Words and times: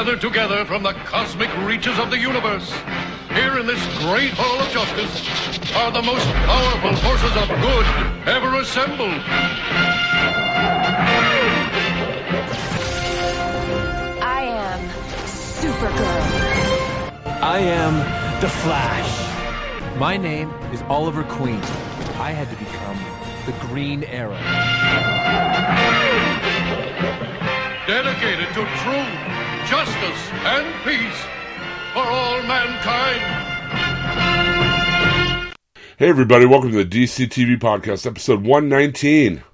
gathered 0.00 0.20
together 0.22 0.64
from 0.64 0.82
the 0.82 0.94
cosmic 1.04 1.54
reaches 1.58 1.98
of 1.98 2.08
the 2.10 2.16
universe. 2.16 2.72
Here 3.34 3.58
in 3.58 3.66
this 3.66 3.84
great 3.98 4.32
hall 4.32 4.58
of 4.58 4.72
justice 4.72 5.28
are 5.74 5.92
the 5.92 6.00
most 6.00 6.24
powerful 6.24 6.96
forces 7.04 7.36
of 7.36 7.48
good 7.60 7.86
ever 8.26 8.54
assembled. 8.60 9.20
I 14.22 14.40
am 14.40 14.88
Supergirl. 15.26 16.24
I 17.42 17.58
am 17.58 18.40
the 18.40 18.48
Flash. 18.48 19.98
My 19.98 20.16
name 20.16 20.48
is 20.72 20.80
Oliver 20.88 21.24
Queen. 21.24 21.60
I 22.16 22.32
had 22.32 22.48
to 22.48 22.56
become 22.56 22.96
the 23.44 23.52
Green 23.66 24.04
Arrow. 24.04 24.40
Dedicated 27.86 28.48
to 28.54 28.64
truth, 28.80 29.39
justice, 29.70 30.30
and 30.32 30.66
peace 30.82 31.20
for 31.92 32.02
all 32.02 32.42
mankind. 32.42 33.20
Hey, 35.96 36.08
everybody, 36.08 36.44
welcome 36.44 36.72
to 36.72 36.82
the 36.82 37.06
DC 37.06 37.28
TV 37.28 37.56
Podcast, 37.56 38.04
episode 38.04 38.42
119. 38.42 39.44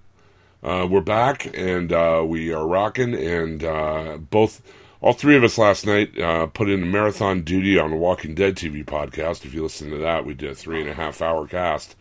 Uh, 0.63 0.89
we're 0.91 1.03
back 1.03 1.55
and 1.55 1.93
uh, 1.93 2.25
we 2.27 2.51
are 2.51 2.67
rocking, 2.67 3.13
and 3.13 3.63
uh, 3.63 4.17
both, 4.17 4.63
all 5.03 5.13
three 5.13 5.37
of 5.37 5.45
us 5.45 5.59
last 5.59 5.85
night 5.85 6.19
uh, 6.19 6.47
put 6.47 6.71
in 6.71 6.83
a 6.83 6.87
marathon 6.87 7.43
duty 7.43 7.79
on 7.79 7.91
the 7.91 7.97
Walking 7.97 8.35
Dead 8.35 8.57
TV 8.57 8.87
podcast. 8.87 9.45
If 9.45 9.53
you 9.53 9.63
listen 9.63 9.91
to 9.91 9.99
that, 9.99 10.25
we 10.25 10.33
did 10.33 10.53
a 10.53 10.55
three 10.55 10.81
and 10.81 10.89
a 10.89 10.95
half 10.95 11.21
hour 11.21 11.47
cast. 11.47 11.95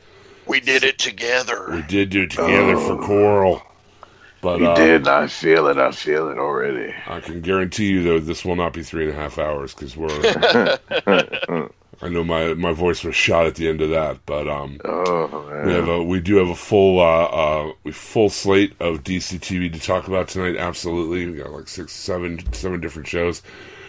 We 0.48 0.62
did 0.62 0.86
it 0.86 1.00
together. 1.00 1.70
We 1.70 1.82
did 1.82 2.12
do 2.12 2.22
it 2.22 2.30
together 2.30 2.78
for 2.78 2.98
Coral. 2.98 3.62
But 4.46 4.60
You 4.60 4.68
uh, 4.68 4.76
did. 4.76 5.08
I 5.08 5.26
feel 5.26 5.66
it. 5.70 5.80
I 5.80 5.90
feel 5.90 6.30
it 6.30 6.38
already. 6.38 6.94
I 7.08 7.20
can 7.20 7.42
guarantee 7.42 7.88
you, 7.88 8.04
though, 8.04 8.20
this 8.20 8.46
will 8.46 8.56
not 8.56 8.74
be 8.74 8.84
three 8.84 9.10
and 9.10 9.18
a 9.18 9.20
half 9.20 9.40
hours 9.40 9.74
because 9.74 9.98
we're. 9.98 10.78
I 12.04 12.10
know 12.10 12.24
my, 12.24 12.54
my 12.54 12.72
voice 12.72 13.04
was 13.04 13.16
shot 13.16 13.48
at 13.48 13.56
the 13.56 13.68
end 13.68 13.82
of 13.82 13.90
that, 13.90 14.20
but 14.28 14.48
um, 14.48 14.80
Oh 14.86 15.50
man. 15.50 15.66
We 15.66 15.74
have 15.74 15.88
a 15.88 16.04
we 16.04 16.20
do 16.20 16.36
have 16.36 16.50
a 16.50 16.56
full 16.56 17.00
uh, 17.00 17.24
uh 17.24 17.72
we- 17.84 17.92
full 17.92 18.30
slate 18.30 18.74
of 18.80 19.04
DC 19.04 19.40
TV 19.40 19.74
to 19.74 19.80
talk 19.80 20.08
about 20.08 20.28
tonight. 20.28 20.58
Absolutely, 20.58 21.26
we 21.26 21.40
got 21.40 21.50
like 21.50 21.68
six, 21.68 21.94
seven, 21.94 22.54
seven 22.54 22.80
different 22.80 23.08
shows. 23.08 23.42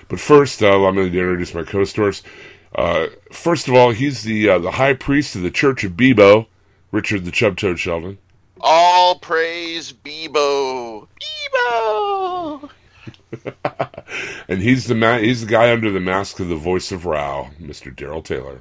But 0.08 0.20
first, 0.20 0.62
uh, 0.62 0.86
I'm 0.86 0.94
going 0.94 1.12
to 1.12 1.18
introduce 1.18 1.52
my 1.52 1.64
co-stars. 1.64 2.22
Uh, 2.74 3.08
first 3.30 3.68
of 3.68 3.74
all, 3.74 3.90
he's 3.90 4.22
the 4.22 4.48
uh, 4.48 4.58
the 4.58 4.70
high 4.70 4.94
priest 4.94 5.36
of 5.36 5.42
the 5.42 5.50
Church 5.50 5.84
of 5.84 5.92
Bebo, 5.92 6.46
Richard 6.92 7.26
the 7.26 7.30
Chub 7.30 7.58
Toad 7.58 7.78
Sheldon. 7.78 8.16
All 8.60 9.18
praise 9.18 9.92
Bebo. 9.92 11.06
Bebo. 11.54 12.70
and 14.48 14.62
he's 14.62 14.86
the 14.86 14.94
ma- 14.94 15.18
he's 15.18 15.42
the 15.42 15.50
guy 15.50 15.72
under 15.72 15.90
the 15.90 16.00
mask 16.00 16.40
of 16.40 16.48
the 16.48 16.56
voice 16.56 16.92
of 16.92 17.06
Rao, 17.06 17.50
Mr. 17.60 17.94
Daryl 17.94 18.24
Taylor. 18.24 18.60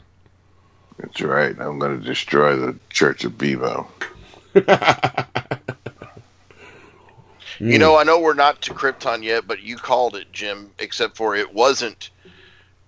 That's 0.98 1.22
right. 1.22 1.60
I'm 1.60 1.80
going 1.80 2.00
to 2.00 2.06
destroy 2.06 2.56
the 2.56 2.76
Church 2.90 3.26
of 3.26 3.34
Bebo. 3.34 3.88
You 7.60 7.80
know, 7.80 7.98
I 7.98 8.04
know 8.04 8.20
we're 8.20 8.34
not 8.34 8.62
to 8.64 8.73
Krypton 8.73 9.23
yet, 9.23 9.48
but 9.48 9.62
you 9.62 9.78
called 9.78 10.16
it, 10.16 10.32
Jim, 10.34 10.72
except 10.80 11.16
for 11.16 11.36
it 11.36 11.54
wasn't 11.54 12.10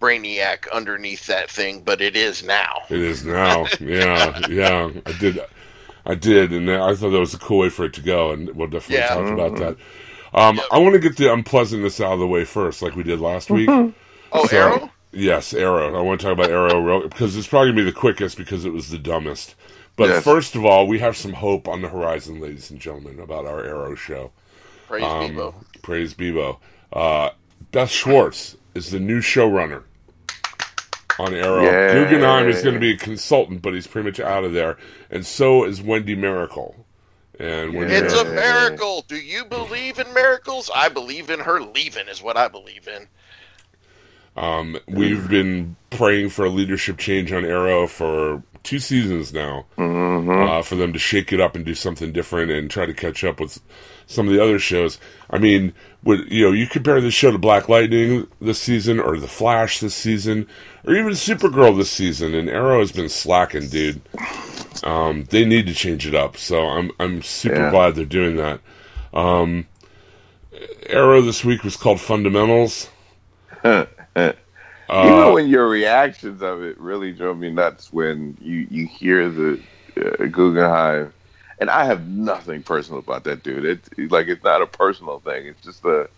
Brainiac 0.01 0.69
underneath 0.71 1.25
that 1.27 1.49
thing, 1.49 1.81
but 1.81 2.01
it 2.01 2.15
is 2.15 2.43
now. 2.43 2.81
It 2.89 2.99
is 2.99 3.23
now. 3.25 3.65
yeah, 3.79 4.39
yeah. 4.49 4.91
I 5.05 5.11
did, 5.13 5.39
I 6.09 6.15
did, 6.15 6.53
and 6.53 6.71
I 6.71 6.95
thought 6.95 7.09
that 7.09 7.19
was 7.19 7.33
a 7.33 7.37
cool 7.39 7.59
way 7.59 7.69
for 7.69 7.83
it 7.85 7.93
to 7.93 8.01
go, 8.01 8.31
and 8.31 8.49
we'll 8.55 8.67
definitely 8.69 8.95
Yeah. 8.97 9.07
talk 9.13 9.27
about 9.27 9.57
that. 9.57 9.75
Um, 10.33 10.59
I 10.71 10.79
want 10.79 10.93
to 10.93 10.99
get 10.99 11.17
the 11.17 11.31
unpleasantness 11.33 11.99
out 11.99 12.13
of 12.13 12.19
the 12.19 12.27
way 12.27 12.45
first, 12.45 12.81
like 12.81 12.95
we 12.95 13.03
did 13.03 13.19
last 13.19 13.49
week. 13.49 13.69
Oh, 13.69 13.93
So- 14.47 14.57
Arrow? 14.57 14.89
Yes, 15.11 15.53
Arrow. 15.53 15.97
I 15.97 16.01
want 16.01 16.19
to 16.21 16.25
talk 16.27 16.33
about 16.33 16.49
Arrow 16.49 16.79
real, 16.79 17.01
because 17.07 17.35
it's 17.35 17.47
probably 17.47 17.69
gonna 17.71 17.81
be 17.81 17.89
the 17.89 17.91
quickest 17.97 18.37
because 18.37 18.63
it 18.65 18.71
was 18.73 18.89
the 18.89 18.97
dumbest. 18.97 19.55
But 19.95 20.09
Yes. 20.09 20.23
first 20.23 20.55
of 20.55 20.63
all, 20.65 20.85
we 20.87 20.99
have 20.99 21.17
some 21.17 21.33
hope 21.33 21.67
on 21.67 21.81
the 21.81 21.89
horizon, 21.89 22.39
ladies 22.39 22.69
and 22.71 22.79
gentlemen, 22.79 23.19
about 23.19 23.45
our 23.45 23.63
Arrow 23.63 23.95
show. 23.95 24.31
Praise 24.87 25.03
Um, 25.03 25.31
Bebo. 25.35 25.53
Praise 25.81 26.13
Bebo. 26.13 26.57
Uh, 26.93 27.31
Beth 27.71 27.89
Schwartz 27.89 28.55
is 28.75 28.91
the 28.91 28.99
new 28.99 29.19
showrunner 29.21 29.83
on 31.19 31.33
Arrow. 31.33 31.63
Yay. 31.63 31.93
Guggenheim 31.93 32.47
is 32.47 32.61
going 32.61 32.75
to 32.75 32.79
be 32.79 32.93
a 32.93 32.97
consultant, 32.97 33.61
but 33.61 33.73
he's 33.73 33.87
pretty 33.87 34.07
much 34.09 34.19
out 34.19 34.43
of 34.43 34.53
there. 34.53 34.77
And 35.09 35.25
so 35.25 35.63
is 35.63 35.81
Wendy 35.81 36.15
Mericle. 36.15 36.75
And 37.39 37.73
Wendy 37.75 37.93
It's 37.93 38.13
a 38.13 38.23
Miracle- 38.25 38.33
miracle. 38.33 39.05
Do 39.07 39.15
you 39.17 39.45
believe 39.45 39.99
in 39.99 40.11
miracles? 40.13 40.69
I 40.75 40.89
believe 40.89 41.29
in 41.29 41.39
her 41.41 41.61
leaving, 41.61 42.07
is 42.07 42.21
what 42.21 42.35
I 42.37 42.47
believe 42.47 42.87
in. 42.87 43.07
um, 44.35 44.77
we've 44.87 45.27
been 45.29 45.75
praying 45.89 46.29
for 46.29 46.45
a 46.45 46.49
leadership 46.49 46.97
change 46.97 47.31
on 47.31 47.43
Arrow 47.43 47.87
for 47.87 48.43
two 48.63 48.77
seasons 48.79 49.33
now, 49.33 49.65
uh, 49.77 50.61
for 50.61 50.75
them 50.75 50.93
to 50.93 50.99
shake 50.99 51.31
it 51.33 51.39
up 51.39 51.55
and 51.55 51.65
do 51.65 51.73
something 51.73 52.11
different 52.11 52.51
and 52.51 52.69
try 52.69 52.85
to 52.85 52.93
catch 52.93 53.23
up 53.23 53.39
with 53.39 53.59
some 54.05 54.27
of 54.27 54.33
the 54.33 54.43
other 54.43 54.59
shows. 54.59 54.99
I 55.29 55.37
mean, 55.39 55.73
with, 56.07 56.31
you 56.31 56.45
know, 56.45 56.51
you 56.53 56.67
compare 56.67 57.01
this 57.01 57.13
show 57.13 57.31
to 57.31 57.37
Black 57.37 57.67
Lightning 57.69 58.27
this 58.41 58.59
season, 58.61 58.99
or 58.99 59.17
The 59.17 59.27
Flash 59.27 59.79
this 59.81 59.93
season, 59.95 60.47
or 60.85 60.95
even 60.95 61.11
Supergirl 61.11 61.77
this 61.77 61.91
season, 61.91 62.33
and 62.33 62.49
Arrow 62.49 62.79
has 62.79 62.91
been 62.93 63.09
slacking, 63.09 63.67
dude. 63.67 64.01
Um, 64.83 65.25
they 65.29 65.43
need 65.45 65.67
to 65.67 65.73
change 65.73 66.07
it 66.07 66.15
up, 66.15 66.37
so 66.37 66.61
I'm 66.67 66.91
I'm 66.99 67.21
super 67.21 67.63
Yeah. 67.63 67.69
glad 67.69 67.95
they're 67.95 68.05
doing 68.05 68.37
that. 68.37 68.61
Um, 69.13 69.67
Arrow 70.87 71.21
this 71.21 71.43
week 71.43 71.63
was 71.63 71.75
called 71.75 71.99
Fundamentals. 71.99 72.89
Uh, 74.89 75.03
Even 75.03 75.33
when 75.33 75.49
your 75.49 75.67
reactions 75.67 76.41
of 76.41 76.63
it 76.63 76.79
really 76.79 77.11
drove 77.11 77.37
me 77.37 77.51
nuts 77.51 77.91
when 77.91 78.37
you, 78.39 78.65
you 78.71 78.87
hear 78.87 79.29
the 79.29 79.61
uh, 79.97 80.25
Guggenheim. 80.27 81.11
And 81.59 81.69
I 81.69 81.85
have 81.85 82.07
nothing 82.07 82.61
personal 82.63 82.99
about 82.99 83.23
that 83.23 83.43
dude. 83.43 83.65
It's 83.65 84.11
like 84.11 84.27
it's 84.27 84.43
not 84.43 84.61
a 84.61 84.67
personal 84.67 85.19
thing. 85.19 85.47
It's 85.47 85.61
just 85.61 85.81
the, 85.83 86.09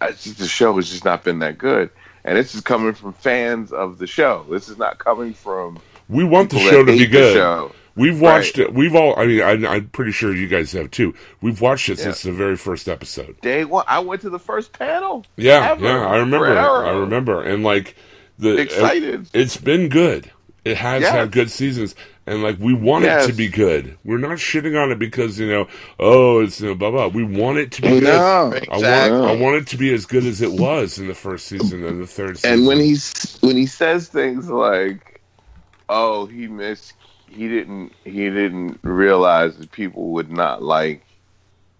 it's 0.00 0.24
just 0.24 0.38
the 0.38 0.46
show 0.46 0.74
has 0.76 0.88
just 0.88 1.04
not 1.04 1.24
been 1.24 1.40
that 1.40 1.58
good. 1.58 1.90
And 2.24 2.36
this 2.36 2.54
is 2.54 2.60
coming 2.62 2.94
from 2.94 3.12
fans 3.12 3.72
of 3.72 3.98
the 3.98 4.06
show. 4.06 4.46
This 4.50 4.68
is 4.68 4.78
not 4.78 4.98
coming 4.98 5.34
from 5.34 5.78
We 6.08 6.24
want 6.24 6.50
the 6.50 6.58
show 6.58 6.84
to 6.84 6.92
be 6.92 7.06
good. 7.06 7.34
show. 7.34 7.72
We've 7.94 8.20
watched 8.20 8.58
it. 8.58 8.72
We've 8.72 8.94
all. 8.94 9.18
I 9.18 9.26
mean, 9.26 9.42
I, 9.42 9.74
I'm 9.74 9.88
pretty 9.88 10.12
sure 10.12 10.32
you 10.32 10.46
guys 10.46 10.70
have 10.72 10.90
too. 10.92 11.14
We've 11.40 11.60
watched 11.60 11.88
it 11.88 11.98
since 11.98 12.22
the 12.22 12.30
very 12.32 12.56
first 12.56 12.88
episode. 12.88 13.40
Day 13.40 13.64
one, 13.64 13.84
I 13.88 13.98
went 13.98 14.20
to 14.22 14.30
the 14.30 14.38
first 14.38 14.72
panel. 14.72 15.26
Yeah, 15.36 15.72
ever 15.72 15.84
yeah, 15.84 16.06
I 16.06 16.18
remember. 16.18 16.46
for 16.46 16.52
Arrow. 16.56 16.86
I 16.86 16.92
remember, 17.00 17.42
and 17.42 17.64
like 17.64 17.96
the 18.38 18.52
uh, 18.52 18.60
Excited. 18.60 19.28
It, 19.32 19.40
has 19.40 19.56
been 19.56 19.88
good. 19.88 20.30
It 20.64 20.76
has 20.76 21.02
Yes. 21.02 21.10
had 21.12 21.32
good 21.32 21.50
seasons, 21.50 21.96
and 22.28 22.42
like 22.42 22.58
we 22.58 22.74
want 22.74 23.04
it 23.04 23.26
to 23.26 23.32
be 23.32 23.48
good. 23.48 23.96
We're 24.04 24.18
not 24.18 24.38
shitting 24.38 24.80
on 24.80 24.92
it 24.92 24.98
because 24.98 25.38
you 25.38 25.48
know, 25.50 25.68
oh, 25.98 26.40
it's 26.40 26.60
you 26.60 26.68
know, 26.68 26.74
blah 26.74 26.90
blah. 26.90 27.08
We 27.08 27.24
want 27.24 27.58
it 27.58 27.72
to 27.72 27.82
be 27.82 27.88
good. 27.88 28.02
No. 28.04 28.52
I 28.70 28.76
want, 28.76 29.30
I 29.30 29.34
want 29.36 29.56
it 29.56 29.66
to 29.68 29.76
be 29.78 29.92
as 29.94 30.04
good 30.04 30.24
as 30.24 30.42
it 30.42 30.52
was 30.52 30.98
in 30.98 31.08
the 31.08 31.14
first 31.14 31.46
season 31.46 31.84
and 31.84 32.02
the 32.02 32.06
third 32.06 32.36
season. 32.36 32.52
And 32.52 32.66
when 32.66 32.78
he's 32.78 33.38
when 33.40 33.56
he 33.56 33.66
says 33.66 34.08
things 34.08 34.48
like, 34.50 35.22
"Oh, 35.88 36.26
he 36.26 36.46
missed," 36.46 36.92
he 37.28 37.48
didn't 37.48 37.92
he 38.04 38.28
didn't 38.28 38.78
realize 38.82 39.56
that 39.56 39.72
people 39.72 40.10
would 40.10 40.30
not 40.30 40.62
like. 40.62 41.04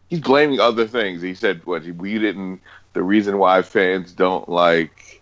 He's 0.09 0.21
blaming 0.21 0.61
other 0.61 0.87
things. 0.87 1.21
He 1.21 1.35
said, 1.35 1.65
"What 1.67 1.85
we 1.85 2.19
didn't." 2.19 2.61
The 2.95 3.03
reason 3.03 3.39
why 3.39 3.61
fans 3.63 4.13
don't 4.13 4.49
like 4.49 5.18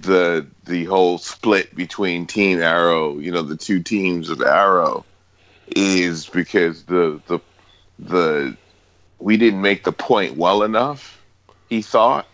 the 0.00 0.46
the 0.64 0.84
whole 0.84 1.18
split 1.18 1.74
between 1.74 2.26
Team 2.26 2.60
Arrow, 2.60 3.18
you 3.18 3.32
know, 3.32 3.42
the 3.42 3.56
two 3.56 3.82
teams 3.82 4.30
of 4.30 4.40
Arrow, 4.42 5.04
is 5.68 6.26
because 6.28 6.84
the 6.84 7.20
the 7.26 7.40
the 7.98 8.56
we 9.18 9.36
didn't 9.36 9.62
make 9.62 9.84
the 9.84 9.92
point 9.92 10.36
well 10.36 10.62
enough. 10.62 11.24
He 11.68 11.82
thought, 11.82 12.26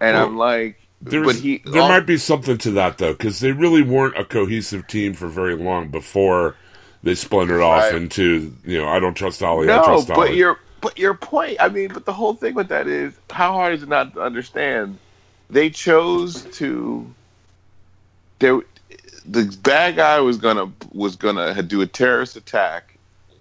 and 0.00 0.16
Well, 0.16 0.26
I'm 0.28 0.36
like, 0.36 0.76
There's, 1.00 1.26
but 1.26 1.36
he 1.36 1.62
there 1.64 1.82
all- 1.82 1.88
might 1.88 2.06
be 2.06 2.16
something 2.16 2.58
to 2.58 2.70
that 2.72 2.98
though, 2.98 3.12
because 3.12 3.40
they 3.40 3.52
really 3.52 3.82
weren't 3.82 4.18
a 4.18 4.24
cohesive 4.24 4.86
team 4.86 5.14
for 5.14 5.28
very 5.28 5.56
long 5.56 5.88
before 5.90 6.56
they 7.02 7.14
splintered 7.14 7.60
off 7.60 7.92
into 7.92 8.56
you 8.64 8.78
know 8.80 8.88
I 8.88 9.00
don't 9.00 9.14
trust 9.14 9.42
Ollie, 9.42 9.70
I 9.70 9.78
No, 9.78 9.82
trust 9.82 10.08
but 10.14 10.14
Ollie. 10.28 10.38
your 10.38 10.58
but 10.80 10.98
your 10.98 11.14
point. 11.14 11.58
I 11.60 11.68
mean, 11.68 11.92
but 11.92 12.04
the 12.06 12.12
whole 12.12 12.34
thing 12.34 12.54
with 12.54 12.68
that 12.68 12.86
is 12.88 13.20
how 13.30 13.52
hard 13.52 13.74
is 13.74 13.82
it 13.82 13.88
not 13.88 14.14
to 14.14 14.22
understand? 14.22 14.98
They 15.50 15.70
chose 15.70 16.42
to. 16.56 17.12
There, 18.38 18.60
the 19.24 19.56
bad 19.62 19.96
guy 19.96 20.20
was 20.20 20.38
gonna 20.38 20.72
was 20.92 21.16
gonna 21.16 21.62
do 21.62 21.80
a 21.80 21.86
terrorist 21.86 22.36
attack 22.36 22.96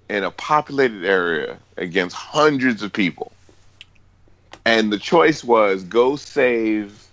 in 0.09 0.23
a 0.23 0.31
populated 0.31 1.05
area 1.05 1.57
against 1.77 2.15
hundreds 2.15 2.83
of 2.83 2.93
people, 2.93 3.31
and 4.65 4.91
the 4.91 4.99
choice 4.99 5.43
was 5.43 5.83
go 5.83 6.15
save 6.15 7.07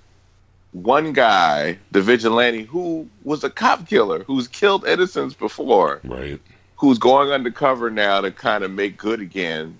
one 0.72 1.12
guy, 1.12 1.78
the 1.92 2.02
vigilante, 2.02 2.64
who 2.64 3.08
was 3.24 3.42
a 3.42 3.50
cop 3.50 3.88
killer, 3.88 4.22
who's 4.24 4.48
killed 4.48 4.86
innocents 4.86 5.34
before 5.34 6.00
right. 6.04 6.40
who's 6.76 6.98
going 6.98 7.30
undercover 7.30 7.90
now 7.90 8.20
to 8.20 8.30
kind 8.30 8.64
of 8.64 8.70
make 8.70 8.96
good 8.96 9.20
again. 9.20 9.78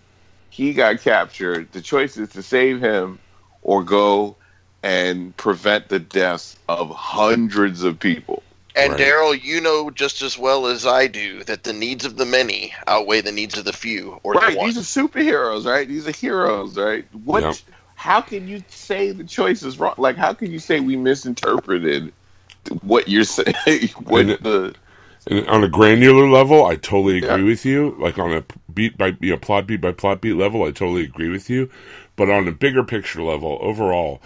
He 0.51 0.73
got 0.73 1.01
captured. 1.01 1.71
The 1.73 1.83
choice 1.83 2.17
is 2.17 2.31
to 2.31 2.43
save 2.43 2.81
him 2.81 3.19
or 3.63 3.83
go 3.83 4.37
and 4.83 5.37
prevent 5.37 5.89
the 5.89 6.01
deaths 6.01 6.57
of 6.69 6.91
hundreds 6.91 7.83
of 7.85 7.99
people. 8.01 8.45
And 8.77 8.97
Right. 8.97 8.99
Daryl, 8.99 9.41
you 9.41 9.61
know 9.61 9.91
just 9.91 10.23
as 10.23 10.39
well 10.39 10.67
as 10.67 10.87
I 10.87 11.07
do 11.09 11.45
that 11.45 11.65
the 11.65 11.75
needs 11.75 12.05
of 12.07 12.17
the 12.17 12.27
many 12.27 12.75
outweigh 12.87 13.21
the 13.23 13.33
needs 13.33 13.59
of 13.59 13.65
the 13.67 13.73
few, 13.75 14.21
or 14.25 14.37
Right, 14.37 14.59
the 14.59 14.61
these 14.61 14.79
are 14.79 14.83
superheroes, 14.83 15.67
right? 15.67 15.89
These 15.89 16.09
are 16.09 16.13
heroes, 16.13 16.79
right? 16.79 17.07
What? 17.15 17.47
Yep. 17.47 17.61
How 17.97 18.21
can 18.23 18.49
you 18.49 18.65
say 18.69 19.13
the 19.13 19.25
choice 19.25 19.63
is 19.65 19.79
wrong? 19.79 19.95
Like, 19.99 20.17
how 20.17 20.35
can 20.35 20.53
you 20.53 20.61
say 20.61 20.81
we 20.81 20.97
misinterpreted 20.97 22.15
what 22.83 23.09
you're 23.09 23.25
saying? 23.25 23.55
what 24.05 24.29
And 24.29 24.39
the 24.41 24.75
And 25.27 25.49
on 25.49 25.65
a 25.65 25.69
granular 25.69 26.29
level, 26.29 26.67
I 26.67 26.77
totally 26.77 27.19
agree 27.19 27.43
Yeah. 27.43 27.45
with 27.45 27.65
you. 27.65 27.97
Like 27.99 28.19
on 28.19 28.33
a 28.33 28.45
beat 28.73 28.99
by 28.99 29.17
you 29.21 29.33
know, 29.33 29.39
plot 29.39 29.67
beat 29.67 29.81
by 29.81 29.93
plot 29.93 30.21
beat 30.21 30.35
level, 30.35 30.63
I 30.65 30.67
totally 30.73 31.05
agree 31.05 31.31
with 31.31 31.49
you. 31.51 31.71
But 32.17 32.31
on 32.31 32.47
a 32.47 32.53
bigger 32.53 32.85
picture 32.85 33.23
level, 33.23 33.59
overall, 33.63 34.23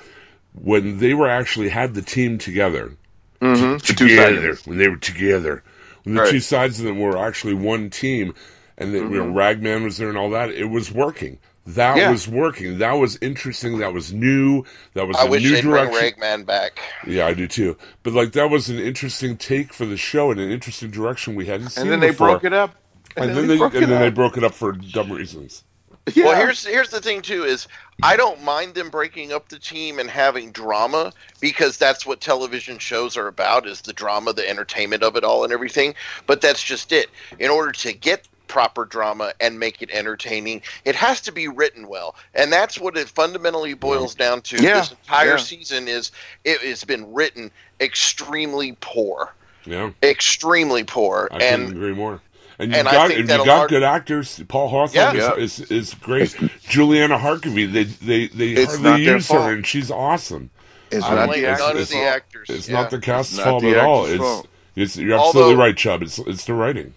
when 0.54 0.98
they 0.98 1.14
were 1.14 1.28
actually 1.28 1.68
had 1.68 1.94
the 1.94 2.02
team 2.02 2.38
together, 2.38 2.92
Mhm, 3.40 3.80
for 3.80 3.86
two 3.94 4.08
together, 4.08 4.56
when 4.66 4.78
they 4.78 4.88
were 4.88 4.96
together, 4.96 5.62
when 6.04 6.14
the 6.14 6.20
Right. 6.20 6.26
Mm-hmm. 6.28 6.36
two 6.36 6.40
sides 6.40 6.78
of 6.78 6.84
them 6.86 6.98
were 7.00 7.16
actually 7.18 7.54
one 7.54 7.90
team, 7.90 8.34
and 8.78 8.94
then 8.94 9.10
you 9.12 9.18
know, 9.18 9.30
Ragman 9.32 9.82
was 9.84 9.96
there 9.96 10.08
and 10.08 10.18
all 10.18 10.30
that, 10.30 10.50
it 10.50 10.66
was 10.70 10.92
working. 10.92 11.38
That 11.64 11.96
Yeah. 11.96 12.10
was 12.10 12.26
working. 12.26 12.78
That 12.78 12.94
was 12.94 13.16
interesting. 13.20 13.78
That 13.78 13.92
was 13.92 14.12
new. 14.12 14.64
That 14.94 15.06
was 15.06 15.16
I 15.16 15.26
a 15.26 15.30
wish 15.30 15.44
new 15.44 15.50
they'd 15.52 15.62
bring 15.62 15.74
direction. 15.90 16.00
Ragman 16.20 16.42
back. 16.44 16.80
Yeah, 17.06 17.26
I 17.26 17.34
do 17.34 17.46
too. 17.46 17.76
But 18.02 18.14
like 18.14 18.32
that 18.32 18.50
was 18.50 18.68
an 18.68 18.80
interesting 18.80 19.36
take 19.36 19.72
for 19.72 19.86
the 19.86 19.96
show 19.96 20.32
and 20.32 20.40
an 20.40 20.50
interesting 20.50 20.90
direction 20.90 21.36
we 21.36 21.46
hadn't 21.46 21.68
seen 21.70 21.82
And 21.82 21.92
then 21.92 22.00
they 22.00 22.08
before. 22.08 22.30
broke 22.30 22.44
it 22.44 22.52
up. 22.52 22.74
And, 23.16 23.36
then 23.36 23.46
they, 23.46 23.58
broke 23.58 23.74
and 23.74 23.86
then 23.86 24.00
they 24.00 24.10
broke 24.10 24.36
it 24.36 24.42
up 24.42 24.54
for 24.54 24.72
dumb 24.72 25.12
reasons. 25.12 25.62
Yeah. 26.14 26.24
Well, 26.24 26.36
here's 26.36 26.66
here's 26.66 26.90
the 26.90 27.00
thing 27.00 27.22
too 27.22 27.44
is 27.44 27.68
I 28.02 28.16
don't 28.16 28.42
mind 28.42 28.74
them 28.74 28.90
breaking 28.90 29.32
up 29.32 29.48
the 29.48 29.58
team 29.58 30.00
and 30.00 30.10
having 30.10 30.50
drama 30.50 31.12
because 31.40 31.76
that's 31.76 32.04
what 32.04 32.20
television 32.20 32.78
shows 32.78 33.16
are 33.16 33.28
about 33.28 33.68
is 33.68 33.82
the 33.82 33.92
drama, 33.92 34.32
the 34.32 34.48
entertainment 34.48 35.04
of 35.04 35.14
it 35.14 35.22
all 35.22 35.44
and 35.44 35.52
everything. 35.52 35.94
But 36.26 36.40
that's 36.40 36.62
just 36.62 36.90
it. 36.90 37.08
In 37.38 37.50
order 37.50 37.70
to 37.70 37.92
get 37.92 38.26
proper 38.48 38.84
drama 38.84 39.32
and 39.40 39.58
make 39.58 39.80
it 39.80 39.90
entertaining, 39.92 40.60
it 40.84 40.96
has 40.96 41.20
to 41.22 41.32
be 41.32 41.46
written 41.46 41.86
well. 41.86 42.16
And 42.34 42.52
that's 42.52 42.80
what 42.80 42.96
it 42.96 43.08
fundamentally 43.08 43.74
boils 43.74 44.14
down 44.14 44.42
to. 44.42 44.62
Yeah, 44.62 44.80
This 44.80 44.90
entire 44.90 45.28
yeah. 45.28 45.36
season 45.36 45.88
is 45.88 46.10
it 46.44 46.60
has 46.60 46.82
been 46.84 47.12
written 47.14 47.50
extremely 47.80 48.76
poor. 48.80 49.32
Yeah, 49.64 49.92
Extremely 50.02 50.82
poor. 50.82 51.28
I 51.30 51.38
couldn't 51.38 51.62
and 51.62 51.72
agree 51.72 51.94
more. 51.94 52.20
And 52.62 52.70
you've 52.70 52.78
and 52.78 52.88
I 52.88 52.92
got 52.92 53.08
think 53.08 53.20
and 53.20 53.28
that 53.28 53.40
you 53.40 53.44
got 53.46 53.58
lot- 53.58 53.68
good 53.70 53.82
actors. 53.82 54.40
Paul 54.48 54.68
Hawthorne 54.68 55.16
Yeah. 55.16 55.34
is, 55.34 55.58
is 55.60 55.70
is 55.70 55.94
great. 55.94 56.34
Juliana 56.68 57.18
Harkavy, 57.18 57.70
they 57.72 57.84
they 57.84 58.28
they 58.28 58.48
It's 58.62 58.72
hardly 58.76 58.90
not 58.90 58.96
their 58.98 59.14
use 59.16 59.28
her, 59.30 59.52
and 59.52 59.66
she's 59.66 59.90
awesome. 59.90 60.50
it's 60.90 61.04
I 61.04 61.14
not 61.14 61.28
blame 61.28 61.42
the 61.42 61.48
none 61.48 61.60
actor's 61.60 61.80
of 61.82 61.88
the 61.88 61.94
fault. 61.94 62.06
actors. 62.06 62.50
It's 62.50 62.68
yeah. 62.68 62.80
not 62.80 62.90
the 62.90 63.00
cast's 63.00 63.36
not 63.36 63.44
fault 63.44 63.62
the 63.62 63.70
at 63.70 63.84
all. 63.84 64.06
It's, 64.06 64.16
fault. 64.18 64.46
it's 64.76 64.96
you're 64.96 65.18
absolutely 65.18 65.52
Although- 65.54 65.62
right, 65.62 65.76
Chubb. 65.76 66.02
It's 66.02 66.18
it's 66.20 66.44
the 66.44 66.54
writing. 66.54 66.94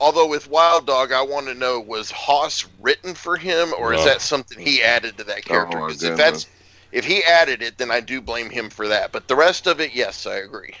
Although 0.00 0.26
with 0.26 0.50
Wild 0.50 0.86
Dog, 0.86 1.12
I 1.12 1.22
want 1.22 1.46
to 1.46 1.54
know 1.54 1.80
was 1.80 2.10
Haas 2.10 2.66
written 2.80 3.14
for 3.14 3.36
him, 3.36 3.72
or 3.78 3.94
is 3.94 4.04
that 4.04 4.20
something 4.20 4.58
he 4.58 4.82
added 4.82 5.16
to 5.18 5.24
that 5.24 5.38
oh, 5.38 5.48
character? 5.48 5.78
Oh, 5.78 5.86
Because 5.86 6.02
if 6.02 6.16
that's 6.16 6.46
if 6.92 7.04
he 7.04 7.22
added 7.24 7.62
it, 7.62 7.78
then 7.78 7.90
I 7.90 8.00
do 8.00 8.20
blame 8.20 8.50
him 8.50 8.68
for 8.70 8.88
that. 8.88 9.10
But 9.12 9.28
the 9.28 9.36
rest 9.36 9.66
of 9.66 9.80
it, 9.80 9.94
yes, 9.94 10.26
I 10.26 10.36
agree. 10.36 10.74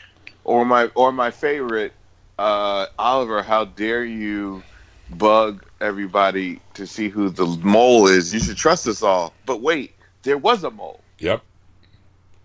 or 0.44 0.64
my 0.64 0.86
or 0.94 1.12
my 1.12 1.30
favorite 1.30 1.92
uh 2.38 2.86
oliver 2.98 3.42
how 3.42 3.64
dare 3.64 4.04
you 4.04 4.62
bug 5.10 5.64
everybody 5.80 6.60
to 6.74 6.86
see 6.86 7.08
who 7.08 7.30
the 7.30 7.46
mole 7.62 8.06
is? 8.06 8.34
You 8.34 8.40
should 8.40 8.56
trust 8.56 8.86
us 8.86 9.02
all. 9.02 9.32
But 9.46 9.60
wait 9.62 9.94
there 10.26 10.36
was 10.36 10.64
a 10.64 10.70
mole. 10.70 11.00
Yep, 11.20 11.42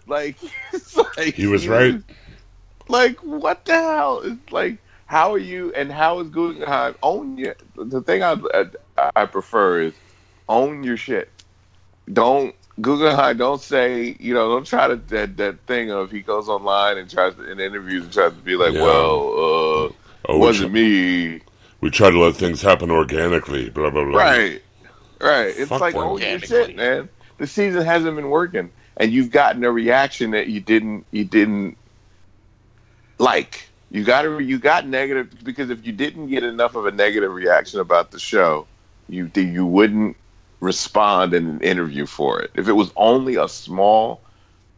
like, 0.08 0.38
it's 0.74 0.96
like 0.96 1.34
he 1.34 1.48
was 1.48 1.68
right. 1.68 2.02
like 2.88 3.18
what 3.20 3.66
the 3.66 3.74
hell? 3.74 4.22
It's 4.24 4.52
like 4.52 4.78
how 5.08 5.34
are 5.34 5.40
you 5.40 5.74
and 5.74 5.92
how 5.92 6.20
is 6.20 6.30
guggenheim 6.30 6.96
own 7.04 7.38
your 7.38 7.56
the 7.76 8.02
thing 8.02 8.24
i 8.24 8.38
i, 8.98 9.12
I 9.16 9.26
prefer 9.26 9.82
is 9.82 9.94
own 10.48 10.84
your 10.84 10.98
shit. 10.98 11.30
Don't 12.14 12.56
Guggenheim, 12.80 13.38
don't 13.38 13.62
say, 13.62 14.16
you 14.20 14.34
know, 14.34 14.50
don't 14.50 14.66
try 14.66 14.88
to 14.88 14.96
that 14.96 15.38
that 15.38 15.60
thing 15.68 15.92
of 15.92 16.10
he 16.12 16.22
goes 16.22 16.48
online 16.48 16.98
and 16.98 17.10
tries 17.10 17.36
to 17.36 17.52
in 17.52 17.60
interviews 17.60 18.04
and 18.06 18.14
tries 18.14 18.32
to 18.32 18.38
be 18.40 18.56
like, 18.56 18.74
Yeah. 18.74 18.84
well, 18.84 19.20
uh, 19.88 19.90
Oh, 20.30 20.38
wasn't 20.38 20.70
tr- 20.70 20.74
me. 20.76 21.42
we 21.82 21.90
try 21.90 22.10
to 22.12 22.20
let 22.20 22.36
things 22.36 22.62
happen 22.62 22.90
organically. 22.92 23.70
Blah 23.70 23.90
blah 23.90 24.06
blah. 24.06 24.18
Right. 24.20 24.62
Right. 25.20 25.48
It's 25.58 25.70
Fuck 25.70 25.82
like 25.82 25.94
them. 25.94 26.04
own 26.04 26.20
your 26.22 26.30
Organically. 26.32 26.48
shit, 26.68 26.76
man. 26.76 27.10
The 27.38 27.48
season 27.48 27.84
hasn't 27.84 28.16
been 28.16 28.30
working. 28.30 28.72
And 28.98 29.12
you've 29.12 29.32
gotten 29.32 29.64
a 29.64 29.72
reaction 29.72 30.32
that 30.32 30.48
you 30.48 30.60
didn't 30.62 31.06
you 31.12 31.26
didn't 31.26 31.78
like. 33.18 33.68
You 33.90 34.04
got 34.06 34.26
a, 34.26 34.42
you 34.42 34.58
got 34.58 34.88
negative 34.88 35.34
because 35.44 35.70
if 35.70 35.86
you 35.86 35.92
didn't 35.92 36.28
get 36.28 36.44
enough 36.44 36.76
of 36.76 36.86
a 36.86 36.92
negative 36.92 37.32
reaction 37.32 37.80
about 37.80 38.12
the 38.12 38.20
show, 38.20 38.68
you 39.10 39.30
you 39.36 39.66
wouldn't 39.66 40.16
respond 40.62 41.34
in 41.34 41.48
an 41.48 41.62
interview 41.62 42.06
for 42.06 42.42
it. 42.42 42.52
If 42.56 42.70
it 42.70 42.74
was 42.74 42.92
only 42.96 43.36
a 43.36 43.50
small 43.50 44.22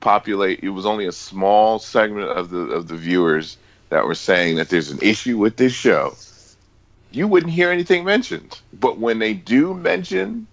populate 0.02 0.60
it 0.64 0.70
was 0.70 0.86
only 0.86 1.06
a 1.08 1.14
small 1.14 1.80
segment 1.80 2.28
of 2.30 2.50
the 2.50 2.60
of 2.60 2.90
the 2.90 2.98
viewers 2.98 3.58
that 3.90 4.06
were 4.06 4.16
saying 4.16 4.58
that 4.58 4.70
there's 4.70 4.92
an 4.92 5.00
issue 5.02 5.38
with 5.38 5.58
this 5.58 5.74
show, 5.74 6.18
you 7.12 7.28
wouldn't 7.28 7.54
hear 7.54 7.72
anything 7.72 8.04
mentioned. 8.04 8.62
But 8.74 9.00
when 9.00 9.20
they 9.20 9.34
do 9.34 9.74
mention 9.76 10.48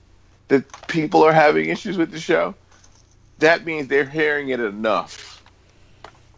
that 0.48 0.64
people 0.88 1.24
are 1.24 1.32
having 1.32 1.70
issues 1.70 1.98
with 1.98 2.12
the 2.12 2.20
show, 2.20 2.54
that 3.38 3.64
means 3.64 3.88
they're 3.88 4.04
hearing 4.04 4.50
it 4.50 4.60
enough 4.60 5.44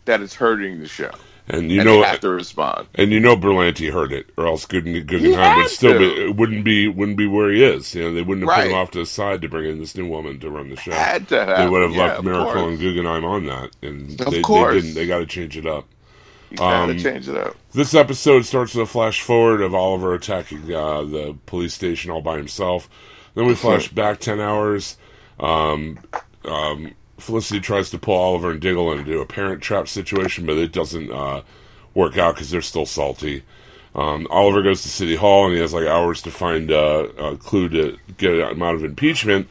that 0.07 0.23
it's 0.23 0.35
hurting 0.35 0.81
the 0.81 0.89
show. 0.89 1.13
And 1.49 1.71
you 1.73 1.81
and 1.81 1.87
know, 1.89 2.01
they 2.01 2.07
have 2.07 2.21
to 2.21 2.29
respond. 2.31 2.87
and 2.95 3.11
you 3.11 3.19
know, 3.19 3.37
Berlanti 3.37 3.93
heard 3.93 4.13
it, 4.13 4.31
or 4.37 4.47
else 4.47 4.65
Guggen- 4.65 5.05
Guggenheim 5.07 5.57
would 5.59 5.69
still 5.71 5.93
to. 5.95 5.99
be, 5.99 6.25
it 6.27 6.37
wouldn't 6.37 6.65
be 6.65 6.87
wouldn't 6.87 7.19
be 7.19 7.27
where 7.27 7.51
he 7.51 7.65
is. 7.65 7.95
You 7.95 8.05
know, 8.05 8.15
they 8.15 8.23
wouldn't 8.23 8.49
have 8.49 8.57
put 8.57 8.67
him 8.69 8.75
off 8.75 8.93
to 8.93 9.01
the 9.01 9.07
side 9.07 9.43
to 9.43 9.49
bring 9.49 9.69
in 9.69 9.79
this 9.81 9.97
new 9.97 10.07
woman 10.07 10.39
to 10.41 10.51
run 10.51 10.71
the 10.71 10.77
show. 10.77 10.93
Had 10.93 11.29
to 11.31 11.45
have. 11.45 11.59
they 11.59 11.69
would 11.69 11.83
have 11.83 11.93
yeah, 11.97 12.03
left 12.15 12.23
Mericle 12.23 12.53
course. 12.53 12.69
and 12.71 12.79
Guggenheim 12.79 13.25
on 13.25 13.47
that, 13.47 13.71
and 13.83 14.21
Of 14.21 14.27
they, 14.27 14.37
they 14.37 14.43
course. 14.43 14.75
didn't. 14.83 14.95
They 14.95 15.07
got 15.09 15.19
to 15.19 15.27
change 15.27 15.57
it 15.57 15.67
up. 15.67 15.87
Gotta 16.55 16.93
um, 16.93 16.99
change 16.99 17.29
it 17.29 17.37
up. 17.37 17.57
This 17.73 17.93
episode 17.95 18.45
starts 18.45 18.75
with 18.75 18.85
a 18.89 18.91
flash 18.91 19.21
forward 19.23 19.63
of 19.63 19.75
Oliver 19.75 20.15
attacking 20.15 20.73
uh, 20.73 21.03
the 21.03 21.37
police 21.47 21.75
station 21.75 22.11
all 22.11 22.21
by 22.23 22.37
himself. 22.37 22.89
Then 23.35 23.47
we 23.47 23.55
flash 23.57 23.89
back 23.89 24.21
ten 24.21 24.39
hours. 24.39 24.97
Um, 25.41 25.99
um, 26.45 26.93
Felicity 27.23 27.61
tries 27.61 27.91
to 27.91 27.99
pull 27.99 28.17
Oliver 28.17 28.51
and 28.51 28.61
Diggle 28.61 28.93
into 28.93 29.21
a 29.21 29.27
parent 29.27 29.63
trap 29.63 29.89
situation, 29.89 30.47
but 30.47 30.57
it 30.59 30.73
doesn't 30.73 31.11
uh, 31.11 31.43
work 31.95 32.19
out 32.19 32.35
because 32.35 32.51
they're 32.51 32.63
still 32.63 32.87
salty. 32.87 33.43
Um, 33.95 34.27
Oliver 34.31 34.63
goes 34.63 34.83
to 34.83 34.89
City 34.89 35.17
Hall 35.17 35.47
and 35.47 35.55
he 35.55 35.61
has 35.61 35.75
like 35.75 35.87
hours 35.87 36.23
to 36.23 36.31
find 36.31 36.71
uh, 36.71 37.09
a 37.19 37.37
clue 37.37 37.69
to 37.69 37.99
get 38.17 38.35
him 38.35 38.63
out 38.63 38.75
of 38.75 38.85
impeachment. 38.85 39.49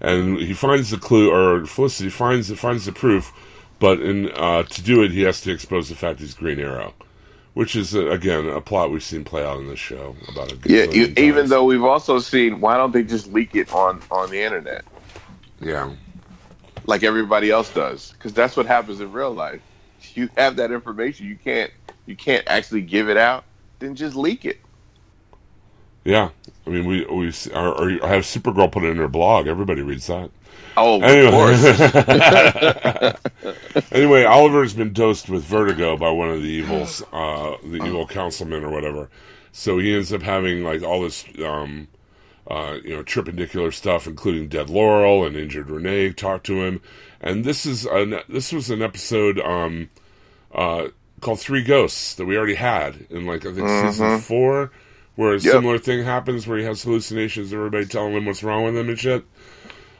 And 0.00 0.38
he 0.38 0.52
finds 0.52 0.90
the 0.90 0.96
clue, 0.96 1.30
or 1.30 1.64
Felicity 1.66 2.10
finds 2.10 2.50
finds 2.58 2.86
the 2.86 2.92
proof, 2.92 3.32
but 3.78 4.00
in 4.00 4.30
uh, 4.32 4.64
to 4.64 4.82
do 4.82 5.02
it, 5.02 5.12
he 5.12 5.22
has 5.22 5.40
to 5.42 5.52
expose 5.52 5.88
the 5.88 5.94
fact 5.94 6.18
he's 6.18 6.34
Green 6.34 6.58
Arrow, 6.58 6.92
which 7.54 7.76
is 7.76 7.94
uh, 7.94 8.08
again 8.10 8.48
a 8.48 8.60
plot 8.60 8.90
we've 8.90 9.04
seen 9.04 9.22
play 9.22 9.44
out 9.44 9.58
in 9.58 9.68
this 9.68 9.78
show 9.78 10.16
about 10.28 10.50
a 10.50 10.58
Yeah, 10.64 10.84
you, 10.90 11.12
even 11.16 11.48
though 11.48 11.62
we've 11.62 11.84
also 11.84 12.18
seen, 12.18 12.60
why 12.60 12.76
don't 12.76 12.92
they 12.92 13.04
just 13.04 13.32
leak 13.32 13.54
it 13.54 13.72
on 13.72 14.02
on 14.10 14.28
the 14.30 14.42
internet 14.42 14.84
yeah, 15.62 15.90
like 16.86 17.02
everybody 17.04 17.50
else 17.50 17.72
does? 17.72 18.12
Because 18.12 18.34
that's 18.34 18.56
what 18.56 18.66
happens 18.66 19.00
in 19.00 19.12
real 19.12 19.32
life. 19.32 19.62
You 20.14 20.28
have 20.36 20.56
that 20.56 20.72
information, 20.72 21.26
you 21.26 21.36
can't 21.36 21.72
you 22.06 22.16
can't 22.16 22.46
actually 22.48 22.82
give 22.82 23.08
it 23.08 23.16
out. 23.16 23.44
Then 23.80 23.94
just 23.96 24.16
leak 24.16 24.44
it. 24.44 24.60
yeah. 26.04 26.30
I 26.66 26.70
mean, 26.70 26.86
we 26.86 27.04
we 27.06 27.28
or, 27.54 27.68
or 27.82 27.90
have 28.08 28.24
Supergirl 28.24 28.70
put 28.72 28.84
it 28.84 28.88
in 28.90 28.98
her 28.98 29.08
blog. 29.08 29.46
Everybody 29.48 29.82
reads 29.82 30.06
that. 30.08 30.30
Oh, 30.76 31.02
of 31.02 31.28
course. 31.28 31.62
Anyway, 31.62 33.14
anyway, 33.92 34.24
Oliver's 34.24 34.74
been 34.74 34.92
dosed 34.92 35.28
with 35.28 35.44
vertigo 35.44 35.96
by 35.96 36.10
one 36.10 36.30
of 36.30 36.42
the 36.42 36.48
evils, 36.48 37.02
uh, 37.12 37.56
the 37.62 37.78
evil 37.78 38.06
councilman 38.06 38.64
or 38.64 38.70
whatever. 38.70 39.10
So 39.52 39.78
he 39.78 39.94
ends 39.94 40.12
up 40.12 40.22
having 40.22 40.64
like 40.64 40.82
all 40.82 41.02
this, 41.02 41.24
um, 41.44 41.88
uh, 42.52 42.76
you 42.84 42.94
know, 42.94 43.02
tripendicular 43.02 43.72
stuff, 43.72 44.06
including 44.06 44.48
dead 44.48 44.68
Laurel 44.68 45.24
and 45.24 45.36
injured 45.36 45.70
Renee. 45.70 46.12
Talk 46.12 46.42
to 46.44 46.62
him, 46.62 46.82
and 47.20 47.44
this 47.44 47.64
is 47.64 47.86
an 47.86 48.16
this 48.28 48.52
was 48.52 48.68
an 48.70 48.82
episode 48.82 49.40
um, 49.40 49.88
uh, 50.54 50.88
called 51.20 51.40
Three 51.40 51.62
Ghosts 51.62 52.14
that 52.16 52.26
we 52.26 52.36
already 52.36 52.56
had 52.56 53.06
in 53.08 53.24
like 53.24 53.46
I 53.46 53.52
think 53.54 53.68
season 53.68 54.18
four, 54.20 54.70
where 55.16 55.30
a 55.32 55.40
Yep. 55.40 55.52
similar 55.52 55.78
thing 55.78 56.04
happens 56.04 56.46
where 56.46 56.58
he 56.58 56.64
has 56.64 56.82
hallucinations, 56.82 57.54
everybody 57.54 57.86
telling 57.86 58.12
him 58.12 58.26
what's 58.26 58.42
wrong 58.42 58.64
with 58.64 58.76
him 58.76 58.88
and 58.90 58.98
shit. 58.98 59.24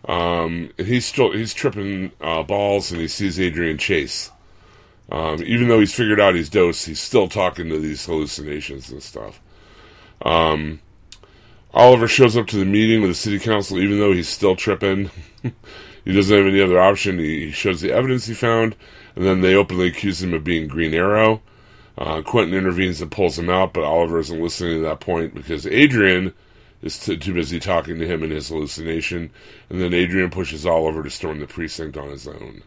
Um, 0.06 0.70
and 0.76 0.86
he's 0.86 1.06
still 1.06 1.32
he's 1.32 1.54
tripping 1.54 2.12
uh, 2.20 2.42
balls, 2.42 2.92
and 2.92 3.00
he 3.00 3.08
sees 3.08 3.40
Adrian 3.40 3.78
Chase. 3.78 4.30
Um, 5.10 5.42
even 5.44 5.68
though 5.68 5.80
he's 5.80 5.94
figured 5.94 6.20
out 6.20 6.34
he's 6.34 6.48
dosed, 6.50 6.86
he's 6.86 7.00
still 7.00 7.28
talking 7.28 7.68
to 7.70 7.78
these 7.78 8.04
hallucinations 8.04 8.90
and 8.90 9.02
stuff. 9.02 9.40
Um, 10.22 10.80
Oliver 11.74 12.06
shows 12.06 12.36
up 12.36 12.46
to 12.48 12.56
the 12.56 12.64
meeting 12.64 13.00
with 13.00 13.10
the 13.10 13.14
city 13.14 13.38
council, 13.38 13.78
even 13.78 13.98
though 13.98 14.12
he's 14.12 14.28
still 14.28 14.56
tripping. 14.56 15.10
he 15.42 16.12
doesn't 16.12 16.36
have 16.36 16.46
any 16.46 16.60
other 16.60 16.80
option. 16.80 17.18
He, 17.18 17.50
shows 17.50 17.80
the 17.80 17.92
evidence 17.92 18.26
he 18.26 18.34
found, 18.34 18.76
and 19.16 19.24
then 19.24 19.40
they 19.40 19.54
openly 19.54 19.88
accuse 19.88 20.22
him 20.22 20.34
of 20.34 20.44
being 20.44 20.68
Green 20.68 20.92
Arrow. 20.92 21.40
Uh, 21.96 22.22
Quentin 22.22 22.56
intervenes 22.56 23.00
and 23.00 23.10
pulls 23.10 23.38
him 23.38 23.50
out, 23.50 23.72
but 23.72 23.84
Oliver 23.84 24.18
isn't 24.18 24.42
listening 24.42 24.78
to 24.78 24.88
that 24.88 25.00
point 25.00 25.34
because 25.34 25.66
Adrian 25.66 26.32
is 26.82 26.98
t- 26.98 27.16
too 27.16 27.34
busy 27.34 27.60
talking 27.60 27.98
to 27.98 28.06
him 28.06 28.22
in 28.22 28.30
his 28.30 28.48
hallucination, 28.48 29.30
and 29.70 29.80
then 29.80 29.94
Adrian 29.94 30.30
pushes 30.30 30.66
Oliver 30.66 31.02
to 31.02 31.10
storm 31.10 31.40
the 31.40 31.46
precinct 31.46 31.96
on 31.96 32.10
his 32.10 32.26
own. 32.26 32.62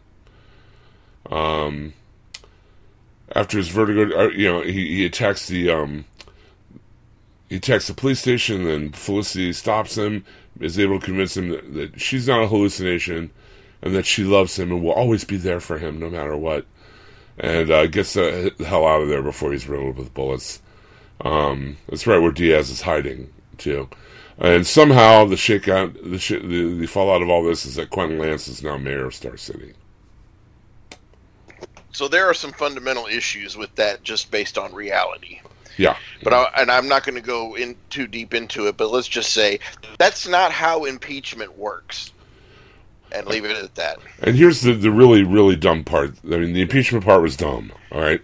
Um, 1.29 1.93
after 3.35 3.57
his 3.57 3.69
vertigo, 3.69 4.25
uh, 4.25 4.29
you 4.29 4.47
know, 4.47 4.61
he, 4.61 4.95
he 4.95 5.05
attacks 5.05 5.47
the 5.47 5.69
um, 5.69 6.05
he 7.55 7.59
attacks 7.59 7.87
the 7.87 7.93
police 7.93 8.19
station. 8.19 8.67
and 8.67 8.93
Felicity 8.93 9.53
stops 9.53 9.97
him, 9.97 10.25
is 10.59 10.77
able 10.77 10.99
to 10.99 11.05
convince 11.05 11.37
him 11.37 11.49
that, 11.49 11.73
that 11.73 12.01
she's 12.01 12.27
not 12.27 12.43
a 12.43 12.47
hallucination, 12.47 13.31
and 13.81 13.95
that 13.95 14.05
she 14.05 14.25
loves 14.25 14.59
him 14.59 14.73
and 14.73 14.83
will 14.83 14.91
always 14.91 15.23
be 15.23 15.37
there 15.37 15.61
for 15.61 15.77
him 15.77 15.97
no 15.97 16.09
matter 16.09 16.35
what. 16.35 16.65
And 17.37 17.71
uh, 17.71 17.87
gets 17.87 18.13
the 18.13 18.53
hell 18.59 18.85
out 18.85 19.01
of 19.01 19.07
there 19.07 19.21
before 19.21 19.53
he's 19.53 19.69
riddled 19.69 19.95
with 19.95 20.13
bullets. 20.13 20.61
Um, 21.21 21.77
that's 21.87 22.05
right 22.05 22.17
where 22.21 22.31
Diaz 22.31 22.69
is 22.69 22.81
hiding 22.81 23.33
too. 23.57 23.87
And 24.37 24.67
somehow 24.67 25.23
the 25.23 25.35
shakeout, 25.35 26.11
the, 26.11 26.19
sh- 26.19 26.41
the 26.43 26.73
the 26.73 26.87
fallout 26.87 27.21
of 27.21 27.29
all 27.29 27.43
this 27.43 27.65
is 27.65 27.75
that 27.75 27.89
Quentin 27.89 28.19
Lance 28.19 28.49
is 28.49 28.61
now 28.61 28.77
mayor 28.77 29.05
of 29.05 29.15
Star 29.15 29.37
City. 29.37 29.73
So 31.93 32.09
there 32.09 32.25
are 32.25 32.33
some 32.33 32.51
fundamental 32.51 33.05
issues 33.05 33.55
with 33.55 33.73
that, 33.75 34.03
just 34.03 34.29
based 34.29 34.57
on 34.57 34.73
reality. 34.73 35.39
Yeah, 35.77 35.97
But 36.23 36.33
I, 36.33 36.49
and 36.57 36.71
I'm 36.71 36.87
not 36.87 37.03
going 37.03 37.15
to 37.15 37.21
go 37.21 37.55
in 37.55 37.75
too 37.89 38.07
deep 38.07 38.33
into 38.33 38.67
it. 38.67 38.77
But 38.77 38.91
let's 38.91 39.07
just 39.07 39.33
say 39.33 39.59
that's 39.97 40.27
not 40.27 40.51
how 40.51 40.85
impeachment 40.85 41.57
works, 41.57 42.13
and 43.11 43.27
leave 43.27 43.45
it 43.45 43.57
at 43.57 43.75
that. 43.75 43.97
And 44.21 44.35
here's 44.35 44.61
the, 44.61 44.73
the 44.73 44.91
really, 44.91 45.23
really 45.23 45.55
dumb 45.55 45.83
part. 45.83 46.13
I 46.23 46.37
mean, 46.37 46.53
the 46.53 46.61
impeachment 46.61 47.03
part 47.03 47.21
was 47.21 47.35
dumb, 47.35 47.71
all 47.91 48.01
right? 48.01 48.21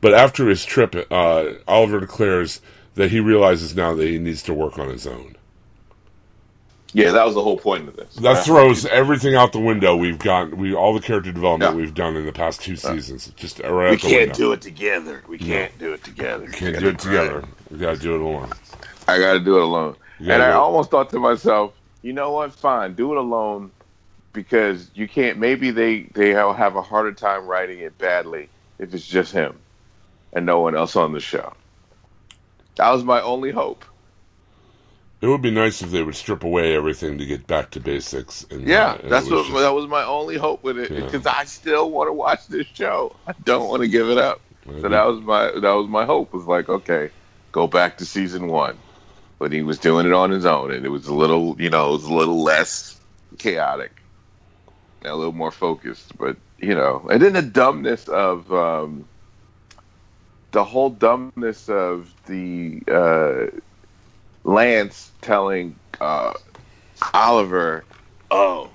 But 0.00 0.14
after 0.14 0.48
his 0.48 0.64
trip, 0.64 0.94
uh, 1.10 1.52
Oliver 1.66 2.00
declares 2.00 2.60
that 2.94 3.10
he 3.10 3.20
realizes 3.20 3.74
now 3.74 3.94
that 3.94 4.06
he 4.06 4.18
needs 4.18 4.42
to 4.44 4.54
work 4.54 4.78
on 4.78 4.88
his 4.88 5.06
own. 5.06 5.33
Yeah, 6.94 7.10
that 7.10 7.26
was 7.26 7.34
the 7.34 7.42
whole 7.42 7.58
point 7.58 7.88
of 7.88 7.96
this. 7.96 8.14
That 8.16 8.44
throws 8.44 8.86
everything 8.86 9.34
out 9.34 9.52
the 9.52 9.58
window 9.60 9.96
we've 9.96 10.18
got, 10.18 10.54
we 10.54 10.74
all 10.74 10.94
the 10.94 11.00
character 11.00 11.32
development 11.32 11.72
Yeah. 11.72 11.76
we've 11.76 11.92
done 11.94 12.16
in 12.16 12.24
the 12.24 12.32
past 12.32 12.62
two 12.62 12.76
seasons. 12.76 13.30
Just 13.36 13.58
right 13.58 13.90
we 13.90 13.96
out 13.96 13.98
can't 13.98 14.12
window. 14.28 14.34
do 14.34 14.52
it 14.52 14.60
together. 14.62 15.22
We 15.28 15.38
can't 15.38 15.76
do 15.78 15.92
it 15.92 16.04
together. 16.04 16.46
We 16.46 16.52
can't 16.52 16.78
do 16.78 16.88
it 16.88 16.98
together. 17.00 17.44
We 17.70 17.78
gotta 17.78 17.98
do 17.98 18.14
it 18.14 18.20
alone. 18.20 18.50
I 19.08 19.18
got 19.18 19.34
to 19.34 19.40
do 19.40 19.56
it 19.58 19.62
alone. 19.62 19.96
And 20.20 20.42
I 20.42 20.50
it. 20.50 20.54
almost 20.54 20.90
thought 20.90 21.10
to 21.10 21.18
myself, 21.18 21.74
you 22.02 22.12
know 22.12 22.32
what? 22.32 22.52
Fine, 22.54 22.94
do 22.94 23.12
it 23.12 23.18
alone 23.18 23.70
because 24.32 24.90
you 24.94 25.08
can't. 25.08 25.38
Maybe 25.38 25.70
they 25.72 26.04
they 26.14 26.30
have 26.30 26.56
have 26.56 26.76
a 26.76 26.82
harder 26.82 27.12
time 27.12 27.46
writing 27.46 27.80
it 27.80 27.98
badly 27.98 28.48
if 28.78 28.94
it's 28.94 29.06
just 29.06 29.32
him 29.32 29.58
and 30.32 30.46
no 30.46 30.60
one 30.60 30.76
else 30.76 30.96
on 30.96 31.12
the 31.12 31.20
show. 31.20 31.52
That 32.76 32.90
was 32.90 33.04
my 33.04 33.20
only 33.20 33.50
hope. 33.50 33.84
It 35.24 35.28
would 35.28 35.40
be 35.40 35.50
nice 35.50 35.80
if 35.80 35.90
they 35.90 36.02
would 36.02 36.16
strip 36.16 36.44
away 36.44 36.76
everything 36.76 37.16
to 37.16 37.24
get 37.24 37.46
back 37.46 37.70
to 37.70 37.80
basics. 37.80 38.44
And, 38.50 38.68
Yeah, 38.68 38.90
uh, 38.90 38.98
and 39.04 39.10
that's 39.10 39.30
what 39.30 39.46
just- 39.46 39.58
that 39.58 39.72
was 39.74 39.86
my 39.86 40.04
only 40.04 40.36
hope 40.36 40.62
with 40.62 40.78
it 40.78 40.90
Yeah. 40.90 41.00
because 41.00 41.24
I 41.24 41.44
still 41.44 41.90
want 41.90 42.08
to 42.08 42.12
watch 42.12 42.46
this 42.48 42.66
show. 42.74 43.16
I 43.26 43.32
don't 43.42 43.66
want 43.70 43.80
to 43.80 43.88
give 43.88 44.10
it 44.10 44.18
up. 44.18 44.42
So 44.66 44.72
Mhm. 44.72 44.90
that 44.90 45.06
was 45.06 45.20
my 45.22 45.44
that 45.60 45.72
was 45.72 45.88
my 45.88 46.04
hope 46.04 46.34
was 46.34 46.44
like, 46.44 46.68
okay, 46.68 47.08
go 47.52 47.66
back 47.66 47.96
to 47.98 48.04
season 48.04 48.48
one, 48.48 48.76
but 49.38 49.50
he 49.50 49.62
was 49.62 49.78
doing 49.78 50.04
it 50.06 50.12
on 50.12 50.30
his 50.30 50.44
own, 50.44 50.70
and 50.70 50.84
it 50.84 50.90
was 50.90 51.06
a 51.06 51.14
little, 51.14 51.56
you 51.58 51.70
know, 51.70 51.88
it 51.88 51.92
was 51.92 52.04
a 52.04 52.12
little 52.12 52.42
less 52.42 53.00
chaotic, 53.38 53.92
a 55.06 55.16
little 55.16 55.32
more 55.32 55.50
focused. 55.50 56.18
But 56.18 56.36
you 56.58 56.74
know, 56.74 57.06
and 57.10 57.22
then 57.22 57.32
the 57.32 57.40
dumbness 57.40 58.08
of 58.08 58.52
um, 58.52 59.06
the 60.50 60.64
whole 60.64 60.90
dumbness 60.90 61.70
of 61.70 62.12
the 62.26 62.82
uh, 62.88 63.58
Lance 64.44 65.12
telling 65.22 65.80
uh, 66.00 66.34
Oliver, 67.14 67.86
"Oh, 68.30 68.72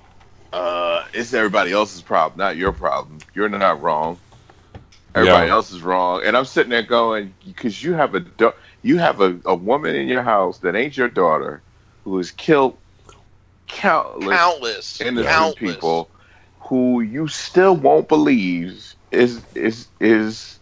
uh, 0.52 1.04
it's 1.14 1.34
everybody 1.34 1.72
else's 1.72 2.02
problem, 2.02 2.38
not 2.38 2.56
your 2.56 2.72
problem. 2.72 3.24
You're 3.34 3.48
not 3.50 3.82
wrong. 3.82 4.20
Everybody 5.14 5.48
Yeah. 5.48 5.52
else 5.52 5.72
is 5.72 5.82
wrong." 5.82 6.22
And 6.24 6.36
I'm 6.36 6.46
sitting 6.46 6.70
there 6.70 6.82
going, 6.82 7.36
"Because 7.44 7.82
you 7.82 7.94
have 7.94 8.14
a 8.14 8.20
da- 8.20 8.52
you 8.82 8.98
have 8.98 9.20
a, 9.20 9.40
a 9.46 9.54
woman 9.56 9.96
in 9.96 10.08
your 10.08 10.24
house 10.24 10.60
that 10.60 10.76
ain't 10.76 10.96
your 10.96 11.10
daughter, 11.10 11.64
who 12.04 12.18
has 12.18 12.32
killed 12.32 12.78
countless 13.68 14.62
Countless, 14.62 14.98
innocent 15.00 15.56
countless. 15.56 15.56
people, 15.56 16.12
who 16.68 17.02
you 17.02 17.28
still 17.28 17.76
won't 17.76 18.08
believe 18.08 18.94
is 19.12 19.46
is 19.54 19.88
is." 20.00 20.59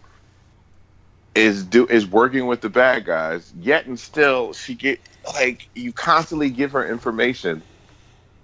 Is 1.39 1.63
do 1.63 1.87
is 1.87 2.05
working 2.07 2.47
with 2.47 2.61
the 2.61 2.69
bad 2.69 3.05
guys, 3.05 3.53
yet 3.59 3.85
and 3.85 3.99
still 3.99 4.53
she 4.53 4.75
get 4.75 4.99
like 5.33 5.67
you 5.75 5.91
constantly 5.93 6.49
give 6.49 6.71
her 6.71 6.87
information 6.87 7.61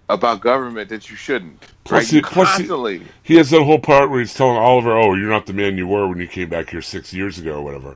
about 0.09 0.41
government 0.41 0.89
that 0.89 1.09
you 1.09 1.15
shouldn't. 1.15 1.59
Plus 1.83 2.03
right? 2.03 2.09
he- 2.09 2.15
You 2.17 2.21
plus 2.21 2.47
he- 2.49 2.53
constantly. 2.67 3.01
He 3.23 3.35
has 3.37 3.49
that 3.49 3.63
whole 3.63 3.79
part 3.79 4.09
where 4.09 4.19
he's 4.19 4.33
telling 4.33 4.57
Oliver, 4.57 4.95
"Oh, 4.97 5.15
you're 5.15 5.29
not 5.29 5.45
the 5.45 5.53
man 5.53 5.77
you 5.77 5.87
were 5.87 6.07
when 6.07 6.19
you 6.19 6.27
came 6.27 6.49
back 6.49 6.69
here 6.69 6.81
six 6.81 7.13
years 7.13 7.37
ago, 7.39 7.55
or 7.57 7.61
whatever." 7.63 7.95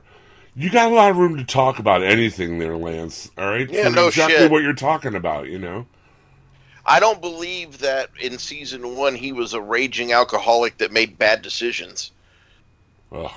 You 0.56 0.68
got 0.68 0.90
a 0.90 0.94
lot 0.94 1.10
of 1.12 1.16
room 1.16 1.36
to 1.36 1.44
talk 1.44 1.78
about 1.78 2.02
anything 2.02 2.58
there, 2.58 2.76
Lance. 2.76 3.30
All 3.38 3.46
right, 3.48 3.70
Yeah, 3.70 3.84
For 3.84 3.90
no 3.94 4.08
exactly 4.08 4.36
shit. 4.38 4.50
what 4.50 4.62
you're 4.62 4.72
talking 4.74 5.14
about. 5.14 5.46
You 5.48 5.60
know, 5.60 5.86
I 6.84 6.98
don't 6.98 7.20
believe 7.20 7.78
that 7.78 8.10
in 8.20 8.36
season 8.38 8.96
one 8.96 9.14
he 9.14 9.32
was 9.32 9.54
a 9.54 9.60
raging 9.60 10.12
alcoholic 10.12 10.78
that 10.78 10.90
made 10.92 11.16
bad 11.18 11.42
decisions. 11.42 12.10
Ugh. 13.12 13.30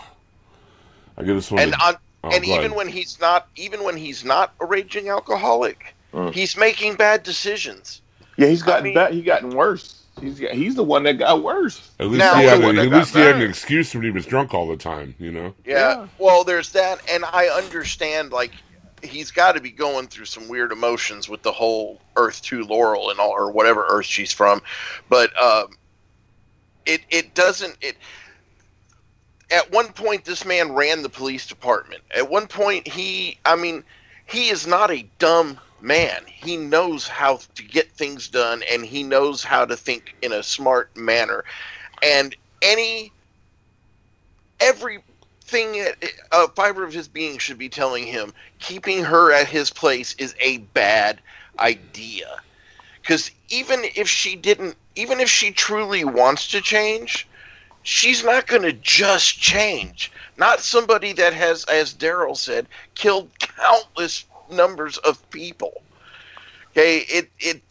I 1.17 1.24
get 1.24 1.34
this 1.34 1.51
one. 1.51 1.62
And 1.62 1.74
on, 1.75 1.96
oh, 2.24 2.29
and 2.32 2.43
even 2.46 2.60
ahead. 2.60 2.72
when 2.75 2.88
he's 2.88 3.20
not, 3.20 3.48
even 3.55 3.84
when 3.84 3.98
he's 3.98 4.24
not 4.25 4.53
a 4.60 4.65
raging 4.65 5.10
alcoholic, 5.10 5.93
Mm. 6.13 6.32
he's 6.34 6.55
making 6.55 6.93
bad 6.96 7.24
decisions. 7.24 8.01
Yeah, 8.38 8.48
he's 8.48 8.62
gotten 8.62 8.84
mean- 8.84 8.93
bet. 8.93 9.13
He 9.13 9.22
gotten 9.24 9.50
worse. 9.50 10.00
He's 10.22 10.38
he's 10.38 10.75
the 10.75 10.84
one 10.84 11.01
that 11.03 11.13
got 11.17 11.41
worse. 11.41 11.89
at 12.00 12.05
least 12.05 12.20
now- 12.20 12.36
he 12.36 12.43
had, 12.46 12.62
The 12.62 12.67
at 12.67 12.88
least 12.89 13.15
he 13.15 13.22
had 13.22 13.36
an 13.38 13.41
excuse 13.50 13.96
when 13.96 14.03
he 14.03 14.12
was 14.12 14.25
drunk 14.27 14.53
all 14.53 14.67
the 14.67 14.77
time. 14.77 15.15
You 15.17 15.32
know, 15.32 15.55
Yeah. 15.65 15.75
Yeah. 16.01 16.08
Well, 16.20 16.43
there's 16.43 16.70
that, 16.74 17.00
and 17.10 17.25
I 17.25 17.48
understand. 17.48 18.32
Like, 18.32 18.51
he's 19.01 19.32
got 19.32 19.53
to 19.53 19.60
be 19.62 19.72
going 19.72 20.05
through 20.08 20.25
some 20.25 20.48
weird 20.48 20.72
emotions 20.72 21.27
with 21.29 21.41
the 21.41 21.51
whole 21.51 22.00
Earth 22.15 22.43
Two 22.43 22.63
Laurel 22.63 23.10
and 23.10 23.20
all, 23.20 23.32
or 23.32 23.50
whatever 23.51 23.86
Earth 23.89 24.05
she's 24.05 24.32
from. 24.32 24.62
But 25.10 25.36
um, 25.41 25.70
it 26.86 27.01
it 27.10 27.34
doesn't 27.34 27.75
it. 27.82 27.98
At 29.51 29.71
one 29.71 29.93
point, 29.93 30.25
this 30.25 30.45
man 30.45 30.71
ran 30.73 31.03
the 31.03 31.09
police 31.09 31.45
department. 31.45 32.01
At 32.12 32.29
one 32.29 32.47
point, 32.47 32.88
he, 32.88 33.38
I 33.45 33.55
mean, 33.55 33.83
he 34.25 34.50
is 34.50 34.65
not 34.65 34.89
a 34.91 35.05
dumb 35.19 35.59
man. 35.81 36.23
He 36.27 36.57
knows 36.57 37.07
how 37.07 37.39
to 37.55 37.63
get 37.63 37.91
things 37.91 38.27
done, 38.29 38.63
and 38.71 38.85
he 38.85 39.03
knows 39.03 39.43
how 39.43 39.65
to 39.65 39.75
think 39.75 40.15
in 40.21 40.31
a 40.31 40.41
smart 40.43 40.95
manner. 40.95 41.43
And 42.01 42.35
any 42.62 43.12
everything 44.59 45.03
a 46.31 46.47
fiber 46.50 46.83
of 46.83 46.93
his 46.93 47.07
being 47.07 47.38
should 47.38 47.57
be 47.57 47.69
telling 47.69 48.07
him 48.07 48.33
keeping 48.59 49.03
her 49.03 49.31
at 49.31 49.47
his 49.47 49.69
place 49.69 50.15
is 50.17 50.33
a 50.39 50.59
bad 50.73 51.19
idea 51.59 52.41
because 53.01 53.29
even 53.50 53.81
if 53.95 54.07
she 54.07 54.35
didn't 54.35 54.75
even 54.95 55.19
if 55.19 55.29
she 55.29 55.51
truly 55.51 56.05
wants 56.05 56.47
to 56.47 56.62
change 56.62 57.27
she's 57.83 58.23
not 58.23 58.47
going 58.47 58.61
to 58.61 58.73
just 58.73 59.39
change 59.39 60.11
not 60.37 60.59
somebody 60.59 61.13
that 61.13 61.33
has 61.33 61.63
as 61.65 61.93
daryl 61.93 62.35
said 62.35 62.67
killed 62.95 63.29
countless 63.39 64.25
numbers 64.51 64.97
of 64.99 65.29
people 65.31 65.81
okay 66.71 66.99
it 67.09 67.29
it 67.39 67.61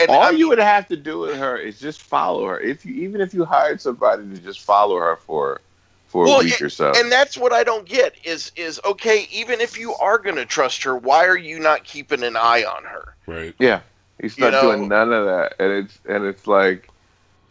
and 0.00 0.08
All 0.08 0.22
I 0.22 0.30
you 0.30 0.48
would 0.48 0.58
have 0.58 0.88
to 0.88 0.96
do 0.96 1.18
with 1.18 1.36
her 1.36 1.58
is 1.58 1.78
just 1.78 2.00
follow 2.00 2.46
her. 2.46 2.58
If 2.58 2.86
you 2.86 2.94
even 3.04 3.20
if 3.20 3.34
you 3.34 3.44
hired 3.44 3.78
somebody 3.78 4.22
to 4.22 4.38
just 4.40 4.60
follow 4.62 4.96
her 4.96 5.16
for 5.16 5.60
for 6.06 6.24
Well, 6.24 6.40
a 6.40 6.44
week 6.44 6.62
or 6.62 6.70
so. 6.70 6.92
and 6.96 7.12
that's 7.12 7.36
what 7.36 7.52
I 7.52 7.62
don't 7.62 7.86
get 7.86 8.14
is 8.24 8.52
is 8.56 8.80
okay. 8.86 9.26
Even 9.30 9.60
if 9.60 9.78
you 9.78 9.94
are 9.96 10.16
going 10.18 10.36
to 10.36 10.46
trust 10.46 10.82
her, 10.84 10.96
why 10.96 11.26
are 11.26 11.36
you 11.36 11.58
not 11.60 11.84
keeping 11.84 12.22
an 12.22 12.36
eye 12.38 12.64
on 12.64 12.84
her? 12.84 13.14
right? 13.26 13.54
Yeah, 13.58 13.80
he's 14.18 14.38
You 14.38 14.44
not 14.50 14.52
know- 14.52 14.62
doing 14.76 14.88
none 14.88 15.12
of 15.12 15.26
that, 15.26 15.56
and 15.58 15.70
it's 15.70 15.98
and 16.08 16.24
it's 16.24 16.46
like 16.46 16.88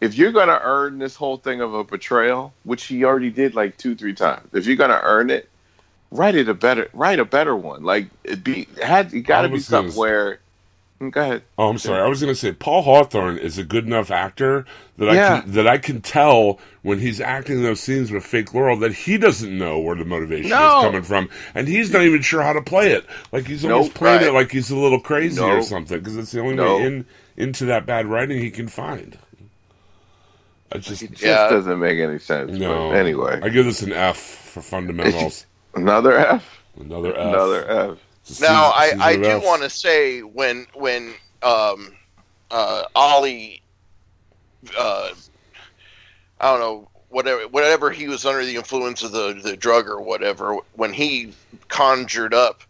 if 0.02 0.16
you're 0.16 0.32
gonna 0.32 0.60
earn 0.62 0.98
this 0.98 1.14
whole 1.16 1.36
thing 1.36 1.60
of 1.60 1.72
a 1.74 1.84
betrayal, 1.84 2.52
which 2.64 2.84
he 2.84 3.04
already 3.04 3.30
did 3.30 3.54
like 3.54 3.78
two 3.78 3.94
three 3.94 4.14
times, 4.14 4.48
if 4.52 4.66
you're 4.66 4.76
gonna 4.76 5.00
earn 5.02 5.30
it, 5.30 5.48
write 6.10 6.34
it 6.34 6.48
a 6.48 6.54
better 6.54 6.88
write 6.92 7.20
a 7.20 7.24
better 7.24 7.56
one. 7.56 7.84
Like 7.84 8.08
it 8.24 8.42
be 8.44 8.66
had 8.82 9.14
it 9.14 9.20
got 9.20 9.42
to 9.42 9.48
be 9.48 9.60
something 9.60 9.96
where. 9.96 10.40
Mm, 11.00 11.10
Go 11.10 11.20
ahead. 11.20 11.42
Oh, 11.58 11.68
I'm 11.68 11.78
sorry. 11.78 12.00
I 12.00 12.06
was 12.06 12.20
going 12.20 12.32
to 12.32 12.38
say 12.38 12.52
Paul 12.52 12.82
Hawthorne 12.82 13.36
is 13.36 13.58
a 13.58 13.64
good 13.64 13.86
enough 13.86 14.12
actor 14.12 14.64
that 14.98 15.08
I 15.08 15.16
can, 15.16 15.50
that 15.50 15.66
I 15.66 15.78
can 15.78 16.00
tell 16.00 16.60
when 16.82 17.00
he's 17.00 17.20
acting 17.20 17.60
those 17.60 17.80
scenes 17.80 18.12
with 18.12 18.24
fake 18.24 18.54
Laurel 18.54 18.76
that 18.78 18.92
he 18.92 19.18
doesn't 19.18 19.56
know 19.58 19.80
where 19.80 19.96
the 19.96 20.04
motivation 20.04 20.50
No. 20.50 20.78
is 20.78 20.84
coming 20.84 21.02
from, 21.02 21.28
and 21.56 21.66
he's 21.66 21.90
not 21.92 22.02
even 22.02 22.22
sure 22.22 22.42
how 22.42 22.52
to 22.52 22.62
play 22.62 22.92
it. 22.92 23.04
Like 23.32 23.48
he's 23.48 23.64
almost 23.64 23.88
Nope, 23.88 23.94
playing 23.94 24.22
it 24.22 24.32
like 24.32 24.52
he's 24.52 24.70
a 24.70 24.76
little 24.76 25.00
crazy 25.00 25.40
or 25.42 25.60
something 25.62 25.98
because 25.98 26.16
it's 26.16 26.30
the 26.30 26.40
only 26.40 26.54
Nope. 26.54 26.78
way 26.80 26.86
in 26.86 27.06
into 27.36 27.64
that 27.64 27.84
bad 27.84 28.06
writing 28.06 28.38
he 28.38 28.52
can 28.52 28.68
find. 28.68 29.18
I 30.74 30.78
just 30.78 31.02
It 31.02 31.10
just 31.10 31.22
Yeah. 31.22 31.48
doesn't 31.48 31.78
make 31.78 31.98
any 31.98 32.18
sense. 32.18 32.50
no. 32.52 32.90
But 32.90 32.96
anyway, 32.96 33.40
I 33.42 33.48
give 33.48 33.64
this 33.66 33.82
an 33.82 33.92
F 33.92 34.16
for 34.18 34.62
fundamentals. 34.62 35.46
another 35.74 36.16
F. 36.16 36.44
Another 36.80 37.14
F. 37.16 37.26
Another 37.26 37.70
F. 37.70 37.98
Now, 38.40 38.72
season- 38.72 39.00
I, 39.02 39.08
I 39.10 39.16
do 39.16 39.40
want 39.40 39.62
to 39.62 39.70
say 39.70 40.20
when 40.20 40.66
when 40.74 41.12
um, 41.42 41.92
uh, 42.50 42.84
Ollie, 42.94 43.62
uh, 44.78 45.10
I 46.40 46.50
don't 46.50 46.60
know 46.60 46.88
whatever 47.08 47.42
whatever 47.48 47.90
he 47.90 48.08
was 48.08 48.24
under 48.24 48.44
the 48.44 48.56
influence 48.56 49.02
of 49.02 49.12
the 49.12 49.34
the 49.42 49.56
drug 49.56 49.88
or 49.88 50.00
whatever 50.00 50.56
when 50.74 50.92
he 50.92 51.34
conjured 51.68 52.32
up 52.32 52.62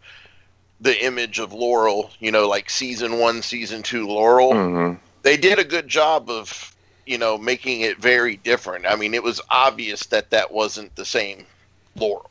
the 0.81 1.01
image 1.05 1.39
of 1.39 1.53
Laurel, 1.53 2.09
you 2.19 2.29
know, 2.31 2.47
like 2.49 2.69
season 2.69 3.19
one, 3.19 3.41
season 3.41 3.83
two 3.83 4.05
Laurel, 4.07 4.53
hmm 4.53 4.93
they 5.21 5.37
did 5.37 5.57
a 5.59 5.63
good 5.63 5.87
job 5.87 6.29
of 6.29 6.72
you 7.05 7.17
know 7.17 7.37
making 7.37 7.81
it 7.81 7.99
very 7.99 8.37
different. 8.37 8.85
I 8.85 8.95
mean, 8.95 9.13
it 9.13 9.23
was 9.23 9.41
obvious 9.49 10.05
that 10.07 10.29
that 10.31 10.51
wasn't 10.51 10.95
the 10.95 11.05
same 11.05 11.45
Laurel. 11.95 12.29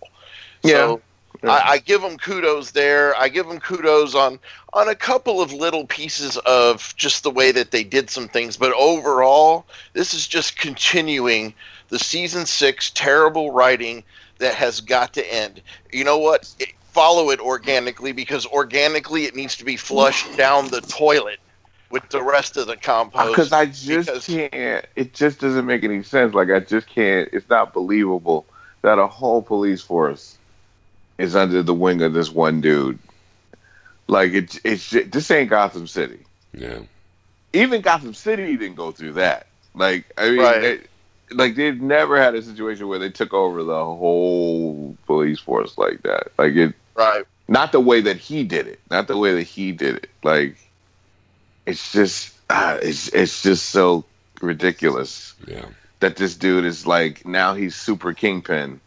So 0.65 1.01
Yeah. 1.43 1.51
I, 1.51 1.71
I 1.71 1.79
give 1.79 2.03
them 2.03 2.19
kudos 2.19 2.71
there. 2.71 3.17
I 3.17 3.29
give 3.29 3.49
them 3.49 3.59
kudos 3.59 4.15
on 4.15 4.39
on 4.73 4.89
a 4.89 4.95
couple 4.95 5.41
of 5.41 5.53
little 5.53 5.87
pieces 5.87 6.37
of 6.39 6.95
just 6.97 7.23
the 7.23 7.31
way 7.31 7.53
that 7.53 7.71
they 7.71 7.85
did 7.85 8.11
some 8.11 8.29
things. 8.29 8.57
But 8.57 8.73
overall, 8.73 9.67
this 9.93 10.15
is 10.15 10.27
just 10.27 10.57
continuing 10.57 11.53
the 11.89 11.99
season 11.99 12.47
six 12.47 12.91
terrible 12.91 13.51
writing 13.51 14.03
that 14.39 14.55
has 14.55 14.81
got 14.81 15.13
to 15.15 15.35
end. 15.35 15.61
You 15.93 16.05
know 16.05 16.19
what? 16.19 16.55
It, 16.59 16.71
follow 16.93 17.31
it 17.31 17.41
organically 17.41 18.13
because 18.13 18.47
organically 18.47 19.25
it 19.25 19.35
needs 19.35 19.57
to 19.57 19.65
be 19.65 19.77
flushed 19.77 20.37
down 20.37 20.69
the 20.69 20.83
toilet 20.83 21.41
with 21.93 22.09
the 22.09 22.23
rest 22.23 22.57
of 22.57 22.67
the 22.67 22.77
compost. 22.77 23.29
Because 23.29 23.53
I 23.53 23.67
just 23.67 24.09
because- 24.09 24.27
can't. 24.27 24.85
It 24.97 25.15
just 25.15 25.39
doesn't 25.41 25.67
make 25.67 25.85
any 25.85 26.03
sense. 26.03 26.35
Like 26.35 26.51
I 26.51 26.59
just 26.61 26.89
can't. 26.89 27.29
It's 27.33 27.49
not 27.49 27.73
believable 27.73 28.47
that 28.81 28.99
a 28.99 29.07
whole 29.07 29.43
police 29.43 29.83
force 29.83 30.37
is 31.19 31.37
under 31.37 31.63
the 31.63 31.75
wing 31.75 32.03
of 32.03 32.15
this 32.15 32.31
one 32.31 32.61
dude. 32.61 32.99
Like 34.09 34.33
it. 34.33 34.59
It's 34.65 34.91
ju- 34.91 35.05
this 35.05 35.31
ain't 35.31 35.51
Gotham 35.51 35.87
City. 35.87 36.19
Yeah. 36.53 36.81
Even 37.53 37.83
Gotham 37.83 38.15
City 38.15 38.57
didn't 38.57 38.77
go 38.77 38.91
through 38.91 39.13
that. 39.13 39.47
Like 39.75 40.13
I 40.19 40.31
mean, 40.31 40.41
Right. 40.41 40.61
they, 40.61 40.81
like 41.35 41.55
they've 41.55 41.81
never 41.81 42.21
had 42.21 42.35
a 42.35 42.43
situation 42.43 42.89
where 42.89 42.99
they 42.99 43.11
took 43.11 43.33
over 43.35 43.63
the 43.63 43.85
whole 43.85 44.97
police 45.07 45.39
force 45.39 45.77
like 45.79 46.03
that. 46.03 46.29
Like 46.39 46.55
it. 46.57 46.75
right. 46.95 47.25
Not 47.49 47.73
the 47.73 47.81
way 47.81 48.01
that 48.03 48.17
he 48.17 48.45
did 48.45 48.67
it. 48.67 48.81
Not 48.91 49.09
the 49.09 49.17
way 49.19 49.35
that 49.35 49.43
he 49.43 49.73
did 49.73 49.97
it. 49.97 50.11
Like 50.23 50.57
it's 51.67 51.93
just. 51.93 52.35
ah, 52.51 52.75
it's 52.83 53.09
it's 53.09 53.43
just 53.43 53.71
so 53.71 54.05
ridiculous 54.41 55.35
Yeah. 55.47 55.65
that 56.01 56.17
this 56.17 56.37
dude 56.37 56.65
is 56.65 56.87
like 56.87 57.25
now 57.27 57.55
he's 57.55 57.75
super 57.77 58.13
kingpin 58.13 58.81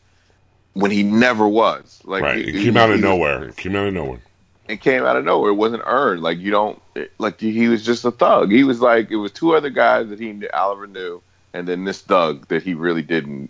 when 0.73 0.91
he 0.91 1.01
never 1.03 1.47
was. 1.47 2.01
Like 2.03 2.23
right. 2.23 2.37
It 2.39 2.55
he- 2.55 2.63
came 2.65 2.77
out 2.77 2.89
of 2.91 2.97
he- 2.97 3.01
nowhere. 3.01 3.45
It 3.45 3.57
came 3.57 3.75
out 3.75 3.87
of 3.87 3.93
nowhere. 3.93 4.19
It 4.67 4.81
came 4.81 5.03
out 5.05 5.15
of 5.15 5.23
nowhere. 5.25 5.51
It 5.51 5.55
wasn't 5.55 5.83
earned. 5.85 6.21
Like 6.21 6.39
you 6.39 6.51
don't 6.51 6.81
like 7.17 7.39
he 7.39 7.67
was 7.67 7.85
just 7.85 8.03
a 8.05 8.11
thug. 8.11 8.51
He 8.51 8.63
was 8.63 8.81
like 8.81 9.11
it 9.11 9.15
was 9.17 9.31
two 9.31 9.53
other 9.55 9.69
guys 9.69 10.09
that 10.09 10.19
he 10.19 10.33
knew, 10.33 10.49
Oliver 10.53 10.87
knew, 10.87 11.21
and 11.53 11.67
then 11.67 11.85
this 11.85 12.01
thug 12.01 12.47
that 12.47 12.63
he 12.63 12.73
really 12.73 13.01
didn't. 13.03 13.49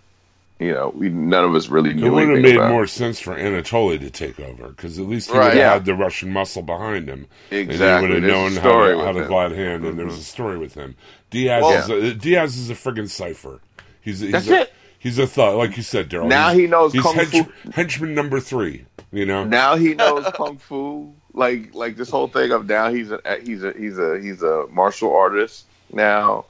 You 0.59 0.71
know, 0.73 0.93
we 0.95 1.09
none 1.09 1.43
of 1.43 1.53
us 1.53 1.67
really 1.67 1.93
knew. 1.93 2.05
It 2.07 2.09
would 2.11 2.29
have 2.29 2.39
made 2.39 2.55
about. 2.55 2.71
more 2.71 2.87
sense 2.87 3.19
for 3.19 3.35
Anatoly 3.35 3.99
to 3.99 4.09
take 4.09 4.39
over 4.39 4.69
because 4.69 4.97
at 4.97 5.05
least 5.05 5.29
he 5.29 5.37
Right. 5.37 5.43
would 5.47 5.53
have 5.53 5.57
Yeah. 5.57 5.73
had 5.73 5.85
the 5.85 5.95
Russian 5.95 6.31
muscle 6.31 6.61
behind 6.61 7.09
him. 7.09 7.27
Exactly. 7.51 7.65
And 7.65 7.75
he 7.75 7.75
would 7.75 8.11
have 8.13 8.21
There's 8.23 8.53
known 8.55 8.63
how 8.63 8.87
to, 8.87 8.97
how 8.99 9.03
to 9.03 9.09
him. 9.09 9.15
Mm-hmm. 9.17 9.27
glide 9.27 9.51
and 9.51 9.99
there 9.99 10.05
was 10.05 10.17
a 10.17 10.23
story 10.23 10.57
with 10.57 10.73
him. 10.73 10.95
Diaz, 11.29 11.61
Well- 11.61 11.91
is 11.97 12.11
a, 12.11 12.13
Diaz 12.15 12.57
is 12.57 12.69
a 12.69 12.73
friggin' 12.73 13.09
cipher. 13.09 13.59
He's, 13.99 14.21
he's 14.21 14.31
That's 14.31 14.47
a, 14.47 14.61
it. 14.61 14.73
He's 14.97 15.19
a 15.19 15.27
thug, 15.27 15.57
like 15.57 15.75
you 15.77 15.83
said, 15.83 16.09
Daryl. 16.09 16.27
Now 16.27 16.51
he 16.53 16.67
knows 16.67 16.93
He's 16.93 17.01
kung 17.03 17.15
hench- 17.15 17.45
fu. 17.63 17.69
henchman 17.71 18.15
number 18.15 18.39
three. 18.39 18.85
You 19.11 19.25
know. 19.25 19.43
Now 19.43 19.75
he 19.75 19.93
knows 19.93 20.25
kung 20.35 20.57
fu. 20.57 21.13
Like 21.33 21.75
like 21.75 21.97
this 21.97 22.09
whole 22.09 22.27
thing 22.29 22.51
of 22.53 22.65
now 22.67 22.89
he's 22.93 23.11
a 23.11 23.19
he's 23.43 23.61
a 23.63 23.73
he's 23.73 23.99
a 23.99 24.19
he's 24.21 24.41
a 24.41 24.67
martial 24.71 25.13
artist 25.13 25.65
now, 25.91 26.45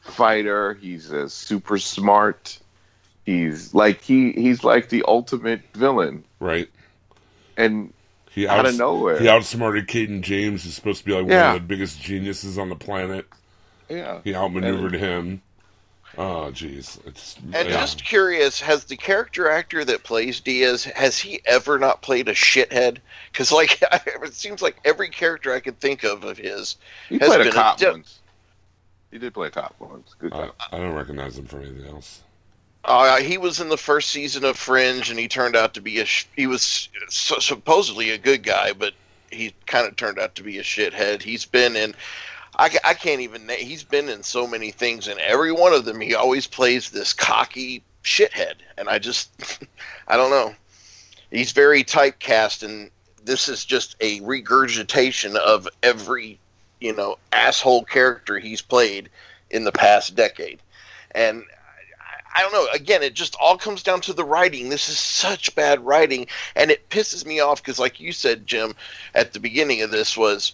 fighter. 0.00 0.74
He's 0.80 1.10
a 1.10 1.28
super 1.28 1.76
smart. 1.78 2.58
He's 3.26 3.74
like 3.74 4.00
he 4.00 4.32
he's 4.32 4.64
like 4.64 4.88
the 4.88 5.04
ultimate 5.06 5.60
villain. 5.74 6.24
Right. 6.40 6.68
And 7.56 7.92
He 8.30 8.46
Out 8.48 8.66
of 8.66 8.76
nowhere. 8.76 9.18
He 9.20 9.28
outsmarted 9.28 9.88
Cayden 9.88 10.22
James, 10.22 10.64
who's 10.64 10.74
supposed 10.74 11.00
to 11.00 11.04
be 11.04 11.12
like 11.12 11.26
Yeah. 11.28 11.48
one 11.48 11.56
of 11.56 11.62
the 11.62 11.68
biggest 11.68 12.00
geniuses 12.00 12.58
on 12.58 12.68
the 12.68 12.76
planet. 12.76 13.26
yeah, 13.88 14.20
He 14.24 14.34
outmaneuvered 14.34 14.94
him. 14.94 15.42
Oh, 16.18 16.50
jeez. 16.52 16.98
It's 17.06 17.36
And 17.36 17.52
yeah. 17.52 17.62
just 17.70 18.04
curious, 18.04 18.60
has 18.60 18.84
the 18.84 18.96
character 18.96 19.48
actor 19.48 19.84
that 19.84 20.02
plays 20.02 20.40
Diaz 20.40 20.82
has 20.84 21.18
he 21.18 21.40
ever 21.44 21.78
not 21.78 22.02
played 22.02 22.28
a 22.28 22.34
shithead? 22.34 22.98
Because 23.30 23.52
like 23.52 23.80
it 23.92 24.34
seems 24.34 24.60
like 24.62 24.76
every 24.84 25.08
character 25.08 25.52
I 25.52 25.60
could 25.60 25.78
think 25.78 26.02
of 26.04 26.24
of 26.24 26.36
his. 26.38 26.76
he 27.08 27.18
has 27.18 27.28
played 27.28 27.40
a 27.42 27.44
been 27.44 27.52
a 27.52 27.54
cop 27.54 27.78
di- 27.78 27.90
once. 27.90 28.18
He 29.12 29.18
did 29.18 29.34
play 29.34 29.48
a 29.48 29.50
cop 29.50 29.74
once. 29.78 30.14
Good 30.18 30.32
I, 30.32 30.46
cop. 30.46 30.56
I 30.72 30.78
don't 30.78 30.94
recognize 30.94 31.36
him 31.38 31.46
from 31.46 31.62
anything 31.62 31.86
else. 31.86 32.22
Uh, 32.84 33.18
he 33.18 33.36
was 33.38 33.60
in 33.60 33.68
the 33.68 33.76
first 33.76 34.10
season 34.10 34.44
of 34.44 34.56
Fringe, 34.56 35.10
and 35.10 35.18
he 35.18 35.28
turned 35.28 35.56
out 35.56 35.74
to 35.74 35.80
be 35.80 36.00
a. 36.00 36.04
Sh- 36.04 36.26
he 36.34 36.46
was 36.46 36.88
su- 37.08 37.40
supposedly 37.40 38.10
a 38.10 38.18
good 38.18 38.42
guy, 38.42 38.72
but 38.72 38.94
he 39.30 39.54
kind 39.66 39.86
of 39.86 39.96
turned 39.96 40.18
out 40.18 40.34
to 40.36 40.42
be 40.42 40.58
a 40.58 40.62
shithead. 40.62 41.22
He's 41.22 41.44
been 41.44 41.76
in. 41.76 41.94
I, 42.56 42.70
I 42.84 42.94
can't 42.94 43.20
even. 43.20 43.46
na- 43.46 43.54
He's 43.54 43.84
been 43.84 44.08
in 44.08 44.22
so 44.22 44.46
many 44.46 44.70
things, 44.70 45.08
and 45.08 45.20
every 45.20 45.52
one 45.52 45.74
of 45.74 45.84
them, 45.84 46.00
he 46.00 46.14
always 46.14 46.46
plays 46.46 46.90
this 46.90 47.12
cocky 47.12 47.82
shithead, 48.02 48.54
and 48.78 48.88
I 48.88 48.98
just, 48.98 49.30
I 50.08 50.16
don't 50.16 50.30
know. 50.30 50.54
He's 51.30 51.52
very 51.52 51.84
typecast, 51.84 52.62
and 52.62 52.90
this 53.24 53.48
is 53.48 53.64
just 53.64 53.94
a 54.00 54.20
regurgitation 54.20 55.36
of 55.36 55.68
every, 55.82 56.40
you 56.80 56.94
know, 56.94 57.18
asshole 57.32 57.84
character 57.84 58.38
he's 58.38 58.62
played 58.62 59.10
in 59.50 59.64
the 59.64 59.72
past 59.72 60.14
decade, 60.16 60.60
and 61.12 61.44
I 62.34 62.42
don't 62.42 62.52
know. 62.52 62.68
Again, 62.72 63.02
it 63.02 63.14
just 63.14 63.36
all 63.40 63.56
comes 63.56 63.82
down 63.82 64.00
to 64.02 64.12
the 64.12 64.24
writing. 64.24 64.68
This 64.68 64.88
is 64.88 64.98
such 64.98 65.54
bad 65.54 65.84
writing, 65.84 66.26
and 66.54 66.70
it 66.70 66.88
pisses 66.88 67.26
me 67.26 67.40
off 67.40 67.62
because, 67.62 67.78
like 67.78 67.98
you 68.00 68.12
said, 68.12 68.46
Jim, 68.46 68.74
at 69.14 69.32
the 69.32 69.40
beginning 69.40 69.82
of 69.82 69.90
this 69.90 70.16
was, 70.16 70.52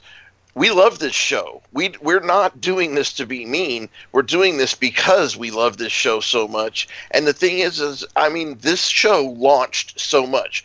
we 0.54 0.70
love 0.70 0.98
this 0.98 1.14
show. 1.14 1.62
We 1.72 1.94
we're 2.00 2.20
not 2.20 2.62
doing 2.62 2.94
this 2.94 3.12
to 3.14 3.26
be 3.26 3.44
mean. 3.44 3.90
We're 4.12 4.22
doing 4.22 4.56
this 4.56 4.74
because 4.74 5.36
we 5.36 5.50
love 5.50 5.76
this 5.76 5.92
show 5.92 6.20
so 6.20 6.48
much. 6.48 6.88
And 7.10 7.26
the 7.26 7.34
thing 7.34 7.58
is, 7.58 7.78
is 7.78 8.06
I 8.16 8.30
mean, 8.30 8.56
this 8.58 8.86
show 8.86 9.22
launched 9.22 10.00
so 10.00 10.26
much. 10.26 10.64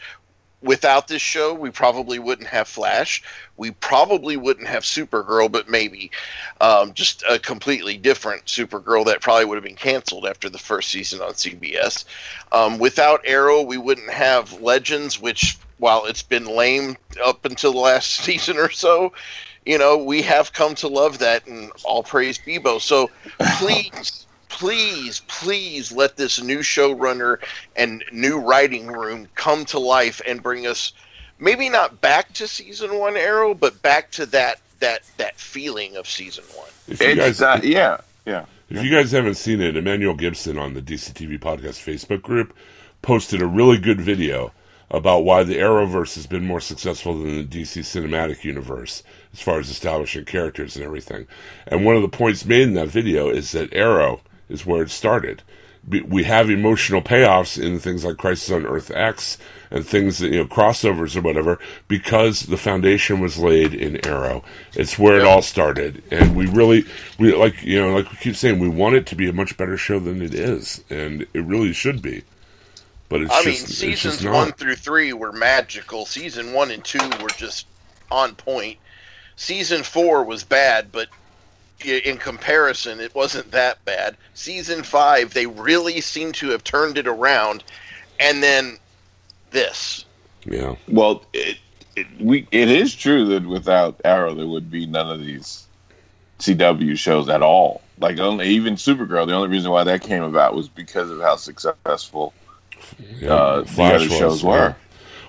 Without 0.61 1.07
this 1.07 1.21
show, 1.21 1.53
we 1.53 1.71
probably 1.71 2.19
wouldn't 2.19 2.47
have 2.47 2.67
Flash. 2.67 3.23
We 3.57 3.71
probably 3.71 4.37
wouldn't 4.37 4.67
have 4.67 4.83
Supergirl, 4.83 5.51
but 5.51 5.69
maybe 5.69 6.11
um, 6.59 6.93
just 6.93 7.23
a 7.27 7.39
completely 7.39 7.97
different 7.97 8.45
Supergirl 8.45 9.05
that 9.05 9.21
probably 9.21 9.45
would 9.45 9.55
have 9.55 9.63
been 9.63 9.75
canceled 9.75 10.25
after 10.27 10.49
the 10.49 10.59
first 10.59 10.89
season 10.89 11.21
on 11.21 11.33
CBS. 11.33 12.05
Um, 12.51 12.77
without 12.77 13.21
Arrow, 13.25 13.61
we 13.61 13.77
wouldn't 13.77 14.11
have 14.11 14.61
Legends, 14.61 15.19
which, 15.19 15.57
while 15.79 16.05
it's 16.05 16.23
been 16.23 16.45
lame 16.45 16.95
up 17.23 17.43
until 17.45 17.73
the 17.73 17.79
last 17.79 18.09
season 18.23 18.57
or 18.57 18.69
so, 18.69 19.13
you 19.65 19.77
know, 19.77 19.97
we 19.97 20.21
have 20.21 20.53
come 20.53 20.75
to 20.75 20.87
love 20.87 21.19
that, 21.19 21.45
and 21.47 21.71
all 21.83 22.03
praise 22.03 22.37
Bebo. 22.37 22.81
So 22.81 23.09
please, 23.57 24.25
please, 24.51 25.21
please 25.27 25.91
let 25.91 26.17
this 26.17 26.41
new 26.41 26.59
showrunner 26.59 27.37
and 27.75 28.03
new 28.11 28.37
writing 28.37 28.87
room 28.87 29.27
come 29.35 29.65
to 29.65 29.79
life 29.79 30.21
and 30.27 30.43
bring 30.43 30.67
us 30.67 30.93
maybe 31.39 31.69
not 31.69 31.99
back 32.01 32.31
to 32.33 32.47
season 32.47 32.97
one 32.99 33.17
Arrow, 33.17 33.53
but 33.53 33.81
back 33.81 34.11
to 34.11 34.25
that 34.27 34.59
that 34.79 35.01
that 35.17 35.37
feeling 35.39 35.95
of 35.95 36.07
season 36.07 36.43
one. 36.55 36.69
If 36.87 37.01
you 37.01 37.07
It's 37.07 37.17
guys, 37.17 37.39
not, 37.39 37.63
yeah, 37.63 38.01
yeah. 38.25 38.45
If 38.69 38.83
you 38.83 38.91
guys 38.91 39.11
haven't 39.11 39.35
seen 39.35 39.61
it, 39.61 39.75
Emmanuel 39.75 40.13
Gibson 40.13 40.57
on 40.57 40.73
the 40.73 40.81
DCTV 40.81 41.39
Podcast 41.39 41.83
Facebook 41.83 42.21
group 42.21 42.53
posted 43.01 43.41
a 43.41 43.47
really 43.47 43.77
good 43.77 43.99
video 43.99 44.53
about 44.89 45.23
why 45.23 45.43
the 45.43 45.55
Arrowverse 45.55 46.15
has 46.15 46.27
been 46.27 46.45
more 46.45 46.59
successful 46.59 47.17
than 47.17 47.37
the 47.37 47.43
DC 47.45 47.79
Cinematic 47.79 48.43
Universe 48.43 49.03
as 49.33 49.41
far 49.41 49.59
as 49.59 49.69
establishing 49.69 50.25
characters 50.25 50.75
and 50.75 50.85
everything. 50.85 51.27
And 51.67 51.85
one 51.85 51.95
of 51.95 52.01
the 52.01 52.09
points 52.09 52.45
made 52.45 52.63
in 52.63 52.73
that 52.73 52.89
video 52.89 53.29
is 53.29 53.51
that 53.53 53.73
Arrow 53.73 54.21
is 54.51 54.65
where 54.65 54.83
it 54.83 54.89
started. 54.89 55.41
We 55.87 56.25
have 56.25 56.51
emotional 56.51 57.01
payoffs 57.01 57.61
in 57.61 57.79
things 57.79 58.05
like 58.05 58.17
Crisis 58.17 58.51
on 58.51 58.67
Earth 58.67 58.91
X 58.91 59.39
and 59.71 59.83
things 59.83 60.19
that, 60.19 60.31
you 60.31 60.37
know, 60.37 60.45
crossovers 60.45 61.15
or 61.15 61.21
whatever, 61.21 61.57
because 61.87 62.41
the 62.41 62.57
foundation 62.57 63.19
was 63.19 63.39
laid 63.39 63.73
in 63.73 64.05
Arrow. 64.05 64.43
It's 64.73 64.99
where 64.99 65.17
it 65.17 65.25
all 65.25 65.41
started. 65.41 66.03
And 66.11 66.35
we 66.35 66.45
really, 66.45 66.85
we 67.17 67.33
like, 67.33 67.63
you 67.63 67.81
know, 67.81 67.95
like 67.95 68.11
we 68.11 68.17
keep 68.17 68.35
saying, 68.35 68.59
we 68.59 68.69
want 68.69 68.93
it 68.93 69.07
to 69.07 69.15
be 69.15 69.27
a 69.27 69.33
much 69.33 69.57
better 69.57 69.75
show 69.75 69.99
than 69.99 70.21
it 70.21 70.35
is. 70.35 70.83
And 70.91 71.25
it 71.33 71.45
really 71.45 71.73
should 71.73 71.99
be. 72.01 72.25
But 73.09 73.21
it's 73.21 73.33
I 73.33 73.43
mean, 73.43 73.55
just, 73.55 73.63
it's 73.63 73.77
seasons 73.77 74.23
one 74.23 74.51
through 74.51 74.75
three 74.75 75.13
were 75.13 75.31
magical. 75.31 76.05
Season 76.05 76.53
one 76.53 76.69
and 76.69 76.85
two 76.85 77.09
were 77.21 77.29
just 77.29 77.65
on 78.11 78.35
point. 78.35 78.77
Season 79.35 79.81
four 79.81 80.23
was 80.23 80.43
bad, 80.43 80.91
but 80.91 81.07
in 81.85 82.17
comparison, 82.17 82.99
it 82.99 83.13
wasn't 83.15 83.51
that 83.51 83.83
bad. 83.85 84.17
Season 84.33 84.83
five, 84.83 85.33
they 85.33 85.45
really 85.45 86.01
seem 86.01 86.31
to 86.33 86.49
have 86.49 86.63
turned 86.63 86.97
it 86.97 87.07
around, 87.07 87.63
and 88.19 88.41
then 88.41 88.77
this. 89.51 90.05
Yeah. 90.45 90.75
Well, 90.87 91.23
it, 91.33 91.57
it 91.95 92.07
we 92.19 92.47
it 92.51 92.69
is 92.69 92.95
true 92.95 93.25
that 93.27 93.45
without 93.45 94.01
Arrow, 94.03 94.33
there 94.33 94.47
would 94.47 94.71
be 94.71 94.85
none 94.85 95.09
of 95.09 95.19
these 95.19 95.67
CW 96.39 96.97
shows 96.97 97.29
at 97.29 97.41
all. 97.41 97.81
Like 97.99 98.17
only 98.17 98.47
even 98.47 98.75
Supergirl, 98.75 99.27
the 99.27 99.33
only 99.33 99.49
reason 99.49 99.71
why 99.71 99.83
that 99.83 100.01
came 100.01 100.23
about 100.23 100.55
was 100.55 100.67
because 100.67 101.09
of 101.09 101.19
how 101.21 101.35
successful 101.35 102.33
yeah. 103.19 103.33
uh, 103.33 103.61
the 103.61 103.83
other 103.83 104.09
shows 104.09 104.43
were. 104.43 104.75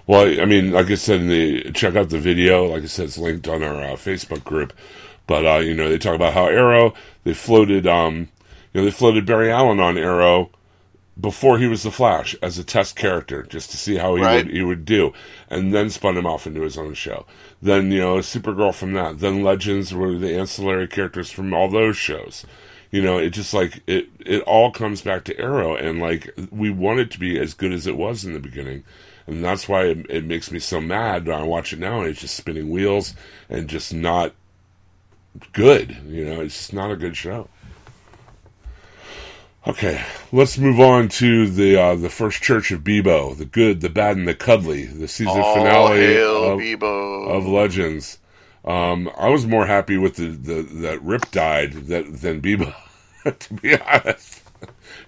Well, 0.06 0.40
I 0.40 0.46
mean, 0.46 0.72
like 0.72 0.90
I 0.90 0.96
said, 0.96 1.20
in 1.20 1.28
the 1.28 1.70
check 1.72 1.94
out 1.94 2.08
the 2.08 2.18
video. 2.18 2.64
Like 2.66 2.82
I 2.82 2.86
said, 2.86 3.06
it's 3.06 3.18
linked 3.18 3.46
on 3.46 3.62
our 3.62 3.82
uh, 3.82 3.92
Facebook 3.92 4.42
group. 4.42 4.72
But 5.32 5.46
uh, 5.46 5.58
you 5.60 5.72
know, 5.72 5.88
they 5.88 5.96
talk 5.96 6.14
about 6.14 6.34
how 6.34 6.44
Arrow 6.44 6.92
they 7.24 7.32
floated, 7.32 7.86
um, 7.86 8.28
you 8.74 8.80
know, 8.80 8.84
they 8.84 8.90
floated 8.90 9.24
Barry 9.24 9.50
Allen 9.50 9.80
on 9.80 9.96
Arrow 9.96 10.50
before 11.18 11.56
he 11.58 11.66
was 11.68 11.84
the 11.84 11.90
Flash 11.90 12.36
as 12.42 12.58
a 12.58 12.64
test 12.64 12.96
character, 12.96 13.42
just 13.42 13.70
to 13.70 13.78
see 13.78 13.96
how 13.96 14.14
he 14.16 14.22
Right. 14.22 14.44
would 14.44 14.54
he 14.54 14.62
would 14.62 14.84
do, 14.84 15.14
and 15.48 15.72
then 15.72 15.88
spun 15.88 16.18
him 16.18 16.26
off 16.26 16.46
into 16.46 16.60
his 16.60 16.76
own 16.76 16.92
show. 16.92 17.24
Then 17.62 17.90
you 17.90 18.00
know, 18.00 18.16
Supergirl 18.16 18.74
from 18.74 18.92
that. 18.92 19.20
Then 19.20 19.42
Legends 19.42 19.94
were 19.94 20.18
the 20.18 20.36
ancillary 20.38 20.86
characters 20.86 21.30
from 21.30 21.54
all 21.54 21.70
those 21.70 21.96
shows. 21.96 22.44
You 22.90 23.00
know, 23.00 23.16
it 23.16 23.30
just 23.30 23.54
like 23.54 23.80
it 23.86 24.08
it 24.20 24.42
all 24.42 24.70
comes 24.70 25.00
back 25.00 25.24
to 25.24 25.40
Arrow, 25.40 25.74
and 25.74 25.98
like 25.98 26.28
we 26.50 26.68
want 26.68 27.00
it 27.00 27.10
to 27.12 27.18
be 27.18 27.38
as 27.40 27.54
good 27.54 27.72
as 27.72 27.86
it 27.86 27.96
was 27.96 28.22
in 28.26 28.34
the 28.34 28.38
beginning. 28.38 28.84
And 29.26 29.42
that's 29.42 29.66
why 29.66 29.84
it, 29.84 30.04
it 30.10 30.24
makes 30.26 30.50
me 30.50 30.58
so 30.58 30.78
mad 30.78 31.26
when 31.26 31.38
I 31.38 31.42
watch 31.44 31.72
it 31.72 31.78
now 31.78 32.00
and 32.00 32.08
it's 32.10 32.20
just 32.20 32.36
spinning 32.36 32.68
wheels 32.70 33.14
and 33.48 33.66
just 33.68 33.94
not 33.94 34.34
good. 35.52 35.96
You 36.06 36.24
know, 36.24 36.40
it's 36.40 36.72
not 36.72 36.90
a 36.90 36.96
good 36.96 37.16
show. 37.16 37.48
Okay, 39.64 40.04
let's 40.32 40.58
move 40.58 40.80
on 40.80 41.08
to 41.08 41.48
the 41.48 41.76
uh, 41.80 41.94
the 41.94 42.08
first 42.10 42.42
Church 42.42 42.72
of 42.72 42.80
Bebo, 42.82 43.36
the 43.38 43.44
good, 43.44 43.80
the 43.80 43.88
bad, 43.88 44.16
and 44.16 44.26
the 44.26 44.34
cuddly, 44.34 44.86
the 44.86 45.06
season 45.06 45.40
All 45.40 45.54
finale 45.54 45.98
hail 46.00 46.52
of, 46.54 46.58
Bebo. 46.58 47.28
of 47.28 47.46
Legends. 47.46 48.18
Um, 48.64 49.08
I 49.16 49.28
was 49.28 49.46
more 49.46 49.66
happy 49.66 49.96
with 49.98 50.16
the, 50.16 50.28
the 50.28 50.62
that 50.80 51.00
Rip 51.02 51.30
died 51.30 51.72
that, 51.86 52.20
than 52.20 52.40
Bebo, 52.42 52.74
to 53.38 53.54
be 53.54 53.78
honest. 53.80 54.42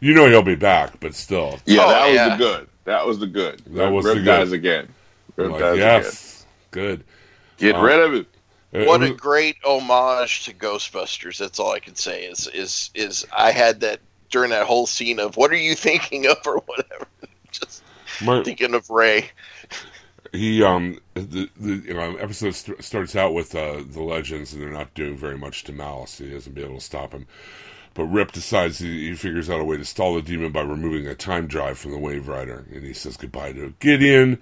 You 0.01 0.15
know 0.15 0.29
he'll 0.29 0.43
be 0.43 0.55
back, 0.55 1.01
but 1.01 1.15
still, 1.17 1.59
Yeah, 1.67 1.83
Oh, 1.85 1.91
that 1.91 2.09
was 2.09 2.19
the 2.31 2.37
good. 2.37 2.69
That 2.85 3.07
was 3.07 3.19
the 3.19 3.27
good. 3.27 3.63
That 3.75 3.89
was 3.91 4.05
Rip 4.05 4.15
the 4.19 4.21
good. 4.21 4.27
dies 4.27 4.53
again. 4.53 4.89
Rip 5.37 5.47
I'm 5.47 5.53
like, 5.53 5.61
dies 5.61 5.79
yes, 5.79 6.47
good. 6.71 7.03
Get 7.57 7.75
Uh, 7.75 7.83
rid 7.83 7.99
of 8.01 8.15
it. 8.15 8.27
What 8.75 9.03
a 9.03 9.13
great 9.15 9.57
homage 9.65 10.45
to 10.47 10.53
Ghostbusters. 10.55 11.39
That's 11.39 11.59
all 11.59 11.73
I 11.73 11.79
can 11.81 11.95
say. 11.95 12.25
Is 12.25 12.49
is 12.49 12.91
is 12.95 13.27
I 13.37 13.53
had 13.53 13.81
that 13.81 14.01
during 14.31 14.51
that 14.51 14.67
whole 14.67 14.87
scene 14.87 15.21
of 15.21 15.37
what 15.37 15.53
are 15.53 15.57
you 15.57 15.75
thinking 15.75 16.27
of 16.27 16.39
or 16.47 16.59
whatever. 16.67 17.07
Just 17.53 17.83
my- 18.21 18.43
thinking 18.43 18.75
of 18.75 18.91
Ray. 18.91 19.31
he 20.33 20.63
um 20.65 20.99
the, 21.15 21.49
the 21.57 21.75
you 21.87 21.95
know 21.95 22.17
episode 22.17 22.55
st- 22.55 22.83
starts 22.83 23.15
out 23.15 23.33
with 23.35 23.55
uh 23.55 23.83
the 23.87 24.03
legends 24.03 24.53
and 24.53 24.61
they're 24.63 24.71
not 24.71 24.93
doing 24.95 25.17
very 25.17 25.39
much 25.39 25.63
to 25.65 25.73
malice 25.73 26.19
he 26.19 26.31
doesn't 26.31 26.55
be 26.55 26.63
able 26.65 26.75
to 26.79 26.85
stop 26.85 27.13
him 27.13 27.27
but 27.95 28.05
rip 28.07 28.33
decides 28.33 28.81
he, 28.81 29.11
he 29.11 29.15
figures 29.15 29.49
out 29.49 29.61
a 29.61 29.65
way 29.65 29.77
to 29.77 29.85
stall 29.85 30.15
the 30.15 30.23
demon 30.23 30.51
by 30.51 30.63
removing 30.63 31.07
a 31.07 31.15
time 31.15 31.47
drive 31.47 31.79
from 31.79 31.93
the 31.93 31.99
Waverider 31.99 32.67
and 32.75 32.83
he 32.85 32.93
says 32.93 33.17
goodbye 33.17 33.53
to 33.53 33.75
gideon 33.79 34.41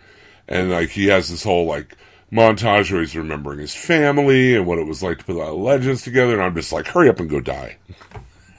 and 0.49 0.71
like 0.71 0.89
he 0.91 1.07
has 1.09 1.29
this 1.29 1.45
whole 1.45 1.67
like 1.67 1.95
montage 2.33 2.91
where 2.91 3.01
he's 3.03 3.15
remembering 3.15 3.59
his 3.59 3.75
family 3.75 4.57
and 4.57 4.67
what 4.67 4.79
it 4.79 4.87
was 4.87 5.03
like 5.03 5.19
to 5.19 5.25
put 5.25 5.35
the 5.35 5.53
legends 5.53 6.03
together 6.03 6.33
and 6.33 6.43
i'm 6.43 6.55
just 6.55 6.73
like 6.73 6.87
hurry 6.87 7.09
up 7.09 7.21
and 7.21 7.29
go 7.29 7.41
die 7.41 7.77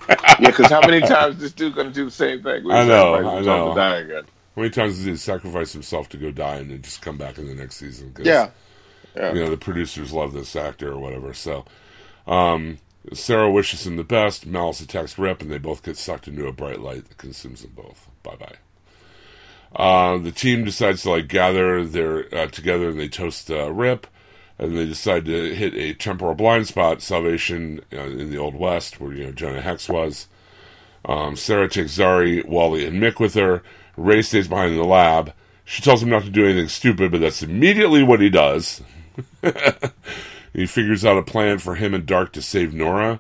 Yeah, 0.10 0.36
because 0.40 0.70
how 0.70 0.82
many 0.82 1.00
times 1.02 1.38
this 1.38 1.54
dude 1.54 1.76
gonna 1.76 1.90
do 1.90 2.06
the 2.06 2.12
same 2.12 2.44
thing? 2.44 2.70
I 2.70 2.86
know, 2.86 3.16
I 3.16 3.40
know. 3.42 3.70
to 3.70 3.76
die 3.76 3.96
again. 4.00 4.24
how 4.56 4.62
many 4.62 4.70
times 4.70 4.98
does 4.98 5.06
he 5.06 5.16
sacrifice 5.16 5.72
himself 5.72 6.10
to 6.10 6.18
go 6.18 6.30
die 6.30 6.56
and 6.58 6.70
then 6.72 6.82
just 6.82 7.02
come 7.02 7.18
back 7.18 7.38
in 7.38 7.48
the 7.48 7.56
next 7.56 7.78
season 7.78 8.12
'Cause- 8.14 8.26
Yeah. 8.26 8.50
Yeah. 9.16 9.34
you 9.34 9.40
know 9.40 9.50
the 9.50 9.58
producers 9.58 10.12
love 10.12 10.34
this 10.34 10.56
actor 10.56 10.92
or 10.92 10.98
whatever. 11.00 11.34
So, 11.34 11.66
um, 12.28 12.80
Sarah 13.14 13.50
wishes 13.52 13.86
him 13.86 13.96
the 13.96 14.04
best. 14.04 14.46
Malice 14.46 14.82
attacks 14.82 15.18
Rip, 15.20 15.42
and 15.42 15.52
they 15.52 15.58
both 15.60 15.84
get 15.84 15.98
sucked 15.98 16.28
into 16.28 16.48
a 16.48 16.52
bright 16.52 16.80
light 16.82 17.08
that 17.08 17.18
consumes 17.18 17.62
them 17.62 17.74
both. 17.76 18.08
Bye 18.24 18.36
bye. 18.38 18.56
Uh, 19.76 20.18
the 20.18 20.32
team 20.32 20.64
decides 20.64 21.02
to 21.04 21.10
like 21.10 21.28
gather 21.28 21.84
their 21.86 22.34
uh, 22.36 22.48
together 22.48 22.90
and 22.90 23.00
they 23.00 23.08
toast 23.08 23.50
uh, 23.50 23.72
Rip, 23.72 24.06
and 24.60 24.78
they 24.78 24.86
decide 24.86 25.26
to 25.26 25.56
hit 25.56 25.74
a 25.74 25.94
temporal 25.94 26.36
blind 26.36 26.68
spot, 26.68 27.02
Salvation 27.02 27.82
uh, 27.92 28.02
in 28.02 28.30
the 28.30 28.38
Old 28.38 28.56
West, 28.56 29.00
where 29.00 29.14
you 29.14 29.26
know 29.26 29.32
Jonah 29.32 29.62
Hex 29.62 29.90
was. 29.90 30.28
Um, 31.06 31.36
Sarah 31.36 31.68
takes 31.68 31.98
Zari, 31.98 32.46
Wally, 32.46 32.86
and 32.86 33.02
Mick 33.02 33.20
with 33.20 33.34
her. 33.34 33.64
Ray 33.98 34.22
stays 34.22 34.48
behind 34.48 34.72
in 34.72 34.78
the 34.78 34.86
lab. 34.86 35.34
She 35.66 35.82
tells 35.82 36.04
him 36.04 36.10
not 36.10 36.24
to 36.24 36.30
do 36.30 36.46
anything 36.46 36.68
stupid, 36.68 37.12
but 37.12 37.22
that's 37.22 37.44
immediately 37.44 38.04
what 38.04 38.22
he 38.22 38.30
does. 38.30 38.82
he 40.54 40.66
figures 40.66 41.06
out 41.06 41.18
a 41.18 41.24
plan 41.24 41.58
for 41.58 41.76
him 41.76 41.94
and 41.94 42.06
Dark 42.06 42.34
to 42.34 42.42
save 42.42 42.74
Nora 42.74 43.20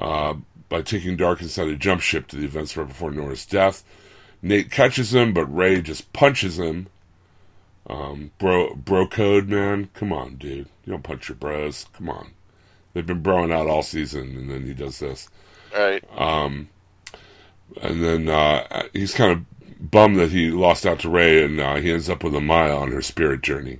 uh, 0.00 0.34
by 0.68 0.82
taking 0.82 1.16
Dark 1.16 1.40
inside 1.40 1.68
a 1.68 1.76
jump 1.76 2.00
ship 2.00 2.26
to 2.28 2.36
the 2.36 2.44
events 2.44 2.76
right 2.76 2.88
before 2.88 3.10
Nora's 3.10 3.46
death. 3.46 3.84
Nate 4.44 4.70
catches 4.70 5.14
him, 5.14 5.32
but 5.32 5.46
Ray 5.46 5.80
just 5.80 6.12
punches 6.12 6.58
him. 6.58 6.88
Um, 7.88 8.30
bro, 8.36 8.74
bro 8.74 9.06
code, 9.06 9.48
man. 9.48 9.88
Come 9.94 10.12
on, 10.12 10.36
dude. 10.36 10.68
You 10.84 10.92
don't 10.92 11.02
punch 11.02 11.30
your 11.30 11.36
bros. 11.36 11.86
Come 11.94 12.10
on. 12.10 12.32
They've 12.92 13.06
been 13.06 13.22
broing 13.22 13.50
out 13.50 13.66
all 13.66 13.82
season, 13.82 14.36
and 14.36 14.50
then 14.50 14.66
he 14.66 14.74
does 14.74 14.98
this. 14.98 15.30
Right. 15.74 16.04
And 17.80 18.04
then 18.04 18.28
uh, 18.28 18.88
he's 18.92 19.14
kind 19.14 19.32
of 19.32 19.90
bummed 19.90 20.18
that 20.18 20.30
he 20.30 20.50
lost 20.50 20.84
out 20.84 21.00
to 21.00 21.08
Ray, 21.08 21.42
and 21.42 21.58
uh, 21.58 21.76
he 21.76 21.90
ends 21.90 22.10
up 22.10 22.22
with 22.22 22.34
Amaya 22.34 22.78
on 22.78 22.92
her 22.92 23.00
spirit 23.00 23.40
journey. 23.40 23.78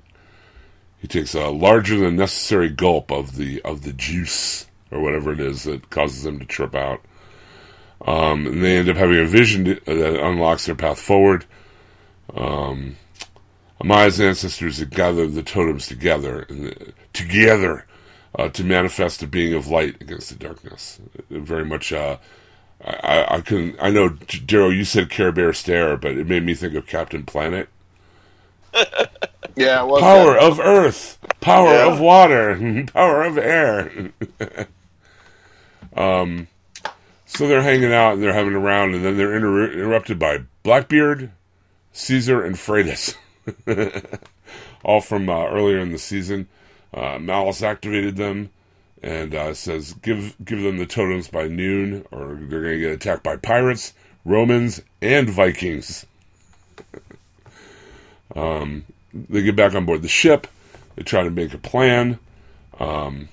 He 0.99 1.07
takes 1.07 1.35
a 1.35 1.49
larger 1.49 1.99
than 1.99 2.17
necessary 2.17 2.71
gulp 2.71 3.13
of 3.13 3.37
the 3.37 3.61
of 3.61 3.83
the 3.83 3.93
juice 3.93 4.67
or 4.91 5.01
whatever 5.01 5.31
it 5.31 5.41
is 5.41 5.65
that 5.65 5.91
causes 5.91 6.25
him 6.25 6.39
to 6.39 6.47
trip 6.47 6.75
out. 6.75 7.03
Um, 8.05 8.47
and 8.47 8.63
they 8.63 8.77
end 8.77 8.89
up 8.89 8.97
having 8.97 9.19
a 9.19 9.25
vision 9.27 9.65
that 9.65 9.89
unlocks 10.23 10.67
their 10.67 10.75
path 10.75 10.99
forward. 11.01 11.47
Um, 12.37 12.97
Amaya's 13.81 14.21
ancestors 14.21 14.79
had 14.79 14.91
gathered 14.91 15.33
the 15.35 15.43
totems 15.43 15.87
together, 15.87 16.47
and, 16.49 16.93
together 17.13 17.87
uh, 18.39 18.49
to 18.51 18.65
manifest 18.65 19.23
a 19.23 19.27
being 19.27 19.55
of 19.55 19.69
light 19.69 20.01
against 20.03 20.29
the 20.31 20.37
darkness. 20.37 21.01
Very 21.31 21.65
much. 21.65 21.93
Uh, 21.93 22.19
I, 22.85 23.37
I 23.37 23.41
can. 23.41 23.75
I 23.81 23.91
know, 23.91 24.11
Daryl. 24.11 24.75
You 24.77 24.85
said 24.85 25.09
Care 25.09 25.33
Bear 25.33 25.53
Stare, 25.55 25.97
but 25.97 26.13
it 26.13 26.27
made 26.27 26.45
me 26.45 26.55
think 26.55 26.75
of 26.75 26.87
Captain 26.87 27.25
Planet. 27.25 27.69
Yeah, 29.57 29.85
well, 29.85 30.01
Power 30.01 30.37
of 30.37 30.59
Earth, 30.59 31.17
power 31.41 31.69
Yeah. 31.75 31.93
of 31.93 32.01
water, 32.01 32.85
power 32.93 33.23
of 33.23 33.39
air. 33.39 34.11
um, 35.97 36.49
so 37.35 37.49
they're 37.49 37.63
hanging 37.63 37.93
out 37.93 38.15
and 38.15 38.23
they're 38.23 38.33
having 38.33 38.55
a 38.55 38.61
round, 38.61 38.95
and 38.95 39.05
then 39.05 39.17
they're 39.17 39.35
inter- 39.35 39.73
interrupted 39.73 40.19
by 40.19 40.43
Blackbeard, 40.63 41.33
Caesar, 41.93 42.45
and 42.45 42.55
Freydis, 42.55 43.17
all 44.85 45.01
from 45.01 45.29
uh, 45.29 45.47
earlier 45.47 45.79
in 45.79 45.93
the 45.93 45.99
season. 45.99 46.49
Uh, 46.93 47.19
Malice 47.19 47.63
activated 47.63 48.17
them 48.17 48.51
and 49.03 49.35
uh, 49.35 49.53
says, 49.53 49.95
"Give 49.95 50.35
give 50.45 50.63
them 50.63 50.79
the 50.79 50.87
totems 50.87 51.29
by 51.29 51.49
noon, 51.49 52.07
or 52.13 52.39
they're 52.41 52.63
going 52.63 52.75
to 52.75 52.81
get 52.81 52.93
attacked 52.93 53.25
by 53.25 53.37
pirates, 53.37 53.95
Romans, 54.25 54.81
and 55.03 55.29
Vikings." 55.29 56.07
um, 58.37 58.85
they 59.13 59.43
get 59.43 59.57
back 59.57 59.75
on 59.75 59.85
board 59.87 60.03
the 60.03 60.09
ship. 60.09 60.47
They 60.95 61.03
try 61.03 61.25
to 61.25 61.31
make 61.31 61.53
a 61.53 61.59
plan, 61.59 62.21
um, 62.79 63.29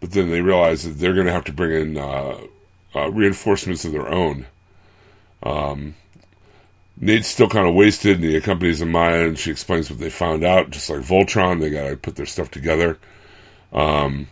but 0.00 0.12
then 0.12 0.30
they 0.30 0.40
realize 0.40 0.84
that 0.84 0.98
they're 0.98 1.12
going 1.12 1.26
to 1.26 1.32
have 1.32 1.44
to 1.44 1.52
bring 1.52 1.78
in 1.78 1.98
uh, 2.94 3.10
reinforcements 3.10 3.84
of 3.84 3.92
their 3.92 4.08
own. 4.08 4.46
Um, 5.42 5.94
Nate's 7.00 7.28
still 7.28 7.48
kind 7.48 7.66
of 7.66 7.74
wasted, 7.74 8.16
and 8.16 8.24
he 8.24 8.36
accompanies 8.36 8.80
Amaya, 8.80 9.26
and 9.28 9.38
she 9.38 9.50
explains 9.50 9.90
what 9.90 9.98
they 9.98 10.10
found 10.10 10.44
out. 10.44 10.70
Just 10.70 10.90
like 10.90 11.00
Voltron, 11.00 11.60
they 11.60 11.70
got 11.70 11.88
to 11.88 11.96
put 11.96 12.16
their 12.16 12.26
stuff 12.26 12.50
together. 12.50 12.98
Um, 13.72 14.28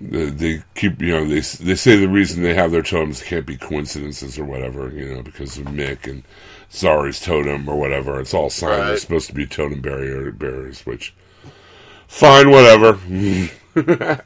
they, 0.00 0.26
they 0.26 0.62
keep, 0.74 1.02
you 1.02 1.12
know, 1.12 1.24
they 1.26 1.40
they 1.40 1.74
say 1.74 1.96
the 1.96 2.08
reason 2.08 2.42
they 2.42 2.54
have 2.54 2.70
their 2.70 2.82
totems 2.82 3.22
can't 3.22 3.46
be 3.46 3.56
coincidences 3.56 4.38
or 4.38 4.44
whatever, 4.44 4.90
you 4.90 5.12
know, 5.12 5.22
because 5.22 5.58
of 5.58 5.66
Mick 5.66 6.08
and 6.08 6.22
Zari's 6.70 7.20
totem 7.20 7.68
or 7.68 7.76
whatever. 7.76 8.20
It's 8.20 8.34
all 8.34 8.50
signed. 8.50 8.88
They're 8.88 8.96
supposed 8.96 9.26
to 9.28 9.34
be 9.34 9.46
totem 9.46 9.80
barrier 9.80 10.30
bearers, 10.30 10.86
which 10.86 11.14
fine, 12.06 12.50
whatever. 12.50 12.98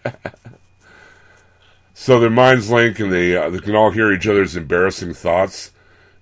so 1.95 2.19
their 2.19 2.31
minds 2.31 2.71
link, 2.71 2.99
and 2.99 3.13
they 3.13 3.37
uh, 3.37 3.51
they 3.51 3.59
can 3.59 3.75
all 3.75 3.91
hear 3.91 4.13
each 4.13 4.27
other's 4.27 4.57
embarrassing 4.57 5.15
thoughts, 5.15 5.71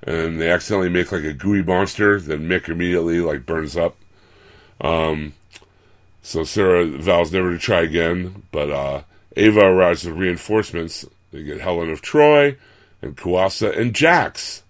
and 0.03 0.41
they 0.41 0.51
accidentally 0.51 0.89
make 0.89 1.13
like 1.13 1.25
a 1.25 1.33
gooey 1.33 1.63
monster. 1.63 2.21
Then 2.21 2.49
Mick 2.49 2.69
immediately 2.69 3.21
like 3.21 3.47
burns 3.47 3.77
up. 3.77 3.97
Um, 4.81 5.35
so 6.23 6.45
Sarah 6.45 6.87
vows 6.87 7.33
never 7.33 7.51
to 7.51 7.59
try 7.59 7.83
again, 7.83 8.43
but 8.51 8.71
uh, 8.71 9.03
Ava 9.37 9.61
arrives 9.61 10.05
with 10.05 10.17
reinforcements. 10.17 11.07
They 11.33 11.43
get 11.43 11.61
Helen 11.61 11.91
of 11.91 12.03
Troy 12.03 12.57
and 13.03 13.17
Kuasa 13.17 13.77
and 13.77 13.95
Jax. 13.95 14.63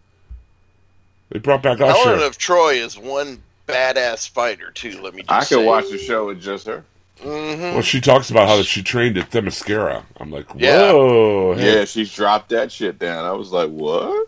They 1.30 1.38
brought 1.38 1.62
back 1.62 1.80
Usher. 1.80 1.92
Helen 1.92 2.22
of 2.22 2.38
Troy 2.38 2.74
is 2.74 2.98
one 2.98 3.42
badass 3.66 4.28
fighter 4.28 4.70
too. 4.70 5.00
Let 5.00 5.14
me. 5.14 5.22
Just 5.22 5.32
I 5.32 5.40
could 5.40 5.60
say. 5.60 5.66
watch 5.66 5.90
the 5.90 5.98
show 5.98 6.26
with 6.26 6.42
just 6.42 6.66
her. 6.66 6.84
Mhm. 7.22 7.74
well, 7.74 7.82
she 7.82 8.00
talks 8.00 8.30
about 8.30 8.48
how 8.48 8.62
she 8.62 8.82
trained 8.82 9.18
at 9.18 9.30
Themyscira. 9.30 10.04
I'm 10.18 10.30
like, 10.30 10.46
Yeah. 10.56 10.92
whoa. 10.92 11.54
hey. 11.54 11.78
Yeah, 11.80 11.84
she's 11.84 12.12
dropped 12.14 12.48
that 12.50 12.72
shit 12.72 12.98
down. 12.98 13.24
I 13.24 13.32
was 13.32 13.50
like, 13.52 13.68
what? 13.70 14.26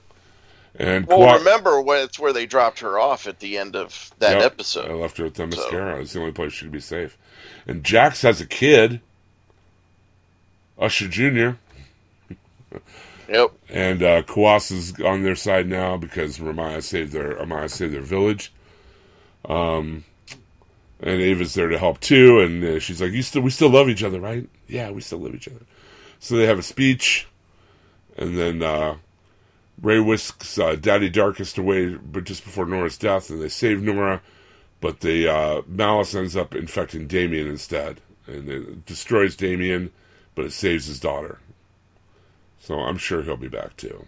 And 0.79 1.07
Well, 1.07 1.39
remember 1.39 1.81
when 1.83 2.01
it's 2.03 2.19
where 2.19 2.33
they 2.33 2.47
dropped 2.47 2.81
her 2.81 2.99
off 2.99 3.27
at 3.27 3.41
the 3.41 3.59
end 3.59 3.77
of 3.77 4.11
that 4.19 4.37
Yep. 4.39 4.45
episode. 4.45 4.91
I 4.91 4.95
left 4.95 5.17
her 5.19 5.27
at 5.27 5.35
Themyscira. 5.35 6.01
It's 6.01 6.13
the 6.15 6.21
only 6.21 6.33
place 6.33 6.53
she 6.53 6.65
could 6.67 6.73
be 6.73 6.81
safe. 6.81 7.17
And 7.67 7.85
Jax 7.85 8.23
has 8.23 8.41
a 8.41 8.47
kid, 8.47 9.01
Usher 10.79 11.09
Jr., 11.09 11.51
Yep. 13.29 13.51
and 13.71 14.03
uh, 14.03 14.23
Kuasa's 14.23 15.01
on 15.03 15.23
their 15.23 15.37
side 15.37 15.67
now 15.69 15.97
because 15.97 16.39
Ramaya 16.39 16.83
saved 16.83 17.13
their 17.13 17.35
Amaya 17.35 17.71
saved 17.71 17.95
their 17.95 18.01
village. 18.03 18.53
Um, 19.49 20.05
and 21.03 21.21
Ava's 21.21 21.55
there 21.55 21.69
to 21.69 21.79
help 21.79 22.01
too, 22.01 22.41
and 22.41 22.63
uh, 22.65 22.79
she's 22.79 23.01
like, 23.03 23.13
"You 23.13 23.23
still, 23.23 23.43
we 23.43 23.51
still 23.51 23.71
love 23.71 23.89
each 23.89 24.03
other, 24.05 24.21
right? 24.21 24.49
Yeah, 24.69 24.91
we 24.91 25.01
still 25.01 25.19
love 25.19 25.35
each 25.35 25.49
other." 25.49 25.61
So 26.19 26.37
they 26.37 26.47
have 26.47 26.59
a 26.59 26.63
speech, 26.63 27.27
and 28.17 28.39
then 28.39 28.63
uh, 28.63 28.97
Ray 29.81 29.99
whisks 30.01 30.59
uh, 30.59 30.77
Daddy 30.77 31.11
Darkest 31.11 31.59
away, 31.59 31.95
but 31.95 32.25
just 32.25 32.45
before 32.45 32.67
Nora's 32.67 32.97
death, 32.97 33.29
and 33.31 33.43
they 33.43 33.49
save 33.49 33.83
Nora, 33.83 34.23
but 34.81 35.01
the 35.01 35.29
uh, 35.29 35.63
Malice 35.67 36.15
ends 36.15 36.37
up 36.37 36.55
infecting 36.55 37.07
Damien 37.09 37.49
instead, 37.49 38.01
and 38.27 38.49
it 38.49 38.87
destroys 38.87 39.35
Damien, 39.35 39.91
but 40.37 40.45
it 40.45 40.53
saves 40.53 40.87
his 40.87 41.01
daughter. 41.01 41.41
So 42.61 42.79
I'm 42.79 42.99
sure 42.99 43.23
he'll 43.23 43.37
be 43.37 43.49
back 43.49 43.77
too. 43.77 44.07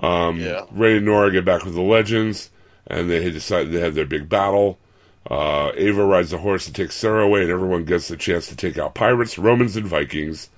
Um, 0.00 0.38
Yeah. 0.40 0.66
Ray 0.70 0.98
and 0.98 1.06
Nora 1.06 1.32
get 1.32 1.44
back 1.44 1.64
with 1.64 1.74
the 1.74 1.82
legends, 1.82 2.50
and 2.86 3.10
they 3.10 3.28
decide 3.30 3.70
they 3.72 3.80
have 3.80 3.96
their 3.96 4.06
big 4.06 4.28
battle. 4.28 4.78
Uh, 5.30 5.70
Ava 5.76 6.04
rides 6.04 6.32
a 6.32 6.38
horse 6.38 6.66
and 6.66 6.74
takes 6.74 6.96
Sarah 6.96 7.24
away, 7.24 7.42
and 7.42 7.50
everyone 7.50 7.84
gets 7.84 8.08
the 8.08 8.16
chance 8.16 8.48
to 8.48 8.56
take 8.56 8.76
out 8.78 8.94
pirates, 8.94 9.38
Romans, 9.38 9.76
and 9.76 9.86
Vikings. 9.86 10.50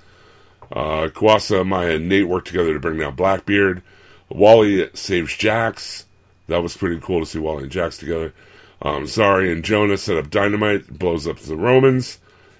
Uh, 0.73 1.09
Kuasa, 1.15 1.67
Maya, 1.67 1.97
and 1.97 2.09
Nate 2.09 2.29
work 2.29 2.45
together 2.47 2.73
to 2.73 2.81
bring 2.81 2.99
down 2.99 3.15
Blackbeard. 3.15 3.83
Wally 4.31 4.89
saves 4.95 5.37
Jax. 5.37 6.07
That 6.49 6.63
was 6.63 6.77
pretty 6.77 6.99
cool 7.01 7.21
to 7.21 7.27
see 7.27 7.39
Wally 7.39 7.65
and 7.65 7.73
Jax 7.73 7.99
together. 7.99 8.33
Um, 8.83 9.05
Zari 9.05 9.51
and 9.53 9.65
Jonah 9.65 9.97
set 9.97 10.17
up 10.17 10.31
dynamite, 10.31 10.99
blows 10.99 11.27
up 11.27 11.39
the 11.39 11.57
Romans, 11.57 12.19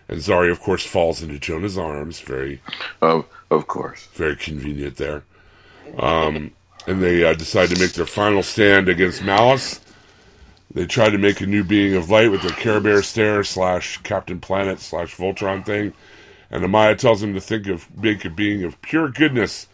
and 0.09 0.21
Zari, 0.21 0.51
of 0.51 0.61
course, 0.61 0.85
falls 0.85 1.23
into 1.23 1.39
Jonah's 1.39 1.77
arms. 1.79 2.21
Very 2.21 2.61
Of 3.03 3.27
of 3.51 3.67
course. 3.67 4.09
very 4.15 4.37
convenient 4.37 4.97
there. 4.97 5.25
Um, 5.99 6.53
and 6.87 7.03
they 7.03 7.25
uh, 7.25 7.35
decide 7.35 7.71
to 7.71 7.79
make 7.81 7.93
their 7.93 8.07
final 8.07 8.43
stand 8.43 8.89
against 8.89 9.23
Malice. 9.23 9.81
They 10.75 10.87
try 10.87 11.09
to 11.09 11.19
make 11.19 11.41
a 11.41 11.47
new 11.47 11.63
being 11.63 11.95
of 11.95 12.11
light 12.11 12.31
with 12.31 12.43
their 12.43 12.51
Care 12.51 12.81
Bear 12.81 13.03
stare 13.03 13.45
slash 13.45 13.99
Captain 13.99 14.41
Planet 14.41 14.81
slash 14.81 15.17
Voltron 15.17 15.65
thing. 15.65 15.93
And 16.51 16.65
Amaya 16.65 16.99
tells 16.99 17.23
him 17.23 17.33
to 17.35 17.41
think 17.41 17.69
of 17.69 17.97
make 17.97 18.25
a 18.25 18.31
being 18.31 18.65
of 18.65 18.81
pure 18.83 19.09
goodness. 19.09 19.69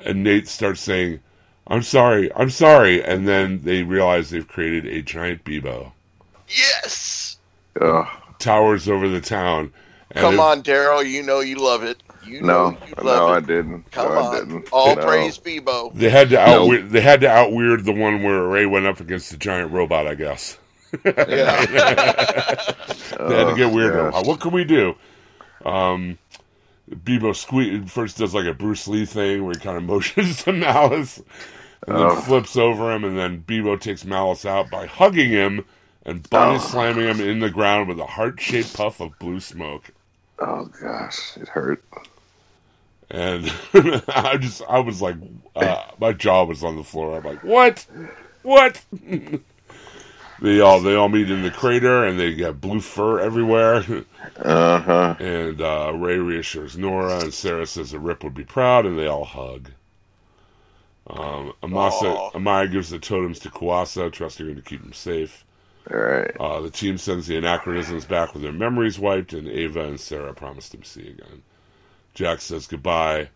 And 0.00 0.22
Nate 0.22 0.46
starts 0.48 0.80
saying, 0.82 1.20
I'm 1.66 1.82
sorry, 1.82 2.30
I'm 2.34 2.50
sorry. 2.50 3.02
And 3.02 3.26
then 3.26 3.62
they 3.62 3.82
realize 3.82 4.28
they've 4.30 4.46
created 4.46 4.86
a 4.86 5.00
giant 5.00 5.44
Bebo. 5.44 5.92
Yes. 6.48 7.38
Ugh. 7.80 8.06
Towers 8.38 8.86
over 8.88 9.08
the 9.08 9.22
town. 9.22 9.72
And 10.10 10.20
Come 10.20 10.34
if- 10.34 10.40
on, 10.40 10.62
Daryl. 10.62 11.08
You 11.08 11.22
know 11.22 11.40
you 11.40 11.56
love 11.56 11.82
it. 11.82 12.02
You 12.26 12.40
know 12.42 12.70
No, 12.70 12.78
you 12.86 12.94
no, 12.98 13.02
love 13.04 13.30
I 13.30 13.40
didn't. 13.40 13.90
Come 13.92 14.08
no, 14.12 14.18
I 14.18 14.24
on. 14.26 14.34
didn't. 14.48 14.68
All 14.72 14.96
No. 14.96 15.04
praise 15.06 15.38
Bebo. 15.38 15.92
They 15.94 16.10
had 16.10 16.30
to 16.30 16.38
out 16.40 16.66
Nope. 16.68 16.84
they 16.88 17.00
had 17.00 17.20
to 17.22 17.28
out 17.30 17.52
weird 17.52 17.84
the 17.84 17.92
one 17.92 18.22
where 18.22 18.42
Ray 18.44 18.66
went 18.66 18.86
up 18.86 19.00
against 19.00 19.30
the 19.30 19.36
giant 19.36 19.72
robot, 19.72 20.06
I 20.06 20.14
guess. 20.14 20.58
Yeah. 21.04 21.14
They 23.18 23.36
had 23.36 23.48
to 23.50 23.54
get 23.56 23.66
Oh, 23.66 23.74
weirder. 23.74 24.10
gosh. 24.10 24.26
What 24.26 24.40
can 24.40 24.50
we 24.52 24.64
do? 24.64 24.94
Um, 25.64 26.18
Bebo 26.90 27.30
sque- 27.32 27.88
first 27.88 28.18
does 28.18 28.34
like 28.34 28.44
a 28.46 28.52
Bruce 28.52 28.86
Lee 28.88 29.06
thing 29.06 29.44
where 29.44 29.54
he 29.54 29.60
kind 29.60 29.76
of 29.76 29.84
motions 29.84 30.42
to 30.44 30.52
Malice 30.52 31.18
and 31.86 31.96
then 31.96 32.02
Oh. 32.06 32.16
flips 32.16 32.56
over 32.56 32.92
him, 32.92 33.04
and 33.04 33.16
then 33.16 33.42
Bebo 33.46 33.80
takes 33.80 34.04
Malice 34.04 34.44
out 34.44 34.68
by 34.70 34.86
hugging 34.86 35.30
him 35.30 35.64
and 36.04 36.28
body 36.28 36.56
Oh. 36.56 36.60
slamming 36.60 37.06
him 37.08 37.20
in 37.20 37.38
the 37.40 37.50
ground 37.50 37.88
with 37.88 37.98
a 38.00 38.06
heart 38.06 38.40
shaped 38.40 38.74
puff 38.76 39.00
of 39.00 39.18
blue 39.18 39.40
smoke. 39.40 39.90
Oh 40.38 40.64
gosh, 40.82 41.36
it 41.36 41.48
hurt. 41.48 41.82
And 43.14 43.52
I 44.08 44.36
just, 44.38 44.60
I 44.68 44.80
was 44.80 45.00
like, 45.00 45.14
uh, 45.54 45.84
my 46.00 46.12
jaw 46.12 46.44
was 46.44 46.64
on 46.64 46.74
the 46.74 46.82
floor. 46.82 47.16
I'm 47.16 47.22
like, 47.22 47.44
what? 47.44 47.86
What? 48.42 48.82
they 50.42 50.60
all, 50.60 50.80
they 50.80 50.96
all 50.96 51.08
meet 51.08 51.30
in 51.30 51.44
the 51.44 51.52
crater, 51.52 52.04
and 52.04 52.18
they 52.18 52.34
got 52.34 52.60
blue 52.60 52.80
fur 52.80 53.20
everywhere. 53.20 53.84
Uh 54.36 54.80
huh. 54.80 55.14
And 55.20 55.62
uh, 55.62 55.92
Ray 55.94 56.18
reassures 56.18 56.76
Nora, 56.76 57.20
and 57.20 57.32
Sarah 57.32 57.66
says 57.66 57.92
that 57.92 58.00
Rip 58.00 58.24
would 58.24 58.34
be 58.34 58.44
proud, 58.44 58.84
and 58.84 58.98
they 58.98 59.06
all 59.06 59.24
hug. 59.24 59.70
Um, 61.06 61.52
Amasa. 61.62 62.30
Amaya 62.34 62.68
gives 62.68 62.90
the 62.90 62.98
totems 62.98 63.38
to 63.40 63.48
Kuasa, 63.48 64.10
trusting 64.10 64.48
her 64.48 64.54
to 64.56 64.62
keep 64.62 64.82
him 64.82 64.92
safe. 64.92 65.44
All 65.88 66.00
right. 66.00 66.36
Uh, 66.40 66.60
the 66.62 66.70
team 66.70 66.98
sends 66.98 67.28
the 67.28 67.36
anachronisms 67.36 68.06
back 68.06 68.34
with 68.34 68.42
their 68.42 68.52
memories 68.52 68.98
wiped, 68.98 69.32
and 69.32 69.46
Ava 69.46 69.84
and 69.84 70.00
Sarah 70.00 70.34
promise 70.34 70.68
to 70.70 70.82
see 70.82 71.10
again. 71.10 71.42
Jack 72.14 72.40
says 72.40 72.66
goodbye, 72.66 73.28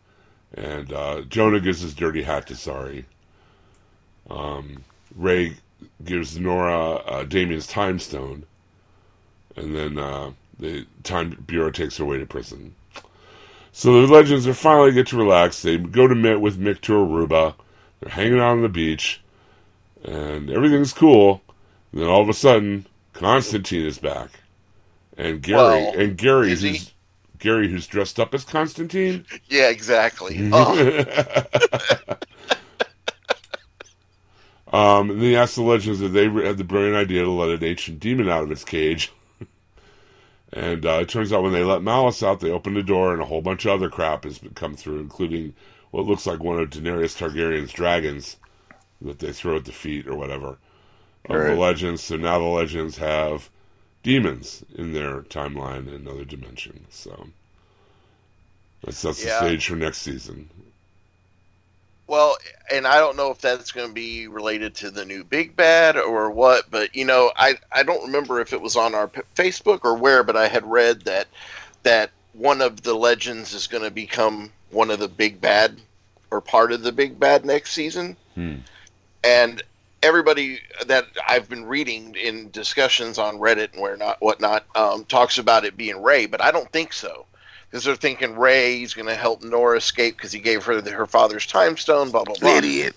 and 0.55 0.93
uh, 0.93 1.23
Jonah 1.23 1.61
gives 1.61 1.81
his 1.81 1.95
dirty 1.95 2.23
hat 2.23 2.47
to 2.47 2.55
Zari. 2.55 3.05
Um, 4.31 4.85
Ray 5.15 5.57
gives 6.05 6.39
Nora 6.39 6.95
uh, 6.95 7.25
Damien's 7.25 7.67
time 7.67 7.99
stone, 7.99 8.47
and 9.57 9.75
then 9.75 9.99
uh, 9.99 10.33
the 10.59 10.87
Time 11.03 11.45
Bureau 11.47 11.71
takes 11.71 11.97
her 11.97 12.05
away 12.05 12.19
to 12.19 12.27
prison. 12.27 12.75
So 13.73 14.07
the 14.07 14.13
legends 14.13 14.47
are 14.47 14.55
finally 14.55 14.93
get 14.93 15.09
to 15.09 15.17
relax. 15.17 15.63
They 15.63 15.77
go 15.77 16.07
to 16.07 16.15
meet 16.15 16.41
with 16.41 16.59
Mick 16.59 16.81
to 16.83 16.93
Aruba. 16.93 17.55
They're 18.01 18.13
hanging 18.13 18.39
out 18.39 18.53
on 18.53 18.63
the 18.63 18.69
beach, 18.69 19.21
and 20.05 20.51
everything's 20.51 20.93
cool. 20.93 21.43
And 21.93 22.01
then 22.01 22.09
all 22.09 22.23
of 22.23 22.29
a 22.29 22.35
sudden, 22.35 22.87
Constantine 23.13 23.87
is 23.87 23.99
back, 23.99 24.31
and 25.17 25.43
Gary 25.43 25.57
Well, 25.57 25.99
and 25.99 26.17
Gary 26.17 26.53
is 26.53 26.61
he? 26.61 26.81
Gary 27.39 27.69
who's 27.69 27.87
dressed 27.87 28.19
up 28.21 28.35
as 28.35 28.45
Constantine. 28.45 29.25
yeah, 29.49 29.69
exactly. 29.69 30.39
Oh, 30.53 31.05
Um, 34.73 35.11
and 35.11 35.23
they 35.23 35.35
asked 35.35 35.57
the 35.57 35.63
legends 35.63 36.01
if 36.01 36.13
they 36.13 36.29
had 36.29 36.59
the 36.59 36.65
brilliant 36.65 36.97
idea 36.97 37.23
to 37.23 37.31
let 37.31 37.49
an 37.49 37.65
ancient 37.65 38.01
demon 38.01 38.29
out 38.29 38.43
of 38.43 38.51
its 38.53 38.65
cage. 38.65 39.13
and 40.53 40.85
uh, 40.85 40.99
it 41.01 41.09
turns 41.09 41.33
out 41.33 41.43
when 41.43 41.53
they 41.53 41.65
let 41.65 41.83
Malice 41.83 42.23
out, 42.23 42.41
they 42.41 42.51
opened 42.51 42.77
the 42.77 42.83
door, 42.83 43.13
and 43.13 43.23
a 43.23 43.27
whole 43.27 43.41
bunch 43.41 43.65
of 43.65 43.73
other 43.73 43.89
crap 43.89 44.25
has 44.25 44.41
come 44.55 44.77
through, 44.77 45.01
including 45.01 45.55
what 45.91 46.05
looks 46.05 46.27
like 46.27 46.43
one 46.43 46.59
of 46.61 46.69
Daenerys 46.69 47.17
Targaryen's 47.17 47.73
dragons 47.73 48.37
that 49.01 49.21
they 49.21 49.33
throw 49.33 49.57
at 49.57 49.65
the 49.65 49.73
feet 49.73 50.07
or 50.07 50.17
whatever 50.17 50.59
of 51.29 51.47
the 51.47 51.55
legends. 51.55 52.03
So 52.03 52.17
now 52.17 52.39
the 52.39 52.45
legends 52.45 52.99
have 52.99 53.49
demons 54.03 54.65
in 54.75 54.93
their 54.93 55.23
timeline 55.23 55.89
in 55.89 55.95
another 55.95 56.25
dimension. 56.25 56.87
So 56.91 57.29
that 58.85 58.95
sets 58.95 59.25
Yeah. 59.25 59.41
the 59.41 59.47
stage 59.49 59.67
for 59.69 59.77
next 59.77 59.99
season. 59.99 60.51
Well, 62.07 62.39
and 62.73 62.87
I 62.87 62.99
don't 63.01 63.17
know 63.17 63.31
if 63.31 63.39
that's 63.39 63.71
going 63.71 63.89
to 63.89 63.93
be 63.93 64.29
related 64.29 64.75
to 64.77 64.91
the 64.91 65.05
new 65.05 65.25
Big 65.25 65.55
Bad 65.55 65.99
or 65.99 66.31
what, 66.31 66.71
but 66.71 66.95
you 66.97 67.05
know, 67.05 67.31
I 67.37 67.57
I 67.71 67.83
don't 67.83 68.03
remember 68.07 68.41
if 68.41 68.53
it 68.55 68.61
was 68.63 68.77
on 68.77 68.95
our 68.95 69.09
p- 69.09 69.21
Facebook 69.35 69.81
or 69.85 69.95
where, 69.95 70.23
but 70.23 70.37
I 70.37 70.49
had 70.49 70.65
read 70.65 71.03
that 71.03 71.29
that 71.83 72.11
one 72.33 72.63
of 72.63 72.83
the 72.83 72.95
legends 72.95 73.53
is 73.53 73.67
going 73.67 73.85
to 73.85 73.91
become 73.91 74.51
one 74.71 74.91
of 74.91 75.01
the 75.01 75.09
Big 75.09 75.39
Bad 75.41 75.79
or 76.31 76.41
part 76.41 76.73
of 76.73 76.83
the 76.83 76.93
Big 76.93 77.19
Bad 77.21 77.45
next 77.45 77.73
season, 77.73 78.17
Hmm. 78.35 78.57
and 79.23 79.63
everybody 80.03 80.61
that 80.87 81.07
I've 81.27 81.49
been 81.49 81.65
reading 81.67 82.15
in 82.15 82.51
discussions 82.51 83.19
on 83.19 83.39
Reddit 83.39 83.73
and 83.73 83.83
where 83.83 83.97
not 83.97 84.21
whatnot 84.21 84.65
um, 84.77 85.05
talks 85.05 85.39
about 85.39 85.65
it 85.65 85.77
being 85.77 86.03
Ray, 86.03 86.27
but 86.27 86.43
I 86.43 86.51
don't 86.51 86.71
think 86.73 86.93
so 86.93 87.27
because 87.71 87.85
they're 87.85 87.97
thinking 87.97 88.37
Ray's 88.37 88.95
going 88.95 89.09
to 89.09 89.15
help 89.15 89.43
Nora 89.43 89.77
escape 89.79 90.17
because 90.17 90.33
he 90.33 90.41
gave 90.41 90.65
her 90.65 90.81
the, 90.81 90.91
her 90.91 91.07
father's 91.07 91.47
time 91.47 91.77
stone. 91.77 92.11
Blah 92.11 92.25
blah 92.25 92.37
blah. 92.37 92.57
Idiot. 92.57 92.95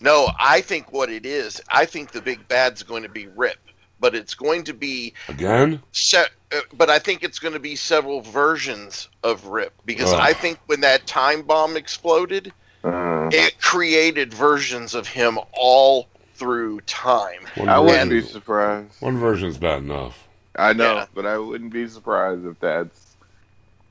No, 0.00 0.30
I 0.38 0.60
think 0.60 0.92
what 0.92 1.10
it 1.10 1.24
is, 1.24 1.60
I 1.68 1.86
think 1.86 2.10
the 2.10 2.20
big 2.20 2.48
bad's 2.48 2.82
going 2.82 3.04
to 3.04 3.08
be 3.08 3.28
Rip, 3.28 3.58
but 4.00 4.14
it's 4.14 4.34
going 4.34 4.64
to 4.64 4.74
be 4.74 5.14
Again? 5.28 5.80
se- 5.92 6.26
uh, 6.50 6.60
but 6.74 6.90
I 6.90 6.98
think 6.98 7.22
it's 7.22 7.38
going 7.38 7.54
to 7.54 7.60
be 7.60 7.76
several 7.76 8.20
versions 8.20 9.08
of 9.22 9.46
Rip 9.46 9.72
because 9.84 10.12
Ugh. 10.12 10.20
I 10.20 10.32
think 10.32 10.58
when 10.66 10.80
that 10.80 11.06
time 11.06 11.42
bomb 11.42 11.76
exploded, 11.76 12.52
Uh, 12.82 13.28
it 13.32 13.60
created 13.60 14.34
versions 14.34 14.94
of 14.94 15.06
him 15.06 15.38
all 15.52 16.08
through 16.42 16.80
time. 16.82 17.40
One 17.56 17.68
I 17.68 17.78
wouldn't 17.78 18.10
be 18.10 18.20
surprised. 18.22 19.00
One 19.00 19.16
version's 19.18 19.58
bad 19.58 19.82
enough. 19.82 20.26
I 20.56 20.72
know, 20.72 20.94
Yeah. 20.96 21.06
but 21.14 21.24
I 21.26 21.38
wouldn't 21.38 21.72
be 21.72 21.88
surprised 21.88 22.44
if 22.46 22.58
that's 22.60 23.16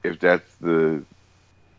if 0.04 0.20
that's 0.20 0.56
the 0.62 1.04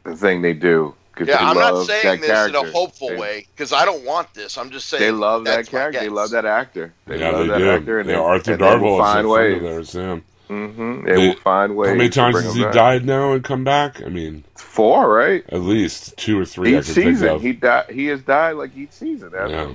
the 0.04 0.16
thing 0.16 0.42
they 0.42 0.52
do. 0.54 0.94
'cause 1.14 1.28
Yeah, 1.28 1.38
they 1.38 1.44
I'm 1.44 1.56
not 1.56 1.84
saying 1.86 2.22
that 2.22 2.26
this 2.26 2.48
in 2.48 2.54
a 2.68 2.70
hopeful 2.72 3.08
They- 3.10 3.16
way 3.16 3.46
because 3.54 3.72
I 3.72 3.84
don't 3.84 4.04
want 4.04 4.32
this. 4.34 4.56
I'm 4.56 4.70
just 4.70 4.88
saying 4.88 5.02
They 5.02 5.10
love 5.10 5.44
that 5.44 5.66
character. 5.68 6.00
They 6.00 6.08
love 6.08 6.30
that 6.30 6.46
actor. 6.46 6.92
They 7.06 7.18
yeah, 7.20 7.30
love 7.30 7.40
they 7.46 7.52
that 7.52 7.58
do. 7.58 7.70
actor, 7.70 7.98
and 8.00 8.08
yeah, 8.08 8.16
they, 8.16 8.22
Arthur 8.22 8.52
and 8.52 8.60
they 8.60 8.64
Darvill 8.66 8.94
is 8.94 8.98
a 8.98 9.02
find 9.02 9.12
friend 9.12 9.28
ways. 9.28 9.56
of 9.56 9.62
theirs. 9.62 9.94
Yeah. 9.94 10.18
hmm 10.48 11.04
They, 11.04 11.12
They- 11.12 11.28
will 11.28 11.36
find 11.36 11.76
ways. 11.76 11.90
How 11.90 11.94
many 11.96 12.08
times 12.10 12.42
has 12.42 12.54
he 12.54 12.64
back. 12.64 12.72
died 12.72 13.04
now 13.04 13.32
and 13.32 13.44
come 13.44 13.62
back? 13.62 14.02
I 14.02 14.08
mean, 14.08 14.44
Four, 14.56 15.12
right? 15.12 15.44
at 15.50 15.60
least 15.60 16.16
two 16.16 16.40
or 16.40 16.44
three 16.46 16.74
I 16.74 16.78
Each 16.80 16.86
think 16.86 17.08
season, 17.08 17.28
of. 17.28 17.42
he 17.42 17.52
died. 17.52 17.90
He 17.90 18.06
has 18.06 18.22
died 18.22 18.52
like 18.56 18.74
each 18.76 18.92
season. 18.92 19.30
That's- 19.32 19.50
yeah, 19.50 19.72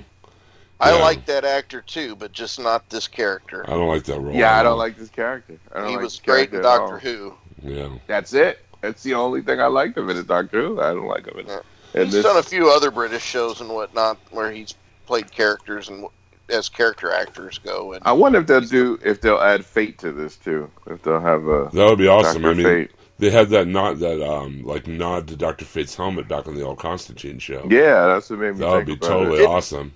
I 0.80 0.92
Yeah. 0.96 1.02
like 1.04 1.26
that 1.26 1.44
actor 1.44 1.82
too, 1.82 2.16
but 2.16 2.32
just 2.34 2.60
not 2.60 2.90
this 2.90 3.08
character. 3.08 3.64
I 3.68 3.72
don't 3.74 3.88
like 3.88 4.04
that 4.04 4.20
role. 4.20 4.34
Yeah, 4.36 4.60
I 4.60 4.64
don't 4.64 4.78
like 4.78 4.98
this 4.98 5.10
character. 5.10 5.58
I 5.74 5.80
don't 5.80 5.90
He 5.90 5.96
like 5.96 6.04
was 6.04 6.20
great 6.20 6.54
in 6.54 6.62
character 6.62 6.70
at 6.70 6.80
all. 6.80 6.90
Doctor 6.92 7.00
Who. 7.08 7.34
Yeah, 7.64 7.90
That's 8.08 8.34
it. 8.34 8.64
That's 8.82 9.02
the 9.02 9.16
only 9.16 9.42
thing 9.42 9.60
I 9.60 9.66
liked 9.66 9.98
of 9.98 10.04
him 10.04 10.12
in 10.12 10.18
is 10.18 10.26
Doctor 10.26 10.62
Who. 10.62 10.80
I 10.82 10.94
don't 10.94 11.08
like 11.08 11.26
him 11.28 11.40
in. 11.40 11.48
Yeah. 11.48 11.60
in 11.96 12.04
He's 12.06 12.14
this. 12.14 12.24
done 12.26 12.38
a 12.38 12.44
few 12.44 12.70
other 12.70 12.92
British 12.92 13.24
shows 13.24 13.60
and 13.62 13.70
whatnot 13.72 14.18
where 14.32 14.52
he's 14.52 14.76
played 15.08 15.32
characters 15.32 15.90
and 15.90 16.06
as 16.50 16.70
character 16.70 17.12
actors 17.12 17.58
go. 17.58 17.94
And 17.94 18.04
I 18.06 18.12
wonder 18.14 18.40
if 18.40 18.48
they'll 18.48 18.62
do 18.62 19.00
if 19.04 19.20
they'll 19.20 19.40
add 19.40 19.66
Fate 19.66 19.98
to 20.00 20.12
this 20.12 20.38
too. 20.38 20.70
If 20.86 21.02
they'll 21.02 21.20
have 21.20 21.48
a 21.48 21.70
that 21.74 21.86
would 21.86 21.98
be 21.98 22.08
awesome. 22.08 22.44
Doctor 22.44 22.52
I 22.52 22.54
mean, 22.54 22.66
Fate. 22.88 22.92
they 23.20 23.30
had 23.32 23.50
that 23.50 23.68
not 23.68 24.00
that 24.00 24.22
um, 24.26 24.64
like 24.64 24.86
nod 24.88 25.28
to 25.30 25.36
Doctor 25.36 25.66
Fate's 25.66 25.96
helmet 25.96 26.28
back 26.28 26.48
on 26.48 26.54
the 26.56 26.62
old 26.62 26.78
Constantine 26.78 27.40
show. 27.40 27.66
Yeah, 27.70 28.06
that's 28.08 28.30
what 28.30 28.40
made 28.40 28.54
me 28.54 28.60
that 28.60 28.70
would 28.72 28.86
be 28.86 28.94
about 28.94 29.08
totally 29.08 29.44
it. 29.44 29.48
awesome. 29.48 29.94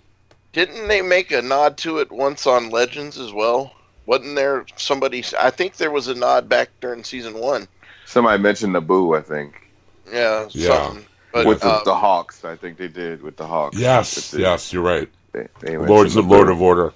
Didn't 0.54 0.88
they 0.88 1.02
make 1.02 1.32
a 1.32 1.42
nod 1.42 1.78
to 1.80 2.00
it 2.00 2.12
once 2.12 2.46
on 2.46 2.70
Legends 2.70 3.18
as 3.18 3.32
well? 3.32 3.74
Wasn't 4.06 4.36
there 4.36 4.66
somebody? 4.76 5.24
I 5.40 5.50
think 5.50 5.78
there 5.78 5.92
was 5.92 6.08
a 6.08 6.14
nod 6.16 6.50
back 6.50 6.70
during 6.82 7.04
season 7.04 7.36
one. 7.36 7.68
Somebody 8.06 8.42
mentioned 8.42 8.74
Nabu, 8.74 9.16
I 9.16 9.22
think, 9.22 9.70
Yeah, 10.12 10.48
Yeah. 10.52 10.68
something. 10.88 11.06
But 11.32 11.46
with 11.46 11.62
the, 11.62 11.70
uh, 11.70 11.84
the 11.86 11.96
Hawks. 11.96 12.44
I 12.44 12.58
think 12.58 12.78
they 12.78 12.90
did 12.90 13.22
with 13.22 13.38
the 13.38 13.48
Hawks. 13.48 13.78
Yes, 13.78 14.32
the- 14.32 14.42
yes, 14.42 14.74
you're 14.74 14.84
right. 14.84 15.08
They, 15.32 15.48
they 15.62 15.78
Lord's 15.78 16.14
the 16.16 16.22
mentioned 16.22 16.38
Lord 16.38 16.50
of 16.50 16.62
Order. 16.62 16.94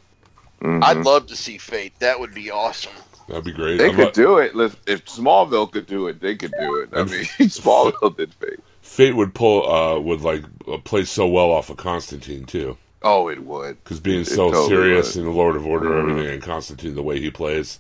Mhm. 0.62 0.84
I'd 0.84 1.06
love 1.06 1.28
to 1.28 1.38
see 1.38 1.58
Fate. 1.58 1.94
That 2.00 2.20
would 2.20 2.34
be 2.34 2.52
awesome. 2.52 2.92
That'd 3.30 3.46
be 3.46 3.54
great. 3.54 3.78
They 3.78 3.86
I'm 3.90 3.96
could 3.96 4.04
not- 4.06 4.14
do 4.14 4.38
it. 4.40 4.52
If 4.86 5.06
Smallville 5.06 5.72
could 5.72 5.86
do 5.88 6.08
it, 6.08 6.20
they 6.20 6.36
could 6.36 6.52
do 6.60 6.76
it. 6.82 6.90
I 6.92 7.04
mean, 7.04 7.24
Smallville 7.48 8.18
did 8.18 8.34
Fate. 8.34 8.60
Fate 8.82 9.16
would 9.16 9.34
pull 9.34 9.72
uh 9.72 10.00
would 10.00 10.20
like 10.22 10.44
uh, 10.70 10.78
play 10.80 11.06
so 11.06 11.26
well 11.28 11.52
off 11.52 11.70
of 11.70 11.78
Constantine 11.78 12.44
too, 12.46 12.78
Oh, 13.06 13.30
it 13.30 13.42
would. 13.44 13.82
because 13.84 14.00
being 14.02 14.22
It 14.22 14.28
so 14.28 14.50
totally 14.50 14.68
serious 14.68 15.16
would. 15.16 15.22
in 15.22 15.26
the 15.28 15.36
Lord 15.36 15.56
of 15.56 15.66
Order, 15.66 15.90
Mhm. 15.92 16.10
everything, 16.12 16.34
and 16.34 16.42
Constantine 16.44 16.96
the 16.96 17.04
way 17.04 17.20
he 17.20 17.30
plays. 17.32 17.80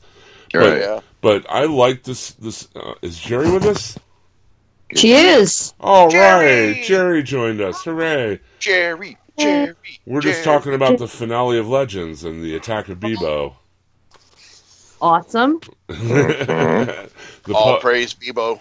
Right. 0.53 0.79
Yeah. 0.79 0.99
But 1.21 1.45
I 1.49 1.65
like 1.65 2.03
this. 2.03 2.31
This 2.31 2.67
uh, 2.75 2.93
is 3.01 3.19
Jerry 3.19 3.49
with 3.51 3.65
us. 3.65 3.97
She 4.95 5.13
is. 5.13 5.73
All 5.81 6.09
Jerry! 6.11 6.73
right, 6.73 6.83
Jerry 6.85 7.23
joined 7.23 7.59
us. 7.59 7.83
Hooray! 7.83 8.39
Jerry, 8.59 9.17
Jerry. 9.37 9.73
We're 10.05 10.21
just 10.21 10.43
Jerry. 10.43 10.57
talking 10.57 10.73
about 10.75 10.99
the 10.99 11.07
finale 11.07 11.57
of 11.57 11.67
Legends 11.67 12.23
and 12.23 12.43
the 12.43 12.55
attack 12.55 12.87
of 12.87 12.99
Beebo. 12.99 13.55
Awesome. 15.01 15.59
the 15.87 17.09
All 17.53 17.75
pu- 17.75 17.81
praise 17.81 18.13
Beebo. 18.13 18.59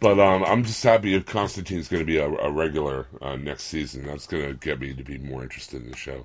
But 0.00 0.18
um, 0.20 0.44
I'm 0.44 0.64
just 0.64 0.82
happy 0.82 1.14
if 1.14 1.26
Constantine's 1.26 1.88
going 1.88 2.00
to 2.02 2.06
be 2.06 2.18
a, 2.18 2.28
a 2.28 2.50
regular 2.50 3.06
uh, 3.20 3.36
next 3.36 3.64
season. 3.64 4.06
That's 4.06 4.26
going 4.26 4.46
to 4.46 4.54
get 4.54 4.80
me 4.80 4.94
to 4.94 5.02
be 5.02 5.18
more 5.18 5.42
interested 5.42 5.82
in 5.82 5.90
the 5.90 5.96
show. 5.96 6.24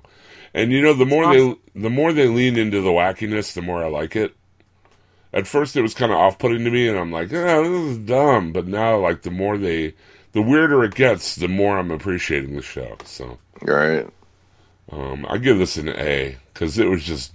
And 0.52 0.70
you 0.72 0.80
know, 0.82 0.94
the 0.94 1.06
more 1.06 1.26
they 1.32 1.56
the 1.74 1.90
more 1.90 2.12
they 2.12 2.28
lean 2.28 2.56
into 2.56 2.80
the 2.80 2.90
wackiness, 2.90 3.52
the 3.52 3.62
more 3.62 3.82
I 3.84 3.88
like 3.88 4.14
it. 4.16 4.34
At 5.32 5.48
first, 5.48 5.74
it 5.76 5.82
was 5.82 5.94
kind 5.94 6.12
of 6.12 6.18
off 6.18 6.38
putting 6.38 6.62
to 6.64 6.70
me, 6.70 6.88
and 6.88 6.96
I'm 6.96 7.10
like, 7.10 7.32
oh, 7.32 7.62
this 7.64 7.96
is 7.96 7.98
dumb. 7.98 8.52
But 8.52 8.68
now, 8.68 8.98
like, 8.98 9.22
the 9.22 9.32
more 9.32 9.58
they, 9.58 9.94
the 10.30 10.40
weirder 10.42 10.84
it 10.84 10.94
gets, 10.94 11.34
the 11.34 11.48
more 11.48 11.76
I'm 11.76 11.90
appreciating 11.90 12.54
the 12.54 12.62
show. 12.62 12.96
So, 13.04 13.38
Right. 13.60 14.06
um, 14.92 15.26
I 15.28 15.38
give 15.38 15.58
this 15.58 15.76
an 15.76 15.88
A 15.88 16.36
because 16.52 16.78
it 16.78 16.86
was 16.88 17.02
just 17.02 17.32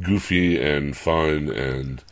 goofy 0.00 0.58
and 0.58 0.96
fun, 0.96 1.50
and 1.50 2.02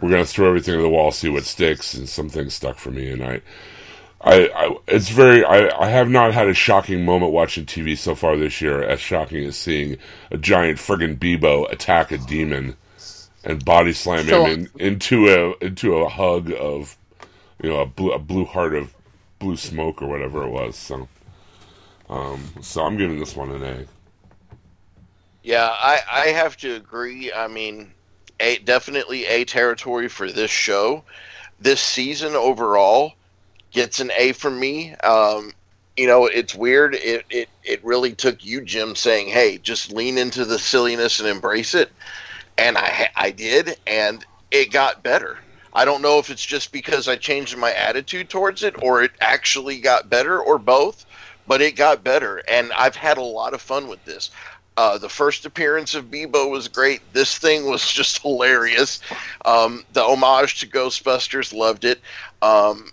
we're 0.00 0.10
gonna 0.10 0.24
throw 0.24 0.48
everything 0.48 0.74
at 0.74 0.82
the 0.82 0.88
wall, 0.88 1.10
see 1.10 1.28
what 1.28 1.44
sticks, 1.44 1.94
and 1.94 2.08
some 2.08 2.28
things 2.28 2.54
stuck 2.54 2.78
for 2.78 2.90
me. 2.90 3.10
And 3.10 3.24
I, 3.24 3.40
I, 4.20 4.48
I 4.54 4.76
it's 4.86 5.08
very. 5.10 5.44
I, 5.44 5.68
I 5.78 5.88
have 5.88 6.08
not 6.08 6.34
had 6.34 6.48
a 6.48 6.54
shocking 6.54 7.04
moment 7.04 7.32
watching 7.32 7.66
TV 7.66 7.96
so 7.96 8.14
far 8.14 8.36
this 8.36 8.60
year 8.60 8.82
as 8.82 9.00
shocking 9.00 9.44
as 9.44 9.56
seeing 9.56 9.98
a 10.30 10.38
giant 10.38 10.78
friggin' 10.78 11.18
Beebo 11.18 11.70
attack 11.70 12.12
a 12.12 12.18
demon 12.18 12.76
and 13.44 13.64
body 13.64 13.92
slam 13.92 14.26
So- 14.26 14.44
him 14.44 14.68
in, 14.78 14.80
into 14.86 15.28
a 15.28 15.64
into 15.64 15.94
a 15.96 16.08
hug 16.08 16.52
of, 16.52 16.96
you 17.62 17.70
know, 17.70 17.80
a 17.80 17.86
blue 17.86 18.12
a 18.12 18.18
blue 18.18 18.44
heart 18.44 18.74
of 18.74 18.94
blue 19.38 19.56
smoke 19.56 20.02
or 20.02 20.08
whatever 20.08 20.42
it 20.44 20.50
was. 20.50 20.76
So, 20.76 21.08
um, 22.08 22.42
so 22.60 22.84
I'm 22.84 22.96
giving 22.96 23.18
this 23.18 23.36
one 23.36 23.50
an 23.50 23.62
A. 23.62 23.86
Yeah, 25.42 25.68
I, 25.70 26.00
I 26.10 26.26
have 26.28 26.56
to 26.58 26.74
agree. 26.74 27.32
I 27.32 27.48
mean, 27.48 27.92
a 28.40 28.58
definitely 28.58 29.26
a 29.26 29.44
territory 29.44 30.08
for 30.08 30.30
this 30.30 30.50
show. 30.50 31.04
This 31.60 31.80
season 31.80 32.34
overall 32.34 33.14
gets 33.72 34.00
an 34.00 34.10
A 34.16 34.32
from 34.32 34.58
me. 34.58 34.94
Um, 34.96 35.52
you 35.96 36.06
know, 36.06 36.26
it's 36.26 36.54
weird. 36.54 36.94
It, 36.94 37.24
it 37.30 37.48
it 37.64 37.84
really 37.84 38.12
took 38.14 38.44
you, 38.44 38.60
Jim, 38.60 38.94
saying, 38.94 39.28
"Hey, 39.28 39.58
just 39.58 39.92
lean 39.92 40.16
into 40.16 40.44
the 40.44 40.58
silliness 40.58 41.18
and 41.18 41.28
embrace 41.28 41.74
it," 41.74 41.90
and 42.56 42.78
I 42.78 43.10
I 43.16 43.30
did, 43.32 43.76
and 43.86 44.24
it 44.50 44.70
got 44.70 45.02
better. 45.02 45.38
I 45.72 45.84
don't 45.84 46.02
know 46.02 46.18
if 46.18 46.30
it's 46.30 46.44
just 46.46 46.72
because 46.72 47.08
I 47.08 47.16
changed 47.16 47.56
my 47.56 47.72
attitude 47.72 48.30
towards 48.30 48.62
it, 48.62 48.74
or 48.82 49.02
it 49.02 49.12
actually 49.20 49.80
got 49.80 50.08
better, 50.08 50.40
or 50.40 50.58
both. 50.58 51.04
But 51.46 51.62
it 51.62 51.76
got 51.76 52.04
better, 52.04 52.42
and 52.48 52.72
I've 52.74 52.96
had 52.96 53.16
a 53.16 53.22
lot 53.22 53.54
of 53.54 53.62
fun 53.62 53.88
with 53.88 54.04
this. 54.04 54.30
Uh, 54.78 54.96
the 54.96 55.08
first 55.08 55.44
appearance 55.44 55.96
of 55.96 56.08
Beebo 56.08 56.48
was 56.48 56.68
great. 56.68 57.00
This 57.12 57.36
thing 57.36 57.68
was 57.68 57.90
just 57.92 58.22
hilarious. 58.22 59.00
Um, 59.44 59.84
the 59.92 60.04
homage 60.04 60.60
to 60.60 60.68
Ghostbusters, 60.68 61.52
loved 61.52 61.84
it. 61.84 62.00
Um, 62.42 62.92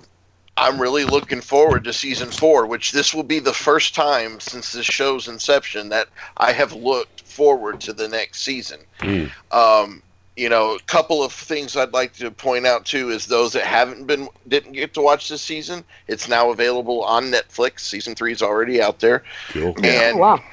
I'm 0.57 0.81
really 0.81 1.05
looking 1.05 1.41
forward 1.41 1.83
to 1.83 1.93
season 1.93 2.31
four, 2.31 2.65
which 2.65 2.91
this 2.91 3.13
will 3.13 3.23
be 3.23 3.37
the 3.37 3.53
first 3.53 3.93
time 3.93 4.39
since 4.39 4.71
this 4.71 4.87
show's 4.87 5.27
inception 5.27 5.89
that 5.89 6.07
I 6.37 6.53
have 6.53 6.73
looked 6.73 7.21
forward 7.21 7.81
to 7.81 7.93
the 7.93 8.07
next 8.07 8.41
season. 8.41 8.79
Mm. 9.01 9.29
Um, 9.51 10.01
you 10.35 10.49
know, 10.49 10.75
a 10.75 10.79
couple 10.87 11.23
of 11.23 11.31
things 11.31 11.77
I'd 11.77 11.93
like 11.93 12.13
to 12.13 12.31
point 12.31 12.65
out 12.65 12.85
too 12.85 13.09
is 13.11 13.27
those 13.27 13.53
that 13.53 13.63
haven't 13.63 14.07
been 14.07 14.27
didn't 14.47 14.73
get 14.73 14.95
to 14.95 15.01
watch 15.01 15.29
this 15.29 15.43
season. 15.43 15.83
It's 16.07 16.27
now 16.27 16.49
available 16.49 17.03
on 17.03 17.25
Netflix. 17.25 17.81
Season 17.81 18.15
three 18.15 18.31
is 18.31 18.41
already 18.41 18.81
out 18.81 18.99
there. 18.99 19.23
Cool. 19.49 19.75
And 19.83 20.17
Oh, 20.17 20.21
wow. 20.21 20.43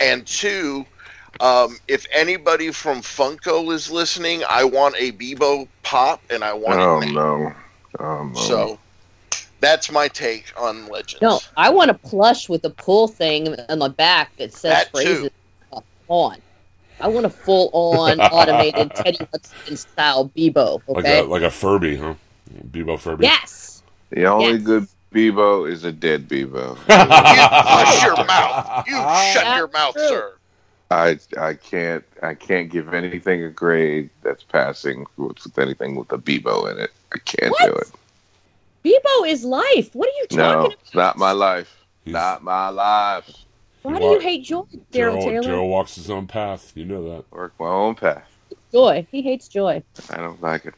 And 0.00 0.26
two, 0.26 0.84
um, 1.40 1.76
if 1.88 2.06
anybody 2.12 2.70
from 2.72 3.00
Funko 3.02 3.72
is 3.72 3.90
listening, 3.90 4.42
I 4.48 4.64
want 4.64 4.94
a 4.98 5.12
Beebo 5.12 5.68
pop, 5.82 6.22
and 6.30 6.42
I 6.44 6.52
want 6.52 6.80
Oh 6.80 7.00
it 7.00 7.08
no. 7.12 7.52
Oh 7.98 8.24
no. 8.24 8.34
So 8.34 8.78
that's 9.60 9.90
my 9.90 10.08
take 10.08 10.52
on 10.60 10.88
Legends. 10.88 11.22
No, 11.22 11.40
I 11.56 11.70
want 11.70 11.90
a 11.90 11.94
plush 11.94 12.48
with 12.48 12.64
a 12.64 12.70
pull 12.70 13.08
thing 13.08 13.54
on 13.68 13.78
the 13.78 13.90
back 13.90 14.32
that 14.38 14.52
says 14.52 14.72
That 14.72 14.94
too. 14.94 15.28
phrases 15.28 15.30
on. 16.08 16.38
I 17.00 17.08
want 17.08 17.26
a 17.26 17.30
full 17.30 17.70
on 17.72 18.20
automated 18.30 18.94
Teddy 18.94 19.26
Ruxpin 19.34 19.78
style 19.78 20.28
Beebo. 20.30 20.82
Like 20.94 21.04
Okay. 21.04 21.20
a 21.20 21.22
like 21.24 21.42
a 21.42 21.50
Furby, 21.50 21.96
huh? 21.96 22.14
Beebo 22.70 22.98
Furby. 22.98 23.24
yes. 23.24 23.82
the 24.10 24.26
only 24.26 24.52
Yes. 24.52 24.62
good 24.62 24.86
Beebo 25.12 25.70
is 25.70 25.84
a 25.84 25.92
dead 25.92 26.28
Beebo. 26.28 26.76
you 26.88 26.94
hush 26.96 28.02
your 28.02 28.16
mouth. 28.24 28.86
You 28.86 28.94
shut 29.32 29.44
That's 29.44 29.58
your 29.58 29.68
mouth, 29.68 29.94
true. 29.94 30.08
sir. 30.08 30.32
I 30.90 31.18
I 31.38 31.54
can't 31.54 32.04
I 32.22 32.34
can't 32.34 32.70
give 32.70 32.92
anything 32.92 33.44
a 33.44 33.50
grade 33.50 34.10
that's 34.22 34.42
passing 34.42 35.06
with, 35.16 35.42
with 35.44 35.58
anything 35.58 35.94
with 35.96 36.12
a 36.12 36.18
Beebo 36.18 36.70
in 36.70 36.78
it. 36.78 36.90
I 37.14 37.18
can't 37.18 37.54
do 37.62 37.72
it. 37.74 37.90
Beebo 38.84 39.28
is 39.28 39.44
life. 39.44 39.94
What 39.94 40.08
are 40.08 40.12
you 40.18 40.26
No, 40.32 40.52
talking 40.54 40.76
it's 40.80 40.94
not 40.94 41.16
my 41.16 41.32
life. 41.32 41.76
He's- 42.04 42.12
Not 42.14 42.42
my 42.42 42.68
life. 42.68 43.30
Why 43.82 43.94
He 43.94 43.98
do 44.00 44.04
you 44.06 44.18
hate 44.20 44.44
Joy, 44.44 44.62
Daryl 44.92 45.16
Daryl 45.18 45.22
Taylor? 45.24 45.42
Daryl 45.42 45.68
walks 45.68 45.94
his 45.96 46.08
own 46.10 46.26
path. 46.28 46.72
You 46.76 46.84
know 46.84 47.16
that. 47.16 47.24
Work 47.32 47.54
my 47.58 47.66
own 47.68 47.94
path. 47.96 48.28
Joy. 48.72 49.06
He 49.10 49.22
hates 49.22 49.48
Joy. 49.48 49.82
I 50.10 50.16
don't 50.18 50.40
like 50.42 50.66
it. 50.66 50.74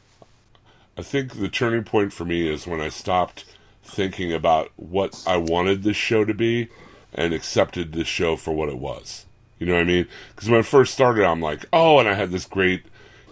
I 0.97 1.01
think 1.03 1.33
the 1.39 1.49
turning 1.49 1.83
point 1.83 2.13
for 2.13 2.25
me 2.25 2.47
is 2.51 2.65
when 2.65 2.79
I 2.81 2.89
stopped 2.89 3.45
thinking 3.85 4.33
about 4.33 4.71
what 4.75 5.23
I 5.25 5.37
wanted 5.37 5.83
this 5.83 5.97
show 5.97 6.25
to 6.25 6.33
be 6.33 6.69
and 7.13 7.33
accepted 7.33 7.93
this 7.93 8.07
show 8.07 8.35
for 8.35 8.51
what 8.51 8.69
it 8.69 8.77
was. 8.77 9.25
You 9.59 9.67
know 9.67 9.73
what 9.73 9.81
I 9.81 9.85
mean? 9.85 10.07
Because 10.35 10.49
when 10.49 10.59
I 10.59 10.63
first 10.63 10.93
started, 10.93 11.23
I'm 11.23 11.41
like, 11.41 11.65
oh, 11.71 11.99
and 11.99 12.09
I 12.09 12.13
had 12.13 12.31
this 12.31 12.45
great, 12.45 12.83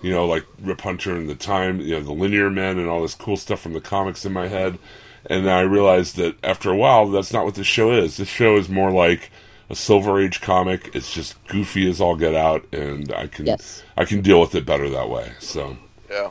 you 0.01 0.11
know, 0.11 0.25
like 0.25 0.45
Rip 0.61 0.81
Hunter 0.81 1.15
and 1.15 1.29
the 1.29 1.35
time, 1.35 1.81
you 1.81 1.91
know, 1.91 2.01
the 2.01 2.13
Linear 2.13 2.49
Men 2.49 2.79
and 2.79 2.87
all 2.87 3.01
this 3.01 3.15
cool 3.15 3.35
stuff 3.35 3.59
from 3.59 3.73
the 3.73 3.81
comics 3.81 4.25
in 4.25 4.31
my 4.31 4.47
head. 4.47 4.79
And 5.25 5.45
then 5.45 5.53
I 5.53 5.61
realized 5.61 6.15
that 6.17 6.35
after 6.43 6.69
a 6.69 6.77
while, 6.77 7.09
that's 7.09 7.33
not 7.33 7.45
what 7.45 7.55
this 7.55 7.67
show 7.67 7.91
is. 7.91 8.17
This 8.17 8.29
show 8.29 8.55
is 8.57 8.69
more 8.69 8.91
like 8.91 9.31
a 9.69 9.75
Silver 9.75 10.21
Age 10.21 10.41
comic. 10.41 10.91
It's 10.93 11.13
just 11.13 11.43
goofy 11.47 11.89
as 11.89 12.01
all 12.01 12.15
get 12.15 12.35
out, 12.35 12.65
and 12.73 13.11
I 13.13 13.27
can 13.27 13.45
Yes. 13.45 13.83
I 13.97 14.05
can 14.05 14.21
deal 14.21 14.39
with 14.39 14.55
it 14.55 14.65
better 14.65 14.89
that 14.89 15.09
way. 15.09 15.33
So 15.39 15.77
Yeah. 16.09 16.29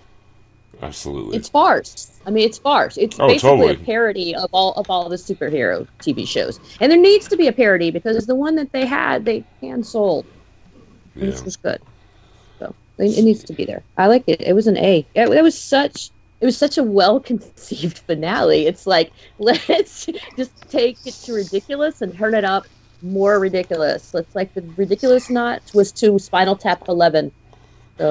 Absolutely. 0.83 1.37
It's 1.37 1.49
farce. 1.49 2.21
I 2.27 2.31
mean, 2.31 2.45
it's 2.47 2.59
farce. 2.59 2.97
It's 2.99 3.19
Oh, 3.21 3.29
basically 3.29 3.51
totally. 3.69 3.75
a 3.75 3.79
parody 3.79 4.35
of 4.35 4.51
all 4.53 4.73
of 4.75 4.91
all 4.91 5.09
the 5.09 5.17
superhero 5.17 5.87
TV 6.01 6.27
shows, 6.27 6.59
and 6.81 6.91
there 6.91 6.99
needs 6.99 7.29
to 7.29 7.37
be 7.37 7.47
a 7.47 7.53
parody 7.53 7.91
because 7.91 8.27
the 8.27 8.35
one 8.35 8.57
that 8.57 8.73
they 8.73 8.85
had 8.87 9.25
they 9.25 9.45
canceled, 9.61 10.27
yeah. 11.15 11.27
which 11.27 11.43
was 11.43 11.57
good. 11.57 11.81
So 12.59 12.75
it, 12.99 13.19
it 13.19 13.23
needs 13.25 13.45
to 13.45 13.53
be 13.53 13.65
there. 13.65 13.85
I 13.97 14.09
like 14.09 14.25
it. 14.27 14.41
It 14.41 14.55
was 14.55 14.67
an 14.67 14.77
A. 14.77 15.07
It, 15.15 15.29
it 15.29 15.43
was 15.43 15.59
such. 15.59 16.11
It 16.41 16.47
was 16.47 16.59
such 16.59 16.77
a 16.79 16.83
well 16.83 17.21
conceived 17.21 17.99
finale. 18.09 18.67
It's 18.67 18.87
like 18.87 19.13
let's 19.39 20.07
just 20.37 20.69
take 20.69 20.99
it 21.07 21.15
to 21.25 21.33
ridiculous 21.35 22.03
and 22.03 22.17
turn 22.17 22.35
it 22.35 22.45
up 22.45 22.67
more 23.03 23.39
ridiculous. 23.39 24.15
It's 24.15 24.35
like 24.35 24.53
the 24.55 24.63
ridiculous 24.77 25.31
knot 25.31 25.63
was 25.75 25.93
to 25.93 26.19
Spinal 26.19 26.57
Tap 26.57 26.89
Eleven. 26.89 27.31
So 27.99 28.11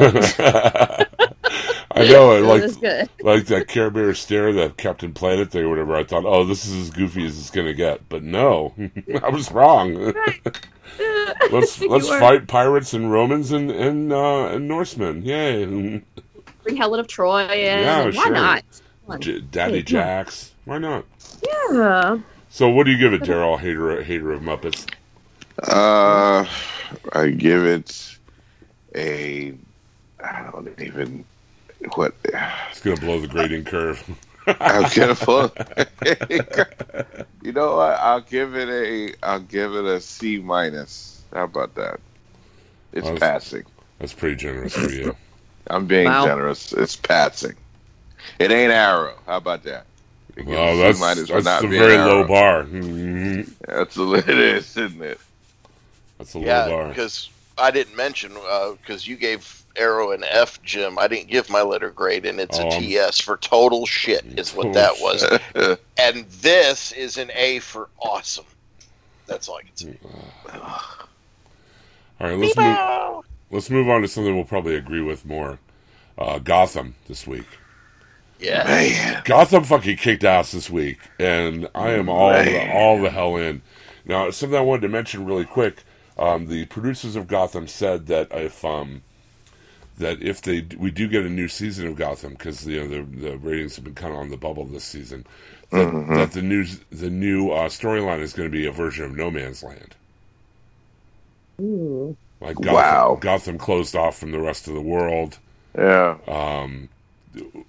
I 1.96 2.08
know, 2.08 2.32
it 2.32 2.42
like 2.88 3.24
like 3.24 3.46
that 3.48 3.68
Care 3.68 3.90
Bear 3.90 4.14
stare 4.14 4.54
that 4.54 4.78
Captain 4.78 5.14
Planet 5.14 5.52
thing 5.52 5.64
or 5.64 5.70
whatever. 5.70 5.96
I 5.96 6.04
thought, 6.04 6.26
oh, 6.26 6.44
this 6.44 6.66
is 6.66 6.74
as 6.74 6.90
goofy 6.90 7.26
as 7.26 7.40
it's 7.40 7.50
gonna 7.50 7.74
get, 7.74 8.08
but 8.10 8.24
no, 8.24 8.74
I 9.24 9.30
was 9.30 9.52
wrong. 9.52 9.96
let's 11.52 11.82
let's 11.82 12.10
were. 12.10 12.20
fight 12.20 12.48
pirates 12.48 12.94
and 12.94 13.12
Romans 13.12 13.52
and 13.52 13.72
and, 13.72 14.12
uh, 14.14 14.48
and 14.48 14.68
Norsemen. 14.68 15.24
Yay! 15.24 16.02
Bring 16.64 16.76
Helen 16.78 17.00
of 17.00 17.08
Troy 17.08 17.44
in. 17.46 17.50
Yeah, 17.80 18.06
Why 18.06 18.12
sure. 18.12 18.32
not? 18.32 18.64
J- 19.20 19.42
Daddy 19.42 19.78
Hey, 19.78 19.84
come. 19.84 19.92
Jacks. 19.92 20.54
Why 20.66 20.78
not? 20.78 21.06
Yeah. 21.44 22.20
So, 22.50 22.70
what 22.70 22.86
do 22.86 22.92
you 22.92 22.98
give 22.98 23.14
it, 23.14 23.22
Daryl? 23.22 23.60
Hater 23.60 24.04
hater 24.04 24.32
of 24.32 24.42
Muppets. 24.42 24.88
Uh, 25.64 26.46
I 27.14 27.30
give 27.30 27.66
it 27.66 28.18
a. 28.96 29.54
I 30.24 30.50
don't 30.52 30.80
even 30.80 31.26
what. 31.96 32.16
It's 32.72 32.82
gonna 32.82 32.98
blow 32.98 33.20
the 33.20 33.28
grading 33.28 33.66
curve. 33.66 34.04
I'm 34.60 34.86
gonna 34.90 35.16
pull. 35.16 35.52
you 37.42 37.52
know 37.54 37.76
what? 37.78 38.00
I'll 38.00 38.22
give 38.22 38.56
it 38.56 38.70
a. 38.70 39.14
I'll 39.24 39.40
give 39.40 39.74
it 39.74 39.86
a 39.86 40.00
C 40.02 40.40
minus. 40.40 41.26
How 41.34 41.44
about 41.46 41.76
that? 41.76 42.00
It's 42.92 43.10
Well, 43.10 43.12
passing. 43.12 43.66
That's 44.00 44.14
pretty 44.14 44.36
generous 44.36 44.74
for 44.76 44.90
you. 44.92 45.16
I'm 45.70 45.88
being 45.88 46.16
Wow. 46.16 46.18
generous. 46.18 46.72
It's 46.74 46.96
passing. 46.96 47.58
It 48.40 48.52
ain't 48.52 48.72
Arrow. 48.72 49.16
How 49.26 49.38
about 49.38 49.64
that? 49.64 49.88
You 50.36 50.46
Well, 50.46 50.78
that's 50.78 51.28
minus 51.30 51.32
that's 51.32 51.44
not 51.44 51.64
a 51.64 51.68
very 51.68 51.98
Arrow. 51.98 52.24
low 52.24 52.24
bar. 52.24 52.64
That's 53.68 53.98
what 53.98 54.28
it 54.30 54.38
is, 54.40 54.76
isn't 54.78 55.02
it? 55.02 55.22
That's 56.18 56.34
a 56.36 56.40
low 56.40 56.62
Yeah, 56.62 56.64
bar. 56.64 56.96
because 56.96 57.30
I 57.58 57.72
didn't 57.72 57.96
mention 57.96 58.36
uh, 58.38 58.74
because 58.74 59.08
you 59.08 59.16
gave 59.18 59.61
Arrow 59.76 60.12
and 60.12 60.24
F, 60.24 60.62
Jim. 60.64 60.98
I 61.00 61.08
didn't 61.08 61.30
give 61.30 61.50
my 61.50 61.62
letter 61.62 61.90
grade, 61.92 62.26
and 62.26 62.40
it's 62.40 62.60
Oh, 62.60 62.64
a 62.68 62.70
I'm- 62.72 62.82
TS 62.82 63.20
for 63.22 63.38
total 63.38 63.86
shit. 63.86 64.24
Is 64.40 64.54
what 64.56 64.74
that 64.74 64.94
was. 65.00 65.24
And 65.98 66.26
this 66.42 66.92
is 66.94 67.18
an 67.18 67.30
A 67.36 67.60
for 67.60 67.90
awesome. 68.00 68.46
That's 69.28 69.48
all 69.48 69.58
I 69.58 69.62
can 69.62 69.76
say. 69.78 69.98
All 72.20 72.28
right, 72.28 72.38
let's 72.38 72.56
move. 72.58 73.26
Let's 73.52 73.70
move 73.70 73.90
on 73.90 74.02
to 74.02 74.08
something 74.08 74.34
we'll 74.36 74.46
probably 74.46 74.76
agree 74.76 75.02
with 75.02 75.26
more. 75.26 75.60
Uh, 76.18 76.40
Gotham 76.40 76.96
this 77.08 77.26
week. 77.28 77.46
Yeah. 78.40 78.64
Man, 78.66 79.22
Gotham 79.26 79.64
fucking 79.64 79.98
kicked 79.98 80.24
ass 80.24 80.52
this 80.52 80.70
week, 80.70 80.98
and 81.20 81.68
I 81.76 81.92
am 81.92 82.10
all 82.10 82.32
the, 82.32 82.72
all 82.74 83.00
the 83.02 83.10
hell 83.12 83.36
in. 83.38 83.62
Now, 84.06 84.30
something 84.32 84.58
I 84.58 84.62
wanted 84.62 84.82
to 84.82 84.90
mention 84.90 85.26
really 85.26 85.46
quick: 85.46 85.84
um, 86.18 86.48
the 86.48 86.66
producers 86.66 87.16
of 87.16 87.28
Gotham 87.28 87.68
said 87.68 88.08
that 88.08 88.30
if 88.32 88.64
um, 88.66 89.04
that 89.98 90.22
if 90.22 90.42
they 90.42 90.66
we 90.78 90.92
do 90.92 91.08
get 91.08 91.26
a 91.26 91.30
new 91.30 91.48
season 91.48 91.88
of 91.88 91.96
Gotham 91.96 92.34
because 92.34 92.66
you 92.68 92.80
know 92.82 92.88
the 92.88 93.02
the 93.30 93.38
ratings 93.38 93.76
have 93.76 93.86
been 93.86 93.96
kind 93.96 94.14
of 94.14 94.20
on 94.20 94.30
the 94.30 94.38
bubble 94.38 94.66
this 94.66 94.84
season, 94.86 95.26
that, 95.72 95.98
that 96.14 96.32
the 96.34 96.42
new 96.42 96.66
the 96.92 97.10
new 97.10 97.52
uh, 97.52 97.70
storyline 97.70 98.22
is 98.22 98.34
going 98.34 98.50
to 98.50 98.52
be 98.58 98.66
a 98.66 98.72
version 98.72 99.06
of 99.06 99.16
No 99.16 99.32
Man's 99.32 99.64
Land. 99.64 99.96
Ooh. 101.62 102.18
Like 102.42 102.60
Gotham, 102.62 102.74
Wow. 102.74 103.20
Gotham 103.20 103.58
closed 103.58 103.96
off 103.96 104.18
from 104.18 104.32
the 104.32 104.40
rest 104.40 104.68
of 104.68 104.74
the 104.74 104.82
world. 104.82 105.40
yeah. 105.78 106.18
Um, 106.28 106.90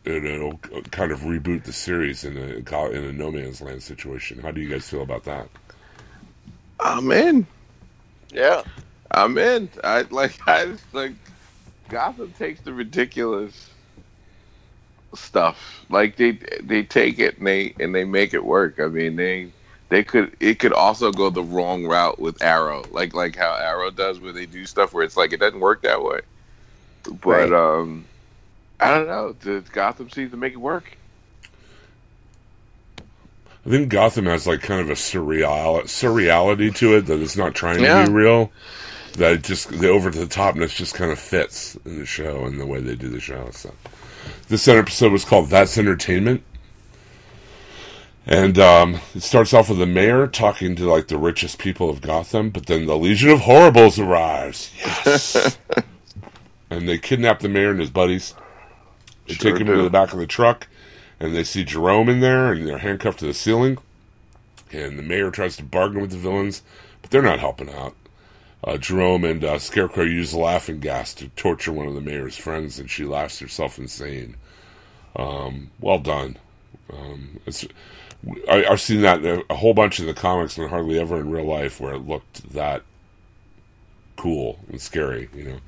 it, 0.05 0.25
it'll 0.25 0.59
kind 0.91 1.13
of 1.13 1.21
reboot 1.21 1.65
the 1.65 1.73
series 1.73 2.25
in 2.25 2.37
a 2.37 2.89
in 2.91 3.05
a 3.05 3.13
no 3.13 3.31
man's 3.31 3.61
land 3.61 3.83
situation. 3.83 4.41
How 4.41 4.51
do 4.51 4.61
you 4.61 4.69
guys 4.69 4.89
feel 4.89 5.03
about 5.03 5.25
that? 5.25 5.49
I'm 6.81 7.11
in. 7.13 7.47
Yeah. 8.33 8.63
I'm 9.11 9.39
in. 9.39 9.71
I 9.85 10.03
like. 10.11 10.39
I 10.47 10.75
like. 10.93 11.15
Gotham 11.93 12.33
takes 12.33 12.63
the 12.63 12.73
ridiculous 12.73 13.71
stuff. 15.15 15.85
Like 15.91 16.17
they 16.17 16.39
they 16.63 16.85
take 16.85 17.19
it 17.21 17.39
and 17.39 17.47
they 17.47 17.75
and 17.79 17.95
they 17.95 18.05
make 18.05 18.35
it 18.35 18.45
work. 18.45 18.81
I 18.81 18.87
mean 18.89 19.17
they 19.17 19.53
they 19.91 20.03
could 20.05 20.37
it 20.41 20.59
could 20.59 20.73
also 20.73 21.13
go 21.13 21.31
the 21.31 21.45
wrong 21.45 21.87
route 21.87 22.19
with 22.19 22.43
Arrow. 22.43 22.85
Like 22.91 23.15
like 23.15 23.37
how 23.37 23.55
Arrow 23.55 23.91
does 23.91 24.21
where 24.21 24.33
they 24.33 24.47
do 24.47 24.67
stuff 24.67 24.95
where 24.95 25.05
it's 25.05 25.19
like 25.19 25.35
it 25.35 25.41
doesn't 25.41 25.61
work 25.61 25.83
that 25.83 26.03
way. 26.03 26.21
But 27.23 27.53
Right. 27.53 27.53
um 27.53 28.09
I 28.81 28.91
don't 28.91 29.07
know. 29.09 29.33
The 29.33 29.65
Gotham 29.73 30.11
seems 30.11 30.33
to 30.33 30.39
make 30.39 30.55
it 30.55 30.59
work. 30.59 30.99
I 33.67 33.71
think 33.71 33.91
Gotham 33.91 34.27
has 34.27 34.47
like 34.47 34.63
kind 34.63 34.81
of 34.81 34.91
a 34.91 34.95
surreal 34.95 35.83
surreality 35.85 36.75
to 36.77 36.97
it 36.97 37.03
that 37.07 37.21
it's 37.21 37.37
not 37.37 37.55
trying 37.55 37.79
Yeah. 37.79 38.05
to 38.05 38.11
be 38.11 38.13
real. 38.13 38.53
That 39.15 39.33
it 39.33 39.43
just 39.43 39.69
the 39.69 39.89
over 39.89 40.11
the 40.11 40.25
topness 40.27 40.75
just 40.75 40.95
kind 40.95 41.13
of 41.13 41.19
fits 41.19 41.77
in 41.85 41.99
the 41.99 42.07
show 42.07 42.45
and 42.45 42.59
the 42.59 42.67
way 42.67 42.81
they 42.81 42.95
do 42.97 43.09
the 43.09 43.21
show. 43.21 43.51
So 43.53 43.75
this 44.49 44.67
episode 44.69 45.13
was 45.13 45.25
called 45.25 45.51
"That's 45.51 45.77
Entertainment," 45.77 46.43
and 48.27 48.59
um, 48.59 49.01
it 49.15 49.23
starts 49.23 49.53
off 49.53 49.69
with 49.69 49.79
the 49.79 49.87
mayor 49.87 50.27
talking 50.27 50.75
to 50.77 50.91
like 50.91 51.09
the 51.09 51.19
richest 51.19 51.59
people 51.59 51.91
of 51.91 52.01
Gotham, 52.01 52.51
but 52.51 52.67
then 52.67 52.87
the 52.87 52.97
Legion 52.97 53.31
of 53.31 53.41
Horribles 53.41 53.99
arrives. 53.99 54.71
Yes, 54.79 55.59
and 56.71 56.89
they 56.89 56.97
kidnap 56.99 57.41
the 57.41 57.49
mayor 57.51 57.71
and 57.71 57.81
his 57.81 57.91
buddies. 57.91 58.35
They 59.27 59.35
Sure 59.35 59.53
take 59.53 59.61
him 59.61 59.67
do. 59.67 59.77
to 59.77 59.83
the 59.83 59.91
back 59.91 60.13
of 60.15 60.19
the 60.19 60.27
truck, 60.27 60.69
and 61.21 61.35
they 61.35 61.45
see 61.45 61.65
Jerome 61.65 62.09
in 62.09 62.21
there, 62.21 62.53
and 62.53 62.67
they're 62.67 62.79
handcuffed 62.79 63.19
to 63.21 63.27
the 63.27 63.35
ceiling. 63.35 63.79
And 64.73 64.99
the 64.99 65.03
mayor 65.03 65.31
tries 65.31 65.57
to 65.59 65.63
bargain 65.63 66.01
with 66.01 66.11
the 66.13 66.17
villains, 66.17 66.63
but 67.03 67.11
they're 67.11 67.21
not 67.21 67.41
helping 67.41 67.69
out. 67.69 67.95
Uh, 68.65 68.77
Jerome 68.77 69.25
and 69.25 69.43
uh, 69.45 69.59
Scarecrow 69.59 70.05
use 70.05 70.35
laughing 70.35 70.79
gas 70.79 71.15
to 71.15 71.29
torture 71.31 71.73
one 71.73 71.89
of 71.89 71.95
the 71.95 72.01
mayor's 72.01 72.37
friends, 72.37 72.79
and 72.79 72.89
she 72.89 73.05
laughs 73.05 73.41
herself 73.41 73.79
insane. 73.79 74.37
Um, 75.17 75.71
well 75.81 75.99
done. 75.99 76.39
Um, 76.93 77.41
I, 78.49 78.65
I've 78.65 78.81
seen 78.81 79.01
that 79.03 79.25
a, 79.25 79.45
a 79.51 79.57
whole 79.57 79.75
bunch 79.75 79.99
in 79.99 80.07
the 80.07 80.15
comics, 80.15 80.57
and 80.59 80.71
hardly 80.71 80.99
ever 81.01 81.19
in 81.19 81.31
real 81.31 81.47
life 81.47 81.81
where 81.81 81.95
it 81.95 82.07
looked 82.07 82.53
that 82.53 82.83
cool 84.17 84.61
and 84.69 84.81
scary. 84.81 85.29
You 85.35 85.45
know. 85.45 85.59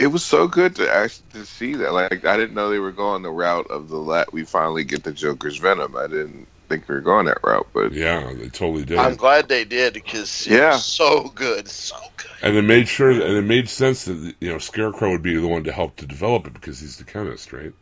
It 0.00 0.08
was 0.08 0.24
so 0.24 0.48
good 0.48 0.74
to 0.76 0.92
actually 0.92 1.26
to 1.34 1.46
see 1.46 1.74
that. 1.74 1.92
Like 1.92 2.24
I 2.24 2.36
didn't 2.36 2.54
know 2.54 2.68
they 2.68 2.80
were 2.80 2.90
going 2.92 3.22
the 3.22 3.30
route 3.30 3.70
of 3.70 3.88
the 3.88 3.96
let 3.96 4.32
we 4.32 4.44
finally 4.44 4.82
get 4.82 5.04
the 5.04 5.12
Joker's 5.12 5.58
Venom. 5.58 5.96
I 5.96 6.08
didn't 6.08 6.48
think 6.68 6.88
we 6.88 6.94
were 6.94 7.00
going 7.00 7.26
that 7.26 7.38
route, 7.42 7.66
but 7.72 7.92
Yeah, 7.92 8.32
they 8.34 8.48
totally 8.48 8.84
did. 8.84 8.98
I'm 8.98 9.16
glad 9.16 9.48
they 9.48 9.64
did 9.64 9.94
because 9.94 10.46
Yeah. 10.46 10.76
so 10.76 11.28
good. 11.34 11.68
So 11.68 11.96
good. 12.16 12.30
And 12.42 12.56
it 12.56 12.62
made 12.62 12.88
sure, 12.88 13.10
and 13.10 13.20
it 13.22 13.42
made 13.44 13.68
sense 13.68 14.04
that 14.04 14.34
you 14.40 14.48
know 14.50 14.58
Scarecrow 14.58 15.10
would 15.12 15.22
be 15.22 15.36
the 15.36 15.46
one 15.46 15.64
to 15.64 15.72
help 15.72 15.96
to 15.96 16.06
develop 16.06 16.46
it 16.46 16.54
because 16.54 16.80
he's 16.80 16.96
the 16.96 17.04
chemist, 17.04 17.52
right? 17.52 17.72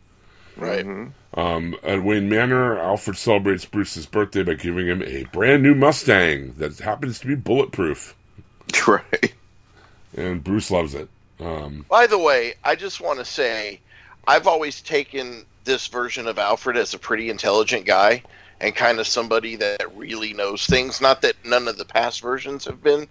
Right. 0.57 0.85
Mhm. 0.85 1.12
Um, 1.35 1.76
at 1.83 2.03
Wayne 2.03 2.28
Manor, 2.28 2.78
Alfred 2.78 3.16
celebrates 3.16 3.64
Bruce's 3.64 4.05
birthday 4.05 4.43
by 4.43 4.55
giving 4.55 4.87
him 4.87 5.03
a 5.03 5.24
brand 5.33 5.62
new 5.62 5.74
Mustang 5.74 6.53
that 6.59 6.78
happens 6.78 7.18
to 7.20 7.26
be 7.26 7.35
bulletproof, 7.35 8.14
right. 8.87 9.33
and 10.16 10.45
Bruce 10.45 10.70
loves 10.70 10.95
it. 10.95 11.09
Um, 11.41 11.87
By 11.89 12.07
the 12.07 12.18
way, 12.18 12.55
I 12.64 12.74
just 12.76 13.01
want 13.01 13.18
to 13.18 13.24
say, 13.24 13.80
I've 14.28 14.47
always 14.47 14.83
taken 14.83 15.47
this 15.64 15.87
version 15.87 16.26
of 16.28 16.39
Alfred 16.39 16.76
as 16.76 16.93
a 16.93 16.99
pretty 16.99 17.30
intelligent 17.30 17.87
guy 17.87 18.22
and 18.63 18.75
kind 18.75 18.99
of 19.01 19.07
somebody 19.07 19.57
that 19.57 19.85
really 19.97 20.33
knows 20.33 20.67
things. 20.67 21.01
Not 21.01 21.21
that 21.23 21.35
none 21.45 21.69
of 21.69 21.77
the 21.77 21.85
past 21.85 22.21
versions 22.23 22.65
have 22.65 22.83
been 22.83 23.07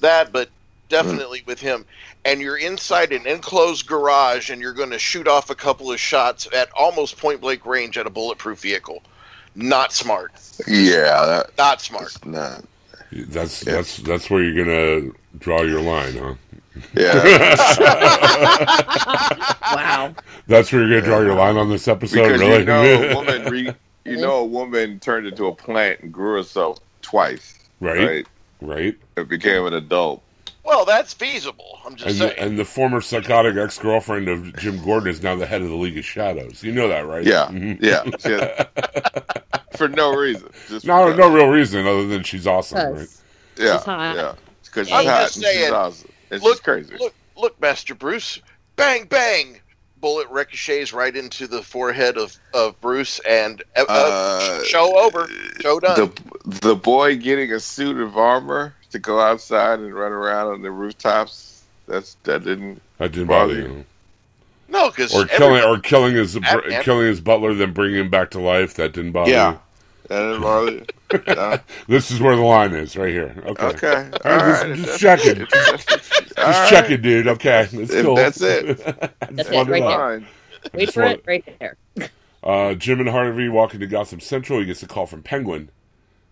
that, 0.00 0.32
but 0.32 0.50
definitely 0.88 1.42
with 1.46 1.60
him. 1.60 1.84
And 2.24 2.40
you're 2.40 2.58
inside 2.58 3.12
an 3.12 3.26
enclosed 3.26 3.86
garage 3.86 4.50
and 4.50 4.60
you're 4.60 4.72
going 4.74 4.90
to 4.90 4.98
shoot 4.98 5.28
off 5.28 5.50
a 5.50 5.54
couple 5.54 5.90
of 5.92 6.00
shots 6.00 6.48
at 6.52 6.68
almost 6.76 7.16
point 7.16 7.40
blank 7.40 7.64
range 7.64 7.96
at 7.96 8.06
a 8.06 8.10
bulletproof 8.10 8.60
vehicle. 8.60 9.02
Not 9.54 9.92
smart. 9.92 10.32
Yeah, 10.66 11.24
that, 11.26 11.50
Not 11.56 11.80
smart. 11.80 12.12
that's 12.12 12.24
not. 12.26 12.64
that's 13.10 13.60
that's 13.60 13.96
that's 13.98 14.30
where 14.30 14.42
you're 14.42 14.64
gonna 14.64 15.10
draw 15.38 15.62
your 15.62 15.80
line, 15.80 16.16
huh? 16.16 16.34
Yeah, 16.94 17.56
Wow. 19.74 20.14
That's 20.46 20.70
where 20.72 20.86
you're 20.86 21.00
gonna 21.00 21.10
draw 21.10 21.20
your 21.20 21.34
line 21.34 21.56
on 21.56 21.70
this 21.70 21.88
episode, 21.88 22.24
because 22.24 22.40
really? 22.40 22.58
you 22.60 22.64
know 22.66 23.10
a 23.10 23.14
woman, 23.14 23.44
re, 23.50 23.72
you 24.04 24.16
know 24.16 24.36
a 24.36 24.44
woman 24.44 24.98
turned 25.00 25.26
into 25.26 25.46
a 25.46 25.54
plant 25.54 26.00
and 26.00 26.12
grew 26.12 26.34
herself 26.34 26.78
twice. 27.02 27.54
right, 27.80 27.98
Right, 28.06 28.26
right. 28.60 28.96
and 29.16 29.28
became 29.28 29.66
an 29.66 29.74
adult. 29.74 30.22
Well, 30.64 30.84
that's 30.84 31.14
feasible. 31.14 31.78
I'm 31.86 31.94
just 31.96 32.08
And 32.08 32.16
saying. 32.18 32.30
the, 32.36 32.42
and 32.42 32.58
the 32.58 32.64
former 32.64 33.00
psychotic 33.00 33.56
ex 33.56 33.78
girlfriend 33.78 34.28
of 34.28 34.54
Jim 34.58 34.82
Gordon 34.84 35.08
is 35.08 35.22
now 35.22 35.34
the 35.34 35.46
head 35.46 35.62
of 35.62 35.68
the 35.68 35.74
League 35.76 35.96
of 35.96 36.04
Shadows. 36.04 36.62
You 36.62 36.72
know 36.72 36.88
that, 36.88 37.06
right? 37.06 37.24
Yeah, 37.24 37.46
Mhm. 37.50 37.78
yeah, 37.80 38.04
yeah. 38.28 39.32
For 39.78 39.88
no 39.88 40.14
reason. 40.14 40.50
Just 40.68 40.84
No, 40.86 41.06
because. 41.06 41.18
no 41.18 41.32
real 41.32 41.46
reason 41.48 41.86
other 41.86 42.06
than 42.06 42.22
she's 42.22 42.46
awesome, 42.46 42.78
right? 42.78 42.92
Because 42.94 43.22
Yeah, 43.56 43.76
She's 43.76 43.84
hot. 43.84 44.16
yeah. 44.16 44.34
Because 44.64 44.88
she's 44.88 44.96
I'm 44.96 45.06
hot 45.06 45.20
just 45.22 45.36
and 45.36 45.44
she's 45.46 45.54
saying, 45.54 45.72
awesome. 45.72 46.12
It's 46.30 46.42
look, 46.44 46.52
just 46.54 46.64
crazy. 46.64 46.94
look, 46.98 47.14
look, 47.36 47.60
Master 47.60 47.94
Bruce! 47.94 48.40
Bang, 48.76 49.06
bang! 49.06 49.60
Bullet 50.00 50.28
ricochets 50.30 50.92
right 50.92 51.14
into 51.16 51.46
the 51.46 51.62
forehead 51.62 52.16
of, 52.18 52.36
of 52.54 52.80
Bruce, 52.80 53.18
and 53.20 53.62
uh, 53.76 53.84
Uh, 53.88 54.62
show 54.64 54.96
over, 54.98 55.28
show 55.60 55.80
done. 55.80 55.96
the 56.44 56.58
the 56.60 56.74
boy 56.76 57.16
getting 57.16 57.52
a 57.52 57.60
suit 57.60 57.98
of 58.00 58.16
armor 58.16 58.74
to 58.90 58.98
go 58.98 59.20
outside 59.20 59.78
and 59.80 59.92
run 59.94 60.12
around 60.12 60.48
on 60.52 60.62
the 60.62 60.70
rooftops. 60.70 61.62
That's 61.86 62.14
that 62.24 62.44
didn't. 62.44 62.80
That 62.98 63.12
didn't 63.12 63.28
bother 63.28 63.54
Bother 63.56 63.68
you. 63.68 63.84
no, 64.68 64.90
because 64.90 65.14
Or 65.14 65.24
killing, 65.26 65.62
or 65.62 65.78
killing 65.78 66.14
his 66.14 66.38
Batman. 66.38 66.82
killing 66.82 67.06
his 67.06 67.20
butler, 67.20 67.54
then 67.54 67.72
bringing 67.72 68.00
him 68.00 68.10
back 68.10 68.30
to 68.32 68.40
life. 68.40 68.74
That 68.74 68.92
didn't 68.92 69.12
bother 69.12 69.30
Yeah, 69.30 69.52
you. 69.52 69.58
that 70.08 70.18
didn't 70.20 70.42
bother. 70.42 70.70
you? 70.72 70.84
No? 71.26 71.58
This 71.86 72.10
is 72.10 72.20
where 72.20 72.36
the 72.36 72.42
line 72.42 72.74
is, 72.74 72.94
right 72.94 73.08
here. 73.08 73.34
Okay, 73.46 73.66
Okay, 73.68 74.10
all 74.26 74.38
just- 74.38 74.62
right. 74.64 74.76
just 74.76 74.88
If 74.90 74.98
checking. 75.00 75.46
that's- 76.38 76.48
if- 76.48 76.54
just 76.54 76.58
all 76.58 76.62
right. 76.62 76.70
check 76.70 76.90
it, 76.90 77.02
dude. 77.02 77.28
Okay, 77.28 77.68
it's 77.72 77.94
cool. 78.02 78.14
that's 78.16 78.40
it. 78.40 78.78
That's 79.30 79.48
it, 79.50 79.68
right 79.68 79.82
there. 79.82 80.22
Wait 80.72 80.92
for 80.92 81.02
it, 81.04 81.22
right 81.26 81.58
there. 81.60 81.76
Uh, 82.42 82.74
Jim 82.74 83.00
and 83.00 83.08
Harvey 83.08 83.48
walk 83.48 83.74
into 83.74 83.86
Gotham 83.86 84.20
Central. 84.20 84.60
He 84.60 84.66
gets 84.66 84.82
a 84.82 84.86
call 84.86 85.06
from 85.06 85.22
Penguin, 85.22 85.70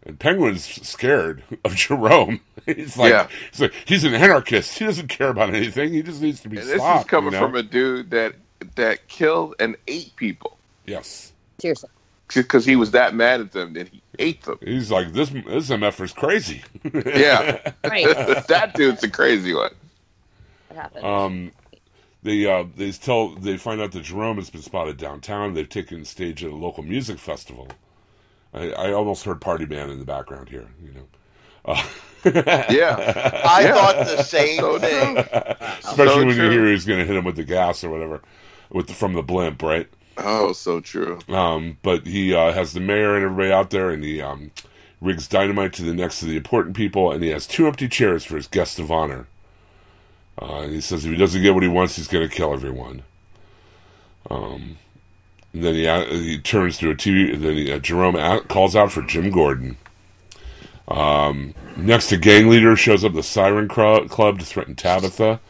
and 0.05 0.19
Penguin's 0.19 0.65
scared 0.65 1.43
of 1.65 1.75
Jerome. 1.75 2.41
he's 2.67 2.97
like, 2.97 3.11
Yeah. 3.11 3.29
he's 3.51 3.61
like, 3.61 3.75
he's 3.85 4.05
an 4.05 4.15
anarchist. 4.15 4.79
He 4.79 4.85
doesn't 4.85 5.09
care 5.09 5.29
about 5.29 5.53
anything. 5.55 5.93
He 5.93 6.03
just 6.03 6.23
needs 6.23 6.41
to 6.41 6.49
be 6.49 6.59
And 6.59 6.67
this 6.69 6.83
is 6.83 7.05
coming 7.05 7.33
you 7.33 7.39
know? 7.41 7.47
from 7.47 7.55
a 7.57 7.63
dude 7.63 8.11
that 8.11 8.35
that 8.77 9.07
killed 9.09 9.55
and 9.61 9.77
ate 9.87 10.15
people 10.17 10.57
yes. 10.87 11.33
Seriously. 11.59 11.91
because 12.35 12.65
he 12.65 12.75
was 12.77 12.93
that 12.93 13.15
mad 13.15 13.41
at 13.41 13.53
them 13.53 13.75
that 13.75 13.89
he 13.89 14.01
ate 14.19 14.43
them. 14.43 14.59
He's 14.63 14.91
like, 14.91 15.13
this 15.13 15.29
this 15.31 15.69
MFer's 15.71 16.13
crazy. 16.13 16.63
Yeah, 16.95 17.73
Right. 17.85 18.07
that 18.49 18.73
dude's 18.75 19.03
a 19.05 19.11
crazy 19.11 19.53
one. 19.55 19.73
What 20.77 20.83
happened? 20.83 21.09
Um, 21.09 21.53
they 22.23 22.47
uh, 22.47 22.65
they 22.77 22.93
tell 22.93 23.31
they 23.31 23.57
find 23.59 23.81
out 23.81 23.93
that 23.93 24.03
Jerome 24.05 24.37
has 24.39 24.51
been 24.51 24.63
spotted 24.63 24.99
downtown. 24.99 25.55
They've 25.55 25.69
taken 25.69 26.05
stage 26.05 26.45
at 26.45 26.53
a 26.53 26.57
local 26.57 26.83
music 26.83 27.19
festival. 27.19 27.69
I, 28.55 28.71
I 28.73 28.93
almost 28.93 29.25
heard 29.25 29.41
Partyman 29.41 29.91
in 29.91 29.99
the 29.99 30.05
background 30.07 30.51
here. 30.51 30.69
You 30.83 30.93
know, 30.95 31.09
uh, 31.67 31.85
Yeah, 32.69 33.03
I 33.45 33.67
Yeah. 33.67 33.69
thought 33.69 34.05
the 34.05 34.19
same 34.19 34.71
So 34.71 34.79
thing. 34.79 35.29
especially 35.83 36.25
So 36.25 36.27
when 36.27 36.39
you 36.39 36.51
hear 36.51 36.67
he's 36.67 36.87
going 36.87 37.01
to 37.01 37.07
hit 37.07 37.17
him 37.17 37.25
with 37.25 37.37
the 37.37 37.45
gas 37.45 37.85
or 37.85 37.91
whatever, 37.91 38.23
with 38.71 38.89
the, 38.89 38.95
from 38.95 39.15
the 39.15 39.23
blimp, 39.23 39.63
right? 39.63 39.89
Oh, 40.19 40.53
so 40.53 40.81
true. 40.81 41.27
Um, 41.29 41.79
but 41.83 42.07
he 42.07 42.35
uh, 42.35 42.53
has 42.53 42.73
the 42.73 42.81
mayor 42.81 43.17
and 43.17 43.25
everybody 43.25 43.53
out 43.53 43.71
there, 43.71 43.91
and 43.91 44.05
he 44.05 44.21
um, 44.23 44.53
rigs 45.01 45.29
dynamite 45.29 45.73
to 45.75 45.83
the 45.85 45.95
necks 45.95 46.23
of 46.23 46.29
the 46.29 46.37
important 46.37 46.77
people, 46.77 47.13
and 47.13 47.23
he 47.23 47.31
has 47.31 47.47
two 47.47 47.67
empty 47.67 47.89
chairs 47.89 48.25
for 48.25 48.37
his 48.37 48.47
guest 48.49 48.79
of 48.79 48.91
honor. 48.93 49.27
Uh, 50.41 50.61
and 50.61 50.73
he 50.73 50.81
says 50.81 51.05
if 51.05 51.11
he 51.11 51.17
doesn't 51.17 51.43
get 51.43 51.55
what 51.55 51.63
he 51.63 51.69
wants, 51.69 51.97
he's 51.97 52.09
going 52.09 52.29
to 52.29 52.35
kill 52.35 52.53
everyone. 52.53 53.03
Um, 54.31 54.79
and 55.53 55.65
then 55.65 55.75
he 55.75 55.87
uh, 55.87 56.05
he 56.05 56.39
turns 56.39 56.79
to 56.79 56.91
a 56.91 56.95
TV. 56.95 57.39
Then 57.41 57.55
he, 57.55 57.73
uh, 57.73 57.79
Jerome 57.79 58.17
out, 58.17 58.49
calls 58.49 58.77
out 58.77 58.93
for 58.93 59.03
Jim 59.03 59.31
Gordon. 59.31 59.77
Um, 60.89 61.55
next 61.77 62.09
to 62.09 62.17
gang 62.17 62.49
leader 62.49 62.77
shows 62.77 63.05
up 63.05 63.15
the 63.15 63.23
Siren 63.23 63.69
Club 63.69 64.39
to 64.39 64.45
threaten 64.45 64.75
Tabitha. 64.75 65.41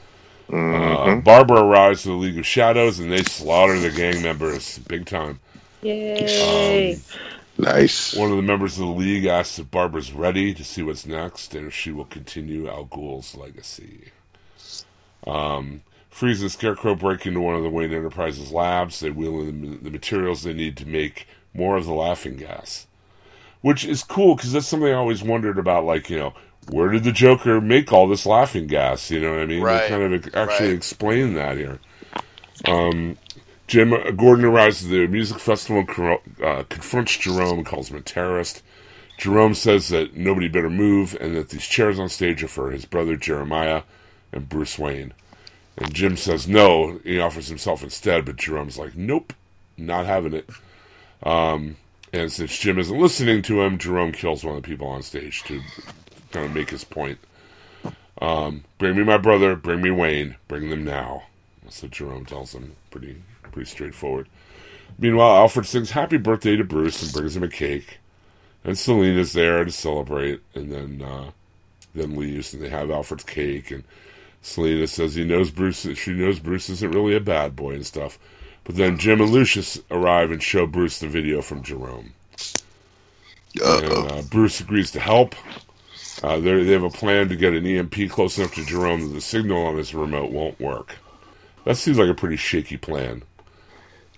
Uh, 0.53 1.17
Barbara 1.17 1.63
arrives 1.63 2.03
to 2.03 2.09
the 2.09 2.15
League 2.15 2.39
of 2.39 2.47
Shadows, 2.47 3.01
and 3.01 3.11
they 3.11 3.23
slaughter 3.25 3.79
the 3.79 3.91
gang 3.91 4.23
members 4.23 4.79
big 4.79 5.07
time. 5.07 5.41
Yay. 5.83 6.99
Nice. 7.59 8.15
One 8.15 8.31
of 8.31 8.37
the 8.37 8.43
members 8.43 8.75
of 8.79 8.87
the 8.87 8.93
league 8.93 9.25
asks 9.25 9.59
if 9.59 9.71
Barbara's 9.71 10.13
ready 10.13 10.53
to 10.55 10.65
see 10.65 10.83
what's 10.83 11.07
next 11.07 11.55
and 11.55 11.69
if 11.69 11.75
she 11.75 11.91
will 11.91 12.05
continue 12.05 12.69
Al 12.69 12.85
Ghul's 12.85 13.35
legacy. 13.35 14.13
Um, 15.27 15.83
Freeze 16.11 16.41
and 16.41 16.51
Scarecrow 16.51 16.95
break 16.95 17.27
into 17.27 17.41
one 17.41 17.55
of 17.55 17.63
the 17.63 17.69
Wayne 17.69 17.93
Enterprises 17.93 18.51
labs. 18.53 19.01
They 19.01 19.11
wheel 19.11 19.41
in 19.41 19.61
the, 19.61 19.77
the 19.77 19.91
materials 19.91 20.43
they 20.43 20.55
need 20.55 20.77
to 20.79 20.87
make 20.87 21.29
more 21.53 21.77
of 21.77 21.85
the 21.85 21.93
laughing 21.93 22.37
gas. 22.37 22.87
Which 23.61 23.85
is 23.85 24.03
cool 24.03 24.37
because 24.37 24.53
that's 24.53 24.67
something 24.67 24.89
I 24.89 24.95
always 24.95 25.23
wondered 25.23 25.59
about. 25.59 25.85
Like, 25.85 26.09
you 26.09 26.19
know, 26.19 26.35
where 26.71 26.89
did 26.89 27.05
the 27.05 27.13
Joker 27.13 27.61
make 27.61 27.93
all 27.93 28.09
this 28.09 28.27
laughing 28.27 28.67
gas? 28.67 29.11
You 29.11 29.21
know 29.21 29.33
what 29.33 29.41
I 29.41 29.47
mean? 29.47 29.63
Right, 29.63 29.83
They 29.83 29.89
kind 29.89 30.15
of 30.15 30.35
actually 30.35 30.69
right. 30.69 30.77
explain 30.77 31.35
that 31.35 31.57
here. 31.57 31.81
Um, 32.67 33.19
Jim 33.67 33.93
uh, 33.93 34.11
Gordon 34.13 34.45
arrives 34.45 34.85
at 34.85 34.91
the 34.91 35.07
music 35.07 35.39
festival 35.39 35.85
and 35.87 36.19
uh, 36.43 36.63
confronts 36.69 37.17
Jerome 37.19 37.59
and 37.59 37.67
calls 37.67 37.91
him 37.91 37.97
a 37.97 38.01
terrorist. 38.01 38.63
Jerome 39.19 39.55
says 39.55 39.89
that 39.89 40.17
nobody 40.17 40.49
better 40.49 40.71
move 40.71 41.17
and 41.21 41.37
that 41.37 41.49
these 41.49 41.67
chairs 41.67 41.99
on 41.99 42.09
stage 42.09 42.43
are 42.43 42.49
for 42.49 42.71
his 42.71 42.85
brother 42.85 43.17
Jeremiah 43.17 43.83
and 44.33 44.49
Bruce 44.49 44.79
Wayne. 44.79 45.13
And 45.77 45.93
Jim 45.93 46.17
says 46.17 46.49
no. 46.49 47.01
He 47.05 47.21
offers 47.21 47.49
himself 47.49 47.83
instead, 47.83 48.25
but 48.25 48.37
Jerome's 48.37 48.79
like, 48.79 48.97
nope, 48.97 49.33
not 49.77 50.07
having 50.07 50.33
it. 50.33 50.49
Um, 51.23 51.77
and 52.13 52.33
since 52.33 52.59
Jim 52.59 52.79
isn't 52.79 52.99
listening 52.99 53.43
to 53.43 53.63
him, 53.63 53.79
Jerome 53.79 54.13
kills 54.13 54.45
one 54.45 54.57
of 54.57 54.63
the 54.63 54.69
people 54.69 54.87
on 54.87 55.03
stage 55.03 55.43
to 55.45 55.61
kind 56.31 56.47
of 56.47 56.55
make 56.55 56.71
his 56.71 56.85
point. 56.85 57.19
Um, 58.21 58.65
bring 58.79 58.97
me 58.97 59.05
my 59.05 59.19
brother, 59.19 59.57
bring 59.57 59.83
me 59.83 59.91
Wayne, 59.91 60.37
bring 60.49 60.71
them 60.71 60.85
now. 60.85 61.25
That's 61.63 61.83
what 61.83 61.93
Jerome 61.93 62.25
tells 62.25 62.55
him. 62.55 62.75
Pretty, 62.91 63.23
pretty 63.43 63.69
straightforward. 63.69 64.29
Meanwhile, 64.99 65.37
Alfred 65.37 65.67
sings 65.67 65.91
"Happy 65.91 66.17
Birthday" 66.17 66.57
to 66.57 66.65
Bruce 66.65 67.03
and 67.03 67.13
brings 67.13 67.37
him 67.37 67.43
a 67.43 67.49
cake. 67.49 67.99
And 68.65 68.79
Selina's 68.79 69.33
there 69.33 69.65
to 69.65 69.71
celebrate, 69.71 70.41
and 70.55 70.73
then 70.73 71.03
uh, 71.03 71.31
then 71.95 72.17
leaves, 72.17 72.55
and 72.55 72.63
they 72.63 72.69
have 72.69 72.91
Alfred's 72.91 73.25
cake. 73.25 73.71
And 73.71 73.85
Selina 74.47 74.87
says 74.87 75.15
he 75.17 75.25
knows 75.25 75.51
Bruce. 75.51 75.87
She 75.97 76.13
knows 76.13 76.39
Bruce 76.39 76.69
isn't 76.71 76.93
really 76.93 77.17
a 77.17 77.21
bad 77.21 77.57
boy 77.57 77.75
and 77.75 77.85
stuff. 77.85 78.19
But 78.65 78.77
then 78.77 78.97
Jim 78.99 79.21
and 79.21 79.31
Lucius 79.31 79.81
arrive 79.91 80.31
and 80.31 80.43
show 80.43 80.67
Bruce 80.67 81.01
the 81.01 81.09
video 81.09 81.43
from 81.43 81.63
Jerome. 81.63 82.13
And 83.65 83.93
uh, 83.93 84.23
Bruce 84.31 84.61
agrees 84.61 84.91
to 84.93 85.01
help. 85.01 85.35
Uh, 86.23 86.39
they 86.39 86.63
they 86.65 86.73
have 86.73 86.83
a 86.85 86.91
plan 86.91 87.29
to 87.29 87.37
get 87.37 87.55
an 87.55 87.67
EMP 87.67 88.09
close 88.11 88.39
enough 88.39 88.55
to 88.55 88.65
Jerome 88.65 89.03
that 89.09 89.15
the 89.15 89.21
signal 89.21 89.65
on 89.67 89.77
his 89.77 89.95
remote 89.95 90.31
won't 90.31 90.61
work. 90.61 90.97
That 91.65 91.77
seems 91.77 91.99
like 91.99 92.09
a 92.09 92.15
pretty 92.15 92.37
shaky 92.37 92.77
plan. 92.77 93.23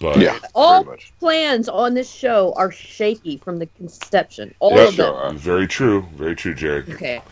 But 0.01 0.19
Yeah, 0.19 0.39
All 0.55 0.89
plans 1.21 1.69
on 1.69 1.95
this 1.95 2.11
show 2.11 2.53
are 2.57 2.71
shaky 2.71 3.39
from 3.39 3.59
the 3.59 3.67
conception. 3.67 4.55
All 4.61 4.77
Yeah, 4.77 4.89
of 4.89 4.97
them. 4.97 5.17
sure. 5.17 5.33
very 5.33 5.67
true, 5.67 6.07
very 6.15 6.37
true, 6.37 6.55
Jared. 6.55 6.89
Okay. 6.89 7.25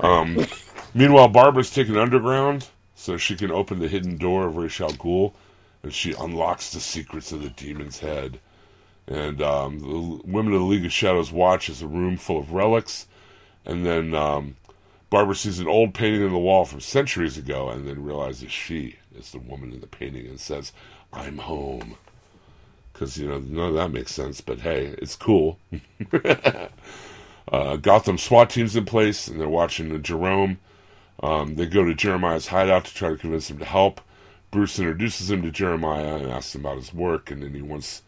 Um, 0.00 0.36
meanwhile, 0.94 1.28
Barbara's 1.28 1.70
taken 1.70 1.96
underground 1.96 2.68
so 2.94 3.16
she 3.16 3.36
can 3.36 3.50
open 3.50 3.78
the 3.78 3.88
hidden 3.88 4.16
door 4.16 4.46
of 4.46 4.56
Ra's 4.56 4.80
al 4.80 4.90
Ghul, 4.90 5.32
and 5.82 5.92
she 5.92 6.12
unlocks 6.12 6.70
the 6.70 6.80
secrets 6.80 7.32
of 7.32 7.42
the 7.42 7.48
demon's 7.48 8.00
head. 8.00 8.38
And 9.06 9.40
um, 9.42 9.78
the 9.80 10.20
women 10.24 10.52
of 10.52 10.60
the 10.60 10.66
League 10.66 10.84
of 10.84 10.92
Shadows 10.92 11.32
watch 11.32 11.68
as 11.70 11.82
a 11.82 11.86
room 11.86 12.16
full 12.16 12.38
of 12.38 12.52
relics, 12.52 13.06
and 13.64 13.84
then 13.84 14.14
um, 14.14 14.56
Barbara 15.08 15.34
sees 15.34 15.58
an 15.58 15.66
old 15.66 15.94
painting 15.94 16.22
on 16.22 16.30
the 16.30 16.38
wall 16.38 16.64
from 16.64 16.80
centuries 16.80 17.36
ago, 17.38 17.70
and 17.70 17.88
then 17.88 18.04
realizes 18.04 18.52
she 18.52 18.96
is 19.16 19.32
the 19.32 19.38
woman 19.38 19.72
in 19.72 19.80
the 19.80 19.86
painting, 19.86 20.26
and 20.26 20.38
says, 20.38 20.72
"I'm 21.12 21.38
home." 21.38 21.96
Because 22.92 23.16
you 23.16 23.26
know 23.28 23.38
none 23.40 23.70
of 23.70 23.74
that 23.74 23.90
makes 23.90 24.12
sense, 24.12 24.40
but 24.40 24.60
hey, 24.60 24.94
it's 24.98 25.16
cool. 25.16 25.58
Uh, 27.52 27.74
Gotham 27.74 28.16
SWAT 28.16 28.48
team's 28.48 28.76
in 28.76 28.84
place, 28.84 29.26
and 29.26 29.40
they're 29.40 29.48
watching 29.48 30.00
Jerome. 30.02 30.58
Um, 31.22 31.56
they 31.56 31.66
go 31.66 31.84
to 31.84 31.94
Jeremiah's 31.94 32.48
hideout 32.48 32.86
to 32.86 32.94
try 32.94 33.10
to 33.10 33.16
convince 33.16 33.50
him 33.50 33.58
to 33.58 33.64
help. 33.64 34.00
Bruce 34.50 34.78
introduces 34.78 35.30
him 35.30 35.42
to 35.42 35.50
Jeremiah 35.50 36.16
and 36.16 36.30
asks 36.30 36.54
him 36.54 36.62
about 36.62 36.78
his 36.78 36.92
work, 36.92 37.30
and 37.30 37.42
then 37.42 37.54
he 37.54 37.62
wants 37.62 38.02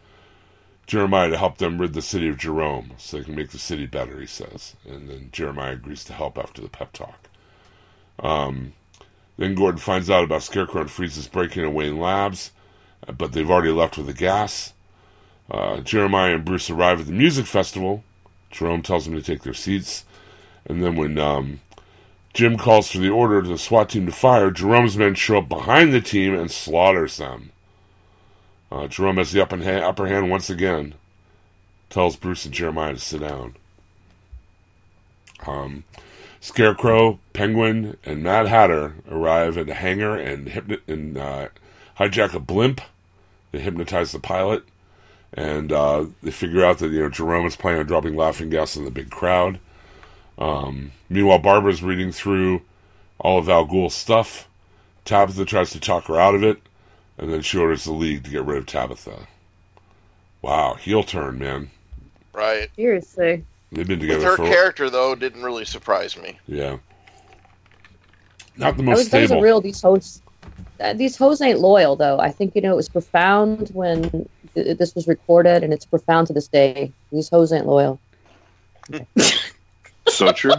Jeremiah 0.86 1.30
to 1.30 1.38
help 1.38 1.58
them 1.58 1.78
rid 1.78 1.92
the 1.92 2.02
city 2.02 2.28
of 2.28 2.38
Jerome 2.38 2.92
so 2.98 3.16
they 3.16 3.24
can 3.24 3.36
make 3.36 3.50
the 3.50 3.58
city 3.58 3.86
better, 3.86 4.18
he 4.18 4.26
says. 4.26 4.74
And 4.88 5.08
then 5.08 5.28
Jeremiah 5.30 5.74
agrees 5.74 6.04
to 6.04 6.12
help 6.12 6.38
after 6.38 6.60
the 6.60 6.68
pep 6.68 6.92
talk. 6.92 7.28
Um, 8.18 8.72
then 9.36 9.54
Gordon 9.54 9.78
finds 9.78 10.10
out 10.10 10.24
about 10.24 10.42
Scarecrow 10.42 10.82
and 10.82 10.90
Freeze's 10.90 11.28
breaking 11.28 11.64
away 11.64 11.88
in 11.88 11.98
Labs, 11.98 12.52
but 13.06 13.32
they've 13.32 13.50
already 13.50 13.70
left 13.70 13.96
with 13.96 14.06
the 14.06 14.12
gas. 14.12 14.72
Uh, 15.50 15.80
Jeremiah 15.80 16.34
and 16.34 16.44
Bruce 16.44 16.70
arrive 16.70 17.00
at 17.00 17.06
the 17.06 17.12
music 17.12 17.46
festival. 17.46 18.04
Jerome 18.50 18.82
tells 18.82 19.04
them 19.04 19.14
to 19.14 19.22
take 19.22 19.42
their 19.42 19.54
seats. 19.54 20.04
And 20.66 20.82
then 20.82 20.96
when 20.96 21.18
um, 21.18 21.60
Jim 22.34 22.56
calls 22.56 22.90
for 22.90 22.98
the 22.98 23.10
order 23.10 23.42
to 23.42 23.48
the 23.48 23.58
SWAT 23.58 23.90
team 23.90 24.06
to 24.06 24.12
fire, 24.12 24.50
Jerome's 24.50 24.96
men 24.96 25.14
show 25.14 25.38
up 25.38 25.48
behind 25.48 25.92
the 25.92 26.00
team 26.00 26.34
and 26.34 26.50
slaughters 26.50 27.18
them. 27.18 27.52
Uh, 28.70 28.86
Jerome 28.86 29.18
has 29.18 29.32
the 29.32 29.42
upper 29.42 29.58
hand, 29.58 29.84
upper 29.84 30.06
hand 30.06 30.30
once 30.30 30.48
again. 30.48 30.94
Tells 31.90 32.16
Bruce 32.16 32.46
and 32.46 32.54
Jeremiah 32.54 32.94
to 32.94 32.98
sit 32.98 33.20
down. 33.20 33.56
Um, 35.46 35.84
Scarecrow, 36.40 37.18
Penguin, 37.34 37.98
and 38.04 38.22
Mad 38.22 38.48
Hatter 38.48 38.94
arrive 39.10 39.58
at 39.58 39.66
the 39.66 39.74
hangar 39.74 40.16
and, 40.16 40.48
hypno- 40.48 40.80
and 40.88 41.18
uh, 41.18 41.48
hijack 41.98 42.32
a 42.32 42.40
blimp. 42.40 42.80
They 43.50 43.58
hypnotize 43.60 44.12
the 44.12 44.18
pilot, 44.18 44.64
and 45.34 45.70
uh, 45.70 46.06
they 46.22 46.30
figure 46.30 46.64
out 46.64 46.78
that 46.78 46.90
you 46.90 47.02
know 47.02 47.10
Jerome 47.10 47.46
is 47.46 47.56
planning 47.56 47.80
on 47.80 47.86
dropping 47.86 48.16
laughing 48.16 48.48
gas 48.48 48.78
on 48.78 48.86
the 48.86 48.90
big 48.90 49.10
crowd. 49.10 49.60
Um, 50.42 50.90
meanwhile, 51.08 51.38
Barbara's 51.38 51.82
reading 51.84 52.10
through 52.10 52.62
all 53.18 53.38
of 53.38 53.48
Al 53.48 53.64
Ghul's 53.64 53.94
stuff. 53.94 54.48
Tabitha 55.04 55.44
tries 55.44 55.70
to 55.70 55.78
talk 55.80 56.06
her 56.06 56.18
out 56.18 56.34
of 56.34 56.42
it, 56.42 56.58
and 57.16 57.32
then 57.32 57.42
she 57.42 57.58
orders 57.58 57.84
the 57.84 57.92
League 57.92 58.24
to 58.24 58.30
get 58.30 58.44
rid 58.44 58.58
of 58.58 58.66
Tabitha. 58.66 59.28
Wow, 60.40 60.74
heel 60.74 61.04
turn, 61.04 61.38
man. 61.38 61.70
Right. 62.32 62.70
Seriously. 62.74 63.44
They've 63.70 63.86
been 63.86 64.00
With 64.00 64.08
together 64.08 64.26
her 64.30 64.36
for 64.36 64.46
character 64.48 64.90
though, 64.90 65.14
didn't 65.14 65.42
really 65.42 65.64
surprise 65.64 66.16
me. 66.16 66.38
yeah. 66.46 66.78
Not 68.56 68.76
the 68.76 68.82
most 68.82 68.98
was, 68.98 69.08
that 69.10 69.20
was 69.20 69.24
a 69.24 69.26
stable. 69.28 69.42
real 69.42 69.60
these 69.60 69.80
hoes. 69.80 70.20
Uh, 70.80 70.92
these 70.92 71.16
hoes 71.16 71.40
ain't 71.40 71.60
loyal 71.60 71.96
though. 71.96 72.18
I 72.18 72.30
think 72.30 72.54
you 72.54 72.60
know 72.60 72.72
it 72.72 72.76
was 72.76 72.88
profound 72.88 73.70
when 73.72 74.28
th- 74.54 74.76
this 74.76 74.94
was 74.94 75.06
recorded, 75.06 75.62
and 75.62 75.72
it's 75.72 75.86
profound 75.86 76.26
to 76.26 76.32
this 76.32 76.48
day. 76.48 76.92
These 77.12 77.28
hoes 77.30 77.52
ain't 77.52 77.66
loyal. 77.66 77.98
So 80.12 80.30
true. 80.30 80.52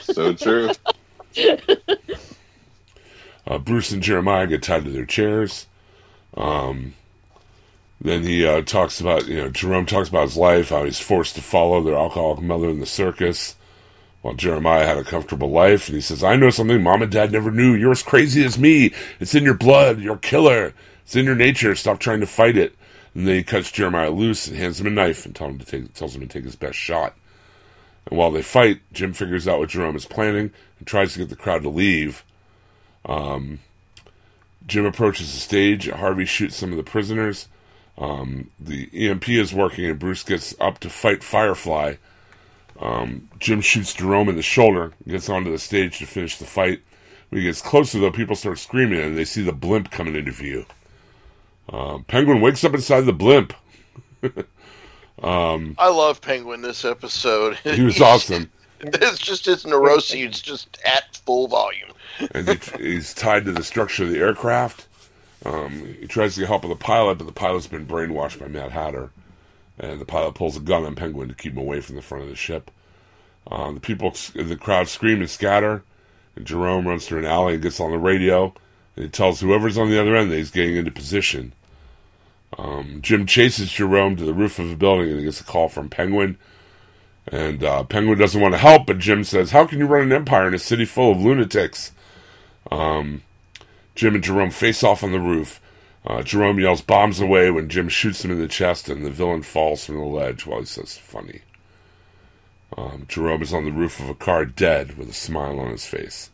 so 0.00 0.34
true. 0.34 0.70
Uh, 3.46 3.58
Bruce 3.58 3.92
and 3.92 4.02
Jeremiah 4.02 4.46
get 4.46 4.62
tied 4.62 4.84
to 4.84 4.90
their 4.90 5.06
chairs. 5.06 5.66
Um, 6.36 6.94
then 8.00 8.22
he 8.22 8.46
uh, 8.46 8.62
talks 8.62 9.00
about, 9.00 9.26
you 9.26 9.36
know, 9.36 9.48
Jerome 9.48 9.86
talks 9.86 10.08
about 10.08 10.24
his 10.24 10.36
life, 10.36 10.68
how 10.68 10.84
he's 10.84 11.00
forced 11.00 11.36
to 11.36 11.42
follow 11.42 11.82
their 11.82 11.94
alcoholic 11.94 12.40
mother 12.40 12.68
in 12.68 12.80
the 12.80 12.86
circus, 12.86 13.56
while 14.20 14.34
Jeremiah 14.34 14.86
had 14.86 14.98
a 14.98 15.04
comfortable 15.04 15.50
life. 15.50 15.88
And 15.88 15.94
he 15.94 16.02
says, 16.02 16.22
I 16.22 16.36
know 16.36 16.50
something 16.50 16.82
mom 16.82 17.02
and 17.02 17.10
dad 17.10 17.32
never 17.32 17.50
knew. 17.50 17.74
You're 17.74 17.92
as 17.92 18.02
crazy 18.02 18.44
as 18.44 18.58
me. 18.58 18.92
It's 19.18 19.34
in 19.34 19.44
your 19.44 19.54
blood. 19.54 20.00
You're 20.00 20.16
a 20.16 20.18
killer. 20.18 20.74
It's 21.04 21.16
in 21.16 21.24
your 21.24 21.34
nature. 21.36 21.74
Stop 21.74 22.00
trying 22.00 22.20
to 22.20 22.26
fight 22.26 22.58
it. 22.58 22.74
And 23.14 23.26
then 23.26 23.36
he 23.36 23.42
cuts 23.42 23.72
Jeremiah 23.72 24.10
loose 24.10 24.46
and 24.46 24.58
hands 24.58 24.78
him 24.78 24.88
a 24.88 24.90
knife 24.90 25.24
and 25.24 25.36
him 25.38 25.58
to 25.58 25.64
take, 25.64 25.94
tells 25.94 26.14
him 26.14 26.20
to 26.20 26.26
take 26.26 26.44
his 26.44 26.56
best 26.56 26.76
shot. 26.76 27.16
And 28.06 28.18
while 28.18 28.30
they 28.30 28.42
fight, 28.42 28.80
Jim 28.92 29.12
figures 29.12 29.48
out 29.48 29.58
what 29.58 29.70
Jerome 29.70 29.96
is 29.96 30.06
planning 30.06 30.52
and 30.78 30.86
tries 30.86 31.12
to 31.12 31.18
get 31.20 31.28
the 31.28 31.36
crowd 31.36 31.62
to 31.62 31.68
leave. 31.68 32.24
Um, 33.04 33.60
Jim 34.66 34.84
approaches 34.84 35.32
the 35.32 35.40
stage. 35.40 35.88
Harvey 35.88 36.24
shoots 36.24 36.56
some 36.56 36.70
of 36.70 36.76
the 36.76 36.82
prisoners. 36.82 37.48
Um, 37.98 38.50
the 38.60 38.90
EMP 38.92 39.28
is 39.30 39.54
working, 39.54 39.86
and 39.86 39.98
Bruce 39.98 40.22
gets 40.22 40.54
up 40.60 40.78
to 40.80 40.90
fight 40.90 41.24
Firefly. 41.24 41.94
Um, 42.78 43.28
Jim 43.38 43.60
shoots 43.60 43.94
Jerome 43.94 44.28
in 44.28 44.36
the 44.36 44.42
shoulder, 44.42 44.92
gets 45.08 45.30
onto 45.30 45.50
the 45.50 45.58
stage 45.58 45.98
to 45.98 46.06
finish 46.06 46.36
the 46.36 46.44
fight. 46.44 46.82
When 47.30 47.40
he 47.40 47.46
gets 47.46 47.62
closer, 47.62 47.98
though, 47.98 48.12
people 48.12 48.36
start 48.36 48.58
screaming, 48.58 49.00
and 49.00 49.16
they 49.16 49.24
see 49.24 49.42
the 49.42 49.52
blimp 49.52 49.90
coming 49.90 50.14
into 50.14 50.30
view. 50.30 50.66
Uh, 51.68 51.98
Penguin 52.06 52.40
wakes 52.40 52.64
up 52.64 52.74
inside 52.74 53.02
the 53.02 53.12
blimp. 53.12 53.54
I 55.78 55.88
love 55.88 56.20
Penguin 56.20 56.62
this 56.62 56.84
episode. 56.84 57.56
He 57.64 57.82
was 57.82 58.00
awesome. 58.00 58.50
It's 58.80 59.18
just 59.18 59.46
his 59.46 59.64
neuroses 59.66 60.40
just 60.40 60.78
at 60.84 61.16
full 61.24 61.48
volume. 61.48 61.90
and 62.32 62.48
he, 62.48 62.58
he's 62.78 63.14
tied 63.14 63.44
to 63.46 63.52
the 63.52 63.64
structure 63.64 64.04
of 64.04 64.10
the 64.10 64.18
aircraft. 64.18 64.86
Um, 65.44 65.96
he 66.00 66.06
tries 66.06 66.34
to 66.34 66.40
get 66.40 66.48
help 66.48 66.64
with 66.64 66.78
the 66.78 66.84
pilot, 66.84 67.18
but 67.18 67.26
the 67.26 67.32
pilot's 67.32 67.66
been 67.66 67.86
brainwashed 67.86 68.38
by 68.38 68.48
Mad 68.48 68.72
Hatter, 68.72 69.10
and 69.78 70.00
the 70.00 70.04
pilot 70.04 70.34
pulls 70.34 70.56
a 70.56 70.60
gun 70.60 70.84
on 70.84 70.94
Penguin 70.94 71.28
to 71.28 71.34
keep 71.34 71.52
him 71.52 71.58
away 71.58 71.80
from 71.80 71.96
the 71.96 72.02
front 72.02 72.24
of 72.24 72.30
the 72.30 72.36
ship. 72.36 72.70
Um, 73.50 73.74
the 73.74 73.80
people, 73.80 74.12
the 74.34 74.56
crowd 74.56 74.88
scream 74.88 75.20
and 75.20 75.30
scatter, 75.30 75.82
and 76.34 76.44
Jerome 76.46 76.86
runs 76.86 77.06
through 77.06 77.20
an 77.20 77.26
alley 77.26 77.54
and 77.54 77.62
gets 77.62 77.80
on 77.80 77.92
the 77.92 77.98
radio, 77.98 78.52
and 78.96 79.04
he 79.04 79.10
tells 79.10 79.40
whoever's 79.40 79.78
on 79.78 79.88
the 79.88 80.00
other 80.00 80.16
end 80.16 80.30
that 80.30 80.36
he's 80.36 80.50
getting 80.50 80.76
into 80.76 80.90
position. 80.90 81.52
Um, 82.58 83.00
Jim 83.02 83.26
chases 83.26 83.72
Jerome 83.72 84.16
to 84.16 84.24
the 84.24 84.34
roof 84.34 84.58
of 84.58 84.70
a 84.70 84.76
building, 84.76 85.10
and 85.10 85.18
he 85.18 85.24
gets 85.24 85.40
a 85.40 85.44
call 85.44 85.68
from 85.68 85.88
Penguin. 85.88 86.38
And 87.26 87.64
uh, 87.64 87.82
Penguin 87.84 88.18
doesn't 88.18 88.40
want 88.40 88.54
to 88.54 88.58
help, 88.58 88.86
but 88.86 88.98
Jim 88.98 89.24
says, 89.24 89.50
"How 89.50 89.66
can 89.66 89.78
you 89.78 89.86
run 89.86 90.02
an 90.02 90.12
empire 90.12 90.46
in 90.46 90.54
a 90.54 90.58
city 90.58 90.84
full 90.84 91.12
of 91.12 91.20
lunatics?" 91.20 91.92
Um, 92.70 93.22
Jim 93.94 94.14
and 94.14 94.22
Jerome 94.22 94.50
face 94.50 94.84
off 94.84 95.02
on 95.02 95.12
the 95.12 95.20
roof. 95.20 95.60
Uh, 96.06 96.22
Jerome 96.22 96.60
yells 96.60 96.82
bombs 96.82 97.20
away 97.20 97.50
when 97.50 97.68
Jim 97.68 97.88
shoots 97.88 98.24
him 98.24 98.30
in 98.30 98.38
the 98.38 98.46
chest, 98.46 98.88
and 98.88 99.04
the 99.04 99.10
villain 99.10 99.42
falls 99.42 99.84
from 99.84 99.96
the 99.96 100.04
ledge 100.04 100.46
while 100.46 100.60
he 100.60 100.66
says, 100.66 100.96
"Funny." 100.96 101.40
Um, 102.76 103.06
Jerome 103.08 103.42
is 103.42 103.52
on 103.52 103.64
the 103.64 103.72
roof 103.72 103.98
of 104.00 104.08
a 104.08 104.14
car, 104.14 104.44
dead, 104.44 104.96
with 104.96 105.08
a 105.08 105.14
smile 105.14 105.58
on 105.58 105.70
his 105.70 105.86
face. 105.86 106.30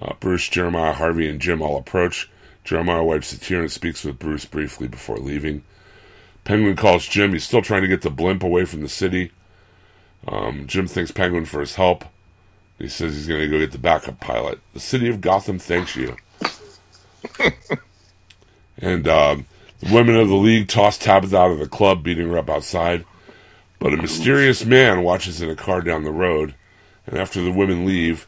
Uh, 0.00 0.12
Bruce, 0.20 0.48
Jeremiah, 0.48 0.92
Harvey, 0.92 1.28
and 1.28 1.40
Jim 1.40 1.62
all 1.62 1.76
approach. 1.76 2.28
Jeremiah 2.64 3.04
wipes 3.04 3.32
a 3.32 3.38
tear 3.38 3.60
and 3.60 3.70
speaks 3.70 4.04
with 4.04 4.18
Bruce 4.18 4.46
briefly 4.46 4.88
before 4.88 5.18
leaving. 5.18 5.62
Penguin 6.44 6.76
calls 6.76 7.06
Jim. 7.06 7.32
He's 7.32 7.44
still 7.44 7.62
trying 7.62 7.82
to 7.82 7.88
get 7.88 8.02
the 8.02 8.10
blimp 8.10 8.42
away 8.42 8.64
from 8.64 8.80
the 8.80 8.88
city. 8.88 9.32
Um, 10.26 10.66
Jim 10.66 10.86
thanks 10.86 11.10
Penguin 11.10 11.44
for 11.44 11.60
his 11.60 11.74
help. 11.74 12.04
He 12.78 12.88
says 12.88 13.14
he's 13.14 13.28
going 13.28 13.40
to 13.40 13.48
go 13.48 13.58
get 13.58 13.72
the 13.72 13.78
backup 13.78 14.20
pilot. 14.20 14.58
The 14.72 14.80
city 14.80 15.08
of 15.08 15.20
Gotham 15.20 15.58
thanks 15.58 15.94
you. 15.94 16.16
and 18.78 19.06
um, 19.06 19.46
the 19.80 19.94
women 19.94 20.16
of 20.16 20.28
the 20.28 20.34
league 20.34 20.68
toss 20.68 20.98
Tabitha 20.98 21.36
out 21.36 21.50
of 21.50 21.58
the 21.58 21.68
club, 21.68 22.02
beating 22.02 22.28
her 22.28 22.38
up 22.38 22.50
outside. 22.50 23.04
But 23.78 23.94
a 23.94 23.98
mysterious 23.98 24.64
man 24.64 25.02
watches 25.02 25.42
in 25.42 25.50
a 25.50 25.56
car 25.56 25.82
down 25.82 26.04
the 26.04 26.10
road, 26.10 26.54
and 27.06 27.18
after 27.18 27.42
the 27.42 27.52
women 27.52 27.84
leave, 27.84 28.26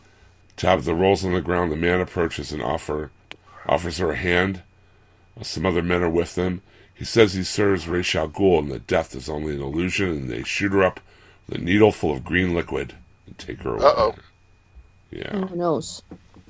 Tabitha 0.57 0.95
rolls 0.95 1.24
on 1.24 1.32
the 1.32 1.41
ground. 1.41 1.72
The 1.72 1.76
man 1.76 2.01
approaches 2.01 2.53
and 2.53 2.62
offer 2.62 3.11
offers 3.68 3.98
her 3.98 4.12
a 4.12 4.16
hand. 4.16 4.62
Some 5.42 5.66
other 5.66 5.82
men 5.82 6.02
are 6.02 6.10
with 6.10 6.34
them. 6.34 6.62
He 6.94 7.04
says 7.04 7.34
he 7.34 7.44
serves 7.44 7.86
Ra's 7.86 8.14
al 8.14 8.28
Ghul 8.28 8.60
and 8.60 8.70
that 8.70 8.86
death 8.86 9.14
is 9.14 9.28
only 9.28 9.54
an 9.54 9.60
illusion, 9.60 10.08
and 10.08 10.30
they 10.30 10.42
shoot 10.42 10.72
her 10.72 10.82
up 10.82 11.00
with 11.46 11.58
a 11.58 11.60
needle 11.62 11.92
full 11.92 12.12
of 12.12 12.24
green 12.24 12.54
liquid 12.54 12.94
and 13.26 13.36
take 13.38 13.60
her 13.60 13.74
away. 13.74 13.84
Uh-oh. 13.84 14.14
Yeah. 15.10 15.46
Who 15.46 15.56
knows? 15.56 16.02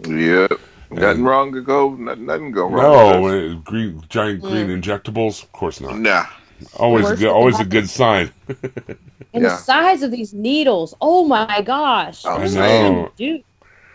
Yep. 0.07 0.53
Nothing 0.91 1.25
wrong 1.25 1.53
to 1.53 1.63
go. 1.63 1.95
Nothing, 1.95 2.27
nothing 2.27 2.51
go 2.53 2.69
wrong. 2.69 3.23
No, 3.23 3.23
with 3.23 3.65
green, 3.65 4.03
giant 4.09 4.43
mm. 4.43 4.51
green 4.51 4.69
injectables? 4.69 5.43
Of 5.43 5.51
course 5.53 5.81
not. 5.81 5.99
Nah. 5.99 6.27
Always, 6.77 7.11
a 7.11 7.17
good, 7.17 7.29
always 7.29 7.59
a 7.61 7.65
good 7.65 7.89
sign. 7.91 8.31
And 9.35 9.43
Yeah. 9.43 9.51
the 9.51 9.57
size 9.57 10.03
of 10.03 10.11
these 10.11 10.33
needles. 10.33 10.95
Oh 10.99 11.27
my 11.27 11.61
gosh. 11.61 12.25
I 12.25 12.39
What 12.39 12.53
know. 12.53 13.11
do 13.17 13.25
you 13.25 13.39
do? 13.39 13.45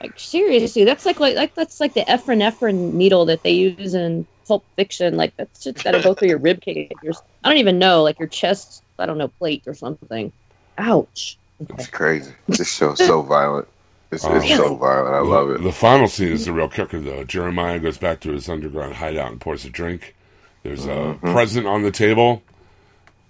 Like 0.02 0.20
seriously, 0.20 0.84
that's 0.86 1.06
like 1.06 1.20
like 1.20 1.36
like 1.36 1.56
that's 1.56 1.80
like 1.80 1.94
the 1.94 2.02
epinephrine 2.06 2.94
needle 2.94 3.26
that 3.26 3.44
they 3.44 3.52
use 3.52 3.94
in 3.94 4.28
Pulp 4.48 4.66
Fiction. 4.78 5.16
Like 5.18 5.34
that's 5.38 5.64
just 5.64 5.84
gotta 5.84 6.00
go 6.00 6.14
through 6.16 6.30
your 6.30 6.40
rib 6.40 6.62
cage. 6.62 6.92
Your, 7.04 7.14
I 7.44 7.50
don't 7.50 7.60
even 7.60 7.80
know, 7.80 8.04
like 8.04 8.20
your 8.20 8.30
chest. 8.30 8.84
I 9.00 9.06
don't 9.06 9.18
know, 9.20 9.30
plate 9.30 9.64
or 9.68 9.76
something. 9.76 10.34
Ouch. 10.78 11.38
It's 11.70 11.88
crazy. 11.88 12.34
This 12.48 12.74
show's 12.74 13.00
so 13.00 13.22
violent. 13.22 13.68
It's, 14.12 14.26
it's 14.26 14.50
so 14.50 14.76
violent. 14.76 15.16
I 15.16 15.20
love 15.20 15.52
it. 15.52 15.62
the 15.64 15.72
final 15.72 16.08
scene 16.08 16.34
is 16.34 16.46
the 16.46 16.54
real 16.54 16.68
kicker, 16.70 17.00
though. 17.00 17.24
Jeremiah 17.24 17.80
goes 17.80 17.98
back 17.98 18.20
to 18.22 18.32
his 18.32 18.50
underground 18.50 18.96
hideout 18.96 19.32
and 19.32 19.42
pours 19.42 19.66
a 19.66 19.70
drink. 19.70 20.16
There's 20.64 20.86
a 20.86 21.18
Mm-hmm. 21.22 21.32
present 21.32 21.68
on 21.68 21.84
the 21.84 21.92
table. 21.92 22.44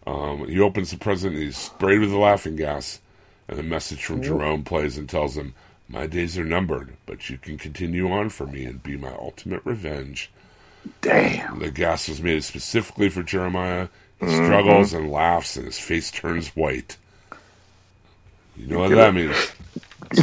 Um, 0.08 0.48
he 0.48 0.60
opens 0.60 0.92
the 0.92 0.98
present. 0.98 1.36
He's 1.36 1.58
sprayed 1.58 2.00
with 2.00 2.10
the 2.10 2.18
laughing 2.18 2.56
gas, 2.56 3.00
and 3.48 3.60
a 3.60 3.64
message 3.64 4.04
from 4.04 4.22
Jerome 4.22 4.64
plays 4.64 4.98
and 4.98 5.08
tells 5.08 5.38
him, 5.38 5.54
"My 5.92 6.08
days 6.08 6.38
are 6.38 6.44
numbered, 6.46 6.96
but 7.06 7.30
you 7.30 7.38
can 7.38 7.58
continue 7.58 8.12
on 8.12 8.30
for 8.30 8.48
me 8.48 8.64
and 8.66 8.82
be 8.82 8.98
my 8.98 9.12
ultimate 9.12 9.62
revenge." 9.66 10.32
Damn. 11.02 11.60
The 11.60 11.70
gas 11.70 12.08
was 12.10 12.22
made 12.22 12.44
specifically 12.44 13.10
for 13.10 13.22
Jeremiah. 13.24 13.90
He 14.20 14.26
Mm-hmm. 14.26 14.46
struggles 14.46 14.94
and 14.94 15.12
laughs, 15.12 15.56
and 15.58 15.66
his 15.66 15.80
face 15.80 16.10
turns 16.12 16.50
white. 16.56 16.98
You 18.58 18.68
know 18.68 18.80
what 18.80 18.90
that 18.92 19.14
means? 19.14 19.36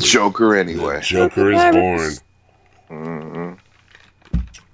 Joker 0.01 0.55
anyway. 0.57 1.01
Joker 1.03 1.51
is 1.53 1.75
born. 1.75 2.13
hmm 2.89 3.53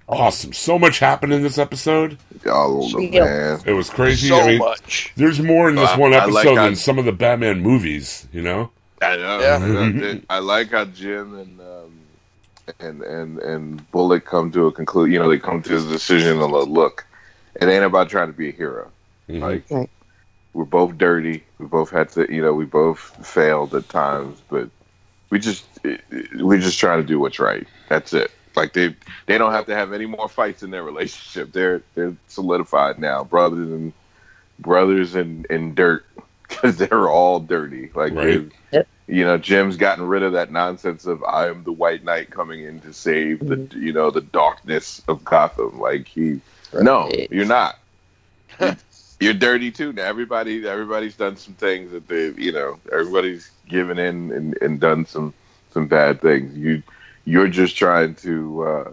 Awesome. 0.06 0.52
So 0.52 0.78
much 0.78 0.98
happened 0.98 1.32
in 1.32 1.42
this 1.42 1.56
episode. 1.56 2.18
Oh 2.44 2.88
man. 2.98 3.60
It 3.64 3.72
was 3.72 3.88
crazy. 3.88 4.28
So 4.28 4.38
I 4.40 4.46
mean, 4.48 4.58
much. 4.58 5.12
there's 5.16 5.40
more 5.40 5.68
in 5.70 5.76
this 5.76 5.88
I- 5.90 5.98
one 5.98 6.12
episode 6.12 6.34
like 6.34 6.46
how- 6.48 6.54
than 6.66 6.76
some 6.76 6.98
of 6.98 7.06
the 7.06 7.12
Batman 7.12 7.60
movies. 7.62 8.26
You 8.32 8.42
know? 8.42 8.70
I 9.04 9.16
know. 9.16 9.40
Yeah. 9.40 10.18
I, 10.30 10.38
like 10.40 10.70
how 10.70 10.84
Jim 10.86 11.38
and 11.38 11.60
um, 11.60 12.00
and 12.80 13.02
and 13.02 13.38
and 13.40 13.90
Bullock 13.90 14.24
come 14.24 14.50
to 14.52 14.66
a 14.66 14.72
conclusion. 14.72 15.12
You 15.12 15.18
know, 15.20 15.28
they 15.28 15.38
come 15.38 15.62
to 15.62 15.76
a 15.76 15.80
decision 15.80 16.40
and 16.40 16.52
like, 16.52 16.68
look, 16.68 17.06
it 17.60 17.68
ain't 17.68 17.84
about 17.84 18.08
trying 18.08 18.28
to 18.28 18.32
be 18.36 18.48
a 18.48 18.52
hero. 18.52 18.90
Mhm. 19.28 19.40
Like 19.40 19.64
Right. 19.70 19.90
we're 20.54 20.64
both 20.64 20.96
dirty. 20.98 21.44
We 21.58 21.66
both 21.66 21.90
had 21.90 22.10
to. 22.10 22.32
You 22.32 22.42
know, 22.42 22.52
we 22.54 22.64
both 22.64 23.00
failed 23.26 23.74
at 23.74 23.88
times, 23.88 24.40
but 24.48 24.70
we 25.30 25.38
just 25.38 25.66
we 26.42 26.58
just 26.58 26.78
trying 26.78 27.00
to 27.00 27.06
do 27.06 27.18
what's 27.20 27.38
right. 27.38 27.66
That's 27.88 28.12
it. 28.12 28.30
Like 28.56 28.72
they 28.72 28.94
they 29.26 29.38
don't 29.38 29.52
have 29.52 29.66
to 29.66 29.74
have 29.74 29.92
any 29.92 30.06
more 30.06 30.28
fights 30.28 30.62
in 30.62 30.70
their 30.70 30.84
relationship. 30.84 31.52
They're 31.52 31.82
they're 31.94 32.16
solidified 32.28 32.98
now, 32.98 33.24
brothers 33.24 33.68
and 33.68 33.92
brothers 34.58 35.14
in 35.16 35.44
in 35.50 35.74
dirt 35.74 36.04
because 36.48 36.76
they're 36.76 37.08
all 37.08 37.40
dirty. 37.40 37.90
Like 37.94 38.12
Right. 38.12 38.42
they 38.72 38.84
you 39.06 39.24
know, 39.24 39.36
Jim's 39.36 39.76
gotten 39.76 40.06
rid 40.06 40.22
of 40.22 40.32
that 40.32 40.50
nonsense 40.50 41.04
of 41.06 41.22
I 41.24 41.48
am 41.48 41.64
the 41.64 41.72
White 41.72 42.04
Knight 42.04 42.30
coming 42.30 42.64
in 42.64 42.80
to 42.80 42.92
save 42.92 43.40
the 43.40 43.68
you 43.76 43.92
know 43.92 44.10
the 44.10 44.22
darkness 44.22 45.02
of 45.08 45.24
Gotham. 45.24 45.78
Like 45.78 46.08
he, 46.08 46.40
no, 46.72 47.10
you're 47.30 47.44
not. 47.44 47.78
you're 49.20 49.34
dirty 49.34 49.70
too. 49.70 49.92
Now 49.92 50.04
everybody, 50.04 50.66
everybody's 50.66 51.16
done 51.16 51.36
some 51.36 51.54
things 51.54 51.90
that 51.92 52.08
they, 52.08 52.30
you 52.40 52.52
know, 52.52 52.78
everybody's 52.92 53.50
given 53.68 53.98
in 53.98 54.32
and, 54.32 54.56
and 54.62 54.80
done 54.80 55.04
some 55.06 55.34
some 55.70 55.86
bad 55.86 56.20
things. 56.20 56.56
You, 56.56 56.82
you're 57.24 57.48
just 57.48 57.76
trying 57.76 58.14
to 58.16 58.62
uh, 58.64 58.92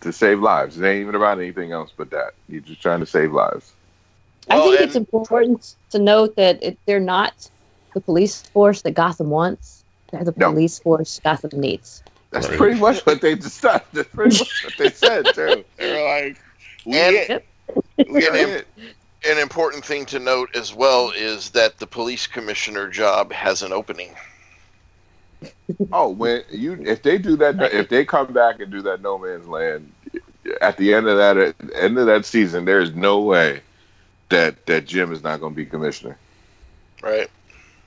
to 0.00 0.12
save 0.12 0.40
lives. 0.40 0.78
It 0.80 0.86
ain't 0.86 1.02
even 1.02 1.14
about 1.14 1.38
anything 1.38 1.72
else 1.72 1.92
but 1.94 2.10
that. 2.10 2.34
You're 2.48 2.60
just 2.62 2.80
trying 2.80 3.00
to 3.00 3.06
save 3.06 3.32
lives. 3.32 3.72
I 4.48 4.60
think 4.60 4.80
and- 4.80 4.84
it's 4.84 4.96
important 4.96 5.74
to 5.90 5.98
note 5.98 6.36
that 6.36 6.62
it, 6.62 6.78
they're 6.86 7.00
not 7.00 7.50
the 7.94 8.00
police 8.00 8.42
force 8.42 8.82
that 8.82 8.92
Gotham 8.92 9.30
wants. 9.30 9.84
They're 10.10 10.24
the 10.24 10.34
No. 10.36 10.50
police 10.50 10.78
force 10.78 11.20
Gotham 11.22 11.60
needs. 11.60 12.02
That's 12.30 12.48
Right. 12.48 12.58
pretty 12.58 12.80
much 12.80 13.04
what 13.06 13.20
they 13.20 13.34
decided. 13.34 13.82
That's 13.92 14.08
pretty 14.08 14.38
much 14.38 14.64
what 14.64 14.74
they 14.78 14.90
said 14.90 15.26
too. 15.34 15.64
They 15.76 15.92
were 15.92 16.08
like, 16.26 16.38
"We 16.86 16.98
And- 16.98 17.16
it. 17.16 17.46
We 18.10 18.26
And 18.26 18.36
are. 18.36 18.64
An 19.24 19.38
important 19.38 19.84
thing 19.84 20.04
to 20.06 20.18
note 20.18 20.54
as 20.56 20.74
well 20.74 21.12
is 21.14 21.50
that 21.50 21.78
the 21.78 21.86
police 21.86 22.26
commissioner 22.26 22.88
job 22.88 23.32
has 23.32 23.62
an 23.62 23.72
opening. 23.72 24.16
Oh, 25.92 26.08
when 26.08 26.42
you 26.50 26.82
if 26.84 27.02
they 27.02 27.18
do 27.18 27.36
that, 27.36 27.60
if 27.72 27.88
they 27.88 28.04
come 28.04 28.32
back 28.32 28.58
and 28.60 28.70
do 28.72 28.82
that 28.82 29.00
No 29.00 29.18
Man's 29.18 29.46
Land 29.46 29.92
at 30.60 30.76
the 30.76 30.92
end 30.92 31.06
of 31.06 31.16
that 31.18 31.36
at 31.36 31.58
the 31.58 31.80
end 31.80 31.98
of 31.98 32.06
that 32.06 32.24
season, 32.24 32.64
there's 32.64 32.92
no 32.94 33.20
way 33.20 33.60
that 34.30 34.66
that 34.66 34.86
Jim 34.86 35.12
is 35.12 35.22
not 35.22 35.38
going 35.40 35.52
to 35.52 35.56
be 35.56 35.66
commissioner. 35.66 36.16
Right. 37.00 37.30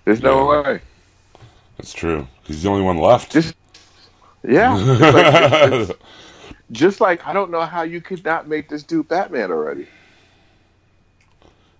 There's 0.05 0.21
no 0.21 0.51
Yeah. 0.53 0.61
way. 0.61 0.81
That's 1.77 1.93
true. 1.93 2.27
He's 2.43 2.63
the 2.63 2.69
only 2.69 2.83
one 2.83 2.97
left. 2.97 3.31
Just- 3.31 3.55
Yeah, 4.47 4.77
It's 4.79 5.01
like- 5.01 5.25
it's- 5.25 5.89
it's- 5.89 5.97
just 6.71 7.01
like 7.01 7.25
I 7.27 7.33
don't 7.33 7.51
know 7.51 7.61
how 7.61 7.81
you 7.83 8.01
could 8.01 8.23
not 8.23 8.47
make 8.47 8.69
this 8.69 8.83
dude 8.83 9.07
Batman 9.07 9.51
already. 9.51 9.87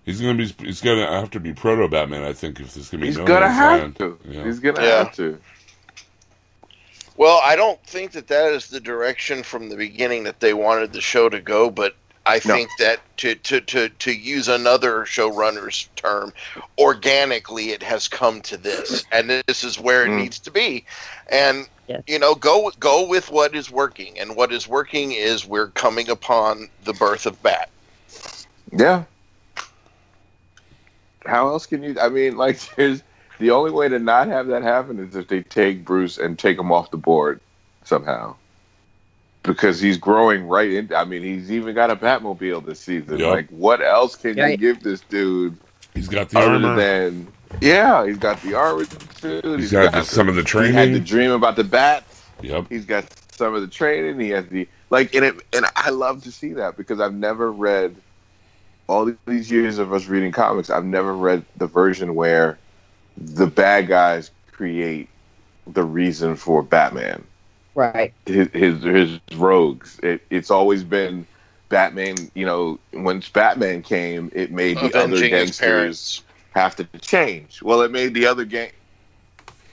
he's 0.04 0.20
gonna 0.20 0.34
be. 0.34 0.46
He's 0.64 0.80
gonna 0.80 1.06
have 1.20 1.30
to 1.30 1.40
be 1.40 1.52
proto 1.52 1.88
Batman. 1.88 2.22
I 2.22 2.32
think 2.32 2.60
if 2.60 2.74
there's 2.74 2.90
gonna 2.90 3.00
be 3.02 3.06
He's 3.08 3.18
no 3.18 3.24
gonna 3.26 3.46
Man's 3.46 3.56
have 3.56 3.80
Land. 3.80 3.96
to. 3.98 4.18
Yeah. 4.24 4.44
He's 4.44 4.60
gonna 4.60 4.82
Yeah. 4.82 4.98
have 4.98 5.12
to. 5.16 5.38
Well, 7.16 7.40
I 7.42 7.56
don't 7.56 7.82
think 7.86 8.12
that 8.12 8.28
that 8.28 8.52
is 8.52 8.68
the 8.68 8.78
direction 8.80 9.42
from 9.42 9.68
the 9.70 9.76
beginning 9.76 10.24
that 10.24 10.38
they 10.40 10.52
wanted 10.54 10.92
the 10.92 11.00
show 11.00 11.28
to 11.30 11.40
go, 11.40 11.70
but 11.70 11.96
I 12.26 12.40
No. 12.40 12.54
think 12.54 12.76
that 12.78 13.00
to, 13.18 13.34
to, 13.36 13.60
to, 13.60 13.88
to 13.88 14.12
use 14.12 14.48
another 14.48 15.04
showrunner's 15.04 15.88
term, 15.96 16.32
organically 16.78 17.70
it 17.70 17.82
has 17.82 18.08
come 18.08 18.40
to 18.42 18.56
this, 18.56 19.06
and 19.12 19.30
this 19.46 19.64
is 19.64 19.78
where 19.78 20.04
it 20.04 20.10
Mm. 20.10 20.22
needs 20.22 20.40
to 20.40 20.50
be. 20.50 20.84
And 21.30 21.68
Yes. 21.86 22.02
you 22.08 22.18
know, 22.18 22.34
go 22.34 22.72
go 22.80 23.06
with 23.06 23.30
what 23.30 23.54
is 23.54 23.70
working, 23.70 24.18
and 24.18 24.34
what 24.34 24.52
is 24.52 24.66
working 24.66 25.12
is 25.12 25.46
we're 25.46 25.68
coming 25.68 26.08
upon 26.08 26.68
the 26.84 26.92
birth 26.92 27.26
of 27.26 27.40
Bat. 27.42 27.70
Yeah. 28.72 29.04
How 31.24 31.48
else 31.48 31.66
can 31.66 31.82
you? 31.84 31.96
I 32.00 32.08
mean, 32.08 32.36
like, 32.36 32.58
there's 32.76 33.04
the 33.38 33.52
only 33.52 33.70
way 33.70 33.88
to 33.88 33.98
not 34.00 34.26
have 34.28 34.48
that 34.48 34.62
happen 34.64 34.98
is 34.98 35.14
if 35.14 35.28
they 35.28 35.42
take 35.42 35.84
Bruce 35.84 36.18
and 36.18 36.36
take 36.38 36.58
him 36.58 36.72
off 36.72 36.90
the 36.90 36.96
board 36.96 37.40
somehow, 37.84 38.34
because 39.46 39.80
he's 39.80 39.96
growing 39.98 40.46
right 40.46 40.70
in. 40.70 40.92
I 40.94 41.04
mean, 41.04 41.22
he's 41.22 41.50
even 41.50 41.74
got 41.74 41.90
a 41.90 41.96
Batmobile 41.96 42.64
this 42.66 42.80
season. 42.80 43.18
Yep. 43.18 43.30
Like, 43.30 43.48
what 43.50 43.80
else 43.80 44.16
can 44.16 44.36
you 44.36 44.42
Right. 44.42 44.58
give 44.60 44.82
this 44.82 45.00
dude 45.02 45.56
He's 45.94 46.08
got 46.08 46.28
the 46.30 46.38
other 46.38 46.52
armor. 46.54 46.76
than? 46.76 47.26
Yeah, 47.60 48.06
he's 48.06 48.18
got 48.18 48.42
the 48.42 48.54
armor. 48.54 48.84
Dude. 49.20 49.60
he's 49.60 49.72
got 49.72 49.92
the, 49.92 50.02
some 50.02 50.28
of 50.28 50.34
the 50.34 50.42
training. 50.42 50.72
He 50.72 50.78
had 50.78 50.92
the 50.92 51.00
dream 51.00 51.30
about 51.30 51.56
the 51.56 51.64
bats. 51.64 52.24
Yep. 52.42 52.66
He's 52.68 52.84
got 52.84 53.06
some 53.32 53.54
of 53.54 53.62
the 53.62 53.66
training. 53.68 54.20
He 54.20 54.30
has 54.30 54.46
the 54.48 54.68
like, 54.90 55.14
and 55.14 55.24
it, 55.24 55.34
and 55.54 55.64
I 55.74 55.90
love 55.90 56.22
to 56.24 56.32
see 56.32 56.52
that 56.54 56.76
because 56.76 57.00
I've 57.00 57.14
never 57.14 57.50
read 57.50 57.96
all 58.88 59.10
these 59.26 59.50
years 59.50 59.78
of 59.78 59.92
us 59.92 60.06
reading 60.06 60.32
comics. 60.32 60.68
I've 60.70 60.84
never 60.84 61.14
read 61.14 61.44
the 61.56 61.66
version 61.66 62.14
where 62.14 62.58
the 63.16 63.46
bad 63.46 63.88
guys 63.88 64.30
create 64.52 65.08
the 65.66 65.82
reason 65.82 66.36
for 66.36 66.62
Batman. 66.62 67.24
Right. 67.76 68.14
His 68.26 68.48
his, 68.52 68.82
his 68.84 69.20
rogues. 69.36 70.00
It, 70.02 70.22
it's 70.30 70.50
always 70.50 70.84
been 70.84 71.26
Batman. 71.68 72.30
You 72.34 72.46
know, 72.46 72.80
once 72.94 73.28
Batman 73.28 73.82
came, 73.82 74.30
it 74.34 74.52
made 74.52 74.80
the 74.80 74.94
other 74.94 75.22
Avenging 75.22 75.32
his 75.34 75.52
gangsters 75.56 76.24
have 76.54 76.76
to 76.76 76.84
change. 77.00 77.62
Well, 77.62 77.82
it 77.82 77.92
made 77.92 78.14
the 78.14 78.26
other 78.26 78.44
gang. 78.44 78.70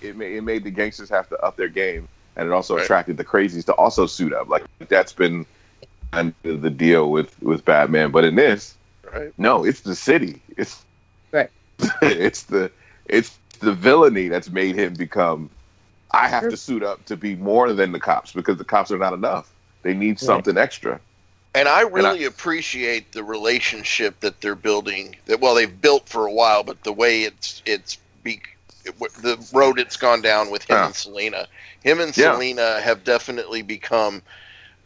It 0.02 0.16
made, 0.18 0.36
it 0.36 0.42
made 0.44 0.64
the 0.64 0.72
gangsters 0.72 1.10
have 1.10 1.28
to 1.30 1.38
up 1.40 1.58
their 1.58 1.70
game, 1.70 2.08
and 2.36 2.48
it 2.48 2.52
also 2.54 2.76
Right. 2.76 2.84
attracted 2.84 3.18
the 3.18 3.26
crazies 3.26 3.66
to 3.66 3.74
also 3.76 4.06
suit 4.06 4.34
up. 4.34 4.50
Like 4.50 4.66
that's 4.90 5.14
been 5.14 5.46
kind 6.12 6.34
the 6.44 6.70
deal 6.70 7.12
with 7.12 7.42
with 7.42 7.66
Batman. 7.66 8.12
But 8.12 8.26
in 8.26 8.36
this, 8.36 8.78
Right. 9.04 9.34
no, 9.38 9.66
it's 9.66 9.82
the 9.82 9.96
city. 9.96 10.42
It's 10.58 10.86
Right. 11.32 11.50
it's 12.02 12.44
the 12.44 12.72
it's 13.06 13.40
the 13.60 13.74
villainy 13.74 14.28
that's 14.30 14.50
made 14.50 14.76
him 14.76 14.94
become. 14.94 15.50
I 16.14 16.28
have 16.28 16.44
Sure. 16.44 16.52
to 16.52 16.58
suit 16.58 16.84
up 16.84 17.06
to 17.06 17.18
be 17.18 17.36
more 17.36 17.74
than 17.74 17.92
the 17.92 18.00
cops 18.00 18.32
because 18.32 18.58
the 18.58 18.64
cops 18.64 18.92
are 18.92 19.00
not 19.00 19.14
enough. 19.14 19.50
They 19.82 19.94
need 19.94 20.20
something 20.20 20.58
extra. 20.58 21.00
And 21.56 21.68
I 21.68 21.82
really 21.82 22.26
appreciate 22.26 23.12
the 23.12 23.24
relationship 23.24 24.20
that 24.22 24.42
they're 24.42 24.56
building. 24.56 25.16
That 25.26 25.40
well, 25.40 25.54
they've 25.56 25.82
built 25.82 26.10
for 26.10 26.26
a 26.26 26.32
while, 26.32 26.64
but 26.64 26.84
the 26.84 26.94
way 26.94 27.24
it's 27.24 27.62
it's 27.66 27.98
be, 28.24 28.42
it, 28.86 28.98
the 29.22 29.38
road 29.54 29.80
it's 29.80 29.98
gone 29.98 30.22
down 30.22 30.50
with 30.50 30.64
him 30.64 30.78
Yeah. 30.78 30.86
and 30.88 30.96
Selina. 30.96 31.48
Him 31.84 32.00
and 32.00 32.16
Yeah. 32.16 32.34
Selina 32.34 32.82
have 32.82 33.04
definitely 33.04 33.62
become 33.62 34.22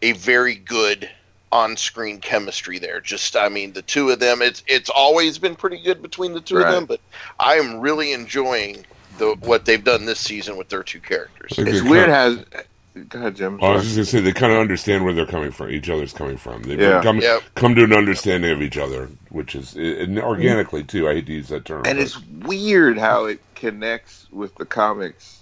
a 0.01 0.13
very 0.13 0.55
good 0.55 1.09
on-screen 1.51 2.19
chemistry 2.19 2.79
there. 2.79 2.99
Just 2.99 3.35
I 3.37 3.47
mean, 3.49 3.71
the 3.73 3.81
two 3.81 4.09
of 4.09 4.19
them. 4.19 4.41
It's 4.41 4.63
it's 4.67 4.89
always 4.89 5.37
been 5.37 5.55
pretty 5.55 5.81
good 5.81 6.01
between 6.01 6.33
the 6.33 6.41
two 6.41 6.55
Right. 6.55 6.67
of 6.67 6.73
them, 6.73 6.85
but 6.85 6.99
I 7.39 7.55
am 7.55 7.79
really 7.79 8.11
enjoying 8.11 8.85
the 9.17 9.35
what 9.41 9.65
they've 9.65 9.83
done 9.83 10.05
this 10.05 10.19
season 10.19 10.57
with 10.57 10.69
their 10.69 10.83
two 10.83 10.99
characters. 10.99 11.57
Like 11.57 11.67
It's 11.67 11.81
weird. 11.81 12.09
kind 12.09 12.45
Has 12.53 12.63
go 13.09 13.19
ahead, 13.19 13.35
Jim. 13.35 13.59
I 13.63 13.73
was 13.73 13.83
just 13.83 13.95
gonna 13.95 14.05
say 14.05 14.19
they 14.21 14.33
kind 14.33 14.51
of 14.53 14.59
understand 14.59 15.03
where 15.03 15.13
they're 15.13 15.25
coming 15.25 15.51
from. 15.51 15.69
Each 15.69 15.89
other's 15.89 16.13
coming 16.13 16.37
from. 16.37 16.63
They've 16.63 16.79
Yeah. 16.79 17.01
come 17.03 17.19
Yep. 17.19 17.43
come 17.55 17.75
to 17.75 17.83
an 17.83 17.93
understanding 17.93 18.51
of 18.51 18.61
each 18.61 18.77
other, 18.77 19.09
which 19.29 19.55
is 19.55 19.75
and 19.75 20.19
organically 20.19 20.83
too. 20.83 21.07
I 21.07 21.13
hate 21.15 21.25
to 21.27 21.33
use 21.33 21.49
that 21.49 21.65
term. 21.65 21.83
and 21.85 21.97
but- 21.97 22.03
it's 22.05 22.19
weird 22.43 22.97
how 22.97 23.25
it 23.25 23.39
connects 23.55 24.27
with 24.31 24.55
the 24.55 24.65
comics 24.65 25.39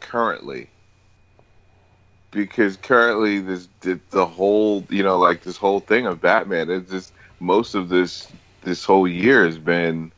currently 0.00 0.68
because 2.30 2.76
currently 2.76 3.40
this 3.40 3.68
the, 3.80 3.98
the 4.10 4.26
whole 4.26 4.84
you 4.90 5.02
know 5.02 5.18
like 5.18 5.42
this 5.42 5.56
whole 5.56 5.80
thing 5.80 6.06
of 6.06 6.20
batman 6.20 6.70
it's 6.70 6.90
just 6.90 7.12
most 7.40 7.74
of 7.74 7.88
this 7.88 8.28
this 8.62 8.84
whole 8.84 9.08
year 9.08 9.44
has 9.46 9.58
been 9.58 10.12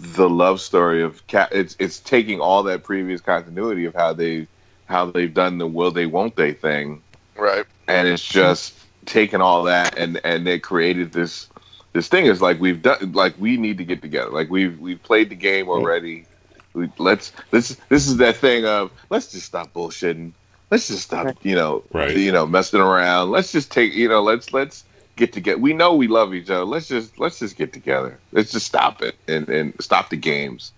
the 0.00 0.28
love 0.28 0.60
story 0.60 1.02
of 1.02 1.26
cat 1.26 1.48
it's 1.52 1.76
it's 1.80 2.00
taking 2.00 2.40
all 2.40 2.62
that 2.64 2.84
previous 2.84 3.20
continuity 3.20 3.84
of 3.86 3.94
how 3.94 4.12
they 4.14 4.48
how 4.86 5.06
they've 5.06 5.34
done 5.34 5.58
the 5.58 5.66
will 5.66 5.90
they 5.90 6.06
won't 6.06 6.36
they 6.36 6.52
thing 6.52 7.02
Right. 7.36 7.66
and 7.88 8.08
it's 8.08 8.26
just 8.26 8.78
taken 9.06 9.40
all 9.40 9.64
that 9.64 9.96
and 9.98 10.20
and 10.24 10.46
they 10.46 10.58
created 10.58 11.12
this 11.12 11.48
this 11.92 12.08
thing 12.08 12.26
is 12.26 12.40
like 12.42 12.60
we've 12.60 12.82
done 12.82 13.12
like 13.12 13.34
we 13.38 13.56
need 13.56 13.78
to 13.78 13.84
get 13.84 14.02
together 14.02 14.30
like 14.30 14.50
we've 14.50 14.78
we've 14.78 15.02
played 15.02 15.30
the 15.30 15.36
game 15.36 15.68
already 15.68 16.28
we, 16.74 16.88
let's 16.98 17.32
this 17.50 17.76
this 17.88 18.06
is 18.06 18.18
that 18.18 18.36
thing 18.36 18.66
of 18.66 18.92
let's 19.10 19.30
just 19.32 19.46
stop 19.46 19.72
bullshitting 19.74 20.34
let's 20.70 20.88
just 20.88 21.02
stop 21.04 21.28
Right. 21.28 21.38
you 21.42 21.54
know 21.54 21.84
Right. 21.92 22.14
you 22.14 22.32
know 22.32 22.46
messing 22.46 22.80
around 22.80 23.30
let's 23.30 23.52
just 23.52 23.72
take 23.72 23.94
you 23.94 24.08
know 24.08 24.22
let's 24.22 24.52
let's 24.52 24.84
get 25.20 25.32
together 25.32 25.58
we 25.58 25.72
know 25.74 25.94
we 25.94 26.08
love 26.08 26.34
each 26.34 26.50
other. 26.50 26.64
Let's 26.64 26.88
just 26.88 27.18
let's 27.20 27.38
just 27.38 27.56
get 27.56 27.72
together. 27.72 28.18
Let's 28.32 28.50
just 28.50 28.66
stop 28.66 29.02
it 29.02 29.14
and 29.28 29.48
and 29.48 29.74
stop 29.80 30.10
the 30.10 30.16
games. 30.16 30.72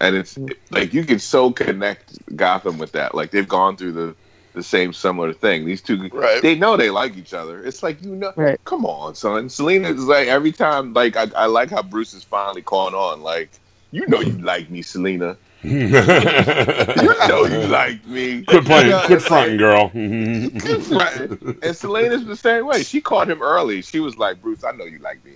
And 0.00 0.16
it's 0.16 0.34
mm-hmm. 0.34 0.74
like 0.74 0.92
you 0.92 1.04
can 1.04 1.20
so 1.20 1.50
connect 1.52 2.18
gotham 2.36 2.78
with 2.78 2.92
that. 2.92 3.14
Like 3.14 3.30
they've 3.30 3.48
gone 3.48 3.76
through 3.76 3.92
the 3.92 4.16
the 4.52 4.62
same 4.62 4.92
similar 4.92 5.32
thing. 5.32 5.64
These 5.64 5.82
two 5.82 6.08
Right. 6.12 6.42
they 6.42 6.54
know 6.56 6.76
they 6.76 6.90
like 6.90 7.16
each 7.16 7.32
other. 7.32 7.64
It's 7.64 7.82
like 7.82 8.02
you 8.02 8.14
know 8.14 8.32
Right. 8.36 8.60
come 8.64 8.84
on 8.84 9.14
son. 9.14 9.48
Selina 9.48 9.88
is 9.88 10.04
like 10.04 10.28
every 10.28 10.52
time 10.52 10.92
like 10.92 11.16
I, 11.16 11.28
I 11.36 11.46
like 11.46 11.70
how 11.70 11.82
bruce 11.82 12.12
is 12.12 12.24
finally 12.24 12.62
calling 12.62 12.94
on. 12.94 13.22
Like 13.22 13.50
you 13.92 14.06
know 14.08 14.20
you 14.20 14.32
like 14.38 14.68
me 14.70 14.82
selina 14.82 15.36
you 15.64 15.88
know 15.88 17.44
you 17.46 17.66
like 17.68 18.04
me 18.06 18.42
quit 18.42 18.64
playing, 18.64 18.86
You 18.86 18.92
know, 18.92 19.00
quit 19.06 19.18
it's 19.18 19.26
fronting, 19.26 19.56
girl. 19.56 19.90
Right. 19.94 21.30
And 21.62 21.76
Selina's 21.76 22.24
the 22.26 22.36
same 22.36 22.66
way. 22.66 22.82
She 22.82 23.00
caught 23.00 23.30
him 23.30 23.40
early. 23.42 23.80
She 23.82 24.00
was 24.00 24.16
like, 24.18 24.42
Bruce, 24.42 24.62
I 24.64 24.72
know 24.72 24.84
you 24.84 24.98
like 24.98 25.24
me. 25.24 25.32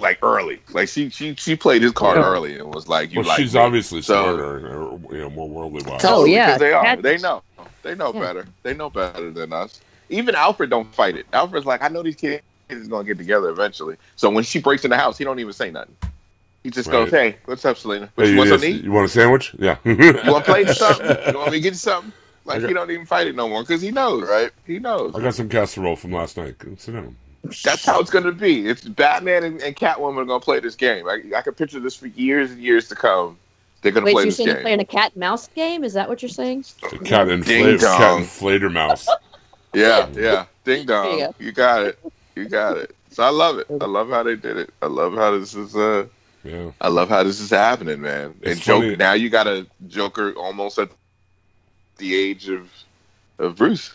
Like 0.00 0.18
early. 0.22 0.60
Like 0.72 0.88
she 0.88 1.10
she 1.10 1.34
she 1.34 1.54
played 1.54 1.82
his 1.82 1.92
card 1.92 2.16
Yeah. 2.18 2.24
early 2.24 2.58
and 2.58 2.72
was 2.74 2.88
like, 2.88 3.12
You 3.12 3.20
well, 3.20 3.28
like 3.28 3.38
she's 3.40 3.54
me. 3.54 3.60
obviously 3.60 4.00
So- 4.02 4.22
smarter, 4.22 4.66
or, 4.66 4.92
uh, 4.94 4.98
you 5.12 5.18
know, 5.18 5.30
more 5.30 5.48
worldly 5.48 5.82
wise. 5.82 6.00
Oh, 6.04 6.24
yeah. 6.24 6.56
They 6.56 6.72
are. 6.72 6.82
Had- 6.84 7.02
They 7.02 7.18
know. 7.18 7.42
They 7.82 7.94
know 7.94 8.12
Yeah. 8.14 8.20
better. 8.20 8.46
They 8.62 8.72
know 8.74 8.88
better 8.88 9.30
than 9.30 9.52
us. 9.52 9.80
Even 10.08 10.34
Alfred 10.34 10.70
don't 10.70 10.92
fight 10.94 11.16
it. 11.16 11.26
Alfred's 11.32 11.66
like, 11.66 11.82
I 11.82 11.88
know 11.88 12.02
these 12.02 12.16
kids 12.16 12.42
is 12.70 12.88
gonna 12.88 13.04
get 13.04 13.18
together 13.18 13.50
eventually. 13.50 13.96
So 14.16 14.30
when 14.30 14.44
she 14.44 14.60
breaks 14.60 14.84
in 14.84 14.90
the 14.90 14.96
house, 14.96 15.18
he 15.18 15.24
don't 15.24 15.38
even 15.40 15.52
say 15.52 15.70
nothing. 15.70 15.94
He 16.62 16.70
just 16.70 16.88
Right. 16.88 16.92
goes, 17.04 17.10
"Hey, 17.10 17.36
what's 17.46 17.64
up, 17.64 17.76
Selina? 17.76 18.08
What 18.14 18.24
Hey, 18.24 18.30
you 18.30 18.32
you, 18.34 18.38
want 18.38 18.48
just- 18.50 18.62
something 18.62 18.78
eat? 18.78 18.84
you 18.84 18.92
want 18.92 19.06
a 19.06 19.08
sandwich? 19.08 19.54
Yeah. 19.58 19.76
You 19.84 19.96
want 20.26 20.44
to 20.44 20.50
play 20.52 20.64
something? 20.72 21.06
You 21.32 21.38
want 21.38 21.50
me 21.52 21.58
to 21.58 21.60
get 21.62 21.72
you 21.72 21.74
something?" 21.74 22.12
Like 22.44 22.58
Okay. 22.58 22.68
he 22.68 22.74
don't 22.74 22.90
even 22.90 23.06
fight 23.06 23.26
it 23.28 23.36
no 23.36 23.48
more 23.48 23.62
because 23.62 23.80
he 23.82 23.90
knows, 23.92 24.28
Right. 24.28 24.50
He 24.66 24.78
knows. 24.80 25.14
I 25.14 25.20
got 25.20 25.34
some 25.34 25.48
casserole 25.48 25.94
from 25.96 26.12
last 26.12 26.36
night. 26.36 26.56
Sit 26.78 26.92
down. 26.92 27.16
That's 27.64 27.84
how 27.84 27.98
it's 28.00 28.10
going 28.10 28.24
to 28.24 28.32
be. 28.32 28.68
It's 28.68 28.82
Batman 28.82 29.42
and, 29.44 29.60
and 29.62 29.74
Catwoman 29.76 30.18
are 30.18 30.24
going 30.24 30.40
to 30.40 30.44
play 30.44 30.60
this 30.60 30.74
game. 30.76 31.08
I, 31.08 31.22
I 31.36 31.42
can 31.42 31.54
picture 31.54 31.80
this 31.80 31.96
for 31.96 32.06
years 32.08 32.50
and 32.52 32.60
years 32.60 32.88
to 32.88 32.94
come. 32.94 33.36
They're 33.80 33.90
going 33.92 34.06
to 34.06 34.12
play 34.12 34.12
so 34.12 34.18
you're 34.20 34.26
this 34.26 34.36
saying 34.36 34.46
you're 34.48 34.56
game. 34.56 34.62
playing 34.62 34.80
a 34.80 34.84
cat 34.84 35.12
and 35.14 35.20
mouse 35.20 35.48
game? 35.48 35.82
Is 35.82 35.92
that 35.94 36.08
what 36.08 36.22
you're 36.22 36.28
saying? 36.28 36.64
Cat 37.04 37.28
and 37.28 37.44
Ding 37.44 37.78
cat 37.78 38.16
and 38.18 38.26
Flater 38.26 38.72
Mouse. 38.72 39.08
Yeah, 39.74 40.06
yeah. 40.12 40.44
Ding 40.64 40.64
There 40.64 40.76
you 40.76 40.84
dong. 40.84 41.18
go. 41.18 41.34
You 41.38 41.50
got 41.52 41.82
it. 41.84 41.98
You 42.36 42.44
got 42.46 42.76
it. 42.76 42.94
So 43.10 43.22
I 43.22 43.30
love 43.30 43.58
it. 43.58 43.66
I 43.80 43.86
love 43.86 44.10
how 44.10 44.22
they 44.22 44.36
did 44.36 44.58
it. 44.58 44.70
I 44.82 44.86
love 44.86 45.14
how 45.14 45.36
this 45.38 45.54
is. 45.54 45.74
Uh, 45.74 46.04
Yeah. 46.44 46.70
I 46.80 46.88
love 46.88 47.08
how 47.08 47.22
this 47.22 47.40
is 47.40 47.50
happening, 47.50 48.00
man. 48.00 48.34
It's 48.42 48.52
and 48.52 48.60
Joker 48.60 48.84
funny- 48.86 48.96
now 48.96 49.12
you 49.12 49.30
got 49.30 49.46
a 49.46 49.66
Joker 49.88 50.32
almost 50.32 50.78
at 50.78 50.90
the 51.98 52.14
age 52.16 52.48
of 52.48 52.68
of 53.38 53.56
Bruce. 53.56 53.94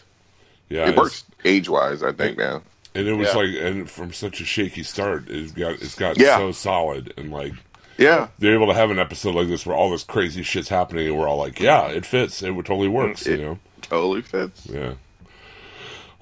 Yeah. 0.69 0.89
it 0.89 0.95
works 0.97 1.23
age 1.45 1.69
wise, 1.69 2.03
I 2.03 2.11
think 2.11 2.37
now. 2.37 2.61
And 2.95 3.07
it 3.07 3.13
was 3.13 3.27
Yeah. 3.29 3.35
like, 3.35 3.49
and 3.61 3.89
from 3.89 4.11
such 4.11 4.41
a 4.41 4.45
shaky 4.45 4.83
start, 4.83 5.25
it's 5.29 5.51
got 5.51 5.73
it's 5.73 5.95
got 5.95 6.17
Yeah. 6.19 6.37
so 6.37 6.51
solid, 6.51 7.13
and 7.17 7.31
like 7.31 7.53
Yeah, 7.97 8.27
they're 8.39 8.53
able 8.53 8.67
to 8.67 8.73
have 8.75 8.91
an 8.91 8.99
episode 8.99 9.33
like 9.35 9.47
this 9.47 9.65
where 9.65 9.75
all 9.75 9.89
this 9.89 10.03
crazy 10.03 10.43
shit's 10.43 10.69
happening, 10.69 11.07
and 11.07 11.17
we're 11.17 11.27
all 11.27 11.37
like, 11.37 11.59
yeah, 11.59 11.87
it 11.87 12.05
fits, 12.05 12.43
it 12.43 12.53
totally 12.53 12.87
works, 12.87 13.25
It- 13.25 13.39
you 13.39 13.45
know? 13.45 13.59
totally 13.81 14.21
fits. 14.21 14.67
Yeah. 14.71 14.93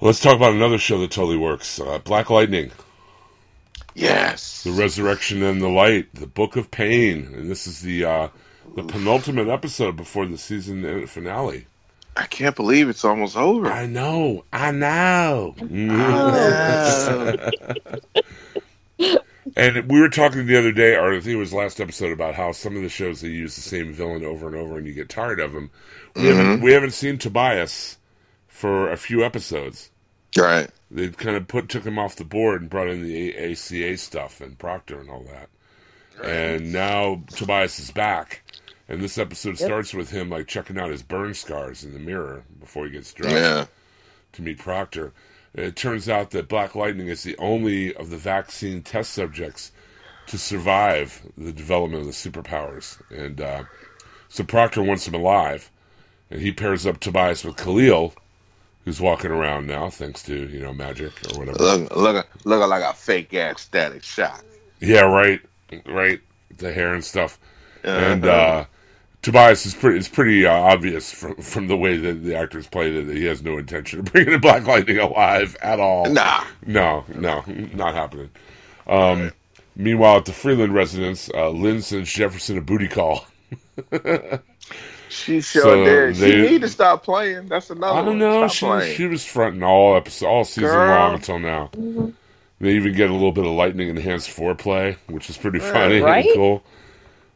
Let's 0.00 0.20
talk 0.20 0.36
about 0.36 0.52
another 0.54 0.78
show 0.78 0.98
that 1.00 1.10
totally 1.10 1.36
works. 1.36 1.80
Uh, 1.80 1.98
Black 1.98 2.30
Lightning, 2.30 2.70
Yes. 3.96 4.62
the 4.62 4.72
Resurrection 4.72 5.42
and 5.42 5.60
the 5.62 5.68
Light, 5.68 6.14
the 6.14 6.26
Book 6.26 6.56
of 6.56 6.70
Pain, 6.70 7.32
and 7.34 7.50
this 7.50 7.66
is 7.66 7.80
the 7.80 8.04
uh, 8.04 8.28
the 8.74 8.82
penultimate 8.82 9.48
episode 9.48 9.96
before 9.96 10.26
the 10.26 10.36
season 10.36 10.84
uh, 10.84 11.06
finale. 11.06 11.66
I 12.14 12.26
can't 12.26 12.54
believe 12.56 12.88
it's 12.88 13.04
almost 13.04 13.36
over. 13.36 13.68
I 13.68 13.86
know, 13.86 14.44
I 14.52 14.70
know. 14.70 15.54
and 19.56 19.90
we 19.90 20.00
were 20.00 20.08
talking 20.08 20.46
the 20.46 20.58
other 20.58 20.72
day, 20.72 20.94
or 20.94 21.12
I 21.14 21.20
think 21.20 21.34
it 21.34 21.36
was 21.36 21.52
last 21.54 21.80
episode, 21.80 22.12
about 22.12 22.34
how 22.34 22.52
some 22.52 22.76
of 22.76 22.82
the 22.82 22.88
shows 22.88 23.20
they 23.22 23.28
use 23.28 23.56
the 23.56 23.62
same 23.62 23.92
villain 23.92 24.24
over 24.24 24.46
and 24.46 24.56
over, 24.56 24.76
and 24.76 24.86
you 24.86 24.92
get 24.92 25.08
tired 25.08 25.40
of 25.40 25.52
them. 25.52 25.70
We 26.14 26.26
haven't 26.26 26.60
we 26.62 26.72
haven't 26.72 26.92
seen 26.92 27.18
Tobias 27.18 27.96
for 28.46 28.90
a 28.90 28.96
few 28.96 29.24
episodes. 29.24 29.90
Right. 30.36 30.70
They 30.90 31.08
kind 31.08 31.36
of 31.36 31.48
put 31.48 31.68
took 31.68 31.84
him 31.84 31.98
off 31.98 32.16
the 32.16 32.24
board 32.24 32.60
and 32.60 32.70
brought 32.70 32.88
in 32.88 33.02
the 33.02 33.36
ACA 33.36 33.96
stuff 33.96 34.40
and 34.40 34.58
Proctor 34.58 35.00
and 35.00 35.10
all 35.10 35.24
that. 35.24 35.48
And 36.24 36.72
now 36.72 37.22
Tobias 37.34 37.78
is 37.78 37.90
back. 37.90 38.42
And 38.88 39.00
this 39.02 39.18
episode 39.18 39.58
starts 39.58 39.92
with 39.92 40.10
him 40.10 40.30
like 40.30 40.46
checking 40.46 40.78
out 40.78 40.90
his 40.92 41.02
burn 41.02 41.34
scars 41.34 41.82
in 41.82 41.92
the 41.92 41.98
mirror 41.98 42.44
before 42.60 42.86
he 42.86 42.92
gets 42.92 43.12
dressed 43.12 43.34
Yeah. 43.34 43.66
to 44.32 44.42
meet 44.42 44.58
Proctor. 44.58 45.12
And 45.54 45.64
it 45.66 45.74
turns 45.74 46.08
out 46.08 46.30
that 46.30 46.48
Black 46.48 46.74
Lightning 46.76 47.08
is 47.08 47.24
the 47.24 47.36
only 47.38 47.94
of 47.94 48.10
the 48.10 48.16
vaccine 48.16 48.82
test 48.82 49.10
subjects 49.12 49.72
to 50.28 50.38
survive 50.38 51.22
the 51.36 51.52
development 51.52 52.02
of 52.02 52.06
the 52.06 52.12
superpowers. 52.12 53.00
And 53.10 53.40
uh, 53.40 53.64
so 54.28 54.44
Proctor 54.44 54.82
wants 54.84 55.06
him 55.08 55.14
alive, 55.14 55.70
and 56.30 56.40
he 56.40 56.52
pairs 56.52 56.86
up 56.86 57.00
Tobias 57.00 57.44
with 57.44 57.56
Khalil, 57.56 58.14
who's 58.86 59.00
walking 59.02 59.30
around 59.30 59.66
now 59.66 59.90
thanks 59.90 60.22
to 60.22 60.48
you 60.48 60.60
know 60.60 60.72
magic 60.72 61.12
or 61.34 61.40
whatever. 61.40 61.58
Look, 61.58 61.94
look, 61.94 62.26
looking 62.44 62.68
like 62.70 62.82
a 62.82 62.94
fake 62.94 63.34
ass 63.34 63.60
static 63.60 64.02
shock. 64.02 64.42
Yeah, 64.80 65.00
right, 65.02 65.40
right. 65.84 66.20
The 66.56 66.72
hair 66.72 66.94
and 66.94 67.04
stuff, 67.04 67.38
and 67.84 68.24
Uh-huh. 68.24 68.32
uh, 68.60 68.64
Tobias 69.22 69.66
is 69.66 69.74
pretty. 69.74 69.98
It's 69.98 70.08
pretty 70.08 70.46
uh, 70.46 70.52
obvious 70.52 71.12
from 71.12 71.34
from 71.36 71.66
the 71.66 71.76
way 71.76 71.96
that 71.98 72.22
the 72.24 72.34
actors 72.36 72.66
played 72.66 72.94
it 72.94 73.06
that 73.08 73.16
he 73.16 73.24
has 73.24 73.42
no 73.42 73.58
intention 73.58 73.98
of 73.98 74.04
bringing 74.12 74.32
the 74.32 74.38
Black 74.38 74.66
Lightning 74.66 74.98
alive 74.98 75.56
at 75.60 75.80
all. 75.80 76.08
Nah. 76.08 76.44
No, 76.64 77.04
no, 77.14 77.42
not 77.74 77.94
happening. 77.94 78.30
Um, 78.86 79.32
Meanwhile, 79.78 80.18
at 80.18 80.24
the 80.24 80.32
Freeland 80.32 80.74
residence, 80.74 81.28
uh, 81.34 81.50
Lynn 81.50 81.82
sends 81.82 82.10
Jefferson 82.10 82.56
a 82.56 82.62
booty 82.62 82.88
call. 82.88 83.26
She 85.08 85.40
sure 85.40 85.62
So 85.62 85.84
did. 85.84 86.14
they- 86.16 86.30
she 86.30 86.50
need 86.52 86.60
to 86.62 86.68
stop 86.68 87.04
playing. 87.04 87.46
That's 87.48 87.70
another 87.70 87.92
I 87.92 87.96
don't 88.04 88.06
one. 88.06 88.18
know. 88.18 88.48
Stop 88.48 88.82
She, 88.82 88.94
she 88.94 89.06
was 89.06 89.24
fronting 89.24 89.62
all 89.62 89.96
episode, 89.96 90.26
all 90.26 90.44
season 90.44 90.64
Girl. 90.70 90.88
long 90.88 91.14
until 91.14 91.38
now. 91.38 91.70
They 92.60 92.72
even 92.72 92.94
get 92.94 93.10
a 93.10 93.12
little 93.12 93.32
bit 93.32 93.44
of 93.46 93.52
lightning 93.52 93.88
enhanced 93.88 94.30
foreplay, 94.30 94.96
which 95.08 95.28
is 95.30 95.36
pretty 95.36 95.58
funny 95.58 96.00
right? 96.00 96.24
and 96.26 96.34
cool. 96.34 96.62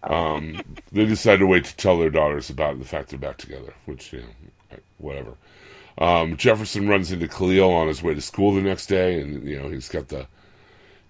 Um, 0.03 0.63
they 0.93 1.05
decided 1.05 1.41
to 1.41 1.47
wait 1.47 1.65
to 1.67 1.77
tell 1.77 1.99
their 1.99 2.09
daughters 2.11 2.49
about 2.49 2.79
the 2.79 2.87
fact 2.87 3.11
they're 3.11 3.19
back 3.19 3.37
together, 3.37 3.75
which 3.85 4.13
you 4.15 4.21
know, 4.21 4.79
whatever. 4.99 5.35
Um, 5.99 6.39
Jefferson 6.39 6.89
runs 6.89 7.13
into 7.13 7.29
Khalil 7.29 7.71
on 7.71 7.87
his 7.89 8.03
way 8.03 8.15
to 8.15 8.21
school 8.23 8.55
the 8.55 8.63
next 8.63 8.87
day, 8.87 9.21
and 9.21 9.47
you 9.47 9.61
know 9.61 9.69
he's 9.69 9.89
got 9.91 10.09
the. 10.09 10.27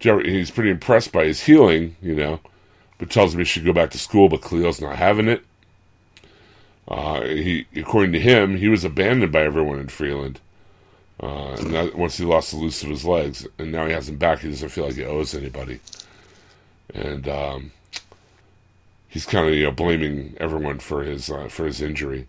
Jeff- 0.00 0.24
He's 0.24 0.50
pretty 0.50 0.70
impressed 0.70 1.12
by 1.12 1.24
his 1.26 1.42
healing, 1.44 1.94
you 2.02 2.14
know, 2.16 2.40
but 2.98 3.10
tells 3.10 3.32
him 3.34 3.38
he 3.38 3.44
should 3.44 3.64
go 3.64 3.72
back 3.72 3.90
to 3.90 3.98
school. 3.98 4.28
But 4.28 4.42
Khalil's 4.42 4.80
not 4.80 4.96
having 4.96 5.28
it. 5.28 5.44
Uh, 6.90 7.22
he, 7.22 7.66
according 7.76 8.12
to 8.12 8.20
him, 8.20 8.56
he 8.56 8.68
was 8.68 8.84
abandoned 8.84 9.32
by 9.32 9.42
everyone 9.42 9.78
in 9.78 9.88
Freeland. 9.88 10.40
Uh, 11.22 11.50
and 11.60 11.74
that, 11.74 11.94
once 11.94 12.16
he 12.16 12.24
lost 12.24 12.50
the 12.50 12.58
use 12.58 12.82
of 12.82 12.88
his 12.90 13.04
legs, 13.04 13.46
and 13.58 13.70
now 13.70 13.86
he 13.86 13.92
has 13.92 14.06
them 14.06 14.16
back, 14.16 14.40
he 14.40 14.48
doesn't 14.48 14.70
feel 14.70 14.86
like 14.86 14.96
he 14.96 15.04
owes 15.04 15.34
anybody. 15.34 15.78
And 16.92 17.28
um, 17.28 17.72
he's 19.08 19.26
kind 19.26 19.46
of 19.46 19.54
you 19.54 19.64
know 19.64 19.70
blaming 19.70 20.34
everyone 20.40 20.78
for 20.78 21.04
his 21.04 21.30
uh, 21.30 21.48
for 21.48 21.66
his 21.66 21.80
injury. 21.80 22.26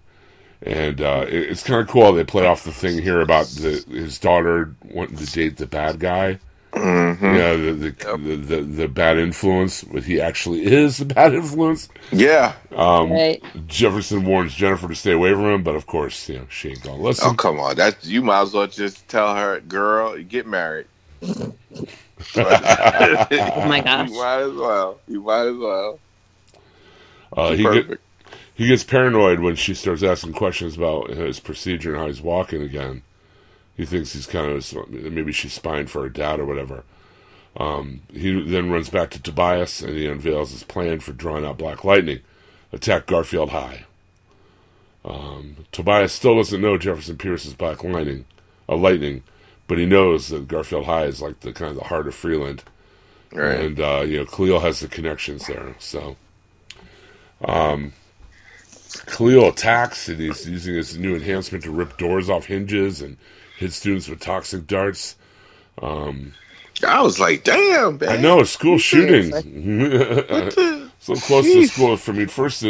And 0.62 1.02
uh, 1.02 1.26
it, 1.28 1.50
it's 1.52 1.64
kind 1.64 1.82
of 1.82 1.88
cool 1.88 2.12
they 2.12 2.24
play 2.24 2.46
off 2.46 2.64
the 2.64 2.72
thing 2.72 3.02
here 3.02 3.22
about 3.22 3.48
the, 3.48 3.84
his 3.90 4.20
daughter 4.20 4.76
wanting 4.84 5.18
to 5.18 5.26
date 5.26 5.58
the 5.58 5.66
bad 5.66 6.00
guy. 6.00 6.40
Mm-hmm. 6.82 7.26
Yeah, 7.26 7.56
the 7.56 7.74
the, 7.74 8.18
the 8.18 8.36
the 8.38 8.62
the 8.64 8.88
bad 8.88 9.18
influence, 9.20 9.84
but 9.84 10.04
he 10.04 10.22
actually 10.22 10.66
is 10.74 10.98
the 10.98 11.06
bad 11.06 11.34
influence. 11.34 11.90
Yeah. 12.12 12.56
Um, 12.76 13.12
Right. 13.12 13.44
Jefferson 13.68 14.26
warns 14.26 14.56
Jennifer 14.56 14.88
to 14.88 14.96
stay 14.96 15.14
away 15.14 15.34
from 15.34 15.46
him, 15.46 15.64
but 15.64 15.76
of 15.76 15.86
course, 15.88 16.30
you 16.30 16.40
know, 16.40 16.48
she 16.50 16.70
ain't 16.72 16.84
gonna 16.84 17.02
listen. 17.02 17.30
Oh 17.30 17.34
come 17.34 17.60
on. 17.60 17.76
That 17.78 18.04
you 18.06 18.22
might 18.24 18.42
as 18.44 18.54
well 18.54 18.68
just 18.68 19.08
tell 19.10 19.36
her, 19.36 19.60
girl, 19.62 20.18
get 20.24 20.48
married. 20.48 20.88
oh 21.24 21.56
Oh 22.36 23.66
my 23.66 23.82
gosh. 23.86 24.10
You 24.10 24.16
might 24.16 24.40
as 24.42 24.54
well. 24.54 25.02
You 25.08 25.22
might 25.24 25.48
as 25.48 25.58
well. 25.58 26.00
Uh, 27.36 27.54
he, 27.54 27.64
get, 27.64 28.00
he 28.54 28.68
gets 28.68 28.84
paranoid 28.84 29.40
when 29.40 29.56
she 29.56 29.74
starts 29.74 30.04
asking 30.04 30.34
questions 30.34 30.76
about 30.78 31.10
his 31.12 31.40
procedure 31.40 31.92
and 31.94 32.02
how 32.02 32.08
he's 32.08 32.22
walking 32.22 32.62
again. 32.62 33.04
He 33.82 33.88
thinks 33.88 34.14
he's 34.14 34.28
kind 34.28 34.52
of 34.52 34.90
maybe 34.92 35.32
she's 35.32 35.54
spying 35.54 35.88
for 35.88 36.04
her 36.04 36.10
dad 36.10 36.40
or 36.40 36.46
whatever. 36.46 36.84
Um, 37.58 38.02
he 38.14 38.40
then 38.48 38.70
runs 38.70 38.92
back 38.92 39.10
to 39.10 39.20
Tobias 39.20 39.82
and 39.82 39.98
he 39.98 40.06
unveils 40.06 40.52
his 40.52 40.62
plan 40.62 41.00
for 41.00 41.14
drawing 41.14 41.44
out 41.44 41.58
Black 41.58 41.84
Lightning, 41.84 42.20
attack 42.72 43.08
Garfield 43.08 43.50
High. 43.50 43.86
Um, 45.04 45.66
Tobias 45.72 46.14
still 46.14 46.36
doesn't 46.36 46.62
know 46.62 46.78
Jefferson 46.78 47.18
Pierce 47.18 47.44
is 47.48 47.56
Black 47.56 47.84
Lightning, 47.84 48.26
a 48.70 48.76
Lightning, 48.76 49.24
but 49.66 49.80
he 49.80 49.88
knows 49.88 50.28
that 50.28 50.48
Garfield 50.48 50.86
High 50.86 51.06
is 51.06 51.20
like 51.20 51.40
the 51.40 51.52
kind 51.52 51.72
of 51.72 51.78
the 51.78 51.86
heart 51.86 52.06
of 52.06 52.14
Freeland. 52.14 52.64
Right. 53.34 53.60
And 53.62 53.80
uh, 53.80 54.04
you 54.06 54.20
know, 54.20 54.26
Khalil 54.28 54.60
has 54.60 54.80
the 54.82 54.88
connections 54.88 55.48
there. 55.48 55.76
So, 55.80 56.18
um, 57.44 57.94
Khalil 59.08 59.50
attacks, 59.50 60.08
and 60.08 60.20
he's 60.20 60.48
using 60.48 60.76
his 60.76 61.00
new 61.00 61.16
enhancement 61.16 61.64
to 61.64 61.72
rip 61.72 61.98
doors 61.98 62.30
off 62.30 62.46
hinges 62.46 63.02
and 63.02 63.18
hit 63.62 63.72
students 63.74 64.10
with 64.10 64.20
toxic 64.20 64.68
darts. 64.68 65.16
Um, 65.82 66.34
I 66.86 67.02
was 67.02 67.20
like, 67.20 67.44
damn, 67.44 67.98
man. 68.00 68.10
I 68.10 68.18
know, 68.18 68.42
a 68.42 68.46
school 68.46 68.78
shooting. 68.78 69.32
What 69.32 70.56
the- 70.56 70.90
so 71.00 71.16
close 71.16 71.46
to 71.46 71.66
school. 71.68 71.98
For 71.98 72.14
me, 72.14 72.26
first 72.26 72.62
the 72.62 72.70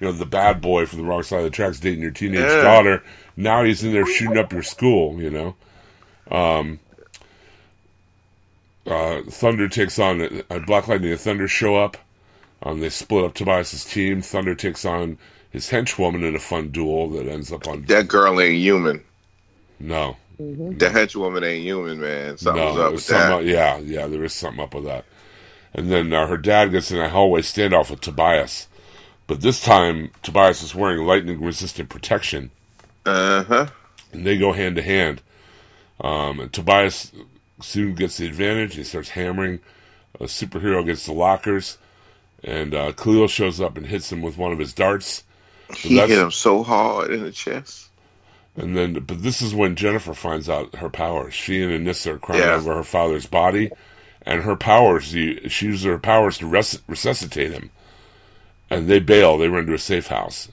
you 0.00 0.06
know 0.08 0.12
the 0.12 0.26
bad 0.26 0.60
boy 0.60 0.86
from 0.86 0.98
the 1.00 1.04
wrong 1.04 1.22
side 1.24 1.38
of 1.38 1.44
the 1.44 1.50
tracks 1.50 1.80
dating 1.80 2.02
your 2.02 2.10
teenage 2.12 2.40
Yeah. 2.40 2.62
daughter. 2.62 3.02
Now 3.36 3.64
he's 3.64 3.82
in 3.82 3.92
there 3.92 4.06
shooting 4.06 4.38
up 4.38 4.52
your 4.52 4.62
school. 4.62 5.20
You 5.20 5.30
know. 5.30 5.56
Um, 6.30 6.78
uh, 8.86 9.22
Thunder 9.28 9.68
takes 9.68 9.98
on 9.98 10.20
uh, 10.50 10.58
Black 10.66 10.88
Lightning 10.88 11.10
and 11.12 11.20
Thunder 11.20 11.48
show 11.48 11.76
up. 11.76 11.96
Um, 12.62 12.80
they 12.80 12.90
split 12.90 13.24
up 13.24 13.34
Tobias's 13.34 13.84
team. 13.84 14.20
Thunder 14.22 14.54
takes 14.54 14.84
on 14.84 15.18
his 15.50 15.70
henchwoman 15.70 16.26
in 16.26 16.34
a 16.34 16.40
fun 16.40 16.68
duel 16.68 17.08
that 17.10 17.26
ends 17.26 17.52
up 17.52 17.66
on 17.66 17.84
That 17.86 18.08
girl 18.08 18.40
ain't 18.40 18.56
human. 18.60 19.02
no, 19.80 20.16
That 20.38 20.92
henchwoman 20.92 21.44
ain't 21.46 21.64
human, 21.64 22.00
man. 22.00 22.38
Something's 22.38 22.76
no, 22.76 22.82
up 22.82 22.92
with 22.92 23.02
something 23.02 23.28
that. 23.28 23.38
up- 23.38 23.44
yeah, 23.44 23.78
yeah, 23.78 24.06
there 24.06 24.24
is 24.24 24.32
something 24.32 24.62
up 24.62 24.74
with 24.74 24.84
that. 24.84 25.04
And 25.74 25.90
then 25.90 26.12
uh, 26.12 26.26
her 26.26 26.36
dad 26.38 26.72
gets 26.72 26.90
in 26.90 26.98
a 27.00 27.08
hallway 27.08 27.42
standoff 27.42 27.90
with 27.90 28.00
Tobias, 28.00 28.68
but 29.26 29.40
this 29.40 29.60
time 29.62 30.10
Tobias 30.22 30.62
is 30.62 30.74
wearing 30.74 31.06
lightning-resistant 31.06 31.88
protection, 31.88 32.50
Uh 33.06 33.44
huh. 33.44 33.66
and 34.12 34.26
they 34.26 34.38
go 34.38 34.52
hand 34.52 34.76
to 34.76 34.82
hand. 34.82 35.22
Um, 36.00 36.40
and 36.40 36.52
Tobias 36.52 37.12
soon 37.60 37.94
gets 37.94 38.16
the 38.18 38.26
advantage. 38.26 38.74
He 38.76 38.84
starts 38.84 39.10
hammering. 39.10 39.60
A 40.20 40.24
superhero 40.24 40.84
gets 40.86 41.06
the 41.06 41.12
lockers, 41.12 41.78
and 42.42 42.74
uh, 42.74 42.92
Khalil 42.92 43.28
shows 43.28 43.60
up 43.60 43.76
and 43.76 43.86
hits 43.86 44.12
him 44.12 44.22
with 44.22 44.36
one 44.38 44.52
of 44.52 44.58
his 44.60 44.72
darts. 44.72 45.24
He 45.76 45.96
That's- 45.96 46.10
hit 46.10 46.18
him 46.18 46.30
so 46.30 46.62
hard 46.62 47.10
in 47.12 47.22
the 47.24 47.32
chest. 47.32 47.90
And 48.56 48.76
then, 48.76 48.92
but 49.00 49.22
this 49.22 49.42
is 49.42 49.54
when 49.54 49.74
Jennifer 49.74 50.14
finds 50.14 50.48
out 50.48 50.76
her 50.76 50.88
powers. 50.88 51.34
She 51.34 51.60
and 51.62 51.72
Anissa 51.86 52.12
are 52.14 52.18
crying 52.18 52.42
Yeah. 52.42 52.54
over 52.54 52.74
her 52.76 52.84
father's 52.84 53.26
body, 53.26 53.70
and 54.22 54.42
her 54.42 54.54
powers. 54.56 55.04
She 55.04 55.40
uses 55.66 55.82
her 55.82 55.98
powers 55.98 56.38
to 56.38 56.46
res- 56.46 56.80
resuscitate 56.86 57.50
him, 57.50 57.70
and 58.70 58.86
they 58.88 59.00
bail. 59.00 59.38
They 59.38 59.48
run 59.48 59.66
to 59.66 59.74
a 59.74 59.78
safe 59.78 60.06
house. 60.06 60.48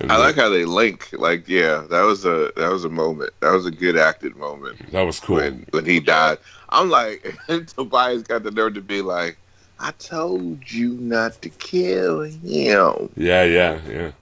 And 0.00 0.10
I 0.10 0.16
like 0.18 0.36
how 0.36 0.48
they 0.48 0.64
link. 0.64 1.08
Like, 1.12 1.48
yeah, 1.48 1.84
that 1.90 2.02
was 2.02 2.24
a 2.24 2.52
that 2.56 2.70
was 2.70 2.84
a 2.84 2.88
moment. 2.88 3.32
That 3.40 3.50
was 3.50 3.66
a 3.66 3.70
good 3.70 3.96
acted 3.98 4.36
moment 4.36 4.90
that 4.92 5.02
was 5.02 5.18
cool. 5.20 5.36
when 5.36 5.66
when 5.70 5.84
he 5.84 5.98
died. 6.00 6.38
I'm 6.70 6.88
like, 6.90 7.36
Tobias 7.76 8.22
got 8.22 8.44
the 8.44 8.50
nerve 8.52 8.74
to 8.74 8.80
be 8.80 9.02
like, 9.02 9.36
"I 9.80 9.90
told 9.98 10.70
you 10.72 10.92
not 10.94 11.42
to 11.42 11.48
kill 11.50 12.22
him," 12.22 13.10
Yeah, 13.16 13.42
yeah, 13.44 13.80
yeah. 13.86 14.12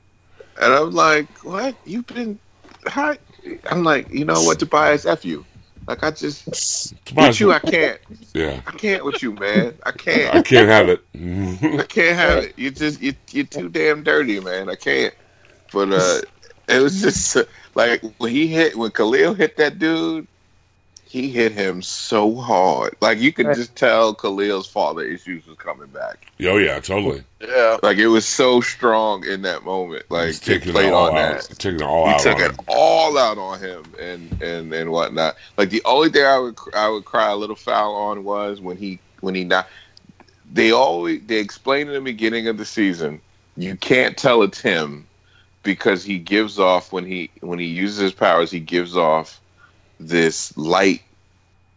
and 0.61 0.73
I'm 0.75 0.91
like, 0.91 1.29
"What? 1.45 1.77
You've 1.85 2.07
been?" 2.07 2.39
How? 2.87 3.15
I'm 3.71 3.85
like, 3.85 4.11
you 4.11 4.25
know 4.25 4.43
what, 4.43 4.59
Tobias? 4.59 5.07
F 5.07 5.25
you. 5.25 5.45
Like, 5.87 6.05
I 6.05 6.11
just 6.11 6.95
Tobias, 7.07 7.29
with 7.29 7.41
you, 7.41 7.53
I 7.53 7.59
can't. 7.59 7.99
yeah, 8.35 8.61
I 8.67 8.71
can't 8.73 9.05
with 9.05 9.23
you, 9.23 9.33
man. 9.33 9.75
I 9.85 9.93
can't. 9.93 10.35
I 10.35 10.43
can't 10.43 10.69
have 10.69 10.89
it. 10.89 11.03
I 11.15 11.85
can't 11.85 12.17
have 12.17 12.45
it. 12.45 12.59
You 12.59 12.71
just 12.71 13.01
you 13.01 13.15
you're 13.31 13.47
too 13.47 13.69
damn 13.69 14.03
dirty, 14.03 14.41
man. 14.41 14.69
I 14.69 14.77
can't. 14.77 15.15
But 15.73 15.93
uh, 15.93 16.21
it 16.69 16.81
was 16.81 17.01
just 17.01 17.37
uh, 17.37 17.45
like 17.75 18.03
when 18.19 18.31
he 18.31 18.47
hit 18.47 18.77
when 18.77 18.91
Khalil 18.91 19.35
hit 19.35 19.57
that 19.57 19.79
dude, 19.79 20.27
he 21.11 21.29
hit 21.29 21.51
him 21.51 21.83
so 21.83 22.37
hard. 22.37 22.95
Like 23.01 23.19
you 23.19 23.33
could 23.33 23.47
Right. 23.47 23.57
just 23.57 23.75
tell 23.75 24.15
Khalil's 24.15 24.69
father 24.69 25.03
issues 25.03 25.45
was 25.45 25.57
coming 25.59 25.89
back. 25.89 26.31
oh 26.43 26.57
yeah, 26.57 26.79
totally. 26.79 27.25
Yeah. 27.41 27.79
Like 27.83 27.99
it 27.99 28.07
was 28.07 28.25
so 28.27 28.61
strong 28.61 29.27
in 29.27 29.43
that 29.43 29.65
moment. 29.65 30.05
Like 30.09 30.27
He's 30.29 30.41
they 30.41 30.55
it 30.55 30.63
played 30.63 30.93
on 30.93 31.17
out. 31.19 31.49
that. 31.49 31.59
Taking 31.59 31.81
it 31.81 31.83
all 31.85 32.07
He 32.07 32.15
out. 32.15 32.21
took 32.21 32.37
on 32.37 32.43
it 32.43 32.51
him. 32.53 32.57
all 32.69 33.19
out 33.19 33.39
on 33.39 33.59
him 33.59 33.83
and 34.01 34.41
and 34.41 34.73
and 34.73 34.91
whatnot. 34.93 35.35
Like 35.57 35.71
the 35.71 35.83
only 35.85 36.11
thing 36.11 36.25
I 36.25 36.39
would 36.39 36.57
I 36.75 36.89
would 36.89 37.05
cry 37.05 37.31
a 37.31 37.37
little 37.37 37.57
foul 37.57 37.93
on 37.97 38.23
was 38.23 38.61
when 38.61 38.77
he 38.77 39.01
when 39.21 39.35
he 39.35 39.43
not. 39.43 39.67
They 40.53 40.71
always 40.71 41.23
they 41.27 41.39
explained 41.39 41.89
in 41.89 41.97
the 41.97 42.01
beginning 42.01 42.47
of 42.47 42.57
the 42.57 42.65
season 42.65 43.21
you 43.57 43.75
can't 43.75 44.17
tell 44.17 44.43
it's 44.43 44.61
him 44.61 45.07
because 45.65 46.05
he 46.05 46.19
gives 46.19 46.57
off 46.61 46.93
when 46.93 47.05
he 47.05 47.31
when 47.41 47.59
he 47.59 47.67
uses 47.67 47.99
his 47.99 48.13
powers 48.13 48.51
he 48.53 48.61
gives 48.61 48.97
off 48.97 49.41
this 50.01 50.57
light 50.57 51.03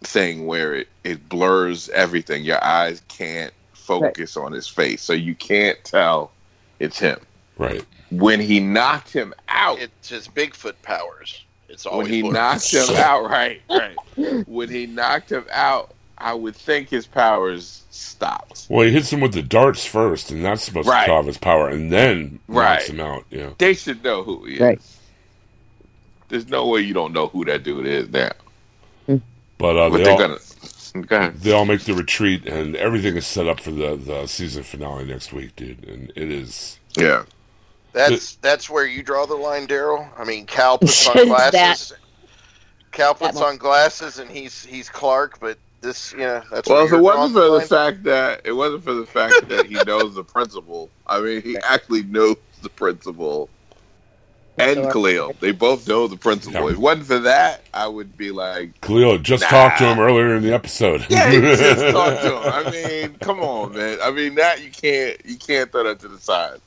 thing 0.04 0.46
where 0.48 0.74
it 0.76 0.88
it 1.04 1.30
blurs 1.30 1.90
everything. 1.90 2.44
Your 2.44 2.64
eyes 2.64 3.02
can't 3.08 3.54
focus 3.74 4.38
on 4.38 4.52
his 4.54 4.68
face, 4.68 5.02
so 5.02 5.14
you 5.14 5.36
can't 5.36 5.78
tell 5.84 6.32
it's 6.80 6.98
him. 6.98 7.20
Right. 7.58 7.84
When 8.12 8.40
he 8.40 8.60
knocked 8.60 9.12
him 9.12 9.34
out, 9.50 9.80
It's 9.80 10.10
his 10.10 10.28
Bigfoot 10.28 10.76
powers. 10.82 11.44
It's 11.70 11.86
all 11.86 11.98
when 12.00 12.08
he 12.08 12.22
blurred. 12.22 12.34
knocked 12.36 12.72
him 12.74 12.86
out, 12.96 13.30
right, 13.30 13.62
right. 13.70 13.96
when 14.48 14.70
he 14.70 14.86
knocked 14.86 15.32
him 15.32 15.46
out, 15.52 15.92
I 16.18 16.34
would 16.34 16.56
think 16.56 16.90
his 16.90 17.06
powers 17.08 17.84
stopped. 17.90 18.68
Well, 18.70 18.86
he 18.86 18.92
hits 18.94 19.12
him 19.12 19.20
with 19.20 19.34
the 19.34 19.42
darts 19.42 19.86
first, 19.86 20.32
and 20.32 20.46
that's 20.46 20.64
supposed 20.64 20.88
Right. 20.88 21.02
to 21.02 21.08
cut 21.08 21.16
off 21.18 21.26
his 21.26 21.38
power, 21.38 21.70
and 21.70 21.92
then 21.92 22.40
knocks 22.48 22.88
Right. 22.88 22.90
him 22.90 23.00
out. 23.02 23.26
Yeah. 23.30 23.50
They 23.58 23.74
should 23.74 24.04
know 24.04 24.24
who 24.24 24.46
he 24.46 24.54
is. 24.56 24.60
Right. 24.62 24.82
There's 26.34 26.48
no 26.50 26.66
way 26.66 26.82
you 26.82 26.96
don't 26.96 27.14
know 27.14 27.28
who 27.28 27.46
that 27.46 27.62
dude 27.62 27.86
is 27.86 28.10
now. 28.10 28.32
But 29.60 29.78
uh, 29.78 29.90
But 29.92 29.98
they 29.98 30.04
they're 30.04 30.14
all 30.14 30.18
gonna. 30.18 31.32
They 31.36 31.52
all 31.52 31.66
make 31.66 31.82
the 31.82 31.94
retreat, 31.94 32.48
and 32.48 32.76
everything 32.76 33.16
is 33.16 33.28
set 33.28 33.48
up 33.48 33.60
for 33.60 33.70
the 33.70 33.96
the 33.96 34.26
season 34.26 34.64
finale 34.64 35.06
next 35.06 35.32
week, 35.32 35.56
dude. 35.56 35.88
And 35.88 36.12
it 36.16 36.32
is. 36.32 36.80
Yeah. 36.98 37.26
That's 37.92 38.38
that's 38.38 38.68
where 38.68 38.88
you 38.88 39.04
draw 39.04 39.28
the 39.28 39.36
line, 39.36 39.68
Daryl. 39.68 40.08
I 40.18 40.24
mean, 40.24 40.48
Kal 40.48 40.80
puts 40.80 41.08
on 41.08 41.28
glasses. 41.28 41.30
That- 41.52 41.52
glasses. 41.52 41.98
Kal 42.92 43.14
puts 43.14 43.40
on 43.40 43.58
glasses, 43.58 44.18
and 44.18 44.28
he's 44.32 44.66
he's 44.66 44.90
Clark. 44.90 45.40
But 45.40 45.60
this, 45.82 46.14
you 46.14 46.18
know, 46.20 46.42
that's 46.52 46.68
Well, 46.68 46.78
where 46.80 46.86
if 46.88 46.92
it 46.94 46.96
you're 46.96 47.04
wasn't 47.04 47.34
for 47.34 47.42
the 47.42 47.50
line. 47.50 47.68
fact 47.68 48.04
that 48.06 48.42
it 48.44 48.54
wasn't 48.54 48.84
for 48.84 48.94
the 48.96 49.06
fact 49.06 49.48
that 49.50 49.68
he 49.68 49.76
knows 49.84 50.16
the 50.16 50.24
principal. 50.24 50.90
I 51.06 51.22
mean, 51.22 51.44
he 51.44 51.58
actually 51.60 52.02
knows 52.04 52.38
the 52.64 52.70
principal 52.70 53.50
and 54.58 54.76
Sure. 54.76 54.92
Khalil. 54.92 55.36
They 55.40 55.52
both 55.52 55.88
know 55.88 56.08
the 56.08 56.16
principal. 56.18 56.62
Yeah. 56.62 56.68
If 56.68 56.74
it 56.74 56.80
wasn't 56.80 57.08
for 57.08 57.20
that, 57.20 57.62
I 57.74 57.88
would 57.88 58.16
be 58.18 58.32
like, 58.32 58.80
Khalil 58.82 59.18
just 59.18 59.42
Nah. 59.44 59.50
talked 59.50 59.78
to 59.80 59.86
him 59.86 60.00
earlier 60.00 60.36
in 60.36 60.44
the 60.44 60.54
episode. 60.54 61.06
Yeah, 61.10 61.32
just 61.32 61.82
talked 61.96 62.22
to 62.22 62.38
him. 62.38 62.54
I 62.54 62.72
mean, 62.72 63.16
come 63.20 63.40
on, 63.40 63.74
man. 63.74 63.98
I 64.04 64.12
mean, 64.12 64.36
that 64.36 64.64
you 64.64 64.70
can't 64.70 65.18
you 65.26 65.38
can't 65.38 65.72
throw 65.72 65.84
that 65.86 66.00
to 66.02 66.08
the 66.08 66.20
side. 66.20 66.60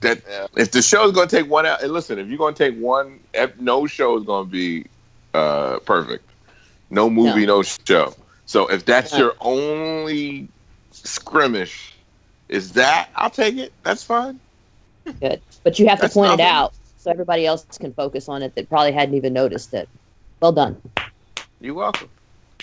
That 0.00 0.22
Yeah. 0.28 0.46
if 0.56 0.70
the 0.70 0.80
show's 0.82 1.12
going 1.12 1.28
to 1.28 1.36
take 1.36 1.50
one 1.50 1.66
out, 1.66 1.82
and 1.82 1.92
listen, 1.92 2.18
if 2.18 2.28
you're 2.28 2.38
going 2.38 2.54
to 2.54 2.70
take 2.70 2.80
one, 2.80 3.20
ep- 3.34 3.60
no 3.60 3.86
show 3.86 4.16
is 4.16 4.24
going 4.24 4.46
to 4.46 4.50
be 4.50 4.86
uh, 5.34 5.78
perfect. 5.80 6.24
No 6.88 7.08
movie, 7.10 7.44
no. 7.46 7.62
show. 7.62 8.14
So 8.46 8.66
if 8.68 8.84
that's 8.86 9.12
Yeah. 9.12 9.18
your 9.18 9.34
only 9.40 10.48
skirmish, 10.92 11.94
is 12.48 12.72
that 12.72 13.10
I'll 13.14 13.30
take 13.30 13.56
it. 13.58 13.72
That's 13.82 14.02
fine. 14.02 14.40
Good. 15.20 15.40
But 15.62 15.78
you 15.78 15.86
have 15.88 15.98
to 15.98 16.02
That's 16.02 16.14
point 16.14 16.32
it 16.34 16.40
out 16.40 16.72
so 17.00 17.10
everybody 17.10 17.46
else 17.46 17.64
can 17.78 17.92
focus 17.94 18.28
on 18.28 18.42
it 18.42 18.54
that 18.54 18.68
probably 18.68 18.92
hadn't 18.92 19.14
even 19.14 19.32
noticed 19.32 19.72
it. 19.74 19.88
Well 20.40 20.52
done. 20.52 20.80
You're 21.60 21.74
welcome. 21.74 22.08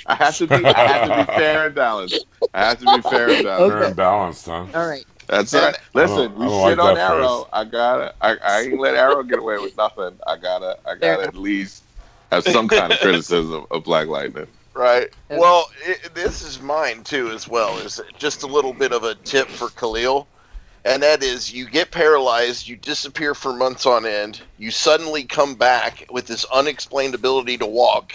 I 0.06 0.16
have 0.16 0.38
to 0.38 0.48
be. 0.48 0.56
I 0.64 0.88
have 0.88 1.26
to 1.28 1.32
be 1.32 1.38
fair 1.40 1.66
and 1.66 1.76
balanced. 1.76 2.26
I 2.54 2.66
have 2.66 2.80
to 2.80 2.86
be 2.86 3.02
fair 3.10 3.30
and 3.30 3.44
balanced. 3.44 3.74
Fair 3.74 3.84
and 3.84 3.96
balanced, 3.96 4.46
huh? 4.46 4.66
All 4.76 4.88
right. 4.88 5.06
That's 5.28 5.54
And- 5.54 5.64
right. 5.64 5.78
Listen, 5.94 6.36
we 6.38 6.46
I 6.46 6.70
shit 6.70 6.78
like 6.78 6.80
on 6.80 6.98
Arrow. 6.98 7.38
phrase. 7.42 7.46
I 7.54 7.64
gotta. 7.66 8.14
I, 8.22 8.38
I 8.44 8.62
ain't 8.62 8.80
let 8.80 8.96
Arrow 8.96 9.24
get 9.24 9.40
away 9.40 9.58
with 9.58 9.76
nothing. 9.76 10.12
I 10.28 10.38
gotta. 10.38 10.78
I 10.86 10.96
gotta 10.96 11.24
at 11.24 11.36
least 11.36 11.84
have 12.32 12.44
some 12.44 12.68
kind 12.68 12.94
of 12.94 13.00
criticism 13.00 13.66
of 13.72 13.84
Black 13.84 14.08
Lightning. 14.08 14.48
Right. 14.74 15.08
Well, 15.30 15.66
it, 15.84 16.14
this 16.14 16.44
is 16.44 16.62
mine 16.62 17.04
too, 17.04 17.30
as 17.32 17.48
well. 17.48 17.78
Is 17.80 18.00
just 18.20 18.44
a 18.44 18.48
little 18.48 18.74
bit 18.74 18.92
of 18.94 19.04
a 19.04 19.16
tip 19.16 19.48
for 19.48 19.70
Khalil, 19.70 20.28
and 20.88 21.04
that 21.04 21.22
is 21.22 21.54
you 21.54 21.70
get 21.70 21.92
paralyzed, 21.92 22.68
you 22.68 22.78
disappear 22.78 23.36
for 23.36 23.54
months 23.54 23.86
on 23.86 24.06
end, 24.06 24.42
you 24.58 24.72
suddenly 24.72 25.26
come 25.26 25.54
back 25.54 26.06
with 26.10 26.28
this 26.28 26.46
unexplained 26.46 27.14
ability 27.14 27.58
to 27.58 27.66
walk. 27.66 28.14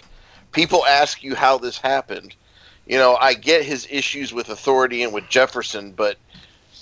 People 0.52 0.84
ask 0.86 1.22
you 1.22 1.34
how 1.34 1.58
this 1.58 1.76
happened. 1.78 2.34
You 2.86 2.96
know, 2.96 3.16
I 3.16 3.34
get 3.34 3.62
his 3.62 3.86
issues 3.90 4.32
with 4.32 4.48
authority 4.48 5.02
and 5.02 5.12
with 5.12 5.28
Jefferson, 5.28 5.92
but 5.92 6.16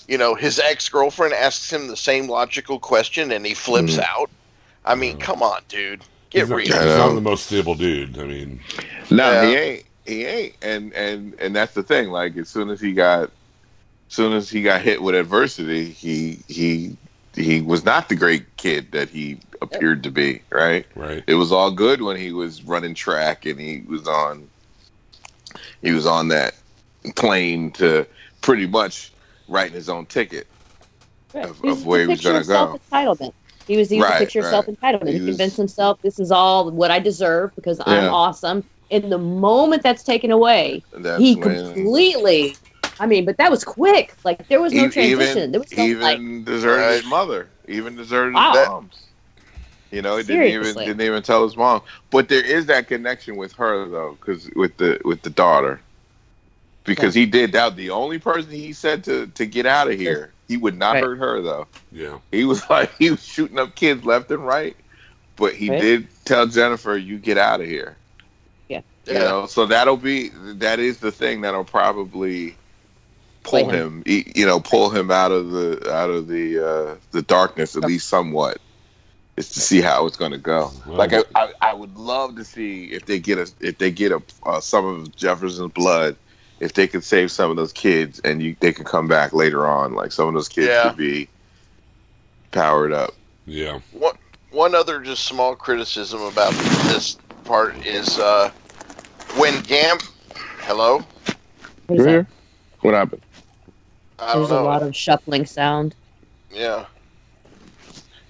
you 0.06 0.16
know, 0.16 0.34
his 0.34 0.58
ex 0.58 0.88
girlfriend 0.88 1.34
asks 1.34 1.72
him 1.72 1.88
the 1.88 1.96
same 1.96 2.28
logical 2.28 2.78
question, 2.78 3.32
and 3.32 3.44
he 3.44 3.54
flips 3.54 3.96
hmm. 3.96 4.02
out. 4.02 4.30
I 4.84 4.94
mean, 4.94 5.18
come 5.18 5.42
on, 5.42 5.62
dude, 5.68 6.02
get 6.30 6.40
he's 6.40 6.48
not, 6.50 6.56
real. 6.56 6.66
he's 6.66 6.96
not 6.96 7.14
the 7.14 7.20
most 7.20 7.46
stable 7.46 7.74
dude. 7.74 8.18
I 8.18 8.24
mean, 8.24 8.60
No, 9.10 9.30
Yeah. 9.30 9.46
he 9.46 9.56
ain't. 9.56 9.84
He 10.06 10.24
ain't. 10.24 10.54
And 10.62 10.92
and 10.94 11.34
and 11.40 11.54
that's 11.54 11.74
the 11.74 11.82
thing. 11.82 12.08
Like 12.08 12.36
as 12.36 12.48
soon 12.48 12.70
as 12.70 12.80
he 12.80 12.92
got, 12.92 13.24
as 13.24 13.30
soon 14.10 14.34
as 14.34 14.50
he 14.50 14.62
got 14.62 14.82
hit 14.82 15.00
with 15.00 15.14
adversity, 15.14 15.88
he 15.90 16.38
he 16.48 16.96
he 17.34 17.62
was 17.62 17.84
not 17.84 18.08
the 18.10 18.16
great 18.16 18.44
kid 18.58 18.92
that 18.92 19.08
he 19.08 19.38
appeared 19.62 20.02
to 20.02 20.10
be. 20.10 20.42
Right. 20.50 20.84
right? 20.94 21.22
it 21.26 21.34
was 21.34 21.52
all 21.52 21.70
good 21.70 22.02
when 22.02 22.16
he 22.16 22.32
was 22.32 22.62
running 22.64 22.94
track 22.94 23.46
and 23.46 23.58
he 23.58 23.82
was 23.88 24.06
on 24.06 24.48
he 25.82 25.92
was 25.92 26.06
on 26.06 26.28
that 26.28 26.54
plane 27.16 27.70
to 27.72 28.06
pretty 28.42 28.66
much 28.66 29.12
writing 29.48 29.74
his 29.74 29.88
own 29.88 30.06
ticket 30.06 30.46
Right. 31.32 31.44
Of- 31.44 31.64
of 31.64 31.86
where 31.86 32.00
he 32.02 32.06
was 32.08 32.20
gonna 32.20 32.40
go. 32.44 32.78
self-entitlement. 32.90 33.32
He 33.68 33.76
was, 33.76 33.88
he 33.88 33.98
was 33.98 34.08
Right, 34.08 34.18
the 34.18 34.24
picture 34.24 34.40
of 34.40 34.46
self-entitlement. 34.46 35.06
He 35.08 35.12
He, 35.14 35.20
was- 35.20 35.28
convinced 35.30 35.56
himself 35.56 36.02
this 36.02 36.18
is 36.18 36.32
all 36.32 36.70
what 36.72 36.90
I 36.90 36.98
deserve 36.98 37.54
because 37.54 37.80
I'm 37.86 38.12
awesome. 38.12 38.64
In 38.90 39.08
the 39.10 39.18
moment 39.18 39.84
that's 39.84 40.02
taken 40.02 40.32
away, 40.32 40.82
that's 40.92 41.20
he 41.22 41.36
when 41.36 41.74
completely. 41.74 42.56
I 43.00 43.06
mean, 43.06 43.24
but 43.24 43.38
that 43.38 43.50
was 43.50 43.64
quick. 43.64 44.14
Like 44.24 44.46
there 44.48 44.60
was 44.60 44.74
no 44.74 44.84
e- 44.84 44.90
transition. 44.90 45.38
even, 45.42 45.52
there 45.52 45.60
was 45.60 45.76
no 45.76 45.84
even 45.84 46.00
like. 46.00 46.44
deserted 46.44 46.92
his 46.92 47.04
mother 47.04 47.50
even 47.68 47.96
deserted 47.96 48.34
Wow. 48.34 48.52
his 48.52 48.68
moms 48.68 49.06
you 49.90 50.02
know 50.02 50.16
he 50.16 50.22
didn't 50.22 50.46
even 50.46 50.74
didn't 50.84 51.00
even 51.00 51.22
tell 51.22 51.42
his 51.44 51.56
mom 51.56 51.82
but 52.10 52.28
there 52.28 52.44
is 52.44 52.66
that 52.66 52.88
connection 52.88 53.36
with 53.36 53.52
her 53.54 53.88
though 53.88 54.16
because 54.20 54.50
with 54.56 54.76
the 54.78 55.00
with 55.04 55.22
the 55.22 55.30
daughter 55.30 55.80
because 56.84 57.14
he 57.14 57.26
did 57.26 57.52
that 57.52 57.76
the 57.76 57.90
only 57.90 58.18
person 58.18 58.50
he 58.50 58.72
said 58.72 59.02
to 59.04 59.26
to 59.28 59.46
get 59.46 59.66
out 59.66 59.90
of 59.90 59.98
here 59.98 60.32
he 60.48 60.56
would 60.56 60.76
not 60.78 60.94
Right. 60.94 61.02
hurt 61.04 61.18
her 61.18 61.40
though 61.42 61.68
Yeah. 61.92 62.18
He 62.30 62.44
was 62.44 62.68
like 62.70 62.96
he 62.98 63.10
was 63.10 63.24
shooting 63.24 63.58
up 63.58 63.74
kids 63.76 64.04
left 64.04 64.30
and 64.30 64.46
right, 64.46 64.76
but 65.36 65.54
he 65.54 65.70
Right. 65.70 65.80
did 65.80 66.08
tell 66.24 66.46
Jennifer, 66.46 66.96
"You 66.96 67.18
get 67.18 67.38
out 67.38 67.60
of 67.60 67.66
here." 67.66 67.96
Yeah. 68.68 68.82
You 69.06 69.14
know, 69.14 69.46
so 69.46 69.66
that'll 69.66 69.96
be 69.96 70.28
that 70.58 70.78
is 70.78 70.98
the 70.98 71.10
thing 71.10 71.40
that'll 71.40 71.64
probably 71.64 72.59
pull 73.42 73.64
Play 73.66 73.76
him, 73.76 74.02
e- 74.06 74.30
you 74.34 74.46
know, 74.46 74.60
pull 74.60 74.90
him 74.90 75.10
out 75.10 75.32
of 75.32 75.50
the 75.50 75.92
out 75.92 76.10
of 76.10 76.28
the 76.28 76.58
uh, 76.58 76.94
the 77.12 77.22
darkness 77.22 77.76
at 77.76 77.84
least 77.84 78.08
somewhat. 78.08 78.58
Is 79.36 79.50
to 79.52 79.60
see 79.60 79.80
how 79.80 80.04
it's 80.06 80.16
going 80.16 80.32
to 80.32 80.38
go. 80.38 80.70
Well, 80.86 80.98
like 80.98 81.14
I, 81.14 81.22
I, 81.34 81.52
I 81.62 81.72
would 81.72 81.96
love 81.96 82.36
to 82.36 82.44
see 82.44 82.86
if 82.86 83.06
they 83.06 83.18
get 83.18 83.38
a 83.38 83.50
if 83.60 83.78
they 83.78 83.90
get 83.90 84.12
a 84.12 84.22
uh, 84.44 84.60
some 84.60 84.84
of 84.84 85.16
Jefferson's 85.16 85.72
blood 85.72 86.16
if 86.60 86.74
they 86.74 86.86
could 86.86 87.02
save 87.02 87.32
some 87.32 87.50
of 87.50 87.56
those 87.56 87.72
kids 87.72 88.20
and 88.20 88.42
you 88.42 88.54
they 88.60 88.72
could 88.72 88.86
come 88.86 89.08
back 89.08 89.32
later 89.32 89.66
on, 89.66 89.94
like 89.94 90.12
some 90.12 90.28
of 90.28 90.34
those 90.34 90.48
kids 90.48 90.68
Yeah. 90.68 90.90
could 90.90 90.98
be 90.98 91.28
powered 92.52 92.92
up. 92.92 93.14
Yeah. 93.46 93.80
One 93.92 94.14
one 94.50 94.74
other 94.74 95.00
just 95.00 95.24
small 95.24 95.56
criticism 95.56 96.20
about 96.22 96.52
this 96.84 97.16
part 97.44 97.74
is 97.86 98.18
uh, 98.18 98.50
when 99.36 99.60
Gam. 99.62 99.98
Hello. 100.60 101.02
What 101.86 101.98
is 101.98 102.04
that? 102.04 102.26
What 102.80 102.94
happened? 102.94 103.22
I 104.20 104.34
don't 104.34 104.48
There's 104.48 104.50
a 104.50 104.60
lot 104.60 104.82
of 104.82 104.94
shuffling 104.94 105.46
sound. 105.46 105.94
Yeah. 106.50 106.86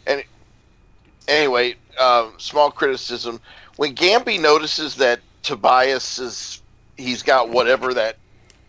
And 0.07 0.25
anyway, 1.29 1.77
um, 1.99 2.35
small 2.39 2.71
criticism. 2.71 3.41
When 3.77 3.95
Gambi 3.95 4.41
notices 4.41 4.97
that 4.97 5.21
Tobias 5.43 6.19
is 6.19 6.63
he's 6.97 7.23
got 7.23 7.51
whatever 7.51 7.95
that 7.95 8.19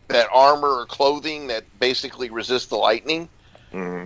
that 0.09 0.27
armor 0.33 0.69
or 0.69 0.85
clothing 0.85 1.47
that 1.47 1.65
basically 1.79 2.29
resists 2.29 2.67
the 2.67 2.77
lightning, 2.77 3.29
hmm 3.71 4.05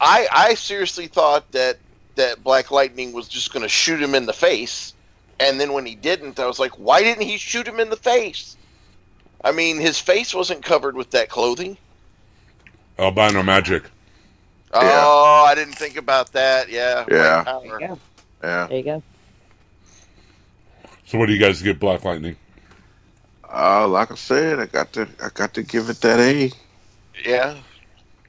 I 0.00 0.28
I 0.32 0.54
seriously 0.54 1.06
thought 1.06 1.50
that 1.52 1.78
that 2.16 2.42
Black 2.42 2.70
Lightning 2.70 3.12
was 3.12 3.28
just 3.28 3.52
going 3.52 3.62
to 3.62 3.68
shoot 3.68 4.02
him 4.02 4.14
in 4.14 4.26
the 4.26 4.32
face, 4.32 4.94
and 5.38 5.60
then 5.60 5.72
when 5.72 5.86
he 5.86 5.94
didn't, 5.94 6.40
I 6.40 6.46
was 6.46 6.58
like, 6.58 6.72
why 6.78 7.02
didn't 7.02 7.24
he 7.24 7.38
shoot 7.38 7.66
him 7.66 7.78
in 7.80 7.90
the 7.90 7.96
face? 7.96 8.56
I 9.44 9.52
mean, 9.52 9.78
his 9.78 10.00
face 10.00 10.34
wasn't 10.34 10.64
covered 10.64 10.96
with 10.96 11.12
that 11.12 11.28
clothing. 11.28 11.78
Albino 12.98 13.42
magic. 13.42 13.84
Oh, 14.72 15.46
I 15.48 15.54
didn't 15.54 15.74
think 15.74 15.96
about 15.96 16.32
that. 16.32 16.68
Yeah. 16.68 17.04
Yeah. 17.10 17.44
There 17.44 17.64
you 17.64 17.78
go. 17.78 17.98
Yeah. 18.42 18.66
There 18.66 18.76
you 18.78 18.84
go. 18.84 19.02
So 21.06 21.18
what 21.18 21.26
do 21.26 21.32
you 21.32 21.38
guys 21.38 21.62
get 21.62 21.80
Black 21.80 22.04
Lightning? 22.04 22.36
Uh, 23.50 23.88
like 23.88 24.10
I 24.12 24.14
said, 24.14 24.60
I 24.60 24.66
got 24.66 24.92
to 24.92 25.08
I 25.22 25.30
got 25.32 25.54
to 25.54 25.62
give 25.62 25.88
it 25.88 26.00
that 26.02 26.20
A. 26.20 26.52
Yeah. 27.24 27.56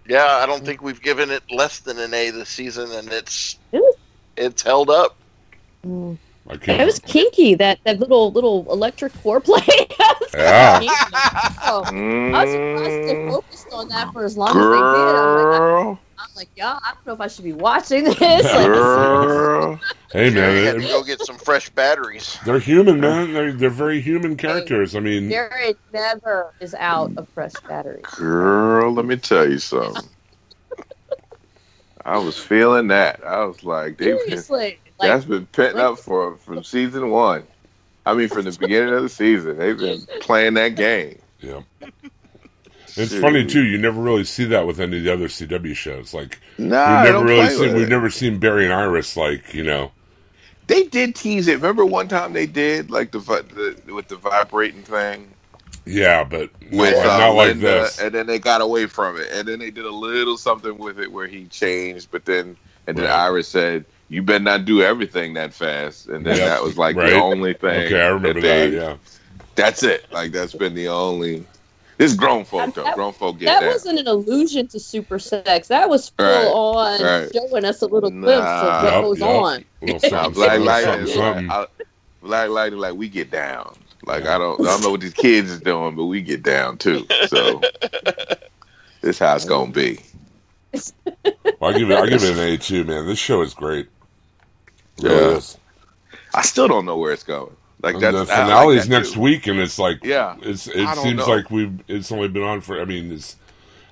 Yeah, 0.07 0.39
I 0.41 0.45
don't 0.45 0.65
think 0.65 0.81
we've 0.81 1.01
given 1.01 1.29
it 1.29 1.43
less 1.51 1.79
than 1.79 1.99
an 1.99 2.13
A 2.13 2.31
this 2.31 2.49
season, 2.49 2.91
and 2.91 3.09
it's 3.09 3.57
It 3.71 3.99
it's 4.37 4.61
held 4.61 4.89
up. 4.89 5.17
Mm. 5.85 6.17
I 6.49 6.57
can't. 6.57 6.81
It 6.81 6.85
was 6.85 6.99
kinky. 7.05 7.55
That 7.55 7.79
that 7.85 7.99
little 7.99 8.31
little 8.31 8.71
electric 8.71 9.13
foreplay. 9.13 9.67
I 9.99 10.15
was 10.21 10.35
Yeah. 10.35 10.79
kinky. 10.79 11.23
Oh, 11.61 11.89
I 12.31 12.41
was 12.41 12.51
surprised 12.51 13.01
they 13.05 13.15
Mm, 13.15 13.27
focused 13.27 13.67
on 13.71 13.87
that 13.89 14.11
for 14.11 14.23
as 14.25 14.37
long 14.37 14.59
as 14.59 14.69
they 14.69 14.83
did. 14.83 15.15
I'm 15.15 15.31
like, 15.31 15.49
girl, 15.49 15.99
I'm 16.17 16.29
like, 16.35 16.49
yeah, 16.55 16.77
I 16.83 16.93
don't 16.93 17.05
know 17.05 17.13
if 17.13 17.21
I 17.21 17.27
should 17.27 17.45
be 17.45 17.53
watching 17.53 18.03
this. 18.05 18.51
Girl. 18.55 19.81
Hey 20.11 20.29
Jerry 20.31 20.63
had 20.63 20.75
to 20.77 20.81
man, 20.81 20.87
go 20.87 21.03
get 21.03 21.21
some 21.21 21.37
fresh 21.37 21.69
batteries. 21.69 22.39
they're 22.45 22.59
human, 22.59 22.99
man. 22.99 23.33
They're 23.33 23.53
they're 23.53 23.69
very 23.69 24.01
human 24.01 24.37
characters. 24.37 24.95
I 24.95 24.99
mean, 25.01 25.29
Jared 25.29 25.77
never 25.93 26.53
is 26.59 26.73
out 26.75 27.13
of 27.17 27.27
fresh 27.33 27.61
batteries. 27.67 28.09
Girl, 28.15 28.91
let 28.93 29.05
me 29.05 29.17
tell 29.17 29.49
you 29.49 29.59
something. 29.59 30.09
I 32.05 32.17
was 32.17 32.37
feeling 32.37 32.87
that. 32.87 33.23
I 33.25 33.43
was 33.45 33.63
like, 33.63 33.97
they've 33.97 34.15
Seriously, 34.17 34.81
like 34.99 35.09
that's 35.09 35.25
been 35.25 35.45
pent 35.47 35.77
up 35.77 35.99
for 35.99 36.37
from 36.37 36.63
season 36.63 37.09
one. 37.09 37.43
I 38.05 38.13
mean, 38.15 38.29
from 38.29 38.45
the 38.45 38.51
beginning 38.51 38.93
of 38.93 39.03
the 39.03 39.09
season, 39.09 39.57
they've 39.57 39.77
been 39.77 40.07
playing 40.21 40.55
that 40.55 40.75
game. 40.75 41.19
yeah. 41.39 41.61
It's 42.95 43.11
Shoot. 43.11 43.21
funny 43.21 43.45
too. 43.45 43.63
You 43.63 43.77
never 43.77 44.01
really 44.01 44.23
see 44.25 44.45
that 44.45 44.65
with 44.67 44.79
any 44.79 44.97
of 44.97 45.03
the 45.03 45.13
other 45.13 45.27
CW 45.27 45.75
shows. 45.75 46.13
Like 46.13 46.39
Nah, 46.57 47.03
we've 47.03 47.03
never 47.03 47.19
don't 47.19 47.25
really 47.25 47.49
seen. 47.49 47.73
We've 47.75 47.87
it. 47.87 47.89
never 47.89 48.09
seen 48.09 48.39
Barry 48.39 48.65
and 48.65 48.73
Iris 48.73 49.15
like 49.15 49.53
you 49.53 49.63
know. 49.63 49.91
They 50.67 50.83
did 50.83 51.15
tease 51.15 51.47
it. 51.47 51.55
Remember 51.55 51.85
one 51.85 52.07
time 52.07 52.33
they 52.33 52.45
did 52.45 52.91
like 52.91 53.11
the, 53.11 53.19
the 53.19 53.93
with 53.93 54.07
the 54.07 54.17
vibrating 54.17 54.83
thing 54.83 55.35
Yeah, 55.85 56.23
but 56.23 56.49
not, 56.71 56.71
with 56.71 56.93
like, 56.97 57.13
uh, 57.13 57.17
not 57.17 57.35
like 57.35 57.55
Linda, 57.55 57.61
this. 57.61 57.99
and 57.99 58.13
then 58.13 58.27
they 58.27 58.39
got 58.39 58.61
away 58.61 58.85
from 58.87 59.17
it, 59.19 59.29
and 59.31 59.47
then 59.47 59.59
they 59.59 59.71
did 59.71 59.85
a 59.85 59.91
little 59.91 60.37
something 60.37 60.77
with 60.77 60.99
it 60.99 61.11
where 61.11 61.27
he 61.27 61.47
changed, 61.47 62.09
but 62.11 62.25
then 62.25 62.57
and 62.87 62.97
then 62.97 63.05
Right. 63.05 63.25
Iris 63.25 63.47
said, 63.47 63.85
"You 64.09 64.21
better 64.23 64.43
not 64.43 64.65
do 64.65 64.81
everything 64.81 65.33
that 65.35 65.53
fast," 65.53 66.07
and 66.07 66.25
then 66.25 66.37
Yep. 66.37 66.47
that 66.47 66.63
was 66.63 66.77
like 66.77 66.95
Right. 66.95 67.11
the 67.11 67.21
only 67.21 67.53
thing. 67.53 67.85
Okay, 67.87 68.01
I 68.01 68.07
remember 68.07 68.41
they- 68.41 68.69
that. 68.69 68.75
Yeah. 68.75 68.95
That's 69.55 69.83
it. 69.83 70.05
Like 70.11 70.31
that's 70.31 70.53
been 70.53 70.73
the 70.73 70.87
only. 70.87 71.43
This 71.97 72.13
grown 72.13 72.45
folk 72.45 72.73
though. 72.75 72.83
That- 72.83 72.95
grown 72.95 73.11
folk 73.11 73.39
get 73.39 73.45
that 73.47 73.59
that. 73.61 73.67
wasn't 73.73 73.99
an 73.99 74.07
allusion 74.07 74.67
to 74.69 74.79
super 74.79 75.19
sex. 75.19 75.67
That 75.67 75.89
was 75.89 76.09
full 76.09 76.25
Right, 76.25 76.45
on 76.47 77.01
right. 77.03 77.29
showing 77.33 77.65
us 77.65 77.81
a 77.81 77.87
little 77.87 78.09
glimpse 78.09 78.45
of 78.45 78.83
what 78.83 78.93
Yup, 78.93 79.03
goes 79.03 79.19
yup. 79.19 79.29
on. 79.29 79.65
Little 79.81 79.95
Nah, 79.95 80.07
something, 80.09 80.33
Black 80.33 80.49
something, 80.51 80.65
Lightning, 80.65 81.07
something. 81.07 81.47
like, 81.47 81.69
I, 81.69 81.83
Black 82.23 82.49
Lightning, 82.49 82.79
like 82.79 82.93
we 82.95 83.09
get 83.09 83.31
down. 83.31 83.75
Like 84.05 84.25
I 84.25 84.37
don't, 84.37 84.61
I 84.61 84.63
don't 84.63 84.81
know 84.81 84.91
what 84.91 85.01
these 85.01 85.13
kids 85.13 85.51
is 85.51 85.59
doing, 85.59 85.93
but 85.97 86.05
we 86.05 86.21
get 86.21 86.41
down 86.41 86.77
too. 86.77 87.05
So 87.27 87.59
this 89.01 89.19
how 89.19 89.35
it's 89.35 89.43
gonna 89.43 89.71
be. 89.71 89.99
Well, 91.59 91.73
I 91.75 91.77
give 91.77 91.91
it. 91.91 91.97
I 91.97 92.07
give 92.07 92.23
it 92.23 92.31
an 92.31 92.39
A 92.39 92.57
too, 92.57 92.85
man. 92.85 93.07
This 93.07 93.19
show 93.19 93.41
is 93.41 93.53
great. 93.53 93.89
Really 95.01 95.35
Yeah. 95.35 95.41
I 96.33 96.43
still 96.43 96.67
don't 96.67 96.85
know 96.85 96.97
where 96.97 97.13
it's 97.13 97.23
going. 97.23 97.55
Like 97.83 97.99
And 97.99 98.15
that's 98.15 98.33
the 98.33 98.43
I 98.43 98.65
like 98.65 98.69
that, 98.89 98.89
next 98.89 99.15
too. 99.15 99.17
week, 99.17 99.47
and 99.47 99.59
it's 99.59 99.79
like 99.79 99.99
Yeah, 100.03 100.37
it's 100.41 100.67
it 100.67 100.95
seems 100.95 101.27
know. 101.27 101.27
like 101.27 101.51
we've 101.51 101.81
it's 101.87 102.11
only 102.11 102.27
been 102.29 102.43
on 102.43 102.61
for. 102.61 102.81
I 102.81 102.85
mean, 102.85 103.11
it's. 103.11 103.37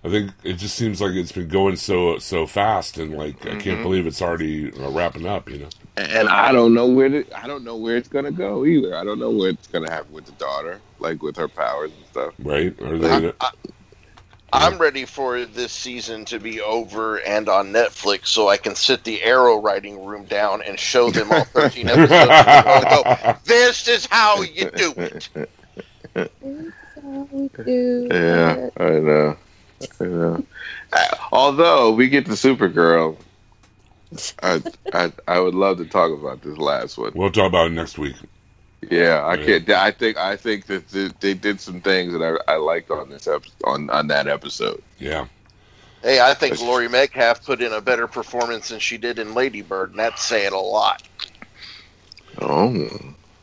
I 0.03 0.09
think 0.09 0.31
it 0.43 0.53
just 0.55 0.75
seems 0.75 1.01
like 1.01 1.13
it's 1.13 1.31
been 1.33 1.49
going 1.49 1.77
so 1.77 2.19
so 2.19 2.47
fast, 2.47 2.97
and 2.97 3.13
like 3.15 3.45
I 3.47 3.55
Mm-hmm. 3.55 3.57
can't 3.57 3.81
believe 3.81 4.07
it's 4.07 4.21
already 4.21 4.71
uh, 4.73 4.89
wrapping 4.89 5.27
up. 5.27 5.49
You 5.49 5.59
know. 5.59 5.73
and 5.97 6.29
I 6.29 6.51
don't 6.51 6.73
know 6.73 6.87
where 6.87 7.09
the, 7.09 7.25
I 7.35 7.47
don't 7.47 7.63
know 7.63 7.77
where 7.77 7.97
it's 7.97 8.09
gonna 8.09 8.31
go 8.31 8.65
either. 8.65 8.95
I 8.95 9.03
don't 9.03 9.19
know 9.19 9.31
what 9.31 9.49
it's 9.51 9.67
gonna 9.67 9.91
happen 9.91 10.13
with 10.13 10.25
the 10.25 10.33
daughter, 10.33 10.81
like 10.99 11.23
with 11.23 11.37
her 11.37 11.47
powers 11.49 11.93
and 11.95 12.05
stuff. 12.07 12.33
Right? 12.39 12.79
Are 12.81 12.97
they? 12.97 13.33
I'm 14.53 14.77
ready 14.77 15.05
for 15.05 15.43
this 15.45 15.71
season 15.73 16.23
to 16.25 16.39
be 16.39 16.61
over 16.61 17.17
and 17.17 17.49
on 17.49 17.73
Netflix 17.73 18.27
so 18.27 18.47
I 18.47 18.57
can 18.57 18.75
sit 18.75 19.03
the 19.03 19.21
arrow 19.21 19.59
writing 19.61 20.05
room 20.05 20.25
down 20.25 20.61
and 20.61 20.79
show 20.79 21.11
them 21.11 21.31
all 21.31 21.43
13 21.43 21.89
episodes 21.89 22.31
and 22.31 22.85
go, 22.85 23.35
this 23.43 23.87
is 23.87 24.05
how 24.05 24.41
you 24.41 24.69
do 24.71 24.93
it. 24.95 25.29
Yeah, 27.65 28.69
I 28.77 28.89
know. 28.89 29.37
I 30.01 30.03
know. 30.03 30.43
Uh, 30.91 31.15
Although 31.31 31.91
we 31.91 32.09
get 32.09 32.25
to 32.25 32.31
Supergirl, 32.31 33.17
I, 34.41 34.61
I 34.93 35.11
I 35.27 35.39
would 35.39 35.53
love 35.53 35.77
to 35.77 35.85
talk 35.85 36.11
about 36.11 36.41
this 36.41 36.57
last 36.57 36.97
one. 36.97 37.11
we'll 37.13 37.31
talk 37.31 37.47
about 37.47 37.67
it 37.67 37.73
next 37.73 37.97
week. 37.97 38.15
Yeah, 38.89 39.25
I 39.25 39.37
can't. 39.37 39.69
I 39.69 39.91
think 39.91 40.17
I 40.17 40.35
think 40.35 40.67
that 40.67 40.89
th- 40.89 41.13
they 41.19 41.33
did 41.33 41.59
some 41.59 41.81
things 41.81 42.13
that 42.13 42.21
I, 42.47 42.53
I 42.53 42.55
liked 42.57 42.91
on 42.91 43.09
this 43.09 43.27
episode 43.27 43.53
on 43.63 43.89
on 43.89 44.07
that 44.07 44.27
episode. 44.27 44.83
Yeah. 44.99 45.27
Hey, 46.03 46.21
I 46.21 46.35
think 46.35 46.61
Laurie 46.61 46.87
Metcalf 46.87 47.43
put 47.43 47.61
in 47.61 47.73
a 47.73 47.81
better 47.81 48.07
performance 48.07 48.69
than 48.69 48.79
she 48.79 48.97
did 48.97 49.17
in 49.17 49.33
Lady 49.33 49.63
Bird, 49.63 49.89
and 49.91 49.99
that's 49.99 50.23
saying 50.23 50.53
a 50.53 50.59
lot. 50.59 51.01
Oh, 52.39 52.87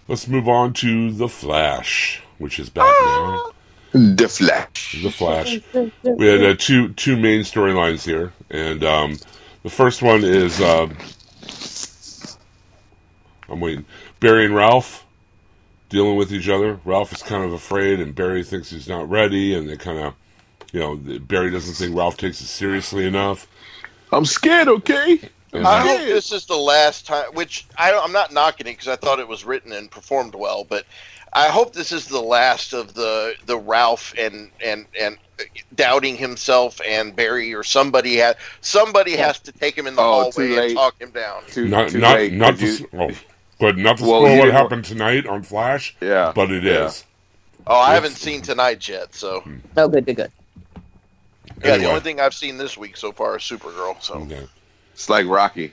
Let's 0.06 0.28
move 0.28 0.48
on 0.48 0.72
to 0.74 1.10
the 1.10 1.28
Flash, 1.28 2.22
which 2.38 2.58
is 2.58 2.68
back 2.68 2.92
now. 3.04 3.52
the 3.92 4.28
Flash. 4.28 5.02
The 5.02 5.10
Flash. 5.10 5.58
We 6.04 6.26
had 6.26 6.44
uh, 6.44 6.54
two 6.58 6.92
two 6.92 7.16
main 7.16 7.40
storylines 7.40 8.04
here, 8.04 8.32
and 8.50 8.84
um, 8.84 9.18
the 9.62 9.70
first 9.70 10.02
one 10.02 10.22
is 10.22 10.60
um, 10.60 10.96
I'm 13.48 13.60
waiting. 13.60 13.86
Barry 14.20 14.44
and 14.44 14.54
Ralph 14.54 15.03
dealing 15.94 16.16
with 16.16 16.32
each 16.32 16.48
other. 16.48 16.80
Ralph 16.84 17.12
is 17.12 17.22
kind 17.22 17.44
of 17.44 17.52
afraid, 17.52 18.00
and 18.00 18.14
Barry 18.14 18.42
thinks 18.42 18.70
he's 18.70 18.88
not 18.88 19.08
ready, 19.08 19.54
and 19.54 19.68
they 19.68 19.76
kind 19.76 19.98
of, 19.98 20.14
you 20.72 20.80
know, 20.80 20.96
Barry 21.20 21.52
doesn't 21.52 21.74
think 21.74 21.96
Ralph 21.96 22.16
takes 22.16 22.40
it 22.40 22.46
seriously 22.46 23.06
enough. 23.06 23.46
I'm 24.12 24.24
scared. 24.24 24.66
Okay. 24.66 25.20
And, 25.52 25.64
I 25.64 25.78
uh, 25.78 25.82
hope 25.86 26.00
this 26.00 26.32
is 26.32 26.46
the 26.46 26.56
last 26.56 27.06
time. 27.06 27.26
Which 27.34 27.66
I, 27.78 27.96
I'm 27.96 28.10
not 28.10 28.32
knocking 28.32 28.66
it 28.66 28.72
because 28.72 28.88
I 28.88 28.96
thought 28.96 29.20
it 29.20 29.28
was 29.28 29.44
written 29.44 29.70
and 29.72 29.88
performed 29.88 30.34
well, 30.34 30.64
but 30.64 30.84
I 31.32 31.46
hope 31.46 31.72
this 31.72 31.92
is 31.92 32.06
the 32.08 32.20
last 32.20 32.72
of 32.72 32.94
the 32.94 33.34
the 33.46 33.56
Ralph 33.56 34.14
and 34.18 34.50
and 34.64 34.86
and 35.00 35.16
doubting 35.76 36.16
himself 36.16 36.80
and 36.84 37.14
Barry 37.14 37.54
or 37.54 37.62
somebody 37.62 38.16
has 38.16 38.34
somebody 38.62 39.12
has 39.12 39.38
to 39.40 39.52
take 39.52 39.78
him 39.78 39.86
in 39.86 39.94
the 39.94 40.02
Oh, 40.02 40.30
too 40.32 40.48
hallway 40.48 40.66
and 40.66 40.76
talk 40.76 41.00
him 41.00 41.10
down. 41.12 41.44
Too, 41.46 41.68
not 41.68 41.88
too 41.90 41.98
not 41.98 42.16
late, 42.16 42.32
not 42.32 42.58
'cause 42.58 42.78
to, 42.78 42.82
you- 42.82 42.88
oh, 43.00 43.10
but 43.58 43.76
not 43.78 43.98
to 43.98 44.04
Well, 44.04 44.22
spoil 44.22 44.38
what 44.38 44.50
happened 44.52 44.84
tonight 44.84 45.26
on 45.26 45.42
Flash. 45.42 45.96
yeah, 46.00 46.32
But 46.34 46.50
it 46.50 46.64
yeah. 46.64 46.86
is. 46.86 47.04
Oh, 47.66 47.78
I 47.78 47.94
haven't 47.94 48.16
seen 48.16 48.42
tonight 48.42 48.86
yet, 48.88 49.14
so 49.14 49.42
Oh, 49.76 49.88
good, 49.88 50.04
good, 50.06 50.16
good. 50.16 50.30
yeah. 51.64 51.76
The 51.78 51.86
only 51.88 52.00
thing 52.00 52.20
I've 52.20 52.34
seen 52.34 52.58
this 52.58 52.76
week 52.76 52.96
so 52.96 53.12
far 53.12 53.36
is 53.36 53.42
Supergirl. 53.42 54.00
So 54.02 54.14
Okay. 54.14 54.46
It's 54.92 55.08
like 55.08 55.26
Rocky. 55.26 55.72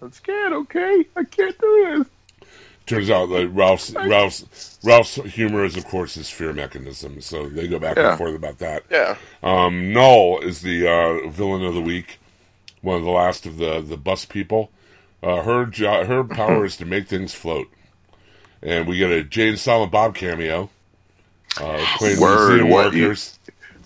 I'm 0.00 0.12
scared. 0.12 0.52
Okay, 0.52 1.04
I 1.16 1.24
can't 1.24 1.58
do 1.58 1.96
this. 1.98 2.48
Turns 2.86 3.10
out 3.10 3.26
that 3.26 3.48
Ralph's 3.48 3.92
Ralph's 3.92 4.78
Ralph's 4.84 5.16
humor 5.16 5.64
is, 5.64 5.76
of 5.76 5.84
course, 5.86 6.14
his 6.14 6.30
fear 6.30 6.52
mechanism. 6.52 7.20
So 7.20 7.48
they 7.48 7.66
go 7.68 7.78
back 7.78 7.96
Yeah. 7.96 8.10
and 8.10 8.18
forth 8.18 8.34
about 8.34 8.58
that. 8.60 8.84
yeah, 8.90 9.16
Um, 9.42 9.92
Null 9.92 10.38
is 10.40 10.62
the 10.62 10.88
uh, 10.88 11.28
villain 11.28 11.64
of 11.64 11.74
the 11.74 11.80
week, 11.82 12.18
one 12.80 12.96
of 12.96 13.02
the 13.02 13.10
last 13.10 13.44
of 13.44 13.56
the 13.58 13.80
the 13.80 13.96
bus 13.96 14.24
people. 14.24 14.70
Uh, 15.22 15.42
her 15.42 15.66
jo- 15.66 16.04
her 16.04 16.22
power 16.24 16.64
is 16.64 16.76
to 16.76 16.84
make 16.84 17.08
things 17.08 17.34
float, 17.34 17.68
and 18.62 18.86
we 18.86 18.96
get 18.96 19.10
a 19.10 19.24
Jay 19.24 19.48
and 19.48 19.58
Silent 19.58 19.90
Bob 19.90 20.14
cameo, 20.14 20.70
uh, 21.60 21.84
playing 21.96 22.20
Word, 22.20 22.48
museum 22.50 22.68
what 22.70 22.92
you- 22.94 23.02
workers. 23.04 23.38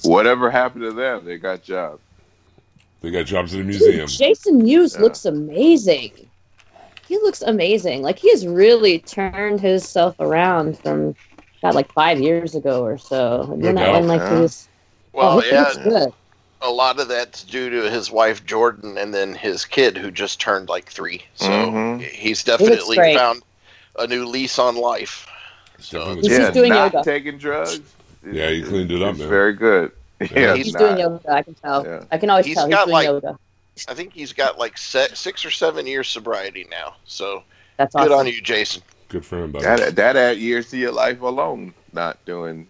Whatever 0.04 0.50
happened 0.50 0.82
to 0.84 0.92
them, 0.92 1.24
they 1.24 1.38
got 1.38 1.62
jobs. 1.62 2.00
They 3.02 3.10
got 3.10 3.24
jobs 3.24 3.54
at 3.54 3.60
a 3.60 3.62
Dude, 3.62 3.68
museum. 3.80 4.06
Jason 4.08 4.58
Mewes 4.58 4.94
Yeah. 4.94 5.00
looks 5.02 5.24
amazing. 5.24 6.12
He 7.08 7.16
looks 7.18 7.40
amazing. 7.42 8.02
Like 8.02 8.18
he 8.18 8.30
has 8.30 8.46
really 8.46 8.98
turned 9.00 9.60
himself 9.60 10.16
around 10.20 10.78
from 10.78 11.14
about 11.60 11.74
like 11.74 11.92
five 11.92 12.20
years 12.20 12.54
ago 12.54 12.84
or 12.84 12.98
so. 12.98 13.44
No 13.48 13.54
When 13.54 13.74
that 13.76 13.86
doubt, 13.86 13.92
when 13.94 14.06
like 14.08 14.20
yeah. 14.20 14.34
he 14.36 14.40
was 14.42 14.68
Well, 15.12 15.38
oh, 15.38 15.40
he 15.40 15.50
yeah, 15.50 15.60
looks 15.62 15.76
good. 15.78 16.12
A 16.62 16.70
lot 16.70 16.98
of 17.00 17.08
that's 17.08 17.42
due 17.44 17.68
to 17.70 17.90
his 17.90 18.10
wife 18.10 18.44
Jordan 18.46 18.96
and 18.96 19.12
then 19.12 19.34
his 19.34 19.64
kid 19.64 19.96
who 19.96 20.10
just 20.10 20.40
turned 20.40 20.68
like 20.68 20.88
three. 20.90 21.22
So 21.34 21.48
Mhm. 21.48 22.00
he's 22.02 22.42
definitely 22.44 22.96
great. 22.96 23.16
found 23.16 23.42
a 23.98 24.06
new 24.06 24.24
lease 24.24 24.58
on 24.58 24.76
life. 24.76 25.26
So 25.78 26.14
He's 26.14 26.28
yeah, 26.28 26.38
just 26.38 26.54
doing 26.54 26.70
not 26.70 26.92
yoga. 26.92 27.04
taking 27.04 27.38
drugs. 27.38 27.80
Yeah, 28.24 28.50
he 28.50 28.62
cleaned 28.62 28.92
it 28.92 29.02
up, 29.02 29.16
man. 29.16 29.28
Very 29.28 29.52
good. 29.54 29.90
Yeah, 30.20 30.54
He's 30.54 30.72
not- 30.72 30.78
doing 30.78 30.98
yoga. 30.98 31.32
I 31.32 31.42
can 31.42 31.54
tell. 31.54 31.84
Yeah. 31.84 32.04
I 32.12 32.18
can 32.18 32.30
always 32.30 32.46
He's 32.46 32.54
tell 32.54 32.66
he's 32.66 32.74
got, 32.74 32.84
doing 32.84 32.92
like- 32.94 33.06
yoga. 33.06 33.38
I 33.88 33.94
think 33.94 34.12
he's 34.12 34.32
got 34.32 34.58
like 34.58 34.78
se- 34.78 35.14
six 35.14 35.44
or 35.44 35.50
seven 35.50 35.86
years 35.86 36.08
sobriety 36.08 36.66
now. 36.70 36.94
So 37.06 37.42
That's 37.78 37.94
good 37.94 38.12
on 38.12 38.26
you, 38.28 38.40
Jason. 38.40 38.82
Good 39.08 39.24
for 39.26 39.42
him, 39.42 39.50
buddy. 39.50 39.64
That 39.64 39.96
that 39.96 40.14
add 40.16 40.36
years 40.38 40.70
to 40.70 40.76
your 40.76 40.92
life 40.92 41.20
alone, 41.22 41.74
not 41.92 42.24
doing 42.24 42.68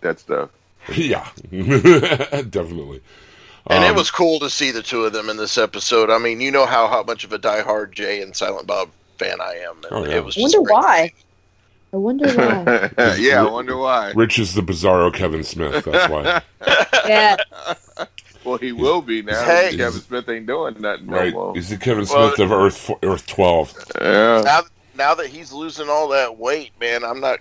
that 0.00 0.18
stuff. 0.18 0.50
yeah, 0.94 1.28
definitely. 1.52 3.00
And 3.70 3.84
Um, 3.84 3.90
it 3.90 3.94
was 3.96 4.10
cool 4.10 4.38
to 4.40 4.48
see 4.50 4.70
the 4.70 4.82
two 4.82 5.04
of 5.04 5.12
them 5.12 5.28
in 5.28 5.36
this 5.36 5.58
episode. 5.58 6.10
I 6.10 6.18
mean, 6.18 6.40
you 6.40 6.50
know 6.50 6.64
how, 6.66 6.86
how 6.88 7.02
much 7.02 7.24
of 7.24 7.32
a 7.32 7.38
diehard 7.38 7.92
Jay 7.92 8.22
and 8.22 8.34
Silent 8.34 8.66
Bob 8.66 8.88
fan 9.18 9.40
I 9.40 9.54
am. 9.68 9.76
And 9.84 9.86
Oh, 9.90 10.04
yeah. 10.04 10.16
It 10.16 10.24
was 10.24 10.38
I 10.38 10.40
wonder 10.42 10.58
great. 10.62 10.72
why. 10.74 11.12
I 11.92 11.96
wonder 11.96 12.28
why. 12.98 13.16
yeah, 13.18 13.42
I 13.44 13.50
wonder 13.50 13.76
why. 13.76 14.12
Rich 14.14 14.38
is 14.38 14.54
the 14.54 14.62
bizarro 14.62 15.12
Kevin 15.12 15.42
Smith. 15.44 15.84
That's 15.84 16.10
why. 16.10 16.42
yeah. 17.08 17.36
Well, 18.44 18.58
he 18.58 18.72
will 18.72 19.02
be 19.02 19.20
now. 19.22 19.44
Hey. 19.44 19.76
Kevin 19.76 20.00
Smith 20.00 20.28
ain't 20.28 20.46
doing 20.46 20.80
nothing 20.80 21.06
right? 21.06 21.32
no 21.34 21.38
more. 21.46 21.54
He's 21.54 21.68
the 21.70 21.76
Kevin 21.76 22.06
Well- 22.08 22.28
Smith 22.34 22.38
of 22.40 22.52
Earth 22.52 22.90
Earth 23.02 23.26
twelve. 23.26 23.74
Yeah. 24.00 24.42
now, 24.44 24.60
now 24.98 25.14
that 25.14 25.28
he's 25.28 25.52
losing 25.52 25.88
all 25.88 26.08
that 26.08 26.36
weight, 26.36 26.72
man, 26.80 27.04
I'm 27.04 27.20
not. 27.20 27.38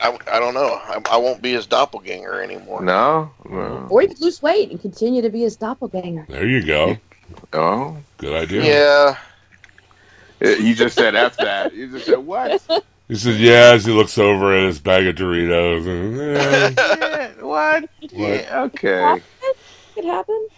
I, 0.00 0.18
I 0.32 0.38
don't 0.38 0.54
know. 0.54 0.80
I, 0.82 1.02
I 1.10 1.16
won't 1.16 1.42
be 1.42 1.52
his 1.52 1.66
doppelganger 1.66 2.40
anymore. 2.40 2.82
No. 2.82 3.30
no. 3.48 3.88
Or 3.90 4.00
he 4.00 4.06
could 4.06 4.20
lose 4.20 4.40
weight 4.40 4.70
and 4.70 4.80
continue 4.80 5.20
to 5.20 5.28
be 5.28 5.40
his 5.40 5.56
doppelganger. 5.56 6.26
There 6.28 6.46
you 6.46 6.64
go. 6.64 6.96
Oh. 7.52 7.96
Good 8.18 8.34
idea. 8.34 8.64
Yeah. 8.64 9.16
You 10.40 10.74
just 10.74 10.94
said 10.94 11.14
F 11.14 11.36
that. 11.36 11.74
You 11.74 11.90
just 11.90 12.06
said 12.06 12.18
what? 12.18 12.62
He 13.08 13.16
says, 13.16 13.40
"Yeah." 13.40 13.72
As 13.74 13.84
he 13.84 13.92
looks 13.92 14.16
over 14.16 14.56
at 14.56 14.64
his 14.64 14.78
bag 14.78 15.06
of 15.06 15.16
Doritos, 15.16 15.86
and, 15.86 16.20
eh, 16.38 16.74
yeah, 16.78 17.42
what? 17.42 17.90
Yeah, 18.00 18.62
okay. 18.66 19.20
It 19.96 20.04
happen. 20.04 20.48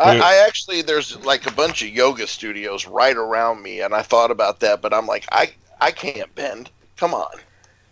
I, 0.00 0.18
I 0.18 0.44
actually 0.46 0.82
there's 0.82 1.16
like 1.24 1.46
a 1.46 1.52
bunch 1.52 1.82
of 1.82 1.88
yoga 1.88 2.26
studios 2.26 2.86
right 2.86 3.16
around 3.16 3.62
me, 3.62 3.80
and 3.80 3.94
I 3.94 4.02
thought 4.02 4.30
about 4.30 4.60
that, 4.60 4.80
but 4.82 4.94
I'm 4.94 5.06
like, 5.06 5.26
I 5.32 5.52
I 5.80 5.90
can't 5.90 6.34
bend. 6.34 6.70
Come 6.96 7.14
on. 7.14 7.28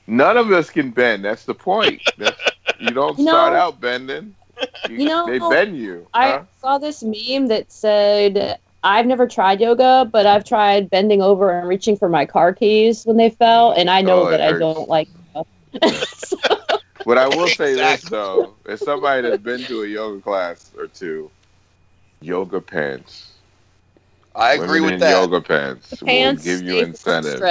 None 0.06 0.36
of 0.36 0.51
us 0.52 0.70
can 0.70 0.90
bend. 0.90 1.24
That's 1.24 1.44
the 1.44 1.55
point. 1.55 2.01
That's, 2.18 2.40
you 2.80 2.90
don't 2.90 3.18
You 3.18 3.24
know- 3.24 3.32
start 3.32 3.55
out 3.55 3.80
bending. 3.80 4.35
You 4.89 5.06
know, 5.06 5.26
they 5.26 5.39
bend 5.39 5.76
you. 5.76 6.06
I 6.14 6.30
huh? 6.30 6.43
saw 6.60 6.78
this 6.78 7.02
meme 7.02 7.47
that 7.48 7.70
said, 7.70 8.59
I've 8.82 9.06
never 9.06 9.26
tried 9.28 9.60
yoga, 9.60 10.09
but 10.10 10.26
I've 10.26 10.44
tried 10.44 10.90
bending 10.90 11.22
over 11.22 11.56
and 11.56 11.68
reaching 11.68 11.97
for 11.97 12.09
my 12.09 12.24
car 12.26 12.52
keys 12.52 13.05
when 13.05 13.16
they 13.16 13.30
fell, 13.30 13.72
and 13.72 13.89
I 13.90 14.01
know 14.01 14.22
Oh, 14.22 14.26
it 14.28 14.30
that 14.39 14.40
I 14.40 14.59
don't 14.59 14.89
like 14.89 15.09
So, 16.06 16.36
But 17.05 17.18
I 17.18 17.28
will 17.28 17.48
say 17.48 17.74
this 17.74 18.02
though, 18.02 18.55
as 18.66 18.80
somebody 18.80 19.22
that's 19.22 19.43
been 19.43 19.64
to 19.66 19.82
a 19.82 19.86
yoga 19.86 20.20
class 20.20 20.72
or 20.76 20.86
two, 20.89 21.30
yoga 22.20 22.61
pants. 22.61 23.32
I 24.35 24.55
agree 24.55 24.81
Women 24.81 24.85
with 24.85 24.95
in 24.95 25.01
that. 25.01 25.11
Yoga 25.11 25.40
pants, 25.40 25.90
the 25.90 25.97
pants 26.07 26.45
will 26.45 26.57
give 26.57 26.66
you 26.66 26.81
incentive. 26.81 27.43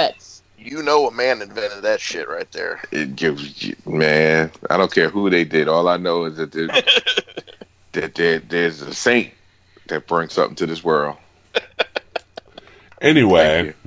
You 0.56 0.82
know, 0.82 1.06
a 1.06 1.12
man 1.12 1.40
invented 1.42 1.82
that 1.82 2.00
shit 2.00 2.28
right 2.28 2.50
there. 2.50 2.80
It 2.90 3.14
gives 3.14 3.62
you, 3.62 3.76
man. 3.86 4.50
I 4.70 4.76
don't 4.76 4.92
care 4.92 5.08
who 5.08 5.30
they 5.30 5.44
did. 5.44 5.68
All 5.68 5.88
I 5.88 5.96
know 5.98 6.24
is 6.24 6.36
that 6.38 6.52
there, 6.52 6.68
that 7.92 8.14
there, 8.14 8.40
there's 8.40 8.82
a 8.82 8.92
saint 8.92 9.32
that 9.88 10.06
brings 10.06 10.32
something 10.32 10.56
to 10.56 10.66
this 10.66 10.82
world. 10.82 11.16
anyway, 13.00 13.74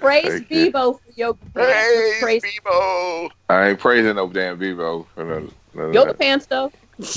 Praise 0.00 0.42
Thank. 0.52 0.74
Beebo 0.74 0.94
for 1.00 1.12
yoga 1.14 1.38
Praise 1.54 2.18
pants. 2.18 2.18
Praise 2.20 2.42
Beebo. 2.42 3.30
I 3.48 3.68
ain't 3.68 3.78
praising 3.78 4.16
no 4.16 4.28
damn 4.28 4.58
Beebo 4.58 5.06
for 5.14 5.24
no, 5.24 5.48
none 5.74 5.88
of 5.88 5.94
yoga 5.94 6.14
pants 6.14 6.46
though. 6.46 6.72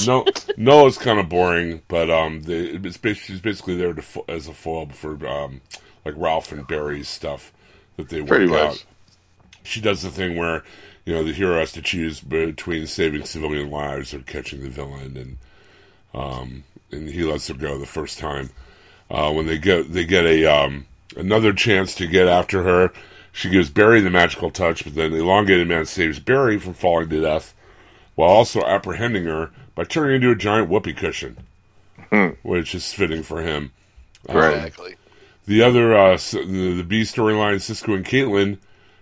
No, 0.05 0.25
Noah's 0.57 0.97
kind 0.97 1.19
of 1.19 1.29
boring, 1.29 1.81
but 1.87 2.09
um, 2.09 2.41
the, 2.43 2.75
it's 2.75 2.97
basically, 2.97 3.35
she's 3.35 3.41
basically 3.41 3.75
there 3.77 3.93
to 3.93 4.03
as 4.27 4.47
a 4.47 4.53
foil 4.53 4.87
for 4.87 5.25
um, 5.27 5.61
like 6.05 6.15
Ralph 6.17 6.51
and 6.51 6.67
Barry's 6.67 7.07
stuff 7.07 7.53
that 7.97 8.09
they 8.09 8.21
work 8.21 8.29
Pretty 8.29 8.53
out. 8.53 8.71
much. 8.71 8.85
She 9.63 9.81
does 9.81 10.01
the 10.01 10.09
thing 10.09 10.35
where 10.37 10.63
you 11.05 11.13
know 11.13 11.23
the 11.23 11.33
hero 11.33 11.59
has 11.59 11.71
to 11.73 11.81
choose 11.81 12.19
between 12.19 12.87
saving 12.87 13.25
civilian 13.25 13.69
lives 13.69 14.13
or 14.13 14.19
catching 14.19 14.61
the 14.61 14.69
villain, 14.69 15.17
and 15.17 15.37
um, 16.13 16.63
and 16.91 17.09
he 17.09 17.23
lets 17.23 17.47
her 17.47 17.53
go 17.53 17.77
the 17.77 17.85
first 17.85 18.19
time. 18.19 18.49
Uh, 19.09 19.31
when 19.31 19.47
they 19.47 19.57
get 19.57 19.91
they 19.93 20.05
get 20.05 20.25
a 20.25 20.45
um, 20.45 20.85
another 21.15 21.53
chance 21.53 21.95
to 21.95 22.07
get 22.07 22.27
after 22.27 22.63
her, 22.63 22.91
she 23.31 23.49
gives 23.49 23.69
Barry 23.69 24.01
the 24.01 24.09
magical 24.09 24.51
touch, 24.51 24.83
but 24.83 24.95
then 24.95 25.11
the 25.11 25.19
elongated 25.19 25.67
man 25.67 25.85
saves 25.85 26.19
Barry 26.19 26.59
from 26.59 26.73
falling 26.73 27.09
to 27.09 27.21
death, 27.21 27.53
while 28.15 28.29
also 28.29 28.61
apprehending 28.61 29.25
her 29.25 29.51
by 29.79 29.85
turning 29.85 30.17
into 30.17 30.29
a 30.29 30.35
giant 30.35 30.67
whoopee 30.67 30.91
cushion, 30.91 31.37
Hmm. 32.09 32.31
which 32.43 32.75
is 32.75 32.91
fitting 32.91 33.23
for 33.23 33.41
him. 33.43 33.71
Right. 34.27 34.55
Exactly. 34.57 34.95
The 35.45 35.61
other, 35.61 35.97
uh, 35.97 36.17
the, 36.17 36.73
the 36.75 36.83
B 36.83 37.03
storyline, 37.03 37.61
Cisco 37.61 37.93
and 37.93 38.03
Caitlin 38.05 38.57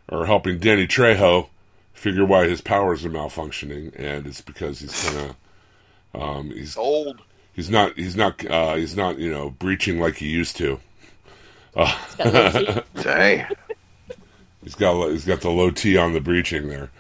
are 0.10 0.28
helping 0.28 0.60
Danny 0.60 0.86
Trejo 0.86 1.48
figure 1.96 2.26
why 2.26 2.48
his 2.48 2.62
powers 2.62 3.04
are 3.04 3.10
malfunctioning, 3.10 3.92
and 3.98 4.28
it's 4.28 4.42
because 4.42 4.82
he's 4.82 5.04
kind 5.10 5.32
of, 6.14 6.22
um, 6.22 6.52
he's 6.52 6.78
Old. 6.78 7.22
he's 7.54 7.72
not 7.72 7.98
he's 7.98 8.16
not 8.16 8.46
uh, 8.46 8.76
he's 8.76 8.96
not 8.96 9.18
you 9.18 9.32
know 9.32 9.50
breaching 9.50 10.00
like 10.00 10.18
he 10.18 10.28
used 10.28 10.58
to. 10.58 10.80
Uh, 11.76 11.98
got. 12.20 12.86
Dang. 13.02 13.48
he's 14.64 14.76
got 14.76 15.10
he's 15.10 15.26
got 15.26 15.42
the 15.42 15.50
low 15.50 15.72
T 15.72 15.98
on 15.98 16.14
the 16.14 16.22
breaching 16.22 16.68
there. 16.68 16.92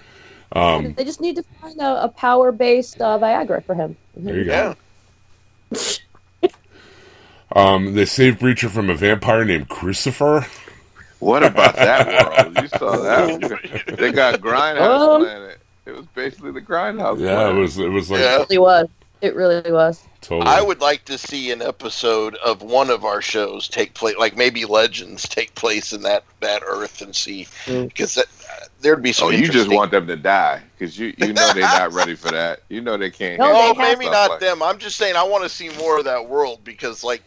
Um, 0.53 0.93
they 0.93 1.03
just 1.03 1.19
need 1.21 1.35
to 1.35 1.43
find 1.61 1.79
a, 1.81 2.03
a 2.03 2.09
power 2.09 2.51
based 2.51 3.01
uh, 3.01 3.19
Viagra 3.19 3.63
for 3.63 3.75
him. 3.75 3.95
there 4.15 4.37
you 4.37 4.45
go. 4.45 4.75
Yeah. 5.71 5.77
Um, 7.55 7.93
they 7.93 8.03
saved 8.05 8.39
Breacher 8.41 8.69
from 8.69 8.89
a 8.89 8.93
vampire 8.93 9.45
named 9.45 9.69
Crucifer. 9.69 10.45
What 11.19 11.43
about 11.43 11.75
that 11.75 12.05
world? 12.45 12.57
You 12.61 12.67
saw 12.67 12.97
that? 12.97 13.83
they 13.97 14.11
got 14.11 14.41
Grindhouse 14.41 15.15
Um, 15.15 15.21
Planet. 15.23 15.57
It 15.85 15.95
was 15.95 16.05
basically 16.07 16.51
the 16.51 16.61
Grindhouse 16.61 17.19
Yeah, 17.19 17.49
it 17.49 17.53
was 17.53 17.77
it 17.77 17.87
was 17.89 18.11
like 18.11 18.19
Yeah. 18.19 18.41
It 18.41 18.49
really 18.49 18.57
was. 18.57 18.89
It 19.21 19.33
really 19.35 19.71
was. 19.71 20.03
totally. 20.21 20.45
I 20.47 20.61
would 20.61 20.81
like 20.81 21.05
to 21.05 21.17
see 21.17 21.49
an 21.51 21.61
episode 21.61 22.35
of 22.35 22.61
one 22.61 22.89
of 22.91 23.03
our 23.05 23.21
shows 23.21 23.67
take 23.69 23.93
place, 23.95 24.15
like 24.17 24.35
maybe 24.35 24.65
Legends 24.65 25.27
take 25.27 25.55
place 25.55 25.93
in 25.93 26.01
that 26.01 26.23
that 26.41 26.61
Earth 26.67 27.01
and 27.01 27.15
see, 27.15 27.47
Mm. 27.65 27.87
because 27.87 28.13
that, 28.15 28.25
uh, 28.25 28.36
there'd 28.81 29.01
be 29.03 29.11
some. 29.13 29.27
Oh, 29.27 29.31
you 29.31 29.47
just 29.49 29.69
want 29.71 29.91
them 29.91 30.07
to 30.07 30.15
die 30.15 30.61
because 30.77 30.97
you 30.97 31.13
you 31.17 31.33
know 31.33 31.53
they're 31.53 31.61
not 31.63 31.93
ready 31.93 32.15
for 32.15 32.29
that. 32.31 32.59
You 32.69 32.81
know 32.81 32.97
they 32.97 33.09
can't. 33.11 33.39
No, 33.39 33.51
Oh, 33.53 33.73
they 33.73 33.79
maybe 33.95 34.05
not 34.09 34.29
like- 34.31 34.39
them. 34.39 34.61
I'm 34.61 34.77
just 34.77 34.97
saying 34.97 35.15
I 35.15 35.23
want 35.23 35.43
to 35.43 35.49
see 35.49 35.69
more 35.77 35.97
of 35.99 36.05
that 36.05 36.27
world 36.29 36.59
because, 36.63 37.03
like 37.03 37.21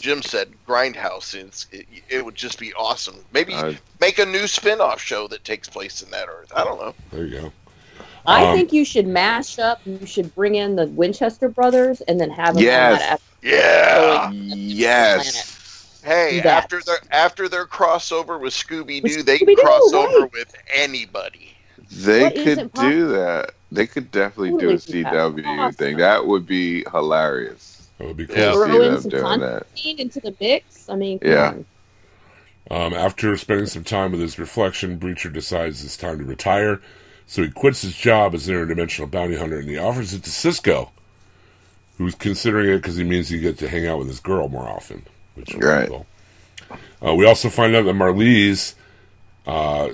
Jim 0.00 0.22
said, 0.22 0.52
Grindhouse. 0.66 1.34
It's, 1.34 1.66
it, 1.72 1.86
it 2.08 2.24
would 2.24 2.34
just 2.34 2.58
be 2.58 2.72
awesome. 2.74 3.16
Maybe 3.32 3.54
Uh, 3.54 3.74
make 4.00 4.18
a 4.18 4.26
new 4.26 4.46
spin-off 4.46 5.00
show 5.00 5.28
that 5.28 5.44
takes 5.44 5.68
place 5.68 6.02
in 6.02 6.10
that 6.10 6.28
Earth. 6.28 6.50
I 6.54 6.64
don't 6.64 6.80
know. 6.80 6.94
there 7.12 7.24
you 7.26 7.40
go. 7.40 7.52
I 8.26 8.44
Um, 8.46 8.56
think 8.56 8.72
you 8.72 8.84
should 8.84 9.06
mash 9.06 9.58
up. 9.58 9.80
You 9.86 10.04
should 10.06 10.34
bring 10.34 10.54
in 10.56 10.76
the 10.76 10.86
Winchester 10.88 11.48
brothers 11.48 12.00
and 12.02 12.20
then 12.20 12.30
have 12.30 12.54
them 12.54 12.64
Yes. 12.64 12.92
on 12.92 12.98
that 12.98 13.12
episode. 13.12 13.22
Yeah. 13.42 14.30
Yes. 14.32 15.59
Hey, 16.04 16.36
Do 16.36 16.42
that. 16.42 16.64
after 16.64 16.80
their 16.82 16.98
after 17.10 17.48
their 17.48 17.66
crossover 17.66 18.40
with 18.40 18.52
Scooby 18.54 19.02
Doo, 19.02 19.22
they 19.22 19.38
can 19.38 19.48
Scooby-Doo, 19.48 19.62
cross 19.62 19.92
over 19.92 20.26
with 20.26 20.54
anybody. 20.74 21.54
They 21.90 22.22
What 22.22 22.34
could 22.34 22.72
do 22.74 23.08
that. 23.08 23.52
They 23.72 23.86
could 23.86 24.10
definitely 24.10 24.50
do 24.58 24.70
a 24.70 24.78
Totally 24.78 25.02
do 25.02 25.02
that. 25.04 25.12
CW 25.12 25.46
Awesome. 25.58 25.72
thing. 25.74 25.96
That 25.98 26.26
would 26.26 26.46
be 26.46 26.84
hilarious. 26.90 27.88
That 27.98 28.08
would 28.08 28.16
be 28.16 28.26
cool. 28.26 28.36
Yeah. 28.36 28.46
to 28.46 28.52
Throw 28.52 28.66
see 28.68 28.74
in 28.86 28.92
them 28.92 29.00
some 29.02 29.10
doing 29.10 29.40
that. 29.40 29.66
Into 29.84 30.20
the 30.20 30.34
mix. 30.40 30.88
I 30.88 30.96
mean, 30.96 31.18
Yeah. 31.22 31.54
Um, 32.70 32.94
after 32.94 33.36
spending 33.36 33.66
some 33.66 33.82
time 33.84 34.12
with 34.12 34.20
his 34.20 34.38
reflection, 34.38 34.98
Breacher 34.98 35.32
decides 35.32 35.84
it's 35.84 35.96
time 35.96 36.18
to 36.18 36.24
retire, 36.24 36.80
so 37.26 37.42
he 37.42 37.50
quits 37.50 37.82
his 37.82 37.96
job 37.96 38.32
as 38.34 38.48
an 38.48 38.54
interdimensional 38.54 39.10
bounty 39.10 39.34
hunter 39.36 39.58
and 39.58 39.68
he 39.68 39.76
offers 39.76 40.12
it 40.14 40.22
to 40.22 40.30
Cisco, 40.30 40.92
who's 41.98 42.14
considering 42.14 42.70
it 42.70 42.76
because 42.76 42.96
he 42.96 43.02
means 43.02 43.28
he 43.28 43.40
gets 43.40 43.58
to 43.58 43.68
hang 43.68 43.88
out 43.88 43.98
with 43.98 44.06
his 44.06 44.20
girl 44.20 44.48
more 44.48 44.68
often, 44.68 45.04
which 45.40 45.54
is 45.54 45.60
Right. 45.62 45.88
cool. 45.88 46.06
Uh, 47.04 47.14
we 47.14 47.26
also 47.26 47.48
find 47.48 47.74
out 47.74 47.84
that 47.84 47.94
Marlize 47.94 48.74
uh, 49.46 49.84
uh, 49.86 49.88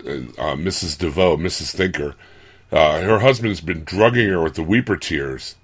Mrs. 0.57 0.99
DeVoe, 0.99 1.37
Mrs. 1.37 1.75
Thinker. 1.75 2.15
Uh, 2.73 3.01
her 3.01 3.21
husband's 3.21 3.61
been 3.61 3.85
drugging 3.85 4.29
her 4.29 4.43
with 4.43 4.55
the 4.55 4.63
weeper 4.63 4.97
tears 5.01 5.55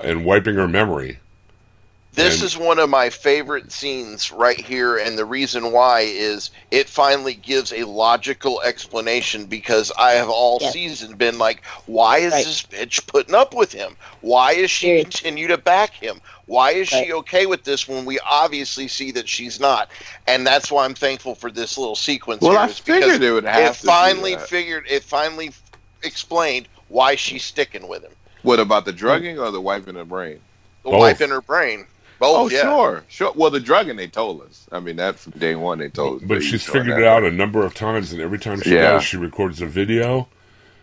and 0.00 0.24
wiping 0.24 0.54
her 0.54 0.66
memory. 0.66 1.18
This 2.14 2.34
And- 2.36 2.44
is 2.44 2.56
one 2.56 2.78
of 2.78 2.88
my 2.88 3.10
favorite 3.10 3.72
scenes 3.72 4.30
right 4.30 4.60
here, 4.60 4.96
and 4.98 5.18
the 5.18 5.24
reason 5.24 5.72
why 5.72 6.00
is 6.02 6.50
it 6.70 6.88
finally 6.88 7.34
gives 7.34 7.72
a 7.72 7.82
logical 7.82 8.62
explanation 8.62 9.46
because 9.46 9.90
I 9.98 10.12
have 10.12 10.30
all 10.30 10.58
Yes. 10.60 10.72
season 10.74 11.14
been 11.16 11.38
like, 11.38 11.64
why 11.86 12.18
is 12.18 12.32
Right. 12.32 12.44
this 12.44 12.62
bitch 12.62 13.04
putting 13.08 13.34
up 13.34 13.52
with 13.52 13.72
him? 13.72 13.96
Why 14.20 14.52
is 14.52 14.70
she 14.70 14.86
Period. 14.86 15.10
continue 15.10 15.48
to 15.48 15.58
back 15.58 15.92
him? 15.94 16.20
Why 16.46 16.70
is 16.72 16.92
Right. 16.92 17.06
she 17.06 17.12
okay 17.14 17.46
with 17.46 17.64
this 17.64 17.88
when 17.88 18.04
we 18.04 18.20
obviously 18.20 18.86
see 18.86 19.10
that 19.10 19.28
she's 19.28 19.58
not? 19.58 19.90
And 20.28 20.46
that's 20.46 20.70
why 20.70 20.84
I'm 20.84 20.94
thankful 20.94 21.34
for 21.34 21.50
this 21.50 21.76
little 21.76 21.96
sequence. 21.96 22.42
Well, 22.42 22.52
here, 22.52 22.60
I 22.60 22.66
is 22.68 22.78
because 22.78 23.02
figured 23.02 23.22
it 23.24 23.32
would 23.32 23.44
have 23.44 23.72
it 23.72 23.74
to 23.76 23.82
do 23.82 23.86
finally 23.88 24.36
that. 24.36 24.48
figured 24.48 24.84
it 24.88 25.02
finally 25.02 25.48
f- 25.48 25.60
explained 26.04 26.68
why 26.86 27.16
she's 27.16 27.44
sticking 27.44 27.88
with 27.88 28.04
him. 28.04 28.12
What 28.42 28.60
about 28.60 28.84
the 28.84 28.92
drugging 28.92 29.40
or 29.40 29.50
the 29.50 29.60
wiping 29.60 29.94
the 29.94 30.04
brain? 30.04 30.38
The 30.84 30.90
Both. 30.90 31.00
wife 31.00 31.20
in 31.20 31.30
her 31.30 31.40
brain. 31.40 31.88
Both, 32.18 32.52
Oh, 32.52 32.54
yeah. 32.54 32.62
sure, 32.62 33.04
sure. 33.08 33.32
Well, 33.34 33.50
the 33.50 33.60
drugging 33.60 33.96
they 33.96 34.06
told 34.06 34.42
us. 34.42 34.66
I 34.72 34.80
mean, 34.80 34.96
that 34.96 35.18
from 35.18 35.32
day 35.32 35.54
one 35.56 35.78
they 35.78 35.88
told 35.88 36.22
us. 36.22 36.28
But 36.28 36.36
they 36.38 36.44
she's 36.44 36.64
figured 36.64 36.98
it 37.00 37.04
out 37.06 37.24
a 37.24 37.30
number 37.30 37.64
of 37.64 37.74
times, 37.74 38.12
and 38.12 38.20
every 38.20 38.38
time 38.38 38.60
she 38.60 38.74
Yeah. 38.74 38.92
does, 38.92 39.04
she 39.04 39.16
records 39.16 39.60
a 39.60 39.66
video 39.66 40.28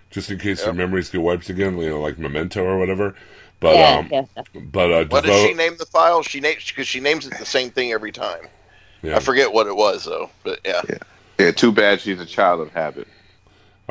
just 0.09 0.29
in 0.29 0.37
case 0.39 0.61
her 0.63 0.73
memories 0.73 1.09
get 1.09 1.21
wiped 1.21 1.49
again, 1.49 1.77
you 1.77 1.89
know, 1.89 2.01
like 2.01 2.19
Memento 2.19 2.63
or 2.63 2.77
whatever. 2.77 3.15
But 3.61 3.75
yeah, 3.75 3.97
um, 3.99 4.09
yeah. 4.11 4.43
but 4.55 4.91
uh, 4.91 5.05
What 5.05 5.23
DeVoe, 5.23 5.33
does 5.33 5.41
she 5.47 5.53
name 5.53 5.77
the 5.77 5.85
file? 5.85 6.21
She 6.23 6.39
names 6.41 6.67
because 6.67 6.87
she 6.87 6.99
names 6.99 7.25
it 7.27 7.37
the 7.37 7.45
same 7.45 7.69
thing 7.69 7.91
every 7.93 8.11
time. 8.11 8.47
yeah. 9.03 9.15
I 9.15 9.19
forget 9.19 9.53
what 9.53 9.67
it 9.67 9.75
was 9.75 10.03
though, 10.05 10.29
but 10.43 10.59
yeah. 10.65 10.81
Yeah, 11.39 11.51
too 11.51 11.71
bad 11.71 12.01
she's 12.01 12.19
a 12.19 12.25
child 12.25 12.59
of 12.59 12.71
habit. 12.71 13.07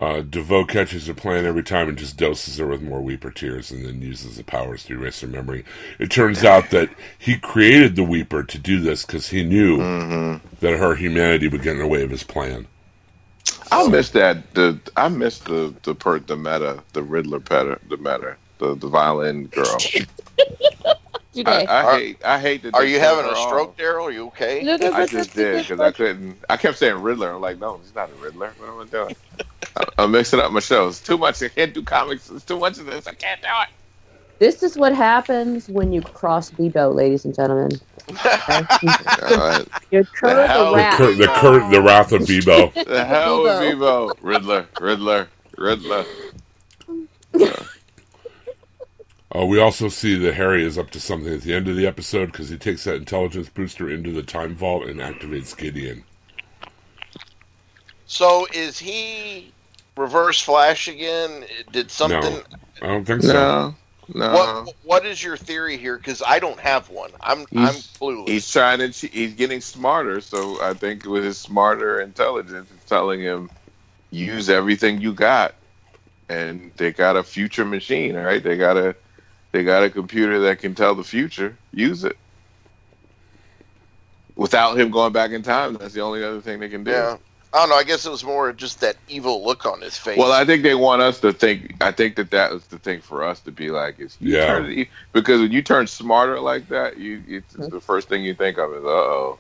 Uh, 0.00 0.22
DeVoe 0.22 0.64
catches 0.64 1.06
her 1.08 1.14
plan 1.14 1.46
every 1.46 1.62
time 1.64 1.88
and 1.88 1.98
just 1.98 2.16
doses 2.18 2.58
her 2.58 2.66
with 2.66 2.82
more 2.82 3.02
Weeper 3.02 3.30
tears 3.30 3.70
and 3.70 3.84
then 3.86 4.02
uses 4.02 4.38
the 4.38 4.44
powers 4.44 4.84
to 4.86 4.94
erase 4.94 5.20
her 5.20 5.28
memory. 5.28 5.64
It 6.00 6.10
turns 6.10 6.44
out 6.44 6.70
that 6.70 6.90
he 7.18 7.38
created 7.38 7.96
the 7.96 8.04
Weeper 8.04 8.42
to 8.44 8.58
do 8.58 8.80
this 8.80 9.06
because 9.06 9.28
he 9.28 9.44
knew 9.44 9.78
Mm-hmm. 9.78 10.46
that 10.60 10.78
her 10.78 10.96
humanity 10.96 11.48
would 11.48 11.62
get 11.62 11.74
in 11.74 11.80
the 11.80 11.88
way 11.88 12.02
of 12.02 12.10
his 12.10 12.24
plan. 12.24 12.66
I 13.72 13.88
miss 13.88 14.10
that. 14.10 14.54
The 14.54 14.80
I 14.96 15.08
miss 15.08 15.40
the 15.40 15.74
the 15.84 15.94
per 15.94 16.18
the 16.20 16.36
meta 16.36 16.82
the 16.94 17.02
Riddler 17.02 17.40
peta 17.40 17.78
the 17.88 17.96
meta 17.98 18.36
the 18.58 18.74
the 18.76 18.88
violin 18.88 19.46
girl. 19.48 19.76
I, 21.46 21.64
I 21.64 21.82
Are- 21.82 21.98
hate 21.98 22.24
I 22.24 22.40
hate 22.40 22.62
that. 22.64 22.74
Are 22.74 22.84
you 22.84 22.98
having 23.00 23.24
a 23.26 23.28
off. 23.28 23.48
stroke, 23.48 23.76
Daryl? 23.78 24.04
Are 24.04 24.10
you 24.12 24.26
okay? 24.28 24.62
No, 24.64 24.76
no, 24.76 24.92
I 24.92 25.06
just 25.06 25.34
did 25.34 25.62
because 25.62 25.80
I 25.80 25.92
couldn't. 25.92 26.38
I 26.48 26.56
kept 26.56 26.78
saying 26.78 27.00
Riddler. 27.00 27.32
I'm 27.34 27.40
like, 27.40 27.58
no, 27.58 27.78
he's 27.78 27.94
not 27.94 28.10
a 28.10 28.14
Riddler. 28.14 28.52
What 28.58 28.68
am 28.70 28.80
I 28.80 28.84
doing? 28.86 29.16
I- 29.76 29.84
I'm 29.98 30.10
mixing 30.12 30.40
up 30.40 30.52
my 30.52 30.60
shows. 30.60 31.00
Too 31.00 31.18
much. 31.18 31.42
I 31.42 31.48
can't 31.48 31.72
do 31.74 31.82
comics. 31.82 32.30
It's 32.30 32.44
too 32.44 32.58
much 32.58 32.78
of 32.78 32.86
this. 32.86 33.06
I 33.06 33.14
can't 33.14 33.40
do 33.40 33.48
it. 33.62 33.68
This 34.38 34.62
is 34.62 34.76
what 34.78 34.94
happens 34.94 35.68
when 35.68 35.92
you 35.92 36.00
cross 36.00 36.50
Beebo, 36.50 36.94
ladies 36.94 37.24
and 37.24 37.34
gentlemen. 37.34 37.78
Okay? 38.10 39.64
You're 39.90 40.04
Cur 40.04 40.46
hell? 40.46 40.64
the 40.66 40.70
The, 40.70 40.76
rat. 40.76 40.96
cur- 40.96 41.14
the, 41.14 41.26
cur- 41.28 41.70
the 41.70 41.82
wrath 41.82 42.12
of 42.12 42.22
Beebo. 42.22 42.72
The 42.86 43.04
hell 43.04 43.42
with 43.42 43.52
Beebo. 43.52 43.70
Vivo. 43.70 44.12
Riddler. 44.20 44.66
Riddler. 44.80 45.28
Riddler. 45.56 46.04
Uh, 49.32 49.46
we 49.46 49.60
also 49.60 49.88
see 49.88 50.16
that 50.18 50.34
Harry 50.34 50.64
is 50.64 50.76
up 50.76 50.90
to 50.90 51.00
something 51.00 51.32
at 51.32 51.42
the 51.42 51.54
end 51.54 51.68
of 51.68 51.76
the 51.76 51.86
episode 51.86 52.32
because 52.32 52.48
he 52.48 52.56
takes 52.58 52.82
that 52.84 52.96
intelligence 52.96 53.48
booster 53.48 53.88
into 53.88 54.10
the 54.10 54.22
time 54.24 54.56
vault 54.56 54.86
and 54.86 54.98
activates 54.98 55.56
Gideon. 55.56 56.02
So 58.06 58.46
is 58.52 58.76
he 58.78 59.52
reverse 60.00 60.40
flash 60.40 60.88
again? 60.88 61.44
Did 61.72 61.90
something? 61.90 62.20
No, 62.20 62.42
I 62.82 62.86
don't 62.86 63.04
think 63.04 63.22
so. 63.22 63.32
No. 63.32 63.74
No. 64.12 64.32
What 64.32 64.74
What 64.82 65.06
is 65.06 65.22
your 65.22 65.36
theory 65.36 65.76
here? 65.76 65.96
Because 65.96 66.22
I 66.26 66.40
don't 66.40 66.58
have 66.58 66.88
one. 66.90 67.10
I'm 67.20 67.40
I'm 67.54 67.74
He's- 67.74 67.96
clueless. 68.00 68.28
He's 68.28 68.50
trying 68.50 68.78
to. 68.78 69.06
He's 69.06 69.34
getting 69.34 69.60
smarter. 69.60 70.20
So 70.20 70.60
I 70.60 70.74
think 70.74 71.04
with 71.04 71.22
his 71.22 71.38
smarter 71.38 72.00
intelligence, 72.00 72.68
it's 72.74 72.88
telling 72.88 73.20
him 73.20 73.50
use 74.10 74.50
everything 74.50 75.00
you 75.00 75.12
got. 75.12 75.54
And 76.28 76.72
they 76.76 76.92
got 76.92 77.16
a 77.16 77.22
future 77.22 77.64
machine, 77.64 78.16
right? 78.16 78.42
They 78.42 78.56
got 78.56 78.76
a 78.76 78.96
they 79.52 79.62
got 79.62 79.84
a 79.84 79.90
computer 79.90 80.40
that 80.40 80.58
can 80.58 80.74
tell 80.74 80.94
the 80.94 81.04
future. 81.04 81.56
Use 81.72 82.02
it. 82.04 82.16
Without 84.36 84.78
him 84.78 84.90
going 84.90 85.12
back 85.12 85.32
in 85.32 85.42
time, 85.42 85.74
that's 85.74 85.92
the 85.94 86.00
only 86.00 86.24
other 86.24 86.40
thing 86.40 86.58
they 86.60 86.68
can 86.68 86.82
do. 86.82 86.90
yeah. 86.92 87.16
I 87.52 87.58
don't 87.58 87.68
know. 87.68 87.74
I 87.74 87.82
guess 87.84 88.06
it 88.06 88.10
was 88.10 88.22
more 88.22 88.52
just 88.52 88.80
that 88.80 88.96
evil 89.08 89.44
look 89.44 89.66
on 89.66 89.80
his 89.80 89.96
face. 89.98 90.16
Well, 90.16 90.30
I 90.30 90.44
think 90.44 90.62
they 90.62 90.76
want 90.76 91.02
us 91.02 91.18
to 91.20 91.32
think. 91.32 91.74
I 91.82 91.90
think 91.90 92.14
that 92.16 92.30
that 92.30 92.52
was 92.52 92.64
the 92.66 92.78
thing 92.78 93.00
for 93.00 93.24
us 93.24 93.40
to 93.40 93.50
be 93.50 93.70
like, 93.70 93.98
is 93.98 94.16
you 94.20 94.36
Yeah. 94.36 94.46
turn, 94.46 94.86
because 95.12 95.40
when 95.40 95.50
you 95.50 95.60
turn 95.60 95.86
smarter 95.88 96.38
like 96.38 96.68
that, 96.68 96.98
you 96.98 97.22
it's, 97.26 97.54
it's 97.56 97.66
the 97.68 97.80
first 97.80 98.08
thing 98.08 98.22
you 98.22 98.34
think 98.34 98.56
of 98.58 98.72
is, 98.72 98.84
uh 98.84 98.88
oh, 98.88 99.38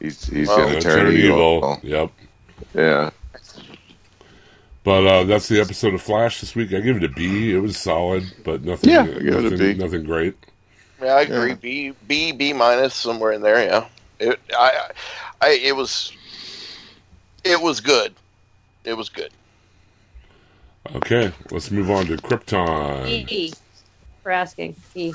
he's 0.00 0.26
he's 0.26 0.50
Oh, 0.50 0.56
gonna 0.58 0.80
turn, 0.82 1.06
turn 1.06 1.12
evil. 1.16 1.56
evil. 1.56 1.80
Yep. 1.82 2.10
Yeah, 2.74 3.10
But 4.84 5.06
uh, 5.06 5.24
that's 5.24 5.48
the 5.48 5.60
episode 5.60 5.94
of 5.94 6.02
Flash 6.02 6.40
this 6.40 6.54
week. 6.54 6.72
I 6.74 6.80
give 6.80 6.96
it 6.98 7.04
a 7.04 7.08
B. 7.08 7.54
It 7.54 7.58
was 7.58 7.78
solid, 7.78 8.24
but 8.44 8.64
nothing. 8.64 8.90
Yeah, 8.90 9.00
I 9.02 9.06
give 9.06 9.18
it 9.26 9.44
a 9.46 9.50
nothing, 9.50 9.78
Nothing 9.78 10.04
great. 10.04 10.34
yeah, 11.02 11.14
I 11.14 11.20
agree. 11.22 11.48
Yeah. 11.50 11.54
B 11.54 11.92
B 12.06 12.32
B 12.32 12.52
minus 12.52 12.94
somewhere 12.94 13.32
in 13.32 13.40
there. 13.40 13.64
Yeah. 13.64 13.86
It 14.20 14.38
I 14.56 14.90
I 15.40 15.48
it 15.62 15.74
was 15.74 16.12
it 17.44 17.60
was 17.60 17.80
good. 17.80 18.14
It 18.84 18.96
was 18.96 19.08
good. 19.08 19.30
Okay, 20.94 21.32
let's 21.50 21.70
move 21.70 21.90
on 21.90 22.06
to 22.06 22.16
Krypton. 22.16 23.06
E 23.30 23.52
for 24.22 24.30
asking. 24.32 24.76
E. 24.94 25.14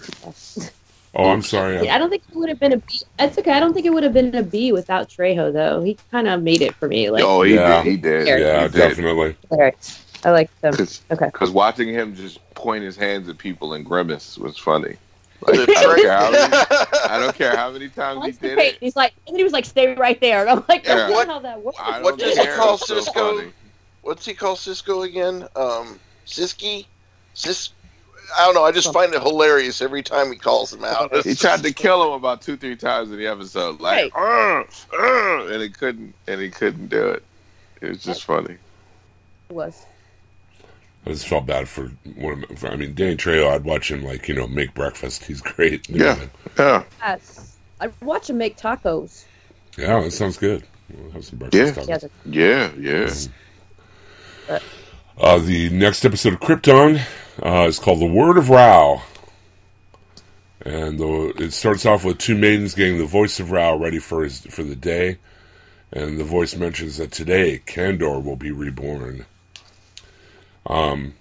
Oh, 1.16 1.30
I'm 1.30 1.42
sorry. 1.42 1.84
Yeah, 1.84 1.96
I 1.96 1.98
don't 1.98 2.10
think 2.10 2.24
it 2.30 2.36
would 2.36 2.50
have 2.50 2.60
been 2.60 2.74
a 2.74 2.78
B. 2.78 3.02
That's 3.18 3.38
okay. 3.38 3.52
I 3.52 3.60
don't 3.60 3.74
think 3.74 3.86
it 3.86 3.90
would 3.92 4.04
have 4.04 4.14
been 4.14 4.36
a 4.36 4.44
B 4.44 4.72
without 4.72 5.10
Trejo, 5.10 5.52
though. 5.52 5.82
He 5.82 5.98
kind 6.12 6.28
of 6.28 6.44
made 6.44 6.62
it 6.62 6.76
for 6.76 6.88
me. 6.88 7.10
Like, 7.10 7.24
oh, 7.24 7.42
he 7.42 7.56
Yeah. 7.56 7.84
did. 7.84 7.92
He 7.92 7.98
did. 7.98 8.28
Yeah, 8.28 8.38
yeah, 8.38 8.62
he 8.64 8.70
did. 8.70 8.78
definitely. 8.78 9.36
hilarious. 9.50 10.06
I 10.24 10.32
like 10.32 10.52
them. 10.62 10.72
Because 10.72 11.02
Okay. 11.12 11.30
watching 11.52 11.90
him 11.90 12.14
just 12.16 12.40
point 12.54 12.84
his 12.84 12.96
hands 12.96 13.28
at 13.30 13.38
people 13.38 13.74
and 13.74 13.86
grimace 13.86 14.38
was 14.38 14.58
funny. 14.58 14.98
Like, 15.42 15.58
I, 15.70 15.84
don't 15.84 16.02
care 16.02 16.12
how 16.18 16.32
many, 16.32 16.54
I 17.10 17.20
don't 17.20 17.36
care 17.36 17.56
how 17.56 17.72
many 17.72 17.90
times 17.90 18.26
he 18.26 18.32
did 18.34 18.58
pay- 18.58 18.68
it. 18.70 18.78
He's 18.80 18.96
like, 18.96 19.14
and 19.28 19.38
he 19.38 19.44
was 19.44 19.54
like, 19.54 19.66
stay 19.66 19.94
right 19.96 20.20
there. 20.20 20.42
And 20.42 20.50
I'm 20.60 20.66
like, 20.68 20.86
Yeah. 20.86 21.10
What- 21.10 21.28
how 21.28 21.40
that 21.40 21.62
works. 21.62 21.78
What 21.80 22.18
does 22.20 22.38
he 22.38 22.46
call 22.48 22.76
It's 22.76 22.88
so 22.88 22.96
Cisco? 23.00 23.38
funny. 23.38 23.52
What's 24.02 24.26
he 24.26 24.34
call 24.34 24.56
Cisco 24.56 25.04
again? 25.04 25.48
Um, 25.56 26.00
Siski? 26.26 26.86
Sis? 27.34 27.70
I 28.38 28.46
don't 28.46 28.54
know. 28.54 28.64
I 28.64 28.72
just 28.72 28.94
find 28.94 29.14
it 29.14 29.22
hilarious 29.22 29.82
every 29.82 30.04
time 30.04 30.32
he 30.32 30.38
calls 30.38 30.72
him 30.74 30.84
out. 30.84 31.16
He 31.26 31.34
tried 31.36 31.64
to 31.64 31.74
kill 31.74 32.06
him 32.06 32.12
about 32.14 32.42
two, 32.42 32.58
three 32.58 32.76
times 32.76 33.12
in 33.12 33.18
the 33.18 33.26
episode, 33.28 33.82
like, 33.82 34.12
"Uh, 34.16 34.64
uh," 34.94 35.48
and 35.48 35.62
he 35.64 35.70
couldn't, 35.70 36.14
and 36.28 36.40
he 36.40 36.50
couldn't 36.52 36.88
do 36.90 37.08
it. 37.10 37.24
It 37.82 37.90
was 37.90 38.04
just 38.04 38.24
funny. 38.26 38.56
It 39.50 39.54
was. 39.56 39.84
I 41.10 41.14
just 41.14 41.28
felt 41.28 41.48
bad 41.48 41.68
for 41.68 41.88
one 42.16 42.46
of 42.52 42.62
my, 42.62 42.70
I 42.70 42.76
mean, 42.76 42.94
Danny 42.94 43.16
Trejo, 43.18 43.50
I'd 43.52 43.64
watch 43.64 43.90
him, 43.90 44.04
like, 44.04 44.28
you 44.28 44.36
know, 44.36 44.48
make 44.48 44.76
breakfast. 44.76 45.26
He's 45.26 45.42
great. 45.42 45.90
Yeah. 45.90 46.20
Yeah, 46.58 46.84
Yes. 47.02 47.58
I 47.82 47.88
watch 48.04 48.30
him 48.30 48.38
make 48.38 48.58
tacos. 48.58 49.26
Yeah, 49.76 50.02
that 50.02 50.12
sounds 50.12 50.38
good. 50.38 50.64
We'll 50.94 51.10
have 51.12 51.26
some 51.26 51.40
breakfast. 51.40 51.88
Yeah. 51.90 51.98
tacos. 51.98 52.12
Yeah, 52.26 52.68
the- 52.68 52.80
yeah, 52.80 53.08
yeah. 54.50 54.60
Uh, 55.18 55.40
the 55.40 55.70
next 55.72 56.06
episode 56.06 56.34
of 56.34 56.40
Krypton 56.42 57.02
uh, 57.44 57.66
is 57.68 57.80
called 57.80 58.00
The 58.02 58.06
Word 58.06 58.38
of 58.38 58.50
Rao. 58.52 59.02
And 60.62 61.00
the, 61.00 61.34
it 61.38 61.54
starts 61.54 61.86
off 61.88 62.04
with 62.06 62.20
two 62.20 62.38
maidens 62.38 62.76
getting 62.76 63.00
the 63.00 63.06
voice 63.06 63.40
of 63.40 63.50
Rao 63.50 63.78
ready 63.78 63.98
for 63.98 64.24
his 64.24 64.42
for 64.42 64.62
the 64.64 64.76
day. 64.76 65.18
And 65.92 66.20
the 66.20 66.24
voice 66.24 66.56
mentions 66.56 66.98
that 66.98 67.12
today 67.12 67.64
Kandor 67.66 68.24
will 68.24 68.36
be 68.36 68.52
reborn. 68.52 69.26
Um, 70.70 71.14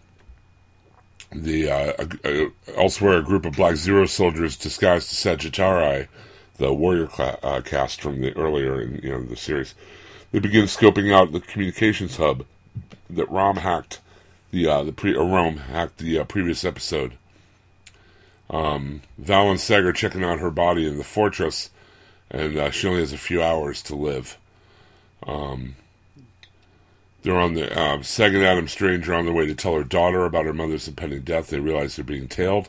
the 1.32 1.70
uh, 1.70 2.06
uh, 2.24 2.48
elsewhere, 2.76 3.18
a 3.18 3.22
group 3.22 3.44
of 3.44 3.56
Black 3.56 3.76
Zero 3.76 4.06
soldiers 4.06 4.56
disguised 4.56 5.10
as 5.10 5.38
Sagittari, 5.38 6.08
the 6.56 6.72
warrior 6.72 7.06
cla- 7.06 7.38
uh, 7.42 7.60
cast 7.60 8.00
from 8.00 8.20
the 8.20 8.34
earlier 8.36 8.80
in 8.80 9.00
you 9.02 9.10
know 9.10 9.22
the 9.22 9.36
series, 9.36 9.74
they 10.32 10.38
begin 10.38 10.64
scoping 10.64 11.12
out 11.12 11.32
the 11.32 11.40
communications 11.40 12.16
hub 12.16 12.44
that 13.10 13.30
Rhom 13.30 13.56
hacked 13.56 14.00
the 14.50 14.66
uh, 14.66 14.84
the 14.84 14.92
pre 14.92 15.14
or 15.14 15.26
Rhom 15.26 15.58
hacked 15.58 15.98
the 15.98 16.18
uh, 16.18 16.24
previous 16.24 16.64
episode. 16.64 17.12
Um, 18.50 19.02
Val 19.18 19.50
and 19.50 19.60
Seg 19.60 19.84
are 19.84 19.92
checking 19.92 20.24
out 20.24 20.40
her 20.40 20.50
body 20.50 20.86
in 20.86 20.96
the 20.96 21.04
fortress, 21.04 21.70
and 22.30 22.56
uh, 22.56 22.70
she 22.70 22.88
only 22.88 23.00
has 23.00 23.12
a 23.12 23.18
few 23.18 23.42
hours 23.42 23.82
to 23.82 23.94
live. 23.94 24.38
Um, 25.26 25.76
they're 27.22 27.38
on 27.38 27.54
the 27.54 27.70
uh, 27.76 28.02
Adam 28.18 28.68
Strange 28.68 29.08
are 29.08 29.14
on 29.14 29.24
their 29.24 29.34
way 29.34 29.46
to 29.46 29.54
tell 29.54 29.74
her 29.74 29.84
daughter 29.84 30.24
about 30.24 30.44
her 30.44 30.52
mother's 30.52 30.88
impending 30.88 31.22
death. 31.22 31.48
They 31.48 31.60
realize 31.60 31.96
they're 31.96 32.04
being 32.04 32.28
tailed. 32.28 32.68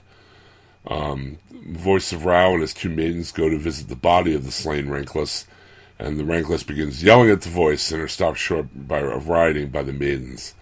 Um, 0.88 1.38
Voice 1.52 2.12
of 2.14 2.26
Rao 2.26 2.54
and 2.54 2.62
his 2.62 2.74
two 2.74 2.90
maidens 2.90 3.32
go 3.32 3.50
to 3.50 3.58
visit 3.58 3.90
the 3.90 3.96
body 3.96 4.34
of 4.34 4.46
the 4.46 4.52
slain 4.52 4.88
Rankless, 4.88 5.46
and 6.00 6.18
the 6.18 6.24
rankless 6.24 6.66
begins 6.66 7.04
yelling 7.04 7.30
at 7.30 7.42
the 7.42 7.50
voice 7.50 7.92
and 7.92 8.02
are 8.02 8.08
stopped 8.08 8.38
short 8.38 8.68
by 8.88 9.00
of 9.00 9.28
riding 9.28 9.70
by 9.70 9.84
the 9.84 9.94
maidens. 9.94 10.56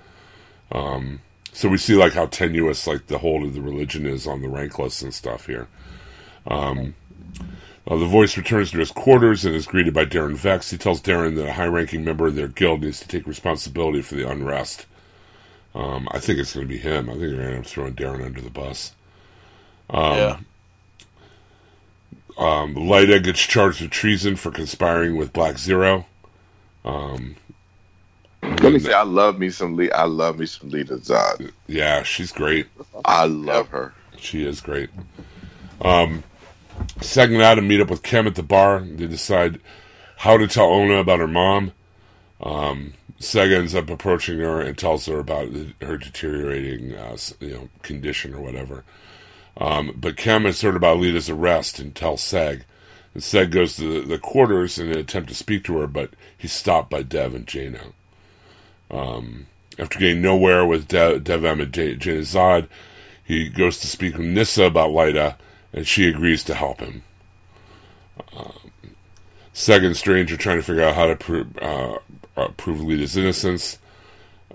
Um, 0.71 1.21
so 1.53 1.69
we 1.69 1.77
see 1.77 1.95
like 1.95 2.13
how 2.13 2.25
tenuous 2.25 2.87
like 2.87 3.07
the 3.07 3.19
hold 3.19 3.43
of 3.43 3.53
the 3.53 3.61
religion 3.61 4.05
is 4.05 4.27
on 4.27 4.41
the 4.41 4.47
rankless 4.47 5.01
and 5.01 5.13
stuff 5.13 5.45
here. 5.45 5.67
Um, 6.45 6.95
uh, 7.87 7.95
the 7.97 8.05
voice 8.05 8.35
returns 8.37 8.71
to 8.71 8.79
his 8.79 8.91
quarters 8.91 9.45
and 9.45 9.55
is 9.55 9.65
greeted 9.65 9.93
by 9.93 10.05
Daron 10.05 10.35
Vex. 10.35 10.69
He 10.71 10.77
tells 10.77 11.01
Daron 11.01 11.35
that 11.35 11.47
a 11.47 11.53
high-ranking 11.53 12.03
member 12.03 12.27
of 12.27 12.35
their 12.35 12.49
guild 12.49 12.81
needs 12.81 12.99
to 12.99 13.07
take 13.07 13.25
responsibility 13.25 14.01
for 14.01 14.15
the 14.15 14.29
unrest. 14.29 14.85
Um, 15.73 16.07
I 16.11 16.19
think 16.19 16.39
it's 16.39 16.53
going 16.53 16.67
to 16.67 16.73
be 16.73 16.79
him. 16.79 17.09
I 17.09 17.13
think 17.13 17.21
they're 17.21 17.35
going 17.35 17.47
to 17.47 17.55
end 17.55 17.65
up 17.65 17.67
throwing 17.67 17.93
Daron 17.93 18.25
under 18.25 18.41
the 18.41 18.49
bus. 18.49 18.93
Um, 19.89 20.17
yeah. 20.17 20.37
Um, 22.37 22.75
Lyta 22.75 23.23
gets 23.23 23.39
charged 23.41 23.81
with 23.81 23.91
treason 23.91 24.35
for 24.35 24.51
conspiring 24.51 25.15
with 25.15 25.33
Black 25.33 25.57
Zero. 25.57 26.05
Um, 26.85 27.35
Let 28.43 28.73
me 28.73 28.79
say, 28.79 28.93
I 28.93 29.03
love 29.03 29.39
me 29.39 29.49
some 29.49 29.75
Lee. 29.75 29.91
I 29.91 30.03
love 30.03 30.37
me 30.39 30.45
some 30.45 30.69
Lyta 30.69 30.99
Zod. 30.99 31.51
yeah, 31.67 32.03
she's 32.03 32.31
great. 32.31 32.67
I 33.05 33.25
love 33.25 33.69
her. 33.69 33.93
She 34.17 34.45
is 34.45 34.61
great. 34.61 34.89
Um, 35.81 36.23
second 37.01 37.41
out 37.41 37.55
to 37.55 37.61
meet 37.61 37.81
up 37.81 37.89
with 37.89 38.03
Kem 38.03 38.27
at 38.27 38.35
the 38.35 38.43
bar. 38.43 38.79
They 38.81 39.07
decide 39.07 39.59
how 40.17 40.37
to 40.37 40.47
tell 40.47 40.67
Ona 40.69 40.95
about 40.95 41.19
her 41.19 41.27
mom. 41.27 41.71
Um, 42.41 42.93
Seg 43.19 43.55
ends 43.55 43.73
up 43.73 43.89
approaching 43.89 44.39
her 44.39 44.61
and 44.61 44.77
tells 44.77 45.05
her 45.07 45.19
about 45.19 45.49
her 45.81 45.97
deteriorating, 45.97 46.93
uh, 46.95 47.17
you 47.39 47.51
know, 47.51 47.69
condition 47.81 48.33
or 48.33 48.41
whatever. 48.41 48.83
Um, 49.57 49.93
but 49.95 50.17
Kem 50.17 50.45
has 50.45 50.61
heard 50.61 50.75
about 50.75 50.99
Lyta's 50.99 51.29
arrest 51.29 51.79
and 51.79 51.95
tells 51.95 52.21
Seg. 52.21 52.63
And 53.13 53.23
Seg 53.23 53.49
goes 53.49 53.75
to 53.77 54.01
the, 54.01 54.07
the 54.07 54.19
quarters 54.19 54.77
in 54.77 54.91
an 54.91 54.97
attempt 54.99 55.29
to 55.29 55.35
speak 55.35 55.63
to 55.65 55.77
her, 55.79 55.87
but 55.87 56.11
he's 56.37 56.53
stopped 56.53 56.91
by 56.91 57.01
Dev 57.01 57.33
and 57.33 57.47
Jayna. 57.47 57.93
Um, 58.91 59.47
after 59.79 59.99
getting 59.99 60.21
nowhere 60.21 60.65
with 60.65 60.87
De- 60.87 61.19
Dev-Em 61.19 61.61
and 61.61 61.73
J- 61.73 61.95
Zod, 61.95 62.67
he 63.23 63.49
goes 63.49 63.79
to 63.79 63.87
speak 63.87 64.15
with 64.17 64.27
Nyssa 64.27 64.65
about 64.65 64.91
Lyta, 64.91 65.35
and 65.77 65.87
she 65.87 66.09
agrees 66.09 66.43
to 66.43 66.55
help 66.55 66.79
him. 66.79 67.03
Um, 68.35 68.71
Seg 69.53 69.85
and 69.85 69.95
Strange 69.95 70.35
trying 70.39 70.57
to 70.57 70.63
figure 70.63 70.83
out 70.83 70.95
how 70.95 71.05
to 71.05 71.15
prove, 71.15 71.55
uh, 71.59 71.99
uh, 72.35 72.47
prove 72.57 72.79
Lyta's 72.79 73.15
innocence, 73.15 73.77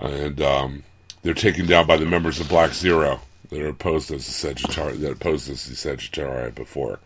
and 0.01 0.43
um, 0.43 0.83
they're 1.23 1.33
taken 1.33 1.67
down 1.67 1.87
by 1.87 1.97
the 1.97 2.07
members 2.07 2.41
of 2.41 2.49
Black 2.49 2.75
Zero 2.75 3.21
that 3.51 3.61
are 3.61 3.69
opposed 3.69 4.11
as 4.11 4.27
the 4.27 4.33
Sagittarius 4.33 4.99
that 4.99 5.13
opposed 5.13 5.49
as 5.49 5.65
the 5.65 6.53
before. 6.57 6.99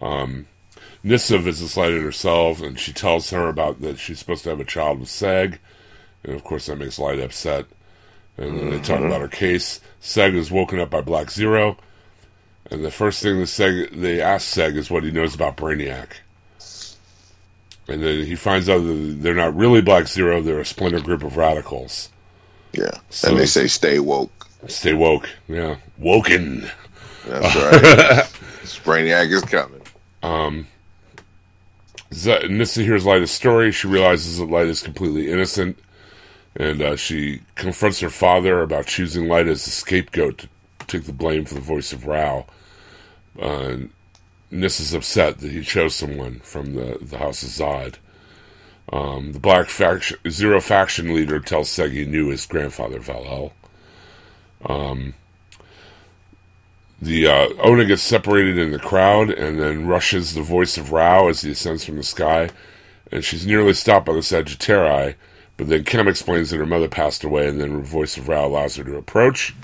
Um, 0.00 0.46
Nyssa 1.04 1.38
visits 1.38 1.76
Lyta 1.76 2.02
herself, 2.02 2.60
and 2.60 2.80
she 2.80 2.92
tells 2.92 3.30
her 3.30 3.48
about 3.48 3.80
that 3.80 4.00
she's 4.00 4.18
supposed 4.18 4.42
to 4.42 4.50
have 4.50 4.60
a 4.60 4.64
child 4.64 4.98
with 4.98 5.08
Seg, 5.08 5.58
and 6.24 6.34
of 6.34 6.42
course 6.42 6.66
that 6.66 6.78
makes 6.78 6.98
Lyta 6.98 7.22
upset. 7.22 7.66
And 8.38 8.58
then 8.58 8.70
they 8.70 8.80
talk 8.80 9.00
about 9.00 9.20
her 9.20 9.28
case. 9.28 9.80
Seg 10.02 10.34
is 10.34 10.50
woken 10.50 10.80
up 10.80 10.90
by 10.90 11.00
Black 11.00 11.30
Zero, 11.30 11.76
and 12.70 12.84
the 12.84 12.90
first 12.90 13.22
thing 13.22 13.38
the 13.38 13.44
Seg, 13.44 13.90
they 14.00 14.20
ask 14.20 14.56
Seg 14.56 14.76
is 14.76 14.90
what 14.90 15.04
he 15.04 15.10
knows 15.10 15.34
about 15.34 15.56
Brainiac. 15.56 16.08
And 17.88 18.02
then 18.02 18.26
he 18.26 18.34
finds 18.34 18.68
out 18.68 18.78
that 18.78 19.18
they're 19.20 19.34
not 19.34 19.56
really 19.56 19.80
Black 19.80 20.08
Zero; 20.08 20.42
they're 20.42 20.60
a 20.60 20.64
splinter 20.66 21.00
group 21.00 21.22
of 21.22 21.36
radicals. 21.36 22.10
Yeah. 22.72 22.90
So- 23.10 23.28
and 23.30 23.38
they 23.38 23.46
say 23.46 23.66
stay 23.68 23.98
woke. 24.00 24.32
Stay 24.68 24.94
woke, 24.94 25.28
yeah, 25.48 25.76
woken. 25.98 26.68
That's 27.26 27.54
right. 27.56 28.82
Brainiac 28.84 29.30
is 29.30 29.42
coming. 29.42 29.80
Um, 30.24 30.66
Z- 32.12 32.48
Nyssa 32.48 32.82
hears 32.82 33.04
Lyta's 33.04 33.30
story. 33.30 33.70
She 33.70 33.86
realizes 33.86 34.38
that 34.38 34.48
Lyta 34.48 34.68
is 34.68 34.82
completely 34.82 35.30
innocent, 35.30 35.78
and 36.56 36.82
uh, 36.82 36.96
she 36.96 37.42
confronts 37.54 38.00
her 38.00 38.10
father 38.10 38.60
about 38.62 38.86
choosing 38.86 39.26
Lyta 39.26 39.50
as 39.50 39.64
the 39.64 39.70
scapegoat 39.70 40.38
to 40.38 40.48
take 40.88 41.04
the 41.04 41.12
blame 41.12 41.44
for 41.44 41.54
the 41.54 41.60
voice 41.60 41.92
of 41.92 42.06
Rao. 42.06 42.46
Uh, 43.40 43.44
and 43.44 43.90
Nyssa's 44.50 44.94
upset 44.94 45.38
that 45.38 45.50
he 45.50 45.62
chose 45.62 45.94
someone 45.94 46.40
from 46.40 46.74
the, 46.74 46.98
the 47.00 47.18
House 47.18 47.42
of 47.42 47.48
Zod. 47.50 47.96
Um, 48.92 49.32
the 49.32 49.40
Black 49.40 49.68
faction, 49.68 50.18
Zero 50.30 50.60
faction 50.60 51.14
leader 51.14 51.40
tells 51.40 51.68
Seg 51.68 51.90
he 51.90 52.04
knew 52.04 52.28
his 52.28 52.46
grandfather 52.46 53.00
Val-El. 53.00 53.52
Um, 54.64 55.14
the 57.02 57.26
uh, 57.26 57.48
Ona 57.62 57.84
gets 57.84 58.02
separated 58.02 58.56
in 58.56 58.70
the 58.70 58.78
crowd 58.78 59.30
and 59.30 59.58
then 59.60 59.86
rushes 59.86 60.34
the 60.34 60.42
voice 60.42 60.78
of 60.78 60.92
Rao 60.92 61.28
as 61.28 61.42
he 61.42 61.50
ascends 61.50 61.84
from 61.84 61.96
the 61.96 62.02
sky. 62.02 62.50
And 63.12 63.24
she's 63.24 63.46
nearly 63.46 63.74
stopped 63.74 64.06
by 64.06 64.14
the 64.14 64.20
Sagittarii, 64.20 65.14
but 65.56 65.68
then 65.68 65.84
Kem 65.84 66.08
explains 66.08 66.50
that 66.50 66.58
her 66.58 66.66
mother 66.66 66.88
passed 66.88 67.22
away, 67.22 67.48
and 67.48 67.60
then 67.60 67.76
the 67.76 67.82
voice 67.82 68.16
of 68.16 68.28
Rao 68.28 68.46
allows 68.46 68.76
her 68.76 68.84
to 68.84 68.96
approach. 68.96 69.54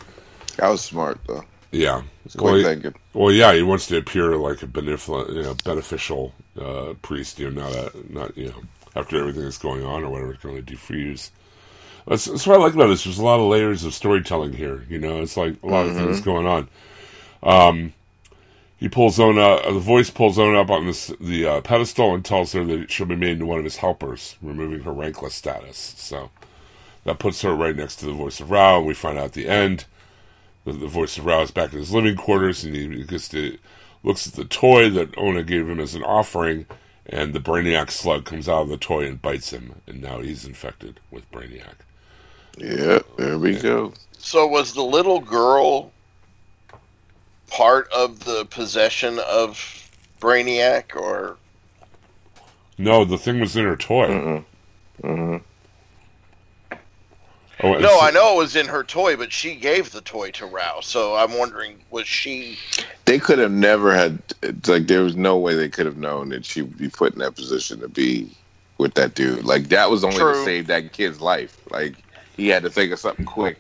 That 0.57 0.69
was 0.69 0.83
smart 0.83 1.19
though. 1.27 1.45
Yeah. 1.73 2.03
Well, 2.39 2.55
he- 2.55 2.63
thinking. 2.63 2.95
well, 3.15 3.33
yeah, 3.33 3.53
he 3.55 3.63
wants 3.63 3.87
to 3.89 3.97
appear 3.97 4.37
like 4.37 4.63
a 4.63 4.67
benevolent, 4.67 5.31
you 5.31 5.43
know, 5.43 5.57
beneficial 5.65 6.33
uh, 6.61 6.95
priest, 7.03 7.39
you 7.39 7.51
know, 7.51 7.63
not 7.63 7.75
a, 7.75 8.13
not 8.13 8.37
you 8.37 8.49
know, 8.49 8.63
after 8.95 9.19
everything 9.19 9.43
that's 9.43 9.59
going 9.59 9.83
on 9.85 10.05
or 10.05 10.11
whatever, 10.11 10.35
can 10.35 10.51
only 10.51 10.63
defuse. 10.63 11.31
That's, 12.07 12.27
that's 12.27 12.47
what 12.47 12.59
I 12.59 12.63
like 12.63 12.75
about 12.75 12.89
this. 12.89 13.05
There's 13.05 13.19
a 13.19 13.25
lot 13.25 13.41
of 13.41 13.47
layers 13.49 13.85
of 13.85 13.95
storytelling 13.95 14.53
here. 14.53 14.85
You 14.89 14.99
know, 14.99 15.23
it's 15.23 15.37
like 15.37 15.63
a 15.63 15.67
lot 15.67 15.87
of 15.87 15.95
things 15.95 16.21
going 16.21 16.47
on. 16.47 16.69
Um, 17.43 17.95
he 18.79 18.89
pulls 18.89 19.19
Ona, 19.21 19.41
uh, 19.41 19.73
the 19.73 19.79
voice 19.79 20.11
pulls 20.11 20.39
Ona 20.39 20.61
up 20.61 20.71
on 20.71 20.87
this, 20.87 21.13
the 21.21 21.47
uh, 21.47 21.61
pedestal 21.61 22.15
and 22.15 22.25
tells 22.25 22.53
her 22.53 22.65
that 22.65 22.91
she'll 22.91 23.07
be 23.07 23.17
made 23.17 23.31
into 23.31 23.47
one 23.47 23.59
of 23.59 23.65
his 23.65 23.77
helpers, 23.77 24.37
removing 24.43 24.81
her 24.81 24.93
rankless 24.93 25.31
status. 25.33 25.95
So 25.97 26.31
that 27.05 27.21
puts 27.21 27.43
her 27.43 27.55
right 27.55 27.77
next 27.77 27.97
to 27.97 28.07
the 28.07 28.13
voice 28.13 28.41
of 28.41 28.51
Rao, 28.51 28.79
and 28.79 28.87
we 28.87 28.95
find 28.95 29.19
out 29.19 29.27
at 29.27 29.33
the 29.35 29.49
end 29.49 29.87
the, 30.65 30.73
the 30.73 30.87
voice 30.87 31.19
of 31.19 31.27
Rao 31.27 31.43
is 31.43 31.51
back 31.51 31.73
in 31.73 31.79
his 31.79 31.93
living 31.93 32.17
quarters, 32.17 32.65
and 32.65 32.75
he 32.75 33.05
gets 33.05 33.29
to 33.31 33.59
looks 34.03 34.27
at 34.27 34.35
the 34.35 34.45
toy 34.45 34.91
that 34.91 35.17
Ona 35.17 35.43
gave 35.45 35.69
him 35.69 35.81
as 35.81 35.95
an 35.95 36.03
offering, 36.03 36.67
and 37.07 37.33
the 37.33 37.41
Brainiac 37.41 37.91
slug 37.91 38.25
comes 38.25 38.49
out 38.49 38.63
of 38.63 38.69
the 38.69 38.77
toy 38.77 39.07
and 39.07 39.23
bites 39.23 39.53
him, 39.53 39.81
and 39.87 40.01
now 40.01 40.21
he's 40.21 40.45
infected 40.45 41.01
with 41.11 41.31
Brainiac. 41.31 41.75
Yeah, 42.59 43.01
there 43.17 43.39
we 43.39 43.57
go. 43.57 43.93
So 44.19 44.47
was 44.47 44.73
the 44.73 44.83
little 44.83 45.21
girl 45.21 45.93
part 47.49 47.89
of 47.93 48.25
the 48.25 48.47
possession 48.47 49.19
of 49.21 49.91
Brainiac, 50.21 50.97
or 50.97 51.39
No, 52.79 53.05
the 53.05 53.19
thing 53.19 53.41
was 53.41 53.57
in 53.57 53.65
her 53.65 53.77
toy. 53.77 54.09
Mm-mm. 54.09 54.45
hmm 55.03 55.37
Oh, 57.63 57.79
no? 57.79 58.01
I 58.01 58.11
know 58.11 58.35
it 58.35 58.39
was 58.39 58.57
in 58.57 58.67
her 58.67 58.83
toy, 58.83 59.17
but 59.17 59.33
she 59.33 59.55
gave 59.55 59.93
the 59.93 60.01
toy 60.01 60.33
to 60.33 60.47
Rao. 60.47 60.81
So 60.81 61.15
I'm 61.15 61.39
wondering, 61.39 61.79
was 61.91 62.09
she? 62.09 62.59
They 63.05 63.19
could 63.19 63.39
have 63.39 63.53
never 63.53 63.95
had. 63.95 64.21
It's 64.43 64.69
like 64.69 64.89
there 64.89 65.03
was 65.03 65.17
no 65.17 65.39
way 65.39 65.55
they 65.55 65.69
could 65.69 65.87
have 65.87 65.97
known 65.97 66.31
that 66.31 66.45
she 66.45 66.63
would 66.63 66.77
be 66.77 66.89
put 66.89 67.13
in 67.13 67.21
that 67.21 67.37
position 67.37 67.81
to 67.81 67.89
be 67.89 68.31
with 68.79 68.95
that 68.95 69.15
dude. 69.15 69.45
Like 69.45 69.69
that 69.69 69.91
was 69.91 70.05
only 70.05 70.19
to 70.19 70.45
save 70.45 70.67
that 70.67 70.93
kid's 70.93 71.21
life. 71.21 71.59
Like 71.71 71.95
he 72.37 72.49
had 72.49 72.63
to 72.65 72.71
think 72.71 72.93
of 72.93 72.99
something 72.99 73.25
quick 73.25 73.59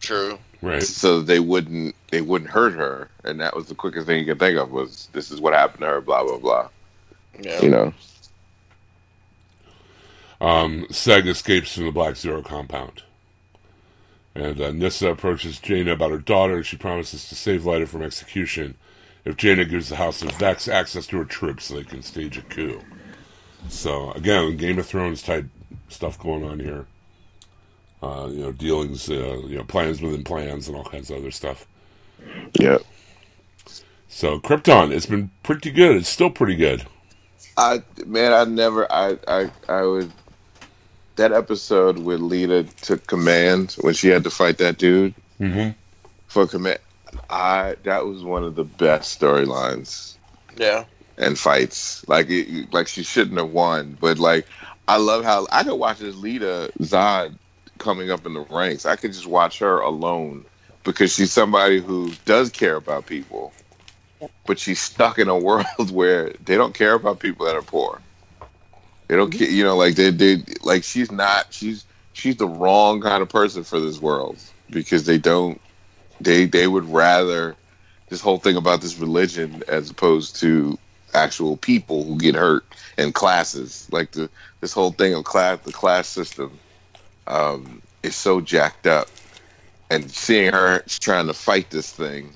True. 0.00 0.38
right. 0.62 0.82
so 0.82 1.20
they 1.20 1.40
wouldn't 1.40 1.94
they 2.10 2.22
wouldn't 2.22 2.50
hurt 2.50 2.74
her, 2.74 3.10
and 3.24 3.40
that 3.40 3.54
was 3.54 3.66
the 3.66 3.74
quickest 3.74 4.06
thing 4.06 4.20
you 4.20 4.24
could 4.24 4.38
think 4.38 4.58
of 4.58 4.70
was 4.70 5.08
this 5.12 5.30
is 5.30 5.40
what 5.40 5.52
happened 5.52 5.80
to 5.80 5.86
her. 5.86 6.00
Blah 6.00 6.24
blah 6.24 6.38
blah. 6.38 6.68
Yeah. 7.38 7.60
You 7.60 7.70
know. 7.70 7.94
Um, 10.40 10.86
Seg 10.90 11.26
escapes 11.26 11.74
from 11.74 11.86
the 11.86 11.92
Black 11.92 12.16
Zero 12.16 12.42
compound. 12.42 13.02
And 14.34 14.60
uh, 14.60 14.72
Nyssa 14.72 15.10
approaches 15.10 15.60
Jayna 15.60 15.92
about 15.92 16.10
her 16.10 16.18
daughter, 16.18 16.56
and 16.56 16.66
she 16.66 16.76
promises 16.76 17.28
to 17.28 17.34
save 17.34 17.62
Lyta 17.62 17.86
from 17.86 18.02
execution 18.02 18.74
if 19.24 19.36
Jayna 19.36 19.68
gives 19.68 19.88
the 19.88 19.96
House 19.96 20.22
of 20.22 20.32
Vex 20.32 20.66
access 20.68 21.06
to 21.08 21.18
her 21.18 21.24
troops 21.24 21.66
so 21.66 21.76
they 21.76 21.84
can 21.84 22.02
stage 22.02 22.36
a 22.36 22.42
coup. 22.42 22.80
So, 23.68 24.10
again, 24.12 24.56
Game 24.56 24.78
of 24.78 24.86
Thrones 24.86 25.22
type 25.22 25.46
stuff 25.88 26.18
going 26.18 26.44
on 26.44 26.60
here. 26.60 26.86
Uh, 28.02 28.28
you 28.30 28.42
know, 28.42 28.52
dealings, 28.52 29.08
uh, 29.08 29.40
you 29.46 29.56
know, 29.56 29.64
plans 29.64 30.02
within 30.02 30.24
plans 30.24 30.68
and 30.68 30.76
all 30.76 30.84
kinds 30.84 31.10
of 31.10 31.18
other 31.18 31.30
stuff. 31.30 31.66
Yeah. 32.58 32.78
So, 34.08 34.38
Krypton, 34.38 34.92
it's 34.92 35.06
been 35.06 35.30
pretty 35.42 35.70
good. 35.70 35.96
It's 35.96 36.08
still 36.08 36.30
pretty 36.30 36.56
good. 36.56 36.86
I 37.56 37.82
man, 38.06 38.32
I 38.32 38.44
never 38.44 38.90
I 38.92 39.16
I 39.28 39.50
I 39.68 39.82
would 39.82 40.12
that 41.16 41.32
episode 41.32 41.98
where 41.98 42.18
Lyta 42.18 42.68
took 42.80 43.06
command 43.06 43.76
when 43.80 43.94
she 43.94 44.08
had 44.08 44.24
to 44.24 44.30
fight 44.30 44.58
that 44.58 44.78
dude 44.78 45.14
Mm-hmm. 45.40 45.70
for 46.28 46.46
command. 46.46 46.78
I 47.30 47.76
that 47.84 48.06
was 48.06 48.22
one 48.22 48.44
of 48.44 48.54
the 48.54 48.64
best 48.64 49.20
storylines 49.20 50.16
Yeah. 50.56 50.84
and 51.18 51.38
fights. 51.38 52.06
Like 52.08 52.26
it, 52.30 52.72
like 52.72 52.88
she 52.88 53.02
shouldn't 53.02 53.38
have 53.38 53.50
won, 53.50 53.96
but 54.00 54.18
like 54.18 54.46
I 54.88 54.96
love 54.98 55.24
how 55.24 55.46
I 55.50 55.62
could 55.64 55.74
watch 55.74 55.98
this 55.98 56.14
Lyta 56.16 56.70
Zod 56.78 57.36
coming 57.78 58.10
up 58.10 58.26
in 58.26 58.34
the 58.34 58.40
ranks. 58.42 58.86
I 58.86 58.96
could 58.96 59.12
just 59.12 59.26
watch 59.26 59.58
her 59.58 59.80
alone 59.80 60.44
because 60.84 61.12
she's 61.14 61.32
somebody 61.32 61.80
who 61.80 62.12
does 62.26 62.50
care 62.50 62.76
about 62.76 63.06
people, 63.06 63.52
but 64.46 64.58
she's 64.58 64.80
stuck 64.80 65.18
in 65.18 65.28
a 65.28 65.38
world 65.38 65.66
where 65.90 66.32
they 66.44 66.56
don't 66.56 66.74
care 66.74 66.94
about 66.94 67.18
people 67.20 67.46
that 67.46 67.56
are 67.56 67.62
poor. 67.62 68.00
They 69.08 69.16
don't 69.16 69.30
care, 69.30 69.48
you 69.48 69.64
know, 69.64 69.76
like 69.76 69.96
they 69.96 70.10
they 70.10 70.42
like 70.62 70.84
she's 70.84 71.12
not 71.12 71.52
she's 71.52 71.84
she's 72.12 72.36
the 72.36 72.48
wrong 72.48 73.00
kind 73.00 73.22
of 73.22 73.28
person 73.28 73.64
for 73.64 73.80
this 73.80 74.00
world 74.00 74.38
because 74.70 75.04
they 75.04 75.18
don't 75.18 75.60
they 76.20 76.46
they 76.46 76.66
would 76.66 76.84
rather 76.84 77.56
this 78.08 78.20
whole 78.20 78.38
thing 78.38 78.56
about 78.56 78.80
this 78.80 78.98
religion 78.98 79.62
as 79.68 79.90
opposed 79.90 80.36
to 80.36 80.78
actual 81.14 81.56
people 81.56 82.04
who 82.04 82.18
get 82.18 82.34
hurt 82.34 82.64
and 82.98 83.14
classes. 83.14 83.88
Like 83.92 84.12
the 84.12 84.30
this 84.60 84.72
whole 84.72 84.92
thing 84.92 85.14
of 85.14 85.24
class 85.24 85.58
the 85.60 85.72
class 85.72 86.08
system 86.08 86.58
um, 87.26 87.82
is 88.02 88.16
so 88.16 88.40
jacked 88.40 88.86
up. 88.86 89.08
And 89.90 90.10
seeing 90.10 90.52
her 90.52 90.82
trying 90.88 91.26
to 91.26 91.34
fight 91.34 91.70
this 91.70 91.92
thing 91.92 92.32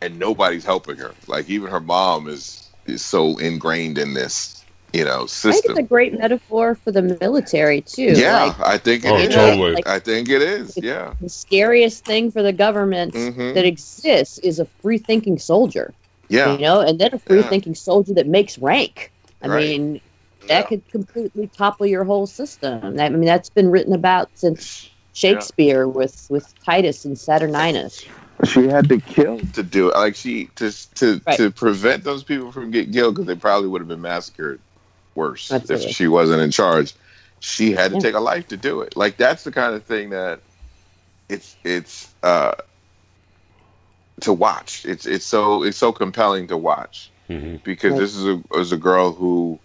and 0.00 0.18
nobody's 0.18 0.64
helping 0.64 0.96
her. 0.96 1.14
Like 1.26 1.48
even 1.50 1.70
her 1.70 1.80
mom 1.80 2.28
is 2.28 2.70
is 2.86 3.04
so 3.04 3.38
ingrained 3.38 3.98
in 3.98 4.14
this 4.14 4.53
you 4.94 5.04
know 5.04 5.24
I 5.24 5.26
think 5.52 5.64
it's 5.66 5.78
a 5.78 5.82
great 5.82 6.16
metaphor 6.18 6.76
for 6.76 6.92
the 6.92 7.02
military 7.20 7.80
too. 7.80 8.12
yeah 8.16 8.44
Like, 8.44 8.60
i 8.60 8.78
think 8.78 9.04
it 9.04 9.10
Oh, 9.10 9.16
is. 9.16 9.34
totally. 9.34 9.72
Like- 9.74 9.86
i 9.88 9.98
think 9.98 10.28
it 10.28 10.40
is 10.42 10.76
yeah 10.80 11.14
the 11.20 11.28
scariest 11.28 12.04
thing 12.04 12.30
for 12.30 12.42
the 12.42 12.52
government 12.52 13.12
Mhm. 13.14 13.54
that 13.54 13.64
exists 13.64 14.38
is 14.38 14.58
a 14.60 14.66
free 14.80 14.98
thinking 14.98 15.38
soldier. 15.38 15.92
yeah 16.28 16.52
You 16.54 16.58
know, 16.66 16.80
and 16.80 16.98
then 17.00 17.12
a 17.12 17.18
free 17.18 17.42
thinking 17.42 17.74
soldier 17.74 18.14
that 18.14 18.26
makes 18.26 18.58
rank. 18.58 19.12
I 19.42 19.48
Right. 19.48 19.60
mean, 19.68 19.84
Yeah. 19.94 20.46
that 20.48 20.68
could 20.68 20.82
completely 20.90 21.46
topple 21.56 21.86
your 21.86 22.04
whole 22.04 22.26
system. 22.26 22.80
I 22.98 23.08
mean, 23.10 23.24
that's 23.32 23.50
been 23.50 23.68
written 23.70 23.92
about 23.92 24.28
since 24.34 24.88
Shakespeare 25.12 25.86
with 25.86 26.26
with 26.30 26.46
Titus 26.64 27.04
and 27.04 27.16
Saturninus. 27.16 28.04
she 28.52 28.66
had 28.66 28.88
to 28.88 28.98
kill 28.98 29.38
to 29.52 29.62
do 29.62 29.88
it 29.90 29.94
like 29.96 30.14
she 30.16 30.46
to 30.56 30.68
to 31.00 31.20
Right. 31.26 31.36
to 31.38 31.50
prevent 31.50 32.02
those 32.04 32.24
people 32.24 32.50
from 32.50 32.70
getting 32.72 32.92
killed 32.92 33.14
because 33.14 33.26
they 33.28 33.36
probably 33.36 33.68
would 33.68 33.80
have 33.80 33.88
been 33.88 34.00
massacred 34.02 34.58
worse 35.14 35.50
Absolutely. 35.50 35.86
if 35.86 35.96
she 35.96 36.08
wasn't 36.08 36.40
in 36.40 36.50
charge 36.50 36.94
she 37.40 37.72
had 37.72 37.90
to 37.90 37.96
Yeah. 37.96 38.00
take 38.00 38.14
a 38.14 38.20
life 38.20 38.48
to 38.48 38.56
do 38.56 38.80
it 38.80 38.96
like 38.96 39.16
that's 39.16 39.44
the 39.44 39.52
kind 39.52 39.74
of 39.74 39.84
thing 39.84 40.10
that 40.10 40.40
it's 41.28 41.56
it's 41.64 42.14
uh 42.22 42.52
to 44.20 44.32
watch 44.32 44.84
it's 44.86 45.06
it's 45.06 45.26
so 45.26 45.62
it's 45.62 45.76
so 45.78 45.92
compelling 45.92 46.46
to 46.48 46.56
watch 46.56 47.12
hmm 47.28 47.56
because 47.64 47.94
Right. 47.94 47.98
this 47.98 48.14
is 48.16 48.26
a 48.26 48.42
is 48.56 48.72
a 48.72 48.76
girl 48.76 49.12
who 49.12 49.60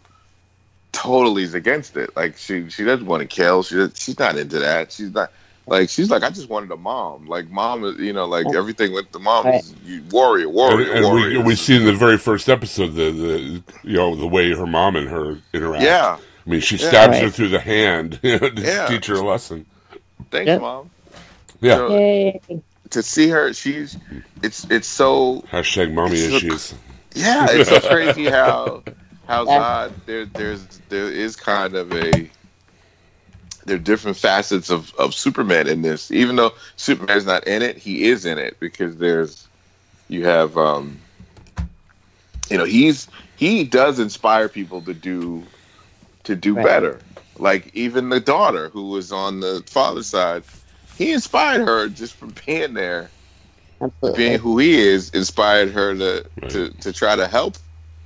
totally 0.91 1.43
is 1.43 1.53
against 1.53 1.95
it. 1.97 2.15
Like 2.15 2.37
she 2.37 2.69
she 2.69 2.83
doesn't 2.83 3.05
want 3.05 3.21
to 3.21 3.27
kill. 3.27 3.63
She 3.63 3.75
she's 3.95 4.19
not 4.19 4.37
into 4.37 4.59
that. 4.59 4.91
She's 4.91 5.11
not 5.13 5.31
like 5.69 5.89
she's 5.89 6.09
like 6.09 6.23
I 6.23 6.29
just 6.29 6.49
wanted 6.49 6.71
a 6.71 6.77
mom. 6.77 7.27
Like 7.27 7.49
mom, 7.49 7.83
you 7.99 8.13
know, 8.13 8.25
like 8.25 8.45
Yeah. 8.51 8.57
everything 8.59 8.91
with 8.93 9.11
the 9.11 9.19
mom 9.19 9.45
Right. 9.45 9.61
is 9.61 9.73
you, 9.85 10.03
warrior, 10.11 10.45
And, 10.47 10.53
warrior, 10.55 10.91
and 10.93 11.05
we 11.05 11.09
warrior. 11.11 11.41
we 11.41 11.55
see 11.55 11.75
in 11.77 11.85
the 11.85 11.93
very 11.93 12.17
first 12.17 12.49
episode 12.49 12.93
the, 12.95 13.11
the 13.11 13.63
you 13.83 13.95
know 13.97 14.15
the 14.15 14.27
way 14.27 14.51
her 14.53 14.65
mom 14.67 14.95
and 14.95 15.07
her 15.07 15.37
interact. 15.53 15.83
yeah. 15.83 16.17
I 16.45 16.49
mean 16.49 16.61
she 16.61 16.77
Yeah. 16.77 16.87
stabs 16.89 17.17
her 17.19 17.29
through 17.29 17.49
the 17.49 17.59
hand 17.59 18.19
to 18.21 18.51
Yeah. 18.55 18.87
teach 18.87 19.05
her 19.07 19.15
a 19.15 19.21
lesson. 19.25 19.65
Thanks, 20.31 20.47
Yeah. 20.47 20.57
mom. 20.57 20.89
Yeah. 21.61 21.75
So, 21.75 21.89
Yay! 21.97 22.41
to 22.91 23.03
see 23.03 23.29
her, 23.29 23.53
she's 23.53 23.97
it's 24.41 24.65
it's 24.69 24.87
so 24.87 25.43
Hashtag 25.51 25.93
mommy 25.93 26.15
It's 26.17 26.31
look- 26.31 26.43
issues. 26.43 26.73
yeah. 27.13 27.47
It's 27.49 27.69
so 27.69 27.79
crazy 27.81 28.25
how 28.25 28.83
how 29.27 29.45
Yeah. 29.47 29.59
Zod 29.59 29.91
there 30.05 30.25
there's 30.25 30.65
there 30.89 31.11
is 31.11 31.35
kind 31.35 31.75
of 31.75 31.91
a 31.93 32.29
there 33.69 33.77
are 33.77 33.81
different 33.81 34.17
facets 34.17 34.71
of, 34.71 34.93
of 34.95 35.13
Superman 35.13 35.67
in 35.67 35.83
this. 35.83 36.11
Even 36.11 36.35
though 36.37 36.53
Superman's 36.75 37.27
not 37.27 37.47
in 37.47 37.61
it, 37.61 37.77
he 37.77 38.05
is 38.05 38.25
in 38.25 38.39
it 38.39 38.59
because 38.59 38.97
there's 38.97 39.49
you 40.09 40.25
have 40.25 40.57
um 40.57 41.05
you 42.49 42.57
know, 42.57 42.65
he's 42.65 43.07
he 43.35 43.63
does 43.63 43.99
inspire 43.99 44.49
people 44.49 44.81
to 44.83 44.93
do 44.95 45.51
to 46.23 46.35
do 46.35 46.55
Right. 46.55 46.65
better. 46.65 47.05
Like 47.37 47.71
even 47.75 48.09
the 48.09 48.19
daughter 48.19 48.69
who 48.69 48.89
was 48.89 49.11
on 49.11 49.41
the 49.41 49.63
father's 49.67 50.07
side, 50.07 50.43
he 50.97 51.13
inspired 51.13 51.67
her 51.67 51.89
just 51.89 52.15
from 52.15 52.35
being 52.45 52.73
there 52.73 53.13
Absolutely. 53.81 54.19
being 54.19 54.39
who 54.39 54.57
he 54.57 54.75
is 54.79 55.09
inspired 55.11 55.71
her 55.71 55.95
to 55.95 56.25
Right. 56.41 56.51
to, 56.53 56.69
to 56.81 56.93
try 56.93 57.15
to 57.15 57.27
help 57.27 57.57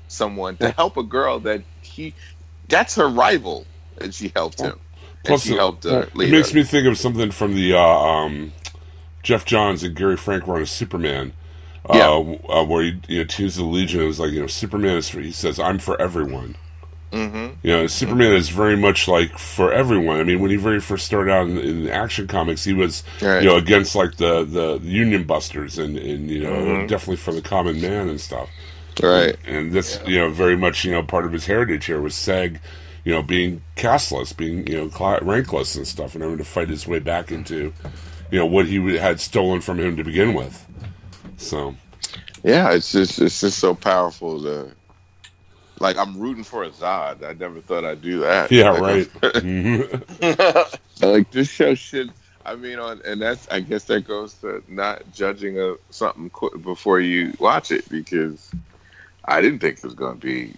someone 0.07 0.57
to 0.57 0.69
help 0.71 0.97
a 0.97 1.03
girl 1.03 1.39
that 1.39 1.65
he 1.81 2.15
that's 2.67 2.95
her 2.95 3.07
rival 3.09 3.67
and 4.01 4.13
she 4.13 4.31
helped 4.35 4.61
him 4.61 4.73
and 4.73 4.92
Plus 5.23 5.43
she 5.43 5.53
it- 5.53 5.57
helped 5.57 5.83
her 5.85 6.03
It 6.03 6.15
lead 6.15 6.31
makes 6.31 6.51
her. 6.51 6.57
me 6.57 6.63
think 6.63 6.87
of 6.87 6.97
something 6.97 7.31
from 7.31 7.55
the 7.55 7.73
uh, 7.73 7.79
um, 7.79 8.51
Geoff 9.23 9.45
Johns 9.45 9.83
and 9.83 9.95
Gary 9.95 10.17
Frank 10.17 10.47
run 10.47 10.61
of 10.61 10.69
Superman. 10.69 11.33
Uh, 11.89 11.93
Yeah. 11.97 12.09
uh, 12.55 12.63
where 12.63 12.83
he 12.83 12.99
you 13.07 13.17
know, 13.19 13.23
teases 13.25 13.55
the 13.57 13.63
Legion. 13.63 14.01
It 14.01 14.05
was 14.07 14.19
like 14.19 14.31
you 14.31 14.39
know 14.41 14.47
Superman 14.47 14.97
is 14.97 15.09
for. 15.09 15.19
He 15.19 15.31
says, 15.31 15.59
"I'm 15.59 15.79
for 15.79 15.99
everyone." 16.01 16.55
hmm 17.11 17.47
You 17.61 17.71
know, 17.71 17.87
Superman 17.87 18.33
is 18.33 18.49
very 18.49 18.75
much 18.77 19.07
like 19.07 19.37
for 19.37 19.71
everyone. 19.73 20.19
I 20.19 20.23
mean, 20.23 20.39
when 20.39 20.49
he 20.49 20.55
very 20.57 20.79
first 20.79 21.05
started 21.05 21.31
out 21.31 21.47
in, 21.47 21.57
in 21.59 21.89
Action 21.89 22.25
Comics, 22.27 22.63
he 22.63 22.73
was 22.73 23.03
Right. 23.21 23.43
you 23.43 23.49
know 23.49 23.57
against 23.57 23.95
like 23.95 24.15
the 24.15 24.43
the 24.45 24.79
Union 24.81 25.23
Busters 25.25 25.77
and 25.77 25.97
and 25.97 26.29
you 26.31 26.39
know 26.43 26.51
Mhm. 26.53 26.87
definitely 26.87 27.17
for 27.17 27.33
the 27.33 27.41
common 27.41 27.79
man 27.81 28.07
and 28.09 28.19
stuff. 28.19 28.49
right 29.01 29.35
And 29.45 29.71
this 29.73 29.99
you 30.07 30.19
know 30.19 30.29
very 30.29 30.55
much 30.55 30.85
you 30.85 30.91
know 30.91 31.03
part 31.03 31.25
of 31.25 31.33
his 31.33 31.45
heritage 31.47 31.85
here 31.85 31.99
was 31.99 32.13
Seg, 32.13 32.59
you 33.05 33.13
know 33.13 33.23
being 33.23 33.63
casteless, 33.75 34.33
being 34.33 34.67
you 34.67 34.77
know 34.77 34.89
rankless 34.89 35.77
and 35.77 35.87
stuff, 35.87 36.15
and 36.15 36.23
having 36.23 36.37
to 36.39 36.45
fight 36.45 36.69
his 36.69 36.87
way 36.87 36.99
back 36.99 37.31
into 37.31 37.73
you 38.31 38.39
know 38.39 38.45
what 38.45 38.67
he 38.67 38.97
had 38.97 39.19
stolen 39.19 39.61
from 39.61 39.79
him 39.79 39.97
to 39.97 40.03
begin 40.03 40.33
with. 40.33 40.67
So 41.37 41.75
yeah 42.43 42.71
it's 42.73 42.91
just 42.91 43.19
it's 43.21 43.41
just 43.41 43.59
so 43.59 43.75
powerful 43.75 44.41
to 44.43 44.75
like 45.79 45.97
I'm 45.97 46.17
rooting 46.19 46.43
for 46.45 46.63
a 46.63 46.69
Zod. 46.71 47.23
I 47.23 47.33
never 47.33 47.61
thought 47.61 47.85
I'd 47.85 48.01
do 48.01 48.19
that. 48.21 48.51
yeah, 48.51 48.71
Like, 48.71 48.81
right. 48.81 49.09
Mhm. 49.21 50.79
like 51.01 51.31
this 51.31 51.49
show 51.49 51.75
should 51.75 52.13
i 52.45 52.55
mean 52.55 52.79
on 52.79 53.01
and 53.05 53.21
that's 53.21 53.47
i 53.49 53.59
guess 53.59 53.85
that 53.85 54.01
goes 54.07 54.35
to 54.35 54.63
not 54.67 55.03
judging 55.11 55.59
a, 55.59 55.75
something 55.89 56.29
qu- 56.31 56.57
before 56.59 56.99
you 56.99 57.33
watch 57.39 57.71
it 57.71 57.87
because 57.89 58.51
i 59.25 59.41
didn't 59.41 59.59
think 59.59 59.77
it 59.77 59.83
was 59.83 59.95
going 59.95 60.19
to 60.19 60.25
be 60.27 60.53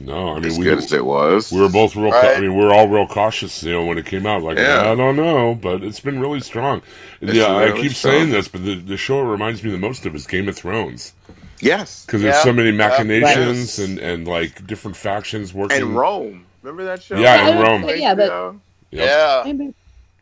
No, 0.00 0.34
I 0.34 0.38
as 0.38 0.42
mean 0.44 0.58
we 0.58 0.64
good 0.64 0.78
as 0.78 0.92
it 0.92 1.04
was 1.04 1.52
we 1.52 1.60
were 1.60 1.68
both 1.68 1.94
real. 1.94 2.10
Right. 2.10 2.36
I 2.36 2.40
mean, 2.40 2.56
we 2.56 2.64
are 2.64 2.72
all 2.72 2.88
real 2.88 3.06
cautious, 3.06 3.62
you 3.62 3.72
know, 3.72 3.84
when 3.84 3.98
it 3.98 4.06
came 4.06 4.26
out. 4.26 4.42
Like, 4.42 4.56
Yeah. 4.58 4.90
I 4.90 4.94
don't 4.94 5.16
know, 5.16 5.54
but 5.54 5.82
it's 5.84 6.00
been 6.00 6.20
really 6.20 6.40
strong. 6.40 6.82
It's 7.20 7.34
yeah, 7.34 7.54
I 7.54 7.72
keep 7.72 7.92
strong. 7.92 8.12
saying 8.14 8.30
this, 8.30 8.48
but 8.48 8.64
the, 8.64 8.76
the 8.76 8.96
show 8.96 9.20
it 9.20 9.30
reminds 9.30 9.62
me 9.62 9.70
the 9.70 9.78
most 9.78 10.06
of 10.06 10.14
is 10.14 10.26
Game 10.26 10.48
of 10.48 10.56
Thrones 10.56 11.12
yes 11.62 12.06
because 12.06 12.22
there's 12.22 12.42
so 12.42 12.54
many 12.54 12.70
Yeah. 12.70 12.76
machinations 12.76 13.78
Right. 13.78 13.88
and 13.88 13.98
and 13.98 14.26
like 14.26 14.66
different 14.66 14.96
factions 14.96 15.52
working. 15.52 15.82
and 15.82 15.94
rome 15.94 16.46
remember 16.62 16.84
that 16.84 17.02
show 17.02 17.18
Yeah, 17.18 17.48
in 17.50 17.56
Yeah, 17.58 17.62
Rome. 17.62 17.84
yeah, 17.88 18.14
but- 18.14 18.54
Yep. 18.92 19.06
Yeah. 19.46 19.70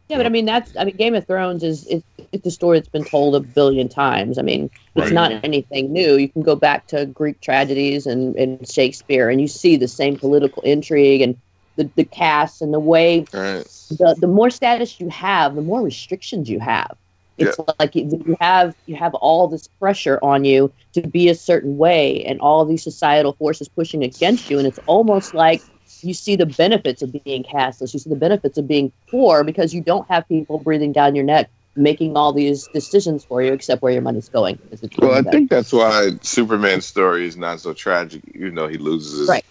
Yeah, 0.09 0.17
but 0.17 0.27
I 0.27 0.31
mean 0.31 0.47
that's 0.47 0.73
I 0.79 0.85
mean 0.85 0.97
Game 0.97 1.15
of 1.15 1.27
Thrones 1.27 1.63
is 1.63 1.87
it's, 1.87 2.05
it's 2.33 2.47
a 2.47 2.51
story 2.51 2.79
that's 2.79 2.89
been 2.89 3.05
told 3.05 3.35
a 3.37 3.41
billion 3.41 3.89
times. 3.89 4.39
I 4.39 4.43
mean, 4.43 4.71
it's 4.97 5.11
Right. 5.11 5.13
not 5.13 5.33
anything 5.45 5.93
new. 5.93 6.17
You 6.17 6.31
can 6.31 6.43
go 6.43 6.57
back 6.57 6.87
to 6.89 7.07
Greek 7.07 7.41
tragedies 7.41 8.07
and, 8.07 8.35
and 8.37 8.67
Shakespeare, 8.71 9.29
and 9.29 9.41
you 9.41 9.49
see 9.49 9.77
the 9.77 9.89
same 9.89 10.19
political 10.19 10.63
intrigue 10.63 11.21
and 11.23 11.37
the 11.77 11.91
the 11.97 12.05
cast 12.05 12.63
and 12.63 12.73
the 12.73 12.81
way 12.81 13.29
right 13.33 13.67
the 13.91 14.17
the 14.21 14.27
more 14.29 14.51
status 14.51 15.01
you 15.01 15.09
have, 15.11 15.55
the 15.55 15.63
more 15.63 15.83
restrictions 15.83 16.49
you 16.49 16.61
have. 16.61 16.97
It's 17.39 17.59
like 17.79 17.95
you 17.95 18.09
you 18.27 18.37
have 18.41 18.75
you 18.87 18.97
have 18.97 19.15
all 19.15 19.47
this 19.49 19.69
pressure 19.81 20.19
on 20.23 20.45
you 20.45 20.73
to 20.95 21.03
be 21.03 21.29
a 21.29 21.35
certain 21.35 21.77
way, 21.79 22.25
and 22.25 22.41
all 22.41 22.65
these 22.65 22.83
societal 22.83 23.35
forces 23.35 23.69
pushing 23.69 24.03
against 24.05 24.51
you, 24.51 24.59
and 24.59 24.67
it's 24.67 24.81
almost 24.87 25.35
like 25.35 25.65
you 26.03 26.15
see 26.15 26.37
the 26.37 26.47
benefits 26.47 27.03
of 27.03 27.13
being 27.25 27.43
castless. 27.45 27.93
You 27.93 28.01
see 28.01 28.11
the 28.11 28.17
benefits 28.17 28.59
of 28.59 28.67
being 28.69 28.93
poor 29.11 29.45
because 29.45 29.75
you 29.75 29.81
don't 29.83 30.09
have 30.11 30.27
people 30.29 30.59
breathing 30.59 30.93
down 30.93 31.15
your 31.15 31.25
neck 31.25 31.51
making 31.77 32.17
all 32.17 32.33
these 32.33 32.67
decisions 32.69 33.25
for 33.25 33.41
you, 33.41 33.53
except 33.53 33.83
where 33.83 33.93
your 33.93 34.03
money's 34.03 34.29
going. 34.29 34.59
Well 35.01 35.15
i 35.15 35.23
think 35.23 35.49
that's 35.51 35.73
why 35.73 36.11
superman's 36.23 36.87
story 36.87 37.27
is 37.27 37.37
not 37.37 37.61
so 37.61 37.73
tragic 37.73 38.23
You 38.35 38.51
know, 38.51 38.67
he 38.67 38.79
loses 38.79 39.19
his, 39.21 39.29
Right. 39.29 39.45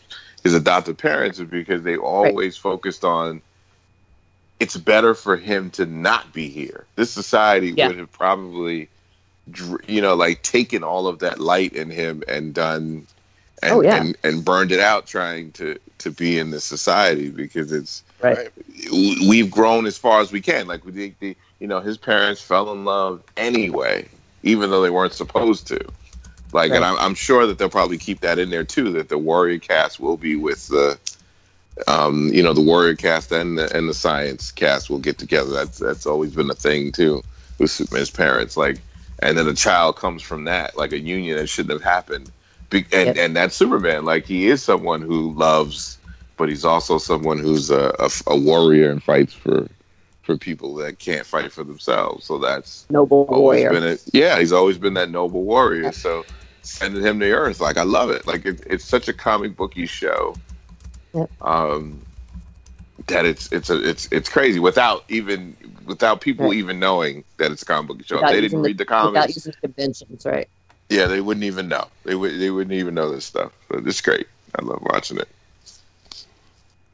his 0.44 0.54
adopted 0.54 0.98
parents 0.98 1.40
is 1.40 1.46
because 1.48 1.84
they 1.84 1.98
always 1.98 2.58
focused 2.58 3.04
on 3.06 3.42
it's 4.60 4.76
better 4.78 5.14
for 5.14 5.38
him 5.38 5.70
to 5.72 5.86
not 5.86 6.34
be 6.34 6.50
here. 6.50 6.86
This 6.96 7.12
society 7.12 7.72
Yeah. 7.72 7.88
would 7.88 7.98
have 7.98 8.12
probably, 8.12 8.90
you 9.88 10.02
know, 10.02 10.16
like 10.16 10.42
taken 10.42 10.84
all 10.84 11.08
of 11.08 11.20
that 11.20 11.40
light 11.40 11.74
in 11.74 11.90
him 11.92 12.24
and 12.28 12.54
done, 12.54 13.06
and, 13.64 13.72
Oh, 13.74 13.82
yeah. 13.82 14.02
and 14.02 14.18
and 14.24 14.46
burned 14.46 14.72
it 14.72 14.80
out 14.80 15.08
trying 15.08 15.52
to 15.54 15.78
to 16.00 16.12
be 16.12 16.38
in 16.38 16.52
this 16.52 16.64
society 16.64 17.30
because 17.30 17.72
it's 17.72 18.04
right. 18.22 18.50
we've 18.92 19.50
grown 19.50 19.86
as 19.86 19.98
far 19.98 20.22
as 20.22 20.32
we 20.32 20.42
can. 20.42 20.68
Like 20.68 20.86
we, 20.86 20.92
the, 20.92 21.14
the, 21.20 21.38
you 21.60 21.68
know, 21.68 21.80
his 21.80 21.98
parents 21.98 22.42
fell 22.42 22.72
in 22.72 22.86
love 22.86 23.24
anyway, 23.36 24.08
even 24.44 24.70
though 24.70 24.82
they 24.82 24.92
weren't 24.92 25.14
supposed 25.14 25.68
to. 25.68 25.80
Like, 26.54 26.72
and 26.72 26.86
I'm, 26.86 26.98
I'm 27.00 27.14
sure 27.14 27.46
that 27.46 27.58
they'll 27.58 27.70
probably 27.70 27.98
keep 27.98 28.22
that 28.22 28.40
in 28.40 28.50
there 28.50 28.64
too. 28.64 28.92
That 28.92 29.10
the 29.10 29.18
warrior 29.18 29.60
cast 29.60 30.00
will 30.00 30.18
be 30.18 30.36
with 30.36 30.68
the, 30.68 30.98
um, 31.88 32.30
you 32.34 32.42
know, 32.42 32.54
the 32.54 32.62
warrior 32.62 32.96
cast 32.96 33.32
and 33.32 33.58
the 33.58 33.76
and 33.76 33.90
the 33.90 33.94
science 33.94 34.52
cast 34.52 34.90
will 34.90 35.00
get 35.00 35.18
together. 35.18 35.52
That's 35.52 35.80
that's 35.80 36.06
always 36.06 36.34
been 36.34 36.50
a 36.50 36.56
thing 36.56 36.92
too 36.92 37.24
with 37.58 37.72
Superman's 37.72 38.12
parents. 38.12 38.56
Like, 38.56 38.80
and 39.20 39.38
then 39.38 39.48
a 39.48 39.54
child 39.54 39.98
comes 39.98 40.22
from 40.22 40.46
that, 40.46 40.78
like 40.78 40.94
a 40.94 41.00
union 41.00 41.38
that 41.38 41.48
shouldn't 41.48 41.74
have 41.74 41.84
happened. 41.84 42.32
Be- 42.70 42.86
and 42.92 43.08
Yep. 43.08 43.18
and 43.18 43.36
that's 43.36 43.56
Superman. 43.56 44.06
Like 44.06 44.26
he 44.26 44.48
is 44.48 44.62
someone 44.64 45.02
who 45.02 45.34
loves 45.34 45.98
but 46.38 46.50
he's 46.50 46.64
also 46.64 47.00
someone 47.00 47.40
who's 47.40 47.72
a, 47.72 47.92
a, 48.00 48.10
a 48.28 48.38
warrior 48.38 48.92
and 48.92 49.02
fights 49.02 49.34
for 49.34 49.68
for 50.22 50.38
people 50.38 50.76
that 50.76 51.00
can't 51.00 51.26
fight 51.26 51.52
for 51.52 51.64
themselves. 51.64 52.26
So 52.26 52.38
that's 52.38 52.86
Noble 52.92 53.26
warrior. 53.26 53.74
it. 53.74 54.04
Yeah, 54.14 54.38
he's 54.38 54.52
always 54.52 54.78
been 54.78 54.94
that 54.96 55.10
noble 55.10 55.44
warrior. 55.44 55.92
So 55.94 56.26
sending 56.62 57.02
him 57.02 57.20
to 57.22 57.32
Earth, 57.32 57.60
like 57.62 57.78
I 57.78 57.84
love 57.84 58.10
it. 58.12 58.28
Like 58.28 58.46
it, 58.46 58.62
it's 58.70 58.84
such 58.86 59.08
a 59.08 59.14
comic 59.14 59.56
booky 59.56 59.86
show. 59.88 60.36
Yep. 61.16 61.32
Um, 61.42 62.02
that 63.08 63.26
it's 63.26 63.52
it's 63.52 63.70
a 63.70 63.82
it's 63.88 64.08
it's 64.12 64.28
crazy 64.30 64.60
without 64.60 65.06
even 65.08 65.56
without 65.86 66.20
people 66.22 66.48
Right. 66.50 66.58
even 66.58 66.80
knowing 66.80 67.24
that 67.38 67.52
it's 67.52 67.62
a 67.62 67.66
comic 67.66 67.88
book 67.88 68.06
show. 68.06 68.18
Without 68.18 68.32
they 68.34 68.42
didn't 68.42 68.62
read 68.62 68.78
the 68.78 68.84
Without 68.84 69.14
comics. 69.14 69.36
using 69.38 69.54
conventions, 69.62 70.26
right? 70.26 70.50
Yeah, 70.90 71.08
they 71.08 71.22
wouldn't 71.22 71.44
even 71.44 71.68
know. 71.68 71.88
They 72.04 72.16
would 72.16 72.40
they 72.40 72.50
wouldn't 72.50 72.74
even 72.74 72.96
know 72.96 73.12
this 73.12 73.26
stuff. 73.26 73.52
So 73.70 73.82
it's 73.86 74.02
great. 74.02 74.28
I 74.58 74.64
love 74.64 74.80
watching 74.82 75.18
it. 75.18 75.28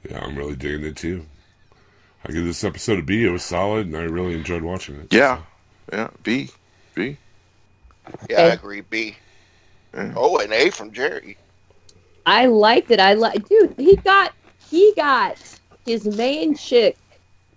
Yeah, 0.09 0.19
I'm 0.19 0.35
really 0.35 0.55
digging 0.55 0.85
it 0.85 0.97
too. 0.97 1.25
I 2.25 2.31
give 2.31 2.45
this 2.45 2.63
episode 2.63 2.99
a 2.99 3.03
B. 3.03 3.25
It 3.25 3.29
was 3.29 3.43
solid, 3.43 3.87
and 3.87 3.95
I 3.95 4.03
really 4.03 4.33
enjoyed 4.33 4.63
watching 4.63 4.95
it. 4.95 5.13
Yeah. 5.13 5.41
Yeah. 5.91 6.09
B. 6.23 6.49
B. 6.95 7.17
Yeah, 8.29 8.41
I 8.41 8.41
agree. 8.47 8.81
B. 8.81 9.15
Yeah. 9.93 10.13
Oh, 10.15 10.37
an 10.39 10.51
A 10.51 10.69
from 10.69 10.91
Jerry. 10.91 11.37
I 12.25 12.47
liked 12.47 12.91
it. 12.91 12.99
I 12.99 13.13
like, 13.13 13.47
dude. 13.47 13.75
He 13.77 13.95
got 13.97 14.33
he 14.69 14.93
got 14.95 15.37
his 15.85 16.05
main 16.17 16.55
chick 16.55 16.97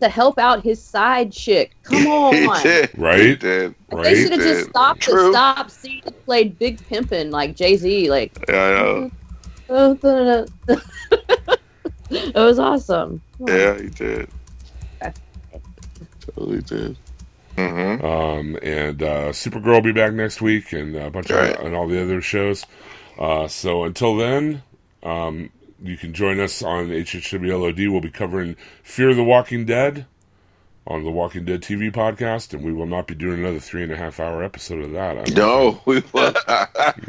to 0.00 0.08
help 0.08 0.38
out 0.38 0.62
his 0.62 0.82
side 0.82 1.32
chick. 1.32 1.74
Come 1.84 1.98
he 2.02 2.06
on. 2.46 2.62
did. 2.62 2.90
Right? 2.98 3.20
He 3.20 3.36
did. 3.36 3.74
Like, 3.90 4.04
Right? 4.04 4.04
They 4.14 4.22
should 4.22 4.32
have 4.32 4.40
just 4.40 4.70
stopped 4.70 5.00
True. 5.02 5.14
the 5.26 5.30
stop 5.32 5.70
scene 5.70 6.02
and 6.06 6.24
played 6.24 6.58
Big 6.58 6.78
Pimpin' 6.88 7.30
like 7.30 7.56
Jay 7.56 7.76
Z. 7.76 8.10
Like, 8.10 8.36
Yeah, 8.48 8.62
I 8.62 8.70
know. 8.72 9.10
it 12.10 12.34
was 12.34 12.58
awesome. 12.58 13.20
Yeah, 13.40 13.76
he 13.80 13.88
did. 13.88 14.28
Totally 16.20 16.60
did. 16.62 16.96
Mm-hmm. 17.56 18.04
Um, 18.04 18.58
and 18.62 19.02
uh, 19.02 19.28
Supergirl 19.30 19.66
will 19.76 19.80
be 19.80 19.92
back 19.92 20.12
next 20.12 20.42
week, 20.42 20.72
and 20.72 20.94
a 20.94 21.10
bunch 21.10 21.30
Right. 21.30 21.56
of 21.56 21.64
and 21.66 21.74
all 21.74 21.88
the 21.88 22.00
other 22.02 22.20
shows. 22.20 22.64
Uh, 23.18 23.48
so 23.48 23.84
until 23.84 24.16
then, 24.16 24.62
um, 25.02 25.50
you 25.88 25.96
can 25.96 26.12
join 26.12 26.40
us 26.40 26.62
on 26.62 26.88
HHWLOD. 26.88 27.90
We'll 27.90 28.00
be 28.00 28.10
covering 28.10 28.56
Fear 28.82 29.10
of 29.10 29.16
the 29.16 29.24
Walking 29.24 29.64
Dead 29.64 30.06
on 30.86 31.04
the 31.04 31.10
Walking 31.10 31.44
Dead 31.44 31.62
TV 31.62 31.92
podcast, 31.92 32.52
and 32.54 32.62
we 32.64 32.72
will 32.72 32.86
not 32.86 33.06
be 33.06 33.14
doing 33.14 33.40
another 33.40 33.58
three 33.60 33.82
and 33.82 33.92
a 33.92 33.96
half 33.96 34.20
hour 34.20 34.42
episode 34.42 34.84
of 34.84 34.92
that. 34.92 35.18
I'm 35.18 35.34
No, 35.34 35.80
we 35.84 36.02
will. 36.12 36.32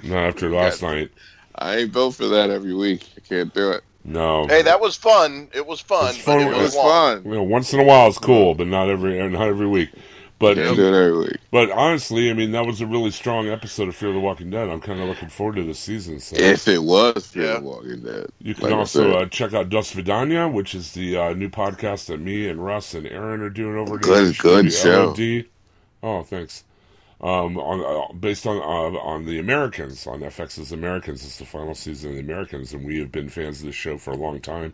not 0.04 0.24
after 0.28 0.50
last 0.50 0.82
night. 0.82 1.12
I 1.56 1.78
ain't 1.78 1.94
built 1.94 2.16
for 2.16 2.28
that 2.28 2.50
every 2.50 2.74
week. 2.74 3.08
I 3.18 3.20
can't 3.22 3.54
do 3.54 3.72
it. 3.72 3.84
No, 4.04 4.48
Hey, 4.48 4.62
that 4.62 4.80
was 4.80 4.96
fun. 4.96 5.50
It 5.54 5.66
was 5.68 5.82
fun. 5.82 6.16
It's 6.16 6.26
but 6.26 6.38
fun. 6.38 6.42
it 6.42 6.46
It 6.48 6.54
was 6.54 6.76
was 6.76 6.76
fun. 6.76 7.24
you 7.26 7.32
know, 7.32 7.44
once 7.44 7.74
in 7.74 7.80
a 7.80 7.84
while 7.84 8.08
it's 8.08 8.18
cool, 8.18 8.54
but 8.56 8.68
not 8.68 8.90
every 8.90 9.28
not 9.30 9.48
every 9.48 9.68
week. 9.68 9.90
But 10.40 10.56
Can't 10.58 10.76
do 10.76 10.86
it 10.88 10.94
every 10.96 11.18
week. 11.18 11.38
but 11.50 11.72
honestly, 11.72 12.30
I 12.30 12.34
mean, 12.34 12.52
that 12.52 12.64
was 12.66 12.80
a 12.80 12.86
really 12.86 13.10
strong 13.10 13.48
episode 13.50 13.88
of 13.88 13.96
Fear 13.96 14.14
the 14.14 14.20
Walking 14.20 14.52
Dead. 14.52 14.70
I'm 14.70 14.80
kind 14.82 15.00
of 15.02 15.08
looking 15.10 15.30
forward 15.30 15.56
to 15.56 15.64
this 15.64 15.80
season. 15.80 16.20
So 16.20 16.36
If 16.38 16.68
it 16.68 16.84
was 16.84 17.26
Fear 17.28 17.44
Yeah. 17.44 17.54
the 17.56 17.62
Walking 17.62 18.02
Dead. 18.04 18.28
you 18.40 18.54
can 18.54 18.66
Like 18.66 18.74
also 18.74 19.14
uh, 19.18 19.26
check 19.26 19.54
out 19.54 19.70
Dos 19.70 19.94
Vidania, 19.94 20.52
which 20.52 20.76
is 20.76 20.92
the 20.94 21.18
uh, 21.18 21.34
new 21.34 21.50
podcast 21.50 22.06
that 22.08 22.20
me 22.20 22.48
and 22.48 22.64
Russ 22.64 22.94
and 22.94 23.08
Aaron 23.08 23.42
are 23.42 23.50
doing 23.50 23.78
over 23.78 23.98
Good- 23.98 24.36
at 24.36 24.38
good 24.38 24.66
HWLOD. 24.68 25.46
Oh, 26.04 26.22
thanks. 26.22 26.64
Um, 27.20 27.58
on 27.58 27.82
uh, 28.12 28.14
based 28.14 28.46
on 28.46 28.58
uh, 28.58 29.00
on 29.00 29.26
the 29.26 29.40
Americans 29.40 30.06
on 30.06 30.20
FX's 30.20 30.72
Americans. 30.72 31.26
It's 31.26 31.40
the 31.40 31.46
final 31.46 31.74
season 31.74 32.12
of 32.12 32.16
the 32.18 32.22
Americans, 32.22 32.74
and 32.74 32.86
we 32.86 33.00
have 33.00 33.12
been 33.12 33.28
fans 33.28 33.62
of 33.62 33.66
this 33.66 33.76
show 33.76 33.98
for 33.98 34.12
a 34.12 34.16
long 34.16 34.40
time, 34.40 34.74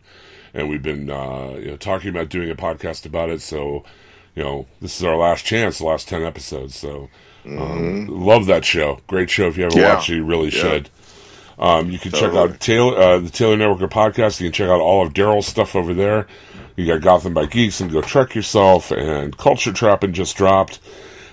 and 0.54 0.68
we've 0.68 0.84
been 0.84 1.10
uh, 1.10 1.52
you 1.58 1.68
know 1.72 1.78
talking 1.78 2.10
about 2.10 2.28
doing 2.28 2.50
a 2.50 2.56
podcast 2.56 3.06
about 3.06 3.30
it. 3.30 3.42
So, 3.42 3.86
you 4.36 4.44
know, 4.44 4.66
this 4.82 4.98
is 4.98 5.04
our 5.04 5.16
last 5.18 5.46
chance, 5.46 5.78
the 5.80 5.86
last 5.86 6.08
ten 6.08 6.24
episodes. 6.24 6.76
So, 6.76 7.10
um, 7.46 8.08
love 8.08 8.46
that 8.48 8.66
show. 8.66 9.00
Great 9.08 9.30
show. 9.30 9.48
If 9.48 9.58
you 9.58 9.64
haven't 9.64 9.78
Mm-hmm. 9.78 9.86
Yeah. 9.88 9.96
watched 9.96 10.10
it, 10.10 10.16
you 10.16 10.26
really 10.26 10.50
Yeah. 10.50 10.62
should. 10.62 10.90
Um, 11.60 11.92
you 11.92 12.00
can 12.00 12.12
check 12.12 12.34
out 12.34 12.60
Taylor, 12.60 12.98
uh, 12.98 13.20
the 13.20 13.30
Taylor 13.30 13.56
Networker 13.56 13.90
podcast. 13.90 14.40
You 14.42 14.48
can 14.48 14.54
check 14.54 14.70
out 14.70 14.82
all 14.82 15.06
of 15.06 15.14
Daryl's 15.14 15.46
stuff 15.48 15.76
over 15.76 15.94
there. 15.94 16.26
You 16.76 16.88
got 16.88 17.02
Gotham 17.02 17.36
by 17.36 17.46
Geeks 17.46 17.80
and 17.80 17.92
Go 17.92 18.02
Trek 18.02 18.34
Yourself, 18.34 18.90
and 18.90 19.38
Culture 19.38 19.72
Trap 19.72 20.04
and 20.04 20.16
just 20.16 20.36
dropped, 20.36 20.80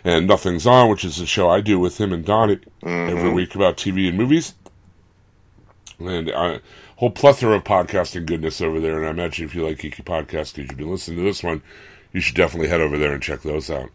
and 0.05 0.27
Nothing's 0.27 0.67
On, 0.67 0.91
which 0.91 1.05
is 1.05 1.19
a 1.21 1.27
show 1.27 1.49
I 1.49 1.63
do 1.63 1.79
with 1.79 1.99
him 1.99 2.13
and 2.13 2.25
Donnie 2.25 2.59
Mm-hmm. 2.83 3.17
every 3.17 3.31
week 3.33 3.55
about 3.55 3.79
TV 3.79 4.09
and 4.09 4.19
movies. 4.19 4.55
And 5.99 6.29
a 6.31 6.61
whole 6.97 7.11
plethora 7.11 7.57
of 7.57 7.65
podcasting 7.65 8.27
goodness 8.27 8.61
over 8.61 8.81
there. 8.81 8.99
And 8.99 9.07
I 9.07 9.11
imagine 9.11 9.45
if 9.47 9.55
you 9.55 9.67
like 9.67 9.79
geeky 9.79 10.05
podcasts, 10.05 10.55
because 10.55 10.69
you've 10.71 10.77
been 10.79 10.91
listening 10.91 11.19
to 11.19 11.25
this 11.25 11.43
one, 11.43 11.63
you 12.13 12.21
should 12.21 12.37
definitely 12.37 12.69
head 12.69 12.81
over 12.81 12.99
there 12.99 13.13
and 13.13 13.23
check 13.23 13.43
those 13.43 13.71
out. 13.71 13.91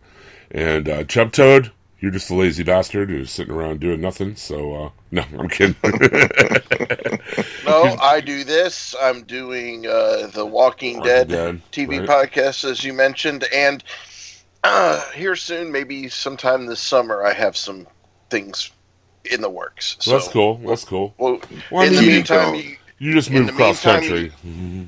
And 0.52 0.88
uh, 0.88 1.04
Chub 1.06 1.32
Toad, 1.32 1.72
you're 2.00 2.12
just 2.12 2.30
a 2.30 2.36
lazy 2.36 2.64
bastard 2.64 3.10
who's 3.10 3.32
sitting 3.32 3.54
around 3.54 3.80
doing 3.80 4.02
nothing. 4.02 4.36
So, 4.36 4.76
uh, 4.76 4.90
no, 5.12 5.24
I'm 5.38 5.50
kidding. 5.50 5.76
No, 7.66 7.98
I 8.00 8.22
do 8.22 8.44
this. 8.44 8.96
I'm 9.02 9.24
doing 9.24 9.88
uh, 9.88 10.28
the 10.28 10.46
Walking, 10.46 11.02
Dead, 11.02 11.30
Dead, 11.30 11.62
TV 11.72 12.00
right. 12.08 12.32
podcast, 12.32 12.70
as 12.70 12.84
you 12.84 12.94
mentioned, 12.94 13.46
and 13.52 13.84
uh, 14.64 15.02
here 15.12 15.36
soon, 15.36 15.72
maybe 15.72 16.08
sometime 16.08 16.68
this 16.68 16.80
summer, 16.80 17.24
I 17.24 17.34
have 17.34 17.58
some 17.58 17.88
things 18.30 18.72
in 19.26 19.42
the 19.42 19.50
works. 19.50 19.98
So, 20.00 20.12
That's 20.12 20.28
cool. 20.28 20.58
That's 20.58 20.84
cool. 20.84 21.16
Well, 21.18 21.42
Well, 21.72 21.88
in 21.88 21.96
the 21.96 22.02
meantime, 22.02 22.56
you, 22.56 22.78
You 22.98 23.14
just 23.14 23.30
in 23.30 23.36
moved 23.36 23.50
the 23.50 23.54
cross 23.54 23.86
meantime, 23.86 24.02
country. 24.02 24.32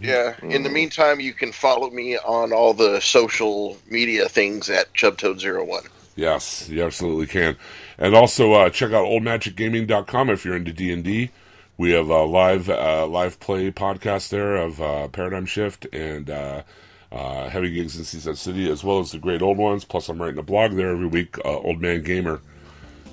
yeah. 0.02 0.36
In 0.42 0.50
Mm-hmm. 0.50 0.64
the 0.64 0.70
meantime, 0.70 1.20
you 1.20 1.34
can 1.34 1.52
follow 1.52 1.90
me 1.90 2.18
on 2.18 2.54
all 2.54 2.74
the 2.74 3.00
social 3.02 3.78
media 3.90 4.30
things 4.30 4.70
at 4.70 4.94
ChubToad01. 4.94 5.88
Yes, 6.16 6.68
you 6.70 6.84
absolutely 6.84 7.28
can. 7.28 7.58
And 7.98 8.16
also 8.16 8.54
uh, 8.54 8.70
check 8.70 8.92
out 8.92 9.06
oldmagicgaming.com 9.06 10.30
if 10.30 10.46
you're 10.46 10.56
into 10.56 10.74
D&D. 10.74 11.30
We 11.78 11.92
have 11.92 12.10
a 12.10 12.24
live 12.24 12.70
uh, 12.70 13.06
live 13.06 13.40
play 13.40 13.72
podcast 13.72 14.30
there 14.30 14.56
of 14.56 14.82
uh, 14.82 15.10
Paradigm 15.10 15.46
Shift 15.46 15.86
and 15.94 16.30
uh, 16.30 16.64
uh, 17.12 17.50
Heavy 17.50 17.72
Gigs 17.72 17.98
in 17.98 18.04
Seaside 18.04 18.38
City, 18.38 18.72
as 18.72 18.84
well 18.84 19.00
as 19.00 19.12
the 19.12 19.20
great 19.20 19.44
old 19.44 19.58
ones. 19.58 19.86
Plus, 19.86 20.10
I'm 20.10 20.20
writing 20.20 20.40
a 20.40 20.44
blog 20.44 20.74
there 20.76 20.90
every 20.90 21.06
week, 21.08 21.38
uh, 21.46 21.58
Old 21.60 21.82
Man 21.82 22.02
Gamer, 22.02 22.42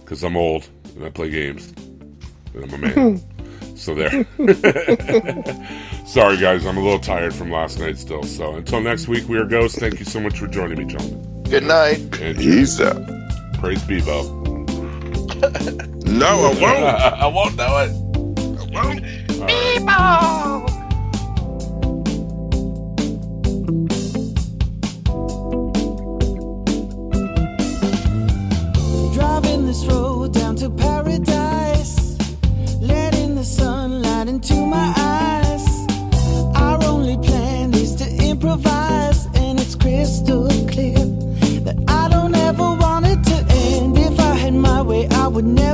because 0.00 0.22
I'm 0.22 0.36
old 0.36 0.66
and 0.96 1.04
I 1.04 1.10
play 1.10 1.28
games. 1.30 1.74
And 2.54 2.64
I'm 2.64 2.72
a 2.74 2.78
man. 2.78 3.22
so 3.74 3.94
there. 3.94 4.10
Sorry, 6.06 6.36
guys. 6.36 6.66
I'm 6.66 6.76
a 6.76 6.82
little 6.82 6.98
tired 6.98 7.34
from 7.34 7.50
last 7.50 7.78
night 7.78 7.98
still. 7.98 8.22
So 8.22 8.54
until 8.56 8.80
next 8.80 9.08
week, 9.08 9.28
we 9.28 9.38
are 9.38 9.44
Ghosts. 9.44 9.78
Thank 9.78 9.98
you 9.98 10.04
so 10.04 10.20
much 10.20 10.38
for 10.38 10.46
joining 10.46 10.78
me, 10.78 10.84
gentlemen. 10.84 11.42
Good 11.44 11.64
night. 11.64 11.98
And 12.20 12.38
He's 12.38 12.80
up. 12.80 12.96
praise 13.58 13.82
Beebo. 13.82 14.42
No, 16.06 16.26
I 16.26 16.60
won't. 16.60 16.84
I 17.24 17.26
won't 17.26 17.56
know 17.56 17.78
it. 17.78 18.70
Driving 18.70 19.04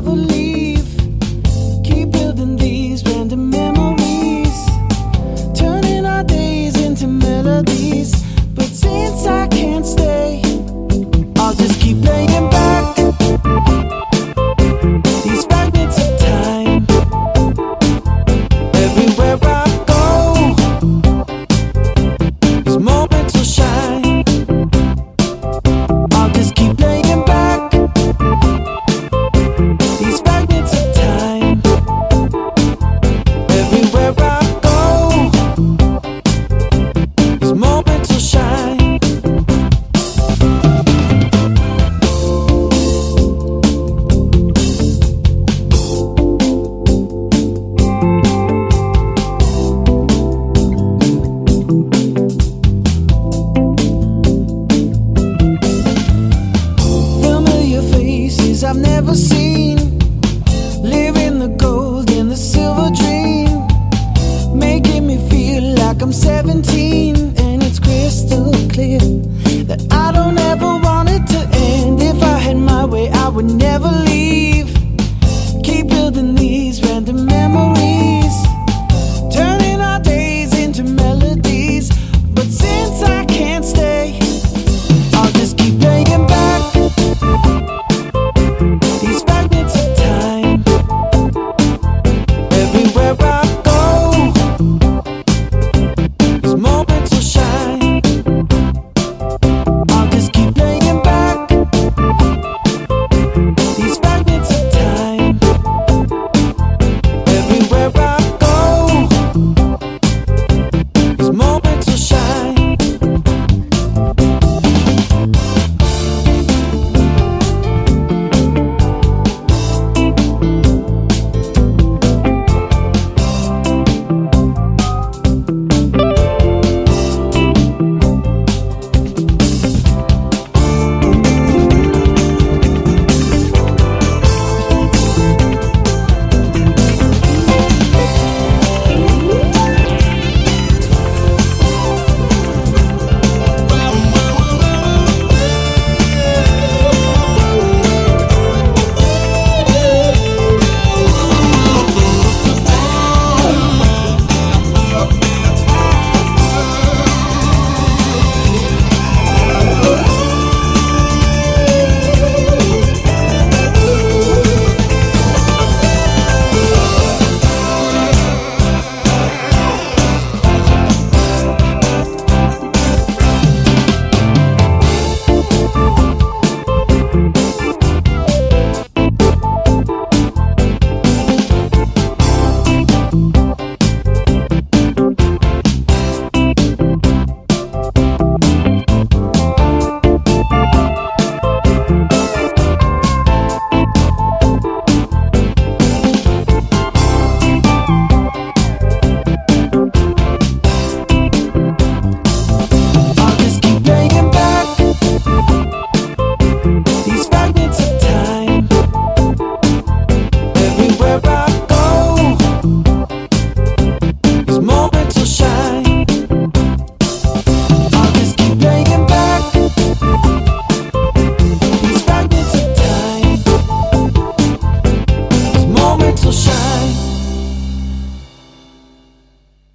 never 0.02 0.16
leave. 0.16 0.86
Keep 1.84 2.12
building 2.12 2.56
these 2.56 3.04
random 3.04 3.50
memories, 3.50 4.58
turning 5.54 6.06
our 6.06 6.24
days 6.24 6.80
into 6.80 7.06
melodies. 7.06 8.10
But 8.54 8.64
since 8.64 9.26
I 9.26 9.46
can't 9.48 9.84
stay, 9.84 10.40
I'll 11.36 11.54
just 11.54 11.80
keep 11.80 11.98
laying 12.02 12.49